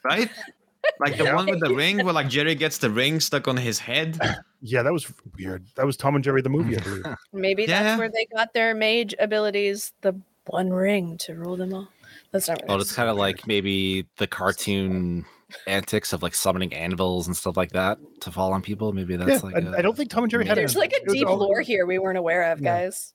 right? 0.04 0.28
Like 1.00 1.16
the 1.18 1.24
Yeah. 1.24 1.34
one 1.34 1.46
with 1.46 1.60
the 1.60 1.74
ring, 1.74 2.04
where 2.04 2.14
like 2.14 2.28
Jerry 2.28 2.54
gets 2.54 2.78
the 2.78 2.90
ring 2.90 3.20
stuck 3.20 3.48
on 3.48 3.56
his 3.56 3.78
head. 3.78 4.18
Yeah, 4.66 4.82
that 4.82 4.94
was 4.94 5.12
weird. 5.36 5.66
That 5.74 5.84
was 5.84 5.94
Tom 5.94 6.14
and 6.14 6.24
Jerry 6.24 6.40
the 6.40 6.48
movie, 6.48 6.78
I 6.78 6.80
believe. 6.80 7.04
Maybe 7.34 7.64
Yeah. 7.64 7.82
that's 7.82 7.98
where 7.98 8.08
they 8.08 8.26
got 8.34 8.54
their 8.54 8.74
mage 8.74 9.14
abilities. 9.18 9.92
The 10.00 10.14
one 10.46 10.70
ring 10.70 11.18
to 11.18 11.34
rule 11.34 11.58
them 11.58 11.74
all. 11.74 11.88
That's 12.30 12.48
not. 12.48 12.62
Oh, 12.66 12.76
it's 12.76 12.94
kind 12.94 13.10
of 13.10 13.18
like 13.18 13.46
maybe 13.46 14.06
the 14.16 14.26
cartoon 14.26 15.26
antics 15.66 16.14
of 16.14 16.22
like 16.22 16.34
summoning 16.34 16.72
anvils 16.72 17.26
and 17.26 17.36
stuff 17.36 17.58
like 17.58 17.72
that 17.72 17.98
to 18.22 18.30
fall 18.32 18.54
on 18.54 18.62
people. 18.62 18.94
Maybe 18.94 19.14
yeah, 19.16 19.24
that's 19.26 19.42
like 19.44 19.54
I 19.54 19.78
I 19.78 19.82
don't 19.82 19.94
think 19.96 20.08
Tom 20.08 20.24
and 20.24 20.30
Jerry 20.30 20.46
had 20.46 20.56
There's 20.56 20.74
it. 20.74 20.78
like 20.78 20.94
a 20.94 21.04
deep 21.12 21.26
all- 21.28 21.36
lore 21.36 21.60
here 21.60 21.84
we 21.84 21.98
weren't 21.98 22.16
aware 22.16 22.50
of, 22.50 22.62
guys. 22.62 23.12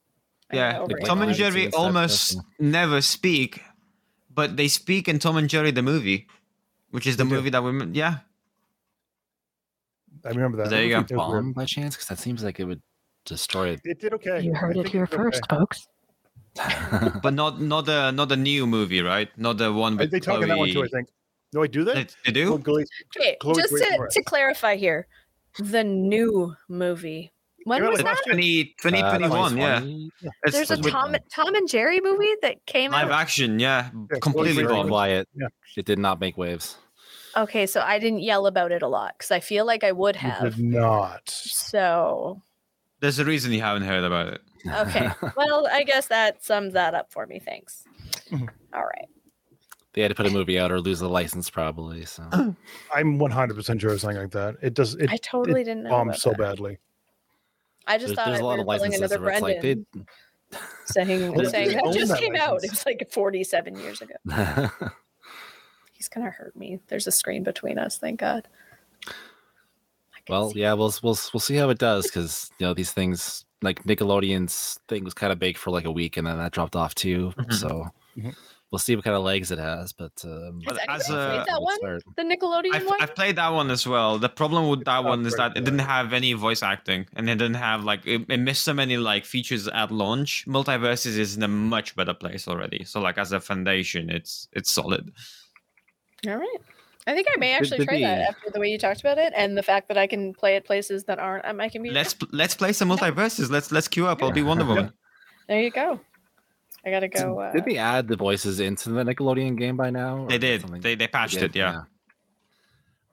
I 0.51 0.55
Yeah, 0.55 0.79
Like? 0.81 1.03
Tom 1.05 1.23
and 1.23 1.33
Jerry 1.33 1.71
almost 1.73 2.37
never 2.59 3.01
speak, 3.01 3.63
but 4.31 4.55
they 4.55 4.67
speak 4.67 5.07
in 5.07 5.17
Tom 5.17 5.35
and 5.37 5.49
Jerry 5.49 5.71
the 5.71 5.81
movie, 5.81 6.27
which 6.91 7.07
is 7.07 7.17
the 7.17 7.23
They 7.23 7.29
do. 7.29 7.35
movie 7.35 7.49
that 7.51 7.63
we 7.63 7.71
yeah. 7.93 8.19
I 10.25 10.29
remember 10.29 10.57
that. 10.57 10.69
There 10.69 10.83
you 10.83 10.97
It 10.97 11.07
go. 11.07 11.15
bomb 11.17 11.53
by 11.53 11.65
chance 11.65 11.95
because 11.95 12.07
that 12.07 12.19
seems 12.19 12.43
like 12.43 12.59
it 12.59 12.65
would 12.65 12.81
destroy 13.25 13.69
it. 13.69 13.81
It 13.85 13.99
did 14.01 14.13
okay. 14.13 14.41
You 14.41 14.53
I 14.53 14.57
heard 14.57 14.71
it 14.77 14.83
think 14.83 14.89
here 14.93 15.05
did 15.05 15.13
okay. 15.13 15.23
first, 15.23 15.49
folks. 15.49 15.87
But 17.23 17.33
not 17.35 17.61
not 17.61 17.85
the 17.85 18.11
not 18.11 18.27
the 18.29 18.35
new 18.35 18.65
movie, 18.67 19.01
right? 19.01 19.29
Not 19.37 19.57
the 19.57 19.71
one 19.71 19.95
They- 19.95 20.03
with 20.05 20.11
They 20.11 20.19
talk 20.19 20.41
in 20.41 20.49
that 20.49 20.57
one 20.57 20.69
too, 20.71 20.83
I 20.83 20.87
think. 20.87 21.09
No, 21.53 21.63
I 21.63 21.67
do 21.67 21.83
they? 21.83 21.93
They, 21.93 22.07
they 22.25 22.43
Chloe 22.43 22.57
do. 22.57 22.57
Grace- 22.59 22.89
Okay, 23.17 23.37
Chloe 23.39 23.55
just 23.55 23.69
to, 23.73 24.07
to 24.11 24.21
clarify 24.23 24.75
here, 24.75 25.07
the 25.57 25.83
new 25.83 26.55
movie. 26.67 27.31
When 27.69 27.81
Came 27.81 27.89
was 27.91 27.97
that? 27.99 28.05
last 28.05 28.25
year. 28.25 28.33
20, 28.35 29.01
Uh, 29.03 29.17
2021, 29.17 29.57
yeah. 29.57 29.79
2020? 29.79 30.11
It's 30.43 30.55
There's 30.55 30.71
a 30.71 30.77
Tom 30.89 31.15
Tom 31.31 31.55
and 31.55 31.69
Jerry 31.69 32.01
movie 32.01 32.33
that 32.41 32.65
came 32.65 32.93
out 32.93 33.03
live 33.03 33.11
out. 33.11 33.21
action, 33.21 33.59
yeah, 33.59 33.89
Yeah, 34.11 34.17
completely 34.19 34.53
Chloe 34.53 34.53
Very 34.53 34.65
Grace 34.67 34.75
wrong. 34.75 34.87
quiet. 34.87 35.29
Yeah. 35.35 35.47
It 35.77 35.85
did 35.85 35.99
not 35.99 36.19
make 36.19 36.37
waves. 36.37 36.77
Okay, 37.37 37.67
so 37.67 37.81
I 37.81 37.99
didn't 37.99 38.21
yell 38.21 38.47
about 38.47 38.71
it 38.71 38.81
a 38.81 38.87
lot 38.87 39.13
because 39.17 39.29
I 39.31 39.39
feel 39.39 39.65
like 39.65 39.83
I 39.83 39.91
would 39.91 40.15
You 40.15 40.21
have. 40.29 40.55
did 40.55 40.63
not. 40.65 41.29
So 41.29 42.41
There's 43.01 43.19
a 43.19 43.25
reason 43.25 43.51
you 43.53 43.61
haven't 43.61 43.83
heard 43.83 44.03
about 44.03 44.27
it. 44.33 44.41
okay, 44.67 45.09
well 45.37 45.67
I 45.71 45.83
guess 45.83 46.07
that 46.07 46.43
sums 46.43 46.73
that 46.73 46.95
up 46.95 47.11
for 47.11 47.27
me. 47.27 47.39
Thanks. 47.39 47.83
Mhm. 48.31 48.49
All 48.73 48.81
right. 48.83 49.07
they 49.93 50.01
had 50.03 50.09
to 50.09 50.15
put 50.15 50.25
a 50.27 50.29
movie 50.29 50.59
out 50.59 50.71
or 50.71 50.79
lose 50.79 50.99
the 50.99 51.09
license 51.09 51.49
probably. 51.49 52.05
So 52.05 52.23
I'm 52.93 53.19
100% 53.19 53.79
sure 53.81 53.91
of 53.93 54.01
something 54.01 54.17
like 54.19 54.31
that. 54.31 54.55
It 54.61 54.73
does. 54.73 54.95
It 54.95 55.09
I 55.11 55.17
totally 55.17 55.63
didn't 55.63 55.83
know. 55.83 55.89
bombed 55.91 56.09
about 56.11 56.19
so 56.19 56.29
that. 56.31 56.37
badly. 56.39 56.77
I 57.89 57.97
just 57.97 58.07
there's, 58.07 58.15
thought 58.15 58.27
there's 58.27 58.39
a 58.39 58.45
lot 58.45 58.59
of 58.59 58.67
licenses 58.67 58.99
another 58.99 59.19
where 59.19 59.31
it's 59.31 59.41
like 59.41 59.61
they 59.61 59.73
Brendan 59.73 60.07
saying, 60.85 61.31
Well, 61.35 61.49
saying 61.49 61.71
that 61.71 61.93
just 61.93 62.11
that 62.11 62.19
came 62.19 62.35
out. 62.35 62.63
It 62.63 62.71
was 62.71 62.85
like 62.85 63.07
47 63.11 63.79
years 63.79 64.01
ago. 64.01 64.13
He's 65.93 66.07
gonna 66.07 66.29
hurt 66.29 66.55
me. 66.55 66.79
There's 66.87 67.07
a 67.07 67.11
screen 67.11 67.43
between 67.43 67.77
us. 67.77 67.97
Thank 67.97 68.19
God. 68.19 68.47
Well, 70.29 70.53
yeah, 70.55 70.73
we'll 70.73 70.93
we'll 71.01 71.17
we'll 71.33 71.39
see 71.41 71.55
how 71.55 71.69
it 71.69 71.79
does 71.79 72.05
because 72.05 72.51
you 72.59 72.67
know 72.67 72.73
these 72.73 72.91
things 72.91 73.43
like 73.61 73.83
Nickelodeon's 73.83 74.79
thing 74.87 75.03
was 75.03 75.13
kind 75.13 75.33
of 75.33 75.39
big 75.39 75.57
for 75.57 75.71
like 75.71 75.85
a 75.85 75.91
week 75.91 76.15
and 76.15 76.27
then 76.27 76.37
that 76.37 76.51
dropped 76.51 76.75
off 76.75 76.93
too. 76.95 77.33
Mhm. 77.37 77.53
So 77.53 77.87
Mhm. 78.15 78.35
We'll 78.71 78.77
see 78.79 78.95
what 78.95 79.03
kind 79.03 79.15
of 79.15 79.23
legs 79.23 79.49
it 79.49 79.57
has. 79.57 79.93
But 79.93 80.11
um, 80.23 80.61
Has 80.67 80.77
But 80.77 80.89
anybody 80.89 80.99
as 80.99 81.07
played 81.07 81.17
a- 81.41 81.45
that 81.47 81.61
one? 81.61 81.77
start. 81.77 82.03
The 82.17 82.21
Nickelodeon 82.23 82.75
I've, 82.75 82.85
one? 82.85 83.01
I've 83.01 83.15
played 83.15 83.35
that 83.37 83.49
one 83.49 83.71
as 83.71 83.87
well. 83.87 84.19
The 84.19 84.29
problem 84.29 84.69
with 84.69 84.85
that 84.85 85.01
not 85.01 85.05
one 85.05 85.25
is 85.25 85.33
very 85.33 85.49
that 85.49 85.57
it 85.57 85.65
didn't 85.65 85.79
have 85.79 86.13
any 86.13 86.33
voice 86.33 86.61
acting, 86.61 87.07
and 87.15 87.27
it 87.29 87.35
didn't 87.37 87.55
have 87.55 87.83
like 87.83 88.05
it, 88.05 88.25
it 88.29 88.37
missed 88.39 88.63
so 88.63 88.73
many 88.75 88.97
like 88.97 89.25
features 89.25 89.67
at 89.67 89.91
launch. 89.91 90.45
MultiVersus 90.47 91.17
is 91.17 91.35
in 91.35 91.41
a 91.41 91.47
much 91.47 91.95
better 91.95 92.13
place 92.13 92.47
already. 92.47 92.83
So 92.83 92.99
like 92.99 93.17
as 93.17 93.31
a 93.31 93.39
foundation, 93.39 94.11
it's 94.11 94.47
it's 94.53 94.71
solid. 94.71 95.11
All 96.27 96.37
right. 96.37 96.57
I 97.07 97.15
think 97.15 97.27
I 97.33 97.39
may 97.39 97.53
actually 97.53 97.79
could 97.79 97.87
try 97.87 98.01
that 98.01 98.19
after 98.29 98.51
the 98.51 98.59
way 98.59 98.67
you 98.69 98.77
talked 98.77 98.99
about 98.99 99.17
it 99.17 99.33
and 99.35 99.57
the 99.57 99.63
fact 99.63 99.87
that 99.87 99.97
I 99.97 100.05
can 100.05 100.31
play 100.35 100.55
at 100.57 100.65
places 100.65 101.05
that 101.05 101.17
aren't 101.17 101.43
at 101.45 101.55
my 101.55 101.69
computer. 101.69 101.95
Let's 101.95 102.15
let's 102.31 102.53
play 102.53 102.71
some 102.73 102.89
MultiVersus. 102.89 103.49
Let's 103.49 103.71
let's 103.71 103.87
queue 103.87 104.05
up. 104.05 104.21
I'll 104.21 104.29
be 104.31 104.43
Wonder 104.51 104.65
Woman. 104.65 104.93
There 105.47 105.59
you 105.59 105.71
go. 105.71 105.99
I 106.89 106.91
gotta 106.91 107.07
go. 107.07 107.39
Uh, 107.39 107.51
Did 107.51 107.65
they 107.65 107.77
add 107.77 108.07
the 108.07 108.15
voices 108.15 108.59
into 108.59 108.89
the 108.89 109.03
Nickelodeon 109.03 109.57
game 109.57 109.77
by 109.77 109.89
now? 109.89 110.25
They 110.27 110.37
did. 110.37 110.61
something? 110.61 110.81
They 110.81 110.95
they 110.95 111.07
patched 111.07 111.35
did, 111.35 111.43
it. 111.43 111.55
Yeah. 111.55 111.83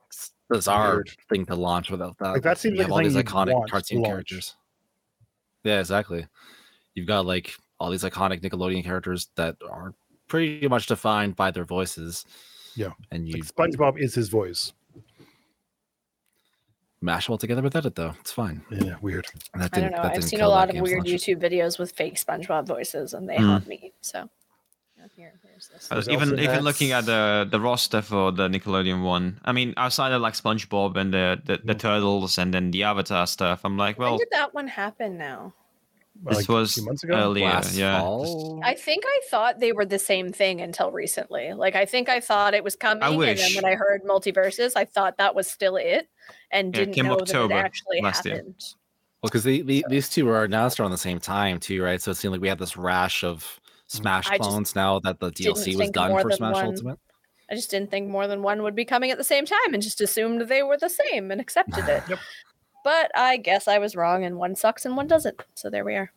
It's 0.09 0.33
bizarre 0.49 0.95
Weird. 0.97 1.11
thing 1.29 1.47
to 1.47 1.55
launch 1.55 1.91
without 1.91 2.17
that. 2.19 2.31
Like, 2.33 2.43
that 2.43 2.59
seems 2.59 2.73
You 2.75 2.79
like 2.79 2.85
have 2.87 2.91
a 2.91 2.93
all 2.95 2.99
thing 2.99 3.07
these 3.09 3.17
you'd 3.17 3.27
iconic 3.27 3.53
want 3.55 3.71
cartoon 3.71 3.99
launch. 3.99 4.09
characters. 4.11 4.55
Yeah, 5.65 5.81
exactly. 5.81 6.27
You've 6.95 7.07
got 7.07 7.27
like 7.27 7.55
all 7.79 7.91
these 7.91 8.05
iconic 8.05 8.41
Nickelodeon 8.41 8.85
characters 8.85 9.29
that 9.37 9.57
are 9.71 9.95
pretty 10.29 10.67
much 10.69 10.87
defined 10.87 11.37
by 11.37 11.51
their 11.51 11.65
voices. 11.65 12.25
Yeah. 12.75 12.91
and 13.11 13.27
you 13.29 13.35
Like 13.35 13.45
SpongeBob 13.45 13.99
is 13.99 14.15
his 14.15 14.29
voice. 14.29 14.73
Mash 17.01 17.27
them 17.27 17.33
all 17.33 17.39
together 17.39 17.63
with 17.63 17.77
edit 17.77 17.95
though. 17.95 18.15
It's 18.21 18.33
fine. 18.33 18.63
Yeah, 18.71 18.97
weird. 19.01 19.27
And 19.53 19.63
that 19.63 19.71
I 19.73 19.81
don't 19.81 19.91
didn't- 19.91 19.97
know. 19.97 20.03
that 20.03 20.07
I've 20.07 20.13
didn't 20.15 20.25
seen 20.31 20.41
a 20.41 20.49
lot 20.49 20.71
of 20.71 20.81
weird 20.81 20.99
much. 20.99 21.09
YouTube 21.09 21.41
videos 21.41 21.79
with 21.79 21.93
fake 21.93 22.15
SpongeBob 22.17 22.67
voices, 22.67 23.15
and 23.15 23.29
they 23.29 23.37
Mm. 23.37 23.47
haunt 23.47 23.67
me. 23.69 23.93
So 24.01 24.29
yeah, 24.99 25.07
here, 25.15 25.33
here's 25.45 25.69
this. 25.69 25.89
Even 26.09 26.31
also 26.31 26.37
even 26.43 26.61
looking 26.65 26.93
at 26.93 27.05
the 27.07 27.47
the 27.51 27.61
roster 27.61 28.03
for 28.03 28.33
the 28.33 28.49
Nickelodeon 28.49 29.03
one, 29.05 29.41
I 29.45 29.53
mean, 29.53 29.75
outside 29.77 30.13
of 30.13 30.21
like 30.23 30.35
SpongeBob 30.35 30.97
and 30.97 31.13
the 31.13 31.41
the, 31.45 31.59
the 31.65 31.75
Mm. 31.75 31.79
turtles 31.79 32.39
and 32.39 32.53
then 32.55 32.71
the 32.71 32.85
Avatar 32.85 33.27
stuff, 33.27 33.61
I'm 33.65 33.77
like, 33.77 33.99
well, 33.99 34.13
when 34.13 34.13
well, 34.13 34.19
did 34.19 34.29
that 34.33 34.55
one 34.55 34.69
happen? 34.69 35.19
Now 35.19 35.53
this 36.25 36.37
Like, 36.39 36.49
a 36.49 36.53
was 36.53 36.75
few 36.75 36.85
months 36.85 37.05
ago. 37.05 37.15
earlier, 37.15 37.45
Last 37.47 37.75
yeah. 37.77 38.01
fall? 38.01 38.61
I 38.65 38.75
think 38.75 39.05
I 39.07 39.21
thought 39.31 39.61
they 39.61 39.73
were 39.73 39.85
the 39.85 39.99
same 39.99 40.33
thing 40.33 40.61
until 40.61 40.91
recently. 40.91 41.53
Like 41.53 41.75
I 41.77 41.85
think 41.87 42.09
I 42.09 42.21
thought 42.21 42.55
it 42.55 42.65
was 42.65 42.77
coming, 42.77 43.03
and 43.03 43.39
then 43.39 43.55
when 43.55 43.65
I 43.65 43.75
heard 43.75 44.03
MultiVersus, 44.05 44.73
I 44.77 44.85
thought 44.85 45.19
that 45.19 45.35
was 45.35 45.49
still 45.49 45.77
it, 45.77 46.09
and 46.51 46.75
Yeah, 46.75 46.81
didn't 46.81 46.95
came 46.95 47.07
know 47.07 47.15
October 47.19 47.55
that 47.55 47.61
it 47.61 47.65
actually 47.65 48.01
last 48.03 48.25
year. 48.25 48.37
happened. 48.37 48.55
Well, 49.23 49.29
because 49.31 49.45
the, 49.45 49.63
the, 49.63 49.85
these 49.89 50.09
two 50.09 50.27
were 50.27 50.45
announced 50.45 50.79
around 50.79 50.91
the 50.91 50.99
same 50.99 51.19
time 51.19 51.59
too, 51.59 51.83
right? 51.83 52.01
So 52.01 52.11
it 52.11 52.17
seemed 52.17 52.33
like 52.33 52.41
we 52.41 52.49
had 52.49 52.59
this 52.59 52.77
rash 52.77 53.25
of 53.25 53.43
mm-hmm. 53.43 53.63
Smash 54.03 54.29
I 54.31 54.39
clones 54.39 54.75
now 54.75 54.99
that 55.01 55.21
the 55.21 55.31
DLC 55.31 55.77
was 55.77 55.91
done 55.91 56.11
more 56.11 56.21
for 56.23 56.29
than 56.29 56.37
Smash 56.39 56.55
one- 56.55 56.67
Ultimate. 56.67 56.99
I 57.49 57.55
just 57.55 57.71
didn't 57.71 57.93
think 57.93 58.09
more 58.09 58.27
than 58.27 58.43
one 58.43 58.65
would 58.65 58.75
be 58.75 58.85
coming 58.85 59.13
at 59.13 59.19
the 59.19 59.25
same 59.25 59.47
time, 59.47 59.73
and 59.73 59.81
just 59.81 60.01
assumed 60.01 60.41
they 60.43 60.65
were 60.65 60.77
the 60.77 60.89
same 60.89 61.31
and 61.31 61.41
accepted 61.41 61.89
it. 61.89 62.03
Yep. 62.09 62.19
But 62.87 63.11
I 63.17 63.37
guess 63.39 63.67
I 63.67 63.79
was 63.79 63.97
wrong, 63.97 64.23
and 64.25 64.37
one 64.39 64.55
sucks 64.55 64.85
and 64.87 64.97
one 64.97 65.09
doesn't. 65.09 65.43
So 65.55 65.69
there 65.69 65.85
we 65.85 65.97
are. 65.97 66.13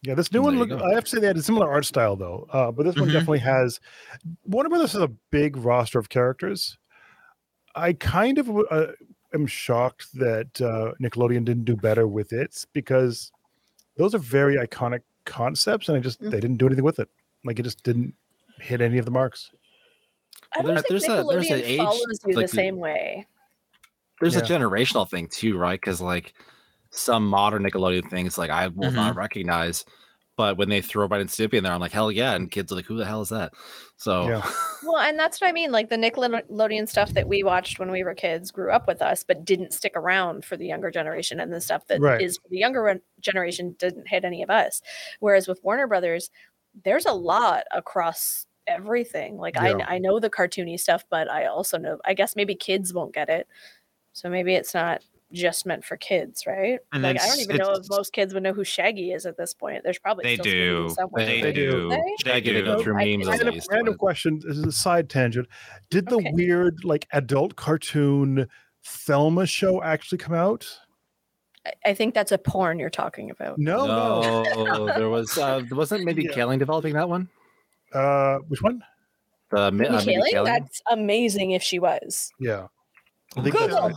Yeah, 0.00 0.14
this 0.14 0.32
new 0.32 0.38
There 0.38 0.42
one. 0.44 0.58
Look, 0.58 0.70
go. 0.70 0.78
I 0.82 0.94
have 0.94 1.04
to 1.04 1.10
say 1.10 1.20
they 1.20 1.26
had 1.26 1.36
a 1.36 1.42
similar 1.42 1.70
art 1.70 1.84
style 1.84 2.16
though, 2.16 2.46
uh, 2.50 2.72
but 2.72 2.84
this 2.86 2.96
one 2.96 3.10
Mhm. 3.10 3.12
definitely 3.12 3.40
has. 3.40 3.78
Warner 4.46 4.70
Brothers 4.70 4.92
has 4.92 5.02
a 5.02 5.08
big 5.30 5.58
roster 5.58 5.98
of 5.98 6.08
characters. 6.08 6.78
I 7.74 7.92
kind 7.92 8.38
of 8.38 8.48
uh, 8.70 8.86
am 9.34 9.46
shocked 9.46 10.06
that 10.14 10.58
uh, 10.62 10.94
Nickelodeon 10.98 11.44
didn't 11.44 11.66
do 11.66 11.76
better 11.76 12.08
with 12.08 12.32
it 12.32 12.64
because 12.72 13.30
those 13.98 14.14
are 14.14 14.18
very 14.18 14.56
iconic 14.56 15.02
concepts, 15.26 15.90
and 15.90 15.98
I 15.98 16.00
just 16.00 16.22
Mm. 16.22 16.30
they 16.30 16.40
didn't 16.40 16.56
do 16.56 16.64
anything 16.68 16.84
with 16.84 17.00
it. 17.00 17.10
Like 17.44 17.58
it 17.58 17.64
just 17.64 17.82
didn't 17.82 18.14
hit 18.60 18.80
any 18.80 18.96
of 18.96 19.04
the 19.04 19.10
marks. 19.10 19.50
I 20.56 20.62
don't 20.62 20.68
there's- 20.68 20.82
think 20.88 20.88
there's 20.88 21.04
a- 21.04 21.24
there's 21.28 21.44
Nickelodeon 21.48 21.54
an 21.54 21.64
age, 21.64 21.76
follows 21.78 22.20
you 22.26 22.34
like, 22.34 22.46
the 22.46 22.56
same 22.56 22.76
way. 22.78 23.26
There's 24.20 24.36
a 24.36 24.42
generational 24.42 25.08
thing 25.08 25.28
too, 25.28 25.56
right? 25.56 25.80
Because 25.80 26.00
like 26.00 26.34
some 26.90 27.26
modern 27.26 27.62
Nickelodeon 27.62 28.10
things, 28.10 28.38
like 28.38 28.50
I 28.50 28.68
will 28.68 28.90
not 28.90 29.10
mm-hmm. 29.10 29.18
recognize, 29.18 29.84
but 30.38 30.56
when 30.56 30.68
they 30.68 30.80
throw 30.80 31.06
Ren 31.06 31.22
and 31.22 31.28
Stimpy 31.28 31.54
in 31.54 31.64
there, 31.64 31.72
I'm 31.72 31.80
like, 31.80 31.90
hell 31.90 32.12
yeah! 32.12 32.34
And 32.34 32.48
kids 32.48 32.70
are 32.70 32.76
like, 32.76 32.86
who 32.86 32.96
the 32.96 33.04
hell 33.04 33.22
is 33.22 33.30
that? 33.30 33.52
So 33.96 34.28
Yeah. 34.28 34.50
Well, 34.84 35.00
and 35.00 35.18
that's 35.18 35.40
what 35.40 35.48
I 35.48 35.52
mean. 35.52 35.72
Like 35.72 35.90
the 35.90 35.96
Nickelodeon 35.96 36.88
stuff 36.88 37.10
that 37.14 37.26
we 37.26 37.42
watched 37.42 37.80
when 37.80 37.90
we 37.90 38.04
were 38.04 38.14
kids 38.14 38.52
grew 38.52 38.70
up 38.70 38.86
with 38.86 39.02
us, 39.02 39.24
but 39.24 39.44
didn't 39.44 39.72
stick 39.72 39.92
around 39.96 40.44
for 40.44 40.56
the 40.56 40.66
younger 40.66 40.92
generation. 40.92 41.40
And 41.40 41.52
the 41.52 41.60
stuff 41.60 41.84
that 41.88 41.96
is 41.96 42.00
Right. 42.00 42.30
for 42.30 42.48
the 42.48 42.58
younger 42.58 43.00
generation 43.20 43.74
didn't 43.78 44.06
hit 44.06 44.24
any 44.24 44.42
of 44.42 44.50
us. 44.50 44.80
Whereas 45.18 45.48
with 45.48 45.62
Warner 45.64 45.88
Brothers, 45.88 46.30
there's 46.84 47.06
a 47.06 47.12
lot 47.12 47.64
across 47.72 48.46
everything. 48.68 49.36
Like 49.36 49.56
Yeah. 49.56 49.78
I, 49.88 49.96
I 49.96 49.98
know 49.98 50.20
the 50.20 50.30
cartoony 50.30 50.78
stuff, 50.78 51.04
but 51.10 51.28
I 51.28 51.46
also 51.46 51.76
know, 51.76 51.98
I 52.04 52.14
guess 52.14 52.36
maybe 52.36 52.54
kids 52.54 52.94
won't 52.94 53.12
get 53.12 53.28
it. 53.28 53.48
So 54.18 54.28
maybe 54.28 54.54
it's 54.54 54.74
not 54.74 55.02
just 55.32 55.64
meant 55.66 55.84
for 55.84 55.96
kids, 55.96 56.44
right? 56.46 56.80
And 56.92 57.02
like 57.04 57.20
I 57.22 57.26
don't 57.28 57.38
even 57.40 57.56
know 57.58 57.72
if 57.72 57.86
most 57.88 58.12
kids 58.12 58.34
would 58.34 58.42
know 58.42 58.52
who 58.52 58.64
Shaggy 58.64 59.12
is 59.12 59.26
at 59.26 59.36
this 59.36 59.54
point. 59.54 59.82
There's 59.84 59.98
probably 59.98 60.24
They 60.24 60.34
still 60.34 60.44
do. 60.44 60.88
somewhere. 60.88 61.24
They, 61.24 61.40
They 61.40 61.52
do. 61.52 61.70
do. 61.70 61.88
They? 61.90 62.02
They 62.24 62.32
I 62.32 62.36
it 62.36 62.42
do. 62.64 62.82
through 62.82 62.98
I 62.98 63.04
memes. 63.04 63.24
can- 63.26 63.28
I 63.28 63.36
Random, 63.36 63.54
used 63.54 63.68
random 63.70 63.94
question. 63.96 64.40
This 64.44 64.56
is 64.56 64.64
a 64.64 64.72
side 64.72 65.08
tangent. 65.08 65.46
Did 65.90 66.06
the 66.08 66.16
Okay. 66.16 66.30
weird 66.32 66.78
like 66.82 67.06
adult 67.12 67.54
cartoon 67.56 68.48
Velma 69.06 69.46
show 69.46 69.82
actually 69.82 70.18
come 70.18 70.34
out? 70.34 70.66
I- 71.64 71.72
I 71.86 71.94
think 71.94 72.14
that's 72.14 72.32
a 72.32 72.38
porn 72.38 72.80
you're 72.80 72.90
talking 72.90 73.30
about. 73.30 73.58
No, 73.58 73.86
no. 73.86 74.42
no, 74.64 74.86
there 74.96 75.08
was 75.10 75.38
uh, 75.38 75.62
wasn't 75.70 76.04
maybe 76.04 76.24
Yeah. 76.24 76.32
Kaling 76.32 76.58
developing 76.58 76.94
that 76.94 77.08
one. 77.08 77.28
Uh, 77.92 78.38
which 78.48 78.62
one? 78.62 78.82
The 79.50 79.60
uh, 79.60 79.70
Mindy 79.70 80.06
Mindy 80.06 80.14
Kaling? 80.14 80.32
Kaling? 80.32 80.44
That's 80.46 80.82
amazing 80.90 81.50
if 81.52 81.62
she 81.62 81.78
was. 81.78 82.30
Yeah. 82.40 82.66
I 83.36 83.42
think 83.42 83.54
that's 83.54 83.66
Google. 83.68 83.88
right. 83.88 83.94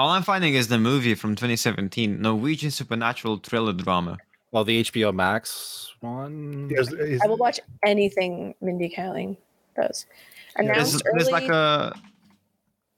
All 0.00 0.08
I'm 0.08 0.22
finding 0.22 0.54
is 0.54 0.68
the 0.68 0.78
movie 0.78 1.14
from 1.14 1.32
2017, 1.36 2.22
Norwegian 2.22 2.70
supernatural 2.70 3.36
thriller 3.36 3.74
drama. 3.74 4.16
Well, 4.50 4.64
the 4.64 4.82
HBO 4.82 5.14
Max 5.14 5.92
one. 6.00 6.70
Yes, 6.70 6.90
is- 6.90 7.20
I 7.22 7.26
will 7.26 7.36
watch 7.36 7.60
anything 7.84 8.54
Mindy 8.62 8.88
Kaling 8.88 9.36
does. 9.76 10.06
Yeah. 10.56 10.62
Announced 10.62 10.92
There's, 10.92 11.02
early. 11.02 11.12
there's 11.18 11.30
like 11.30 11.50
a 11.50 11.94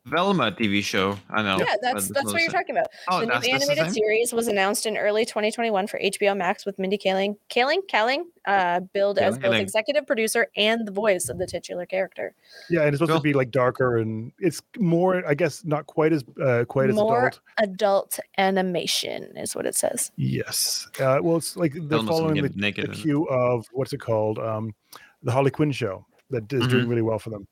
Velma 0.06 0.50
TV 0.52 0.82
show. 0.82 1.16
I 1.30 1.42
know. 1.42 1.58
yeah, 1.58 1.76
that's 1.80 2.08
that's 2.08 2.32
what 2.32 2.42
you're 2.42 2.50
talking 2.50 2.76
about. 2.76 2.88
Oh, 3.08 3.20
the 3.20 3.26
new 3.26 3.32
that's, 3.32 3.48
that's 3.48 3.66
the 3.66 3.72
animated 3.72 3.94
series 3.94 4.32
was 4.32 4.48
announced 4.48 4.84
in 4.84 4.96
early 4.96 5.24
2021 5.24 5.86
for 5.86 6.00
HBO 6.00 6.36
Max 6.36 6.66
with 6.66 6.76
Mindy 6.78 6.98
Kaling, 6.98 7.36
Kaling, 7.48 7.78
Kaling, 7.88 8.22
uh, 8.46 8.80
billed 8.92 9.18
as 9.18 9.38
both 9.38 9.52
Kaling. 9.52 9.60
executive 9.60 10.04
producer 10.06 10.48
and 10.56 10.86
the 10.88 10.92
voice 10.92 11.28
of 11.28 11.38
the 11.38 11.46
titular 11.46 11.86
character. 11.86 12.34
yeah, 12.68 12.80
and 12.80 12.88
it's 12.88 12.96
supposed 12.98 13.10
Cool. 13.10 13.18
to 13.20 13.22
be 13.22 13.32
like 13.32 13.52
darker 13.52 13.98
and 13.98 14.32
it's 14.40 14.60
more, 14.78 15.22
I 15.26 15.34
guess, 15.34 15.64
not 15.64 15.86
quite 15.86 16.12
as 16.12 16.24
uh, 16.44 16.64
quite 16.66 16.90
as 16.90 16.96
More 16.96 17.28
adult. 17.28 17.40
adult 17.58 18.18
animation 18.38 19.36
is 19.36 19.54
what 19.54 19.66
it 19.66 19.76
says. 19.76 20.10
Yes. 20.16 20.88
Uh, 21.00 21.18
well, 21.22 21.36
it's 21.36 21.56
like 21.56 21.72
they're 21.74 21.82
Velma's 21.82 22.08
following 22.08 22.42
the, 22.42 22.48
naked 22.56 22.90
the 22.90 22.94
cue 22.94 23.24
of 23.28 23.66
what's 23.72 23.92
it 23.92 23.98
called? 24.00 24.38
Um, 24.40 24.74
the 25.22 25.30
Harley 25.30 25.50
Quinn 25.52 25.70
show 25.70 26.04
that 26.30 26.52
is 26.52 26.66
doing 26.66 26.86
Mhm. 26.86 26.90
really 26.90 27.02
well 27.02 27.18
for 27.20 27.30
them. 27.30 27.46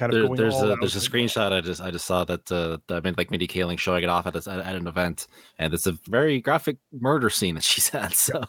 Kind 0.00 0.14
of 0.14 0.18
There, 0.18 0.26
going 0.28 0.38
there's 0.38 0.54
all 0.54 0.70
a 0.70 0.72
out 0.72 0.78
there's 0.80 0.96
a 0.96 1.10
screenshot 1.10 1.52
I 1.52 1.60
just 1.60 1.82
I 1.82 1.90
just 1.90 2.06
saw 2.06 2.24
that 2.24 2.50
uh, 2.50 2.78
that 2.88 3.04
meant 3.04 3.18
like 3.18 3.30
Mindy 3.30 3.46
Kaling 3.46 3.78
showing 3.78 4.02
it 4.02 4.08
off 4.08 4.26
at, 4.26 4.34
a, 4.34 4.50
at 4.50 4.74
an 4.74 4.86
event, 4.86 5.26
and 5.58 5.74
it's 5.74 5.86
a 5.86 5.92
very 6.08 6.40
graphic 6.40 6.78
murder 6.98 7.28
scene 7.28 7.54
that 7.56 7.64
she's 7.70 7.94
at. 7.94 8.14
So, 8.14 8.42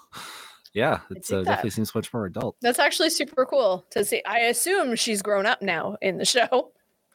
yeah, 0.73 0.99
it's 1.09 1.27
dig 1.27 1.39
uh, 1.39 1.43
definitely 1.43 1.71
seems 1.71 1.93
much 1.93 2.13
more 2.13 2.25
adult. 2.25 2.55
That's 2.61 2.79
actually 2.79 3.09
super 3.09 3.45
cool 3.45 3.85
to 3.91 4.05
see. 4.05 4.23
I 4.25 4.39
assume 4.43 4.95
she's 4.95 5.21
grown 5.21 5.45
up 5.45 5.61
now 5.61 5.97
in 6.01 6.17
the 6.17 6.23
show. 6.25 6.71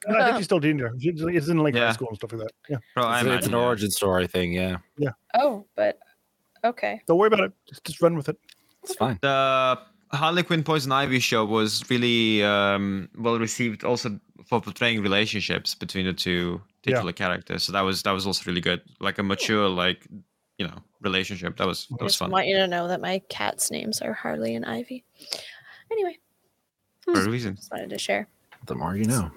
No, 0.07 0.19
I 0.19 0.25
think 0.25 0.37
she's 0.37 0.45
still 0.45 0.61
teenager. 0.61 0.93
She's 0.99 1.19
it's 1.19 1.47
in 1.47 1.57
like 1.57 1.73
high 1.75 1.91
school 1.93 2.09
and 2.09 2.17
stuff 2.17 2.31
like 2.33 2.41
that. 2.41 2.51
Yeah. 2.69 2.77
Bro, 2.93 3.11
It's, 3.13 3.27
it's 3.27 3.47
an 3.47 3.55
origin 3.55 3.89
story 3.89 4.27
thing. 4.27 4.53
Yeah. 4.53 4.77
Yeah, 4.99 5.13
Oh, 5.33 5.65
but 5.75 5.97
okay. 6.63 7.01
Don't 7.07 7.17
worry 7.17 7.27
about 7.33 7.39
it. 7.39 7.53
Just, 7.67 7.83
just 7.85 8.01
run 8.03 8.15
with 8.15 8.29
it. 8.29 8.37
it's 8.83 8.93
fine. 8.93 9.17
The 9.23 9.79
Harley 10.11 10.43
Quinn 10.43 10.63
Poison 10.63 10.91
Ivy 10.91 11.19
show 11.19 11.43
was 11.45 11.83
really 11.89 12.43
um, 12.43 13.09
well 13.17 13.37
received, 13.39 13.83
also 13.83 14.19
for 14.45 14.61
portraying 14.61 15.01
relationships 15.01 15.75
between 15.75 16.05
the 16.05 16.13
two 16.13 16.61
Yeah. 16.85 16.93
titular 16.95 17.13
characters. 17.13 17.63
So 17.63 17.71
that 17.73 17.81
was 17.81 18.03
that 18.03 18.11
was 18.11 18.25
also 18.25 18.43
really 18.45 18.61
good, 18.61 18.81
like 18.99 19.17
a 19.17 19.23
mature, 19.23 19.67
like 19.67 20.07
you 20.57 20.67
know, 20.67 20.77
relationship. 21.01 21.57
That 21.57 21.67
was 21.67 21.87
that 21.89 22.01
was 22.01 22.13
Just 22.13 22.19
fun 22.19 22.31
want 22.31 22.47
you 22.47 22.57
to 22.57 22.67
know 22.67 22.87
that 22.87 23.01
my 23.01 23.19
cats' 23.29 23.69
names 23.71 24.01
are 24.01 24.13
Harley 24.13 24.55
and 24.55 24.65
Ivy. 24.65 25.03
Anyway, 25.91 26.17
for 27.01 27.13
a 27.19 27.29
reason. 27.29 27.55
just 27.55 27.71
wanted 27.71 27.89
to 27.89 27.97
share. 27.99 28.27
The 28.65 28.75
more 28.75 28.95
you 28.95 29.05
know. 29.05 29.31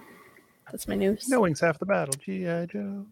That's 0.71 0.87
my 0.87 0.95
news. 0.95 1.29
Knowing's 1.29 1.61
half 1.61 1.79
the 1.81 1.87
battle. 1.87 2.15
G.I. 2.25 2.67
Joe. 2.67 3.07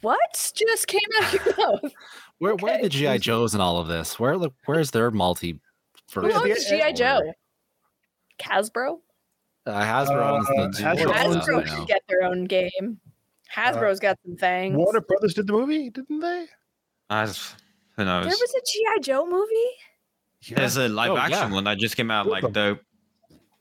What 0.00 0.52
just 0.54 0.86
came 0.86 1.00
out 1.22 1.34
of 1.34 1.46
your 1.46 1.56
mouth? 1.82 1.92
Where 2.38 2.54
where 2.56 2.78
are 2.78 2.82
the 2.82 2.88
GI 2.88 3.18
Joes 3.18 3.54
and 3.54 3.62
all 3.62 3.78
of 3.78 3.86
this? 3.88 4.18
Where 4.18 4.36
the 4.38 4.50
where's 4.66 4.90
their 4.90 5.10
multi? 5.10 5.60
For 6.08 6.26
Yeah, 6.28 6.38
Who 6.38 6.44
the- 6.48 6.50
owns 6.54 6.64
GI 6.66 6.92
Joe? 6.94 7.20
Hasbro. 8.40 8.98
Uh, 9.66 9.72
Hasbro 9.82 10.30
owns 10.38 10.48
Uh, 10.48 10.66
the 10.68 10.78
Hasbro 10.82 11.12
Hasbro 11.12 11.24
owns 11.26 11.36
owns 11.36 11.44
Hasbro 11.46 11.66
should 11.66 11.78
now. 11.78 11.84
get 11.84 12.02
their 12.08 12.22
own 12.24 12.44
game. 12.44 13.00
Hasbro's 13.54 14.00
got 14.00 14.18
some 14.24 14.36
things. 14.36 14.76
Warner 14.76 15.00
Brothers 15.02 15.34
did 15.34 15.46
the 15.46 15.52
movie, 15.52 15.90
didn't 15.90 16.20
they? 16.20 16.46
As 17.10 17.54
who 17.96 18.04
knows? 18.04 18.24
There 18.24 18.30
was 18.40 18.54
a 18.54 18.60
GI 18.96 19.02
Joe 19.02 19.26
movie. 19.26 20.54
There's 20.56 20.76
a 20.78 20.88
live 20.88 21.10
Oh, 21.10 21.16
action 21.18 21.48
yeah. 21.50 21.52
one 21.52 21.64
that 21.64 21.78
just 21.78 21.96
came 21.96 22.10
out. 22.10 22.24
Good 22.24 22.30
Like 22.44 22.52
the 22.54 22.78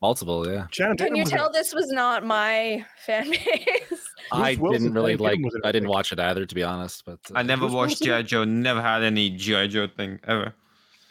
Multiple, 0.02 0.50
yeah. 0.50 0.68
Channing 0.72 0.96
Can 0.98 1.08
Tatum 1.08 1.16
you 1.18 1.24
was 1.24 1.30
tell 1.32 1.48
it. 1.48 1.54
this 1.54 1.74
was 1.74 1.88
not 1.90 2.26
my 2.26 2.86
fan 3.06 3.30
base? 3.30 3.40
I 4.32 4.56
Wilson 4.56 4.84
didn't 4.84 4.94
really 4.94 5.18
playing 5.18 5.32
like. 5.32 5.38
him 5.40 5.44
was 5.44 5.56
in 5.56 5.60
it, 5.62 5.66
I 5.66 5.70
I 5.70 5.72
didn't 5.74 5.88
think. 5.88 5.94
watch 5.96 6.12
it 6.14 6.20
either, 6.20 6.46
to 6.46 6.56
be 6.56 6.64
honest. 6.64 7.04
But 7.06 7.20
uh, 7.30 7.38
I 7.40 7.44
never 7.44 7.68
watched 7.68 8.02
GI 8.02 8.24
Joe. 8.24 8.44
Never 8.46 8.82
had 8.82 9.04
any 9.04 9.30
GI 9.30 9.68
Joe 9.68 9.88
thing 9.88 10.20
ever. 10.26 10.54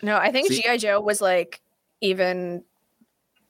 no, 0.02 0.16
I 0.16 0.32
think 0.32 0.48
See- 0.48 0.62
GI 0.62 0.78
Joe 0.78 1.00
was 1.00 1.20
like 1.20 1.60
even 2.00 2.64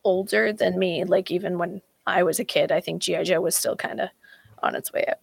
older 0.05 0.53
than 0.53 0.79
me. 0.79 1.05
Like 1.05 1.31
even 1.31 1.59
when 1.59 1.83
I 2.07 2.23
was 2.25 2.41
a 2.41 2.45
kid, 2.45 2.73
I 2.73 2.81
think 2.81 3.03
GI 3.03 3.25
Joe 3.25 3.41
was 3.41 3.55
still 3.55 3.77
kind 3.77 4.01
of 4.01 4.09
on 4.63 4.75
its 4.75 4.93
way 4.93 5.05
up. 5.09 5.21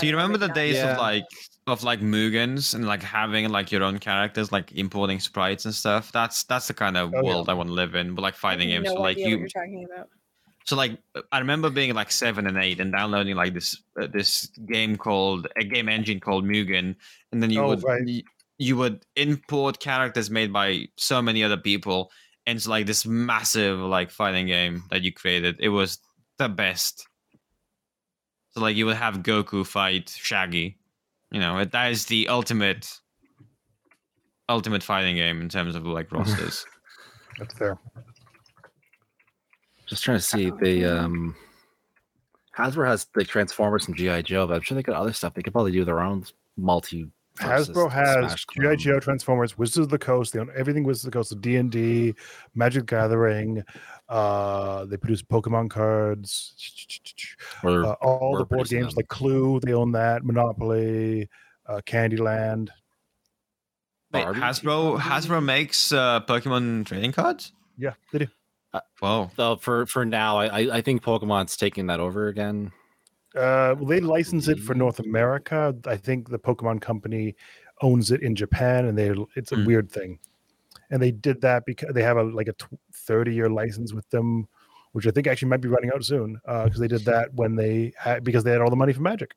Do 0.00 0.06
you 0.06 0.12
remember 0.12 0.38
the 0.38 0.48
days 0.48 0.76
Yeah. 0.76 0.92
of 0.92 0.98
like 0.98 1.24
of 1.68 1.82
like 1.84 2.00
Mugens 2.00 2.74
and 2.74 2.86
like 2.86 3.02
having 3.02 3.48
like 3.48 3.70
your 3.72 3.82
own 3.82 3.98
characters, 3.98 4.50
like 4.52 4.72
importing 4.72 5.20
sprites 5.20 5.64
and 5.64 5.74
stuff? 5.74 6.10
That's 6.12 6.44
that's 6.44 6.68
the 6.68 6.74
kind 6.74 6.96
of 6.96 7.12
Oh, 7.14 7.16
yeah. 7.16 7.22
world 7.22 7.48
I 7.48 7.54
want 7.54 7.68
to 7.68 7.74
live 7.74 7.94
in. 7.94 8.14
But 8.14 8.22
like 8.22 8.34
fighting 8.34 8.68
games, 8.68 8.86
no 8.86 8.94
so 8.94 9.00
like 9.00 9.18
you, 9.18 9.38
you're 9.38 9.48
talking 9.48 9.86
about. 9.92 10.08
so 10.64 10.76
like 10.76 10.98
I 11.32 11.38
remember 11.38 11.70
being 11.70 11.94
like 11.94 12.10
seven 12.12 12.46
and 12.46 12.56
eight 12.58 12.80
and 12.80 12.92
downloading 12.92 13.36
like 13.36 13.54
this 13.54 13.80
uh, 14.00 14.06
this 14.12 14.46
game 14.66 14.96
called 14.96 15.46
a 15.56 15.64
game 15.64 15.88
engine 15.88 16.20
called 16.20 16.44
Mugen, 16.44 16.96
and 17.32 17.42
then 17.42 17.50
you 17.50 17.60
Oh, 17.62 17.68
would 17.68 17.82
right. 17.82 18.02
y- 18.04 18.22
you 18.58 18.76
would 18.76 19.04
import 19.14 19.78
characters 19.80 20.30
made 20.30 20.52
by 20.52 20.86
so 20.96 21.22
many 21.22 21.44
other 21.44 21.56
people. 21.58 22.10
into 22.46 22.70
like 22.70 22.86
this 22.86 23.04
massive 23.04 23.78
like 23.78 24.10
fighting 24.10 24.46
game 24.46 24.82
that 24.90 25.02
you 25.02 25.12
created. 25.12 25.56
It 25.60 25.68
was 25.68 25.98
the 26.38 26.48
best. 26.48 27.06
So 28.52 28.60
like 28.62 28.74
you 28.74 28.86
would 28.86 28.96
have 28.96 29.18
Goku 29.22 29.66
fight 29.66 30.08
Shaggy. 30.08 30.77
You 31.30 31.40
know, 31.40 31.58
it, 31.58 31.72
that 31.72 31.90
is 31.90 32.06
the 32.06 32.28
ultimate 32.28 32.90
ultimate 34.48 34.82
fighting 34.82 35.16
game 35.16 35.40
in 35.40 35.48
terms 35.48 35.74
of 35.74 35.84
like 35.86 36.10
rosters. 36.10 36.64
That's 37.38 37.54
fair. 37.54 37.78
Just 39.86 40.04
trying 40.04 40.18
to 40.18 40.22
see 40.22 40.50
the 40.50 40.84
um 40.84 41.36
Hasbro 42.56 42.86
has 42.86 43.06
the 43.14 43.24
Transformers 43.24 43.86
and 43.86 43.96
GI 43.96 44.24
Joe, 44.24 44.46
but 44.46 44.54
I'm 44.54 44.62
sure 44.62 44.74
they 44.74 44.82
got 44.82 44.96
other 44.96 45.12
stuff. 45.12 45.34
They 45.34 45.42
could 45.42 45.52
probably 45.52 45.72
do 45.72 45.84
their 45.84 46.00
own 46.00 46.24
multi. 46.56 47.08
Hasbro 47.38 47.88
has 47.90 48.44
GI 48.52 48.76
Joe, 48.76 48.98
Transformers, 48.98 49.56
Wizards 49.56 49.78
of 49.78 49.90
the 49.90 49.98
Coast. 49.98 50.32
They 50.32 50.40
own 50.40 50.50
everything 50.56 50.82
Wizards 50.82 51.04
of 51.04 51.12
the 51.12 51.18
Coast. 51.18 51.40
D 51.40 51.56
and 51.56 51.70
D, 51.70 52.14
Magic 52.56 52.86
Gathering. 52.86 53.62
Uh, 54.08 54.84
they 54.86 54.96
produce 54.96 55.22
Pokemon 55.22 55.68
cards. 55.70 56.54
Or, 57.62 57.84
Uh, 57.84 57.92
all 58.00 58.38
the 58.38 58.44
board 58.46 58.68
games 58.68 58.94
them. 58.94 58.96
like 58.96 59.08
Clue. 59.08 59.60
They 59.60 59.74
own 59.74 59.92
that. 59.92 60.24
Monopoly, 60.24 61.28
uh, 61.66 61.80
Candyland. 61.86 62.68
Wait, 64.12 64.22
Barbie? 64.24 64.40
Hasbro 64.40 64.98
Hasbro 64.98 65.44
makes 65.44 65.92
uh, 65.92 66.20
Pokemon 66.20 66.86
trading 66.86 67.12
cards. 67.12 67.52
Yeah, 67.76 67.92
they 68.12 68.20
do. 68.20 68.26
Whoa. 69.00 69.30
so 69.36 69.56
for 69.56 69.84
for 69.86 70.04
now, 70.04 70.38
I 70.38 70.46
I- 70.46 70.76
I 70.78 70.80
think 70.80 71.02
Pokemon's 71.02 71.56
taking 71.56 71.86
that 71.88 72.00
over 72.00 72.28
again. 72.28 72.72
Uh, 73.36 73.74
well, 73.76 73.84
they 73.86 74.00
license 74.00 74.48
it 74.48 74.58
for 74.60 74.74
North 74.74 74.98
America. 75.00 75.74
I 75.86 75.96
think 75.96 76.30
the 76.30 76.38
Pokemon 76.38 76.80
Company 76.80 77.36
owns 77.82 78.10
it 78.10 78.22
in 78.22 78.34
Japan, 78.34 78.86
and 78.86 78.96
they 78.96 79.14
it's 79.36 79.52
a 79.52 79.56
Mm. 79.56 79.66
weird 79.66 79.90
thing. 79.92 80.18
And 80.90 81.02
they 81.02 81.10
did 81.10 81.40
that 81.42 81.64
because 81.66 81.94
they 81.94 82.02
have 82.02 82.16
a 82.16 82.22
like 82.22 82.48
a 82.48 82.54
thirty 82.92 83.34
year 83.34 83.50
license 83.50 83.92
with 83.92 84.08
them, 84.10 84.48
which 84.92 85.06
I 85.06 85.10
think 85.10 85.26
actually 85.26 85.48
might 85.48 85.60
be 85.60 85.68
running 85.68 85.90
out 85.94 86.04
soon. 86.04 86.40
Because 86.46 86.78
they 86.78 86.88
did 86.88 87.04
that 87.04 87.34
when 87.34 87.56
they 87.56 87.92
had 87.98 88.24
because 88.24 88.44
they 88.44 88.52
had 88.52 88.60
all 88.60 88.70
the 88.70 88.76
money 88.76 88.92
from 88.92 89.02
Magic. 89.04 89.34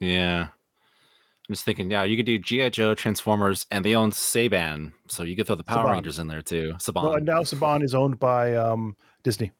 Yeah. 0.00 0.48
I'm 1.48 1.52
just 1.52 1.66
thinking, 1.66 1.90
yeah, 1.90 2.04
you 2.04 2.16
could 2.16 2.24
do 2.24 2.38
GI 2.38 2.70
Joe, 2.70 2.94
Transformers, 2.94 3.66
and 3.70 3.84
they 3.84 3.94
own 3.94 4.12
Saban, 4.12 4.92
so 5.08 5.24
you 5.24 5.36
could 5.36 5.46
throw 5.46 5.56
the 5.56 5.62
Power 5.62 5.84
Saban. 5.84 5.92
Rangers 5.92 6.18
in 6.18 6.26
there 6.26 6.40
too. 6.40 6.74
Saban. 6.78 7.02
Well, 7.02 7.14
and 7.16 7.26
now 7.26 7.42
Saban 7.42 7.82
is 7.82 7.94
owned 7.94 8.18
by 8.18 8.56
um, 8.56 8.96
Disney. 9.22 9.52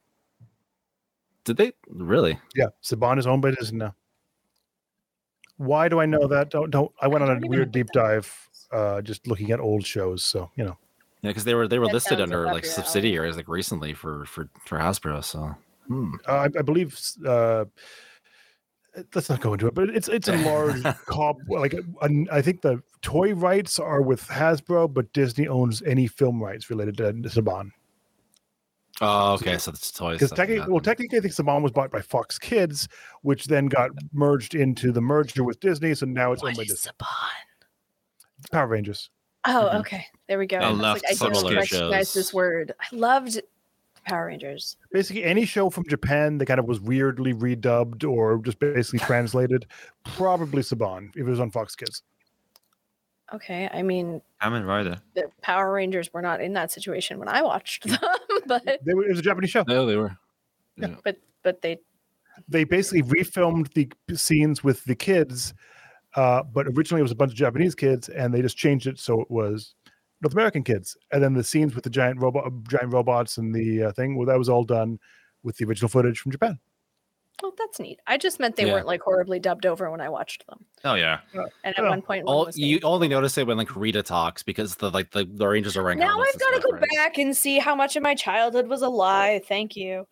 Did 1.43 1.57
they 1.57 1.73
really? 1.87 2.39
Yeah, 2.55 2.67
Saban 2.83 3.19
is 3.19 3.27
owned 3.27 3.43
by 3.43 3.51
Disney 3.51 3.77
now. 3.77 3.93
Why 5.57 5.87
do 5.87 5.99
I 5.99 6.07
know 6.07 6.27
that? 6.27 6.49
Don't 6.49 6.71
don't. 6.71 6.91
I 7.01 7.07
went 7.07 7.23
on 7.23 7.43
a 7.43 7.47
weird 7.47 7.71
deep 7.71 7.87
dive, 7.93 8.49
uh, 8.71 9.01
just 9.01 9.27
looking 9.27 9.51
at 9.51 9.59
old 9.59 9.85
shows. 9.85 10.23
So 10.23 10.51
you 10.55 10.63
know, 10.63 10.77
Yeah, 11.21 11.31
because 11.31 11.43
they 11.43 11.55
were 11.55 11.67
they 11.67 11.79
were 11.79 11.87
That 11.87 11.93
listed 11.93 12.21
under 12.21 12.45
like 12.45 12.65
subsidiaries 12.65 13.35
like 13.35 13.47
recently 13.47 13.93
for 13.93 14.25
for 14.25 14.49
for 14.65 14.77
Hasbro. 14.77 15.23
So 15.23 15.55
hmm. 15.87 16.15
uh, 16.27 16.31
I, 16.31 16.45
I 16.45 16.61
believe. 16.61 16.99
Uh, 17.25 17.65
let's 19.13 19.29
not 19.29 19.41
go 19.41 19.53
into 19.53 19.67
it, 19.67 19.73
but 19.73 19.89
it's 19.89 20.07
it's 20.07 20.27
a 20.27 20.37
large 20.37 20.83
cop. 21.05 21.37
Like 21.47 21.73
a, 21.73 21.81
an- 22.01 22.27
I 22.31 22.41
think 22.41 22.61
the 22.61 22.81
toy 23.01 23.33
rights 23.33 23.79
are 23.79 24.01
with 24.01 24.21
Hasbro, 24.27 24.93
but 24.93 25.11
Disney 25.13 25.47
owns 25.47 25.81
any 25.83 26.07
film 26.07 26.41
rights 26.41 26.69
related 26.69 26.97
to 26.97 27.13
Saban. 27.13 27.71
oh, 29.01 29.33
okay, 29.33 29.57
so 29.57 29.71
it's 29.71 29.91
toys. 29.91 30.19
Because 30.19 30.31
technically, 30.31 30.65
yeah. 30.65 30.67
well, 30.67 30.81
technically, 30.81 31.17
I 31.17 31.21
think 31.21 31.33
Saban 31.33 31.61
was 31.61 31.71
bought 31.71 31.91
by 31.91 32.01
Fox 32.01 32.39
Kids, 32.39 32.87
which 33.21 33.45
then 33.45 33.67
got 33.67 33.91
merged 34.13 34.55
into 34.55 34.91
the 34.91 35.01
merger 35.01 35.43
with 35.43 35.59
Disney. 35.59 35.93
So 35.95 36.05
now 36.05 36.31
it's 36.31 36.43
owned 36.43 36.57
What 36.57 36.67
by 36.67 36.73
Disney. 36.73 36.91
Saban? 36.91 37.44
Power 38.51 38.67
Rangers. 38.67 39.09
Oh, 39.47 39.69
Mhm. 39.73 39.79
okay. 39.81 40.05
There 40.27 40.39
we 40.39 40.47
go. 40.47 40.57
I 40.57 40.63
I, 40.65 40.71
was 40.71 40.79
like, 40.79 41.01
I 41.09 41.13
some 41.13 41.31
don't 41.33 41.45
of 41.45 41.51
recognize 41.55 42.07
shows. 42.07 42.13
this 42.13 42.33
word. 42.33 42.73
I 42.79 42.95
loved 42.95 43.41
Power 44.07 44.27
Rangers. 44.27 44.77
basically 44.91 45.23
any 45.23 45.45
show 45.45 45.69
from 45.69 45.83
Japan 45.89 46.37
that 46.39 46.45
kind 46.47 46.59
of 46.59 46.65
was 46.65 46.79
weirdly 46.79 47.33
redubbed 47.33 48.03
or 48.09 48.37
just 48.39 48.59
basically 48.59 48.99
translated, 48.99 49.65
probably 50.03 50.61
Saban 50.61 51.09
if 51.15 51.21
it 51.21 51.29
was 51.29 51.39
on 51.39 51.51
Fox 51.51 51.75
Kids. 51.75 52.03
Okay, 53.33 53.67
I 53.73 53.81
mean, 53.81 54.21
I 54.39 54.47
Kamen 54.47 54.67
Rider. 54.67 54.97
the 55.15 55.29
Power 55.41 55.73
Rangers 55.73 56.13
were 56.13 56.21
not 56.21 56.41
in 56.41 56.53
that 56.53 56.71
situation 56.71 57.17
when 57.17 57.27
I 57.27 57.41
watched 57.41 57.83
them, 57.87 57.99
but 58.45 58.63
They 58.65 58.93
were, 58.93 59.03
it 59.05 59.09
was 59.09 59.19
a 59.19 59.23
Japanese 59.23 59.49
show. 59.49 59.63
no, 59.67 59.85
they 59.87 59.95
were. 59.95 60.15
Yeah. 60.77 60.89
Yeah. 60.89 60.95
but 61.03 61.17
but 61.41 61.61
they 61.63 61.79
They 62.47 62.63
basically 62.65 63.01
refilmed 63.01 63.73
the 63.73 64.15
scenes 64.17 64.63
with 64.63 64.83
the 64.85 64.95
kids, 64.95 65.53
uh, 66.15 66.43
but 66.43 66.67
originally 66.67 66.99
it 66.99 67.03
was 67.03 67.11
a 67.11 67.15
bunch 67.15 67.31
of 67.31 67.37
Japanese 67.37 67.75
kids, 67.75 68.09
and 68.09 68.33
they 68.33 68.41
just 68.41 68.57
changed 68.57 68.87
it 68.87 68.99
so 68.99 69.21
it 69.21 69.29
was 69.31 69.75
North 70.21 70.33
American 70.33 70.63
kids. 70.63 70.97
And 71.11 71.21
then 71.23 71.33
the 71.33 71.43
scenes 71.43 71.75
with 71.75 71.83
the 71.83 71.89
giant 71.89 72.19
robot, 72.19 72.51
giant 72.69 72.93
robots, 72.93 73.37
and 73.37 73.53
the 73.53 73.83
uh, 73.83 73.91
thing, 73.91 74.15
well, 74.15 74.27
that 74.27 74.37
was 74.37 74.49
all 74.49 74.63
done 74.63 74.99
with 75.43 75.57
the 75.57 75.65
original 75.65 75.89
footage 75.89 76.19
from 76.19 76.31
Japan. 76.31 76.59
Oh, 77.43 77.51
that's 77.57 77.81
neat. 77.81 77.99
I 78.07 78.17
just 78.17 78.39
meant 78.39 78.55
they 78.55 78.65
Yeah. 78.65 78.73
weren't 78.73 78.87
like 78.87 79.01
horribly 79.01 79.39
dubbed 79.39 79.65
over 79.65 79.91
when 79.91 79.99
I 79.99 80.07
watched 80.07 80.47
them. 80.47 80.63
Oh 80.85 80.93
yeah. 80.93 81.19
And 81.65 81.77
at 81.77 81.83
Yeah. 81.83 81.99
point, 81.99 82.23
All 82.25 82.45
was 82.45 82.57
you 82.57 82.79
only 82.83 83.09
notice 83.09 83.37
it 83.37 83.45
when 83.45 83.57
like 83.57 83.75
Rita 83.75 84.01
talks 84.03 84.41
because 84.41 84.75
the 84.77 84.89
like 84.89 85.11
the, 85.11 85.25
the 85.25 85.45
Rangers 85.45 85.75
are 85.75 85.83
wearing. 85.83 85.99
now 85.99 86.17
I've 86.17 86.39
got 86.39 86.55
to 86.55 86.61
go 86.61 86.69
right? 86.77 86.87
back 86.95 87.17
and 87.17 87.35
see 87.35 87.59
how 87.59 87.75
much 87.75 87.97
of 87.97 88.03
my 88.03 88.15
childhood 88.15 88.67
was 88.69 88.81
a 88.81 88.87
lie. 88.89 89.41
Thank 89.49 89.75
you. 89.75 90.07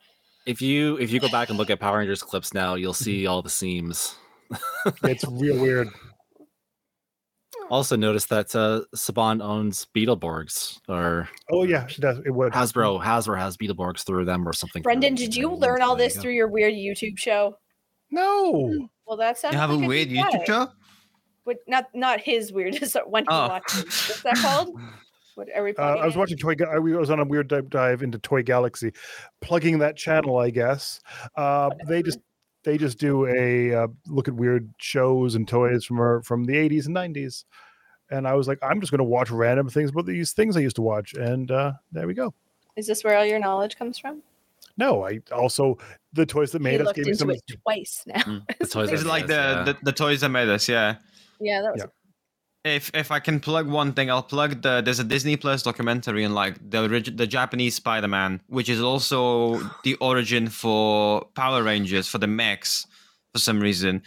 If 0.45 0.61
you 0.61 0.97
if 0.97 1.11
you 1.11 1.21
go 1.21 1.29
back 1.29 1.47
and 1.47 1.57
look 1.57 1.69
at 1.69 1.79
Power 1.79 1.99
Rangers 1.99 2.21
clips 2.21 2.53
now, 2.53 2.75
you'll 2.75 2.93
see 2.93 3.25
all 3.25 3.41
the 3.41 3.49
seams. 3.49 4.15
It's 5.03 5.25
real 5.25 5.59
weird. 5.61 5.87
Also, 7.69 7.95
notice 7.95 8.25
that 8.25 8.53
uh, 8.55 8.81
Saban 8.95 9.41
owns 9.41 9.87
Beetleborgs, 9.95 10.79
or 10.89 11.29
Oh 11.51 11.63
yeah, 11.63 11.87
she 11.87 12.01
does. 12.01 12.19
It 12.25 12.31
would. 12.31 12.51
Hasbro. 12.53 13.01
Hasbro 13.01 13.37
has 13.37 13.57
Beetleborgs 13.57 14.03
through 14.05 14.25
them, 14.25 14.47
or 14.47 14.53
something. 14.53 14.81
Brendan, 14.83 15.15
did 15.15 15.35
you 15.35 15.49
learn 15.53 15.81
all 15.81 15.95
this 15.95 16.17
through 16.17 16.33
your 16.33 16.47
weird 16.49 16.73
YouTube 16.73 17.17
show? 17.17 17.57
No. 18.11 18.89
Well, 19.07 19.17
that 19.17 19.37
sounds 19.37 19.53
You 19.53 19.59
have 19.59 19.71
a 19.71 19.77
weird 19.77 20.09
deep 20.09 20.17
dive. 20.23 20.41
YouTube 20.41 20.45
show? 20.45 20.67
But 21.45 21.57
not 21.67 21.85
not 21.93 22.19
his 22.21 22.51
weird. 22.51 22.75
so 22.87 23.01
when 23.07 23.23
he 23.23 23.27
Oh. 23.31 23.47
watches, 23.47 23.83
what's 23.85 24.23
that 24.23 24.35
called? 24.37 24.69
What 25.35 25.47
are 25.55 25.63
we? 25.63 25.73
Uh, 25.75 25.81
I 25.81 26.05
was 26.05 26.13
in? 26.13 26.19
watching 26.19 26.37
Toy. 26.37 26.53
I 26.71 26.77
was 26.77 27.09
on 27.09 27.19
a 27.19 27.25
weird 27.25 27.47
dive, 27.47 27.67
dive 27.67 28.03
into 28.03 28.19
Toy 28.19 28.43
Galaxy, 28.43 28.91
plugging 29.41 29.79
that 29.79 29.97
channel. 29.97 30.37
I 30.37 30.51
guess 30.51 30.99
uh, 31.35 31.71
they 31.87 32.03
just 32.03 32.19
they 32.63 32.77
just 32.77 32.97
do 32.97 33.27
a 33.27 33.73
uh, 33.73 33.87
look 34.07 34.27
at 34.27 34.33
weird 34.33 34.73
shows 34.77 35.35
and 35.35 35.47
toys 35.47 35.85
from 35.85 35.99
our, 35.99 36.21
from 36.23 36.45
the 36.45 36.57
eighties 36.57 36.85
and 36.85 36.93
nineties, 36.93 37.45
and 38.09 38.27
I 38.27 38.33
was 38.35 38.47
like, 38.47 38.59
I'm 38.61 38.79
just 38.79 38.91
going 38.91 38.99
to 38.99 39.03
watch 39.05 39.29
random 39.31 39.69
things 39.69 39.89
about 39.89 40.05
these 40.05 40.33
things 40.33 40.57
I 40.57 40.61
used 40.61 40.75
to 40.77 40.81
watch, 40.81 41.13
and 41.13 41.49
uh, 41.51 41.73
there 41.91 42.07
we 42.07 42.13
go. 42.13 42.33
Is 42.75 42.87
this 42.87 43.03
where 43.03 43.17
all 43.17 43.25
your 43.25 43.39
knowledge 43.39 43.77
comes 43.77 43.97
from? 43.97 44.21
No, 44.77 45.05
I 45.05 45.19
also 45.31 45.77
the 46.13 46.25
toys 46.25 46.51
that 46.51 46.61
He 46.61 46.63
made 46.63 46.81
us 46.81 46.87
looked 46.87 46.97
gave 46.97 47.05
me 47.05 47.13
some. 47.13 47.29
it 47.29 47.41
twice 47.63 48.03
now. 48.07 48.15
Mm, 48.21 48.47
the 48.59 48.67
toys 48.67 48.91
It's 48.91 49.05
like 49.05 49.23
us, 49.23 49.29
the, 49.29 49.33
yeah. 49.35 49.63
the 49.63 49.77
the 49.83 49.91
toys 49.91 50.21
that 50.21 50.29
made 50.29 50.49
us, 50.49 50.67
yeah. 50.67 50.95
Yeah, 51.39 51.61
that 51.61 51.73
was. 51.73 51.81
Yeah. 51.81 51.87
If 52.65 52.91
if 52.93 53.11
I 53.11 53.19
can 53.19 53.39
plug 53.41 53.67
one 53.67 53.91
thing, 53.93 54.09
I'll 54.09 54.23
plug 54.23 54.61
the 54.61 54.81
there's 54.81 54.99
a 54.99 55.03
Disney 55.03 55.35
Plus 55.35 55.63
documentary 55.63 56.23
on 56.23 56.33
like 56.33 56.55
the 56.69 56.83
orig- 56.83 57.17
the 57.17 57.27
Japanese 57.27 57.75
Spider-Man, 57.75 58.39
which 58.47 58.69
is 58.69 58.81
also 58.81 59.59
the 59.83 59.95
origin 59.95 60.47
for 60.47 61.25
Power 61.35 61.61
Rangers 61.61 62.07
for 62.07 62.19
the 62.19 62.27
mechs 62.27 62.87
for 63.33 63.39
some 63.39 63.59
reason. 63.59 64.01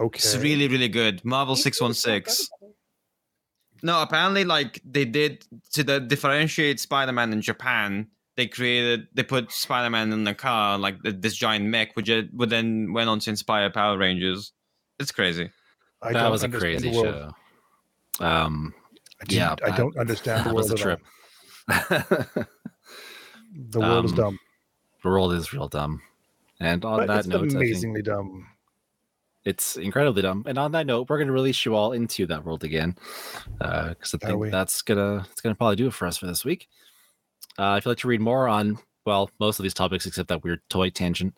Okay, 0.00 0.16
It's 0.16 0.36
really 0.36 0.66
really 0.66 0.88
good. 0.88 1.24
Marvel 1.24 1.54
You 1.54 1.62
six 1.62 1.78
seem 1.78 1.86
one 1.86 1.94
so 1.94 2.10
good 2.18 2.28
six. 2.30 2.48
at 2.62 2.68
it. 2.68 2.74
No, 3.84 4.02
apparently 4.02 4.44
like 4.44 4.80
they 4.84 5.04
did 5.04 5.46
to 5.74 5.84
the 5.84 6.00
differentiate 6.00 6.80
Spider-Man 6.80 7.32
in 7.32 7.42
Japan. 7.42 8.08
They 8.36 8.48
created 8.48 9.06
they 9.14 9.22
put 9.22 9.52
Spider-Man 9.52 10.12
in 10.12 10.24
the 10.24 10.34
car 10.34 10.78
like 10.78 10.96
this 11.04 11.36
giant 11.36 11.66
mech, 11.66 11.94
which 11.94 12.08
it, 12.08 12.34
would 12.34 12.50
then 12.50 12.92
went 12.92 13.08
on 13.08 13.20
to 13.20 13.30
inspire 13.30 13.70
Power 13.70 13.96
Rangers. 13.96 14.52
It's 14.98 15.12
crazy. 15.12 15.50
I 16.02 16.12
that 16.12 16.28
was 16.28 16.42
a 16.42 16.48
crazy 16.48 16.90
the 16.90 16.96
world. 16.96 17.14
show. 17.14 17.30
Um, 18.20 18.74
I 19.20 19.24
yeah, 19.28 19.54
I 19.64 19.70
that- 19.70 19.76
don't 19.78 19.96
understand 19.96 20.40
the 20.44 20.44
that 20.50 20.54
world 20.54 20.70
was 20.70 20.70
a 20.70 20.74
at 20.74 21.00
all. 21.70 22.26
trip. 22.36 22.48
The 23.70 23.78
world 23.80 24.04
is 24.06 24.10
Um, 24.12 24.16
dumb. 24.16 24.38
the 25.02 25.08
world 25.08 25.32
is 25.32 25.52
real 25.52 25.68
dumb. 25.68 26.02
And 26.60 26.84
on 26.84 26.98
But 26.98 27.06
that 27.08 27.18
it's 27.20 27.28
note, 27.28 27.36
I 27.36 27.40
think 27.48 27.54
amazingly 27.54 28.02
dumb. 28.02 28.48
it's 29.44 29.76
incredibly 29.76 30.22
dumb. 30.22 30.42
And 30.46 30.58
on 30.58 30.72
that 30.72 30.86
note, 30.86 31.08
we're 31.08 31.18
going 31.18 31.28
to 31.28 31.32
release 31.32 31.64
you 31.64 31.74
all 31.76 31.92
into 31.92 32.26
that 32.26 32.44
world 32.44 32.64
again, 32.64 32.96
because 33.58 34.14
I 34.14 34.16
Are 34.16 34.28
think 34.28 34.40
we? 34.40 34.50
that's 34.50 34.82
gonna 34.82 35.26
it's 35.30 35.40
gonna 35.40 35.54
probably 35.54 35.76
do 35.76 35.86
it 35.86 35.94
for 35.94 36.06
us 36.06 36.16
for 36.18 36.26
this 36.26 36.44
week. 36.44 36.68
Uh, 37.58 37.76
if 37.78 37.84
you'd 37.84 37.90
like 37.92 37.98
to 37.98 38.08
read 38.08 38.20
more 38.20 38.48
on 38.48 38.78
well 39.06 39.30
most 39.38 39.58
of 39.60 39.62
these 39.62 39.74
topics 39.74 40.06
except 40.06 40.28
that 40.30 40.42
weird 40.42 40.60
toy 40.68 40.90
tangent, 40.90 41.36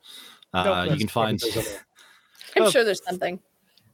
uh, 0.55 0.65
No, 0.65 0.83
you 0.85 0.97
can 0.97 1.09
find. 1.09 1.43
I'm 2.57 2.63
Oh. 2.63 2.71
sure 2.71 2.85
there's 2.85 3.05
something. 3.05 3.41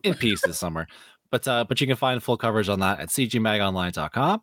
in 0.05 0.15
pieces 0.15 0.59
somewhere. 0.59 0.87
But 1.33 1.49
uh, 1.49 1.65
but 1.65 1.81
you 1.81 1.89
can 1.89 1.97
find 1.97 2.23
full 2.23 2.37
coverage 2.37 2.69
on 2.69 2.79
that 2.81 3.01
at 3.01 3.09
cgmagonline.com. 3.09 4.43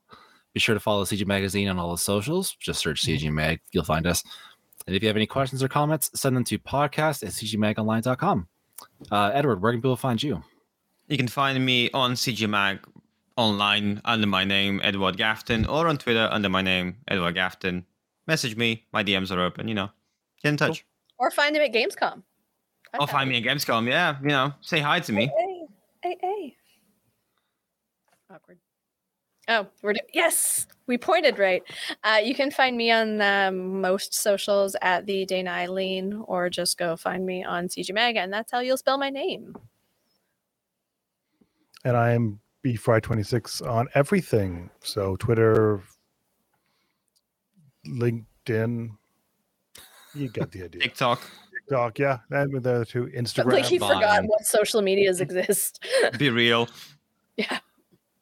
Be 0.54 0.60
sure 0.60 0.74
to 0.74 0.80
follow 0.80 1.06
CG 1.06 1.26
Magazine 1.26 1.70
on 1.70 1.78
all 1.78 1.92
the 1.92 1.98
socials. 1.98 2.56
Just 2.60 2.82
search 2.82 3.04
CG 3.04 3.32
Mag, 3.32 3.62
you'll 3.72 3.84
find 3.84 4.08
us. 4.08 4.24
And 4.88 4.96
if 4.96 5.04
you 5.04 5.08
have 5.08 5.16
any 5.16 5.28
questions 5.28 5.62
or 5.62 5.68
comments, 5.68 6.10
send 6.20 6.36
them 6.36 6.44
to 6.46 6.58
podcast 6.58 7.22
at 7.22 7.30
cgmagonline.com. 7.30 8.48
Uh, 9.12 9.32
Edward, 9.34 9.62
where 9.62 9.72
can 9.72 9.82
people 9.82 9.96
find 9.96 10.22
you? 10.22 10.44
You 11.08 11.18
can 11.18 11.28
find 11.28 11.64
me 11.64 11.92
on 11.94 12.14
CG 12.14 12.50
Mag 12.50 12.80
online 13.38 14.02
under 14.04 14.26
my 14.26 14.44
name, 14.44 14.82
Edward 14.84 15.16
Gafton, 15.16 15.70
or 15.70 15.88
on 15.88 15.98
Twitter 15.98 16.28
under 16.32 16.50
my 16.50 16.64
name, 16.64 16.98
Edward 17.08 17.36
Gafton. 17.36 17.84
Message 18.26 18.58
me. 18.58 18.86
My 18.92 19.04
DMs 19.04 19.36
are 19.36 19.42
open, 19.42 19.68
you 19.68 19.76
know. 19.76 19.90
Get 20.42 20.50
in 20.50 20.58
touch. 20.58 20.84
Or 21.20 21.30
find 21.30 21.56
him 21.56 21.62
at 21.62 21.72
Gamescom. 21.72 22.24
Or 23.00 23.06
find 23.06 23.30
me 23.30 23.38
at 23.38 23.44
Gamescom. 23.44 23.88
Yeah, 23.88 24.18
you 24.22 24.30
know, 24.30 24.54
say 24.62 24.80
hi 24.80 25.00
to 25.02 25.14
me. 25.14 25.28
Hey, 25.38 25.66
hey, 26.02 26.18
hey. 26.22 26.56
Awkward. 28.32 28.60
Oh, 29.48 29.66
we're 29.82 29.94
do- 29.94 30.00
yes, 30.14 30.68
we 30.86 30.98
pointed 31.00 31.40
right. 31.40 31.64
Uh, 32.04 32.20
you 32.24 32.36
can 32.36 32.52
find 32.52 32.78
me 32.78 32.92
on 32.92 33.20
um, 33.22 33.82
most 33.82 34.14
socials 34.14 34.76
at 34.84 35.08
the 35.08 35.26
Dana 35.26 35.50
Eileen, 35.50 36.22
or 36.28 36.50
just 36.52 36.78
go 36.78 36.96
find 36.96 37.26
me 37.26 37.44
on 37.44 37.68
CG 37.68 37.92
Mag, 37.92 38.16
and 38.16 38.32
that's 38.32 38.52
how 38.52 38.60
you'll 38.60 38.78
spell 38.78 39.00
my 39.00 39.10
name. 39.10 39.56
And 41.84 41.98
I 41.98 42.12
am 42.12 42.40
bfry26 42.64 43.68
on 43.68 43.88
everything. 43.96 44.70
So 44.82 45.16
Twitter, 45.16 45.82
LinkedIn. 47.88 48.90
You 50.14 50.30
got 50.30 50.52
the 50.52 50.64
idea. 50.66 50.82
TikTok. 50.82 51.22
TikTok, 51.54 51.98
yeah. 52.00 52.20
And 52.30 52.54
with 52.54 52.64
the 52.64 52.76
other 52.76 52.86
two, 52.86 53.06
But 53.06 53.14
Instagram. 53.14 53.54
like 53.54 53.66
he 53.66 53.80
forgot 53.80 54.26
what 54.26 54.46
social 54.46 54.82
medias 54.84 55.22
exist. 55.22 55.84
Be 56.20 56.30
real. 56.30 56.68
yeah. 57.38 57.60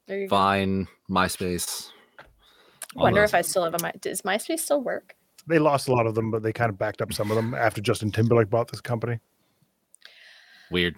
There 0.08 0.18
you 0.18 0.26
go. 0.28 0.36
Vine, 0.36 0.88
MySpace. 1.08 1.90
all 2.96 3.04
Wonder 3.04 3.20
those. 3.20 3.30
if 3.30 3.34
I 3.34 3.42
still 3.42 3.64
have 3.64 3.74
a 3.74 3.78
my. 3.82 3.92
Does 4.00 4.22
MySpace 4.22 4.60
still 4.60 4.82
work? 4.82 5.14
they 5.46 5.58
lost 5.58 5.88
a 5.88 5.92
lot 5.92 6.06
of 6.06 6.14
them, 6.14 6.30
but 6.30 6.42
they 6.42 6.52
kind 6.52 6.68
of 6.68 6.78
backed 6.78 7.00
up 7.00 7.12
some 7.12 7.30
of 7.30 7.36
them 7.36 7.54
after 7.54 7.80
Justin 7.80 8.10
Timberlake 8.10 8.50
bought 8.50 8.70
this 8.70 8.80
company. 8.82 9.18
weird 10.70 10.96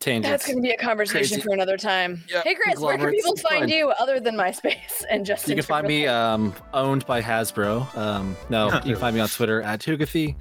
tangents. 0.00 0.28
That's 0.28 0.46
going 0.46 0.56
to 0.56 0.62
be 0.62 0.70
a 0.70 0.76
conversation 0.76 1.36
Crazy. 1.36 1.42
for 1.42 1.54
another 1.54 1.76
time. 1.78 2.22
Yeah, 2.28 2.42
hey, 2.42 2.54
Chris, 2.54 2.78
where 2.78 2.98
can 2.98 3.10
people 3.10 3.36
find 3.36 3.60
fine. 3.62 3.68
you 3.68 3.88
other 3.98 4.20
than 4.20 4.36
MySpace 4.36 5.04
and 5.10 5.24
Justin? 5.24 5.50
You 5.50 5.56
can 5.56 5.64
find 5.64 5.86
me 5.86 6.06
um, 6.06 6.54
owned 6.74 7.06
by 7.06 7.22
Hasbro. 7.22 7.96
Um, 7.96 8.36
no, 8.50 8.66
you 8.84 8.92
can 8.92 8.96
find 8.96 9.14
me 9.14 9.22
on 9.22 9.28
Twitter 9.28 9.62
at 9.62 9.80
Tugathy 9.80 10.36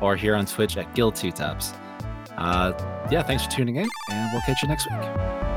or 0.00 0.16
here 0.16 0.34
on 0.34 0.46
Twitch 0.46 0.76
at 0.76 0.92
Guild 0.94 1.14
Two 1.14 1.30
Tabs. 1.30 1.72
Uh, 2.36 2.72
yeah, 3.10 3.22
thanks 3.22 3.44
for 3.44 3.50
tuning 3.50 3.76
in, 3.76 3.88
and 4.10 4.28
we'll 4.32 4.42
catch 4.42 4.62
you 4.62 4.68
next 4.68 4.90
week. 4.90 5.55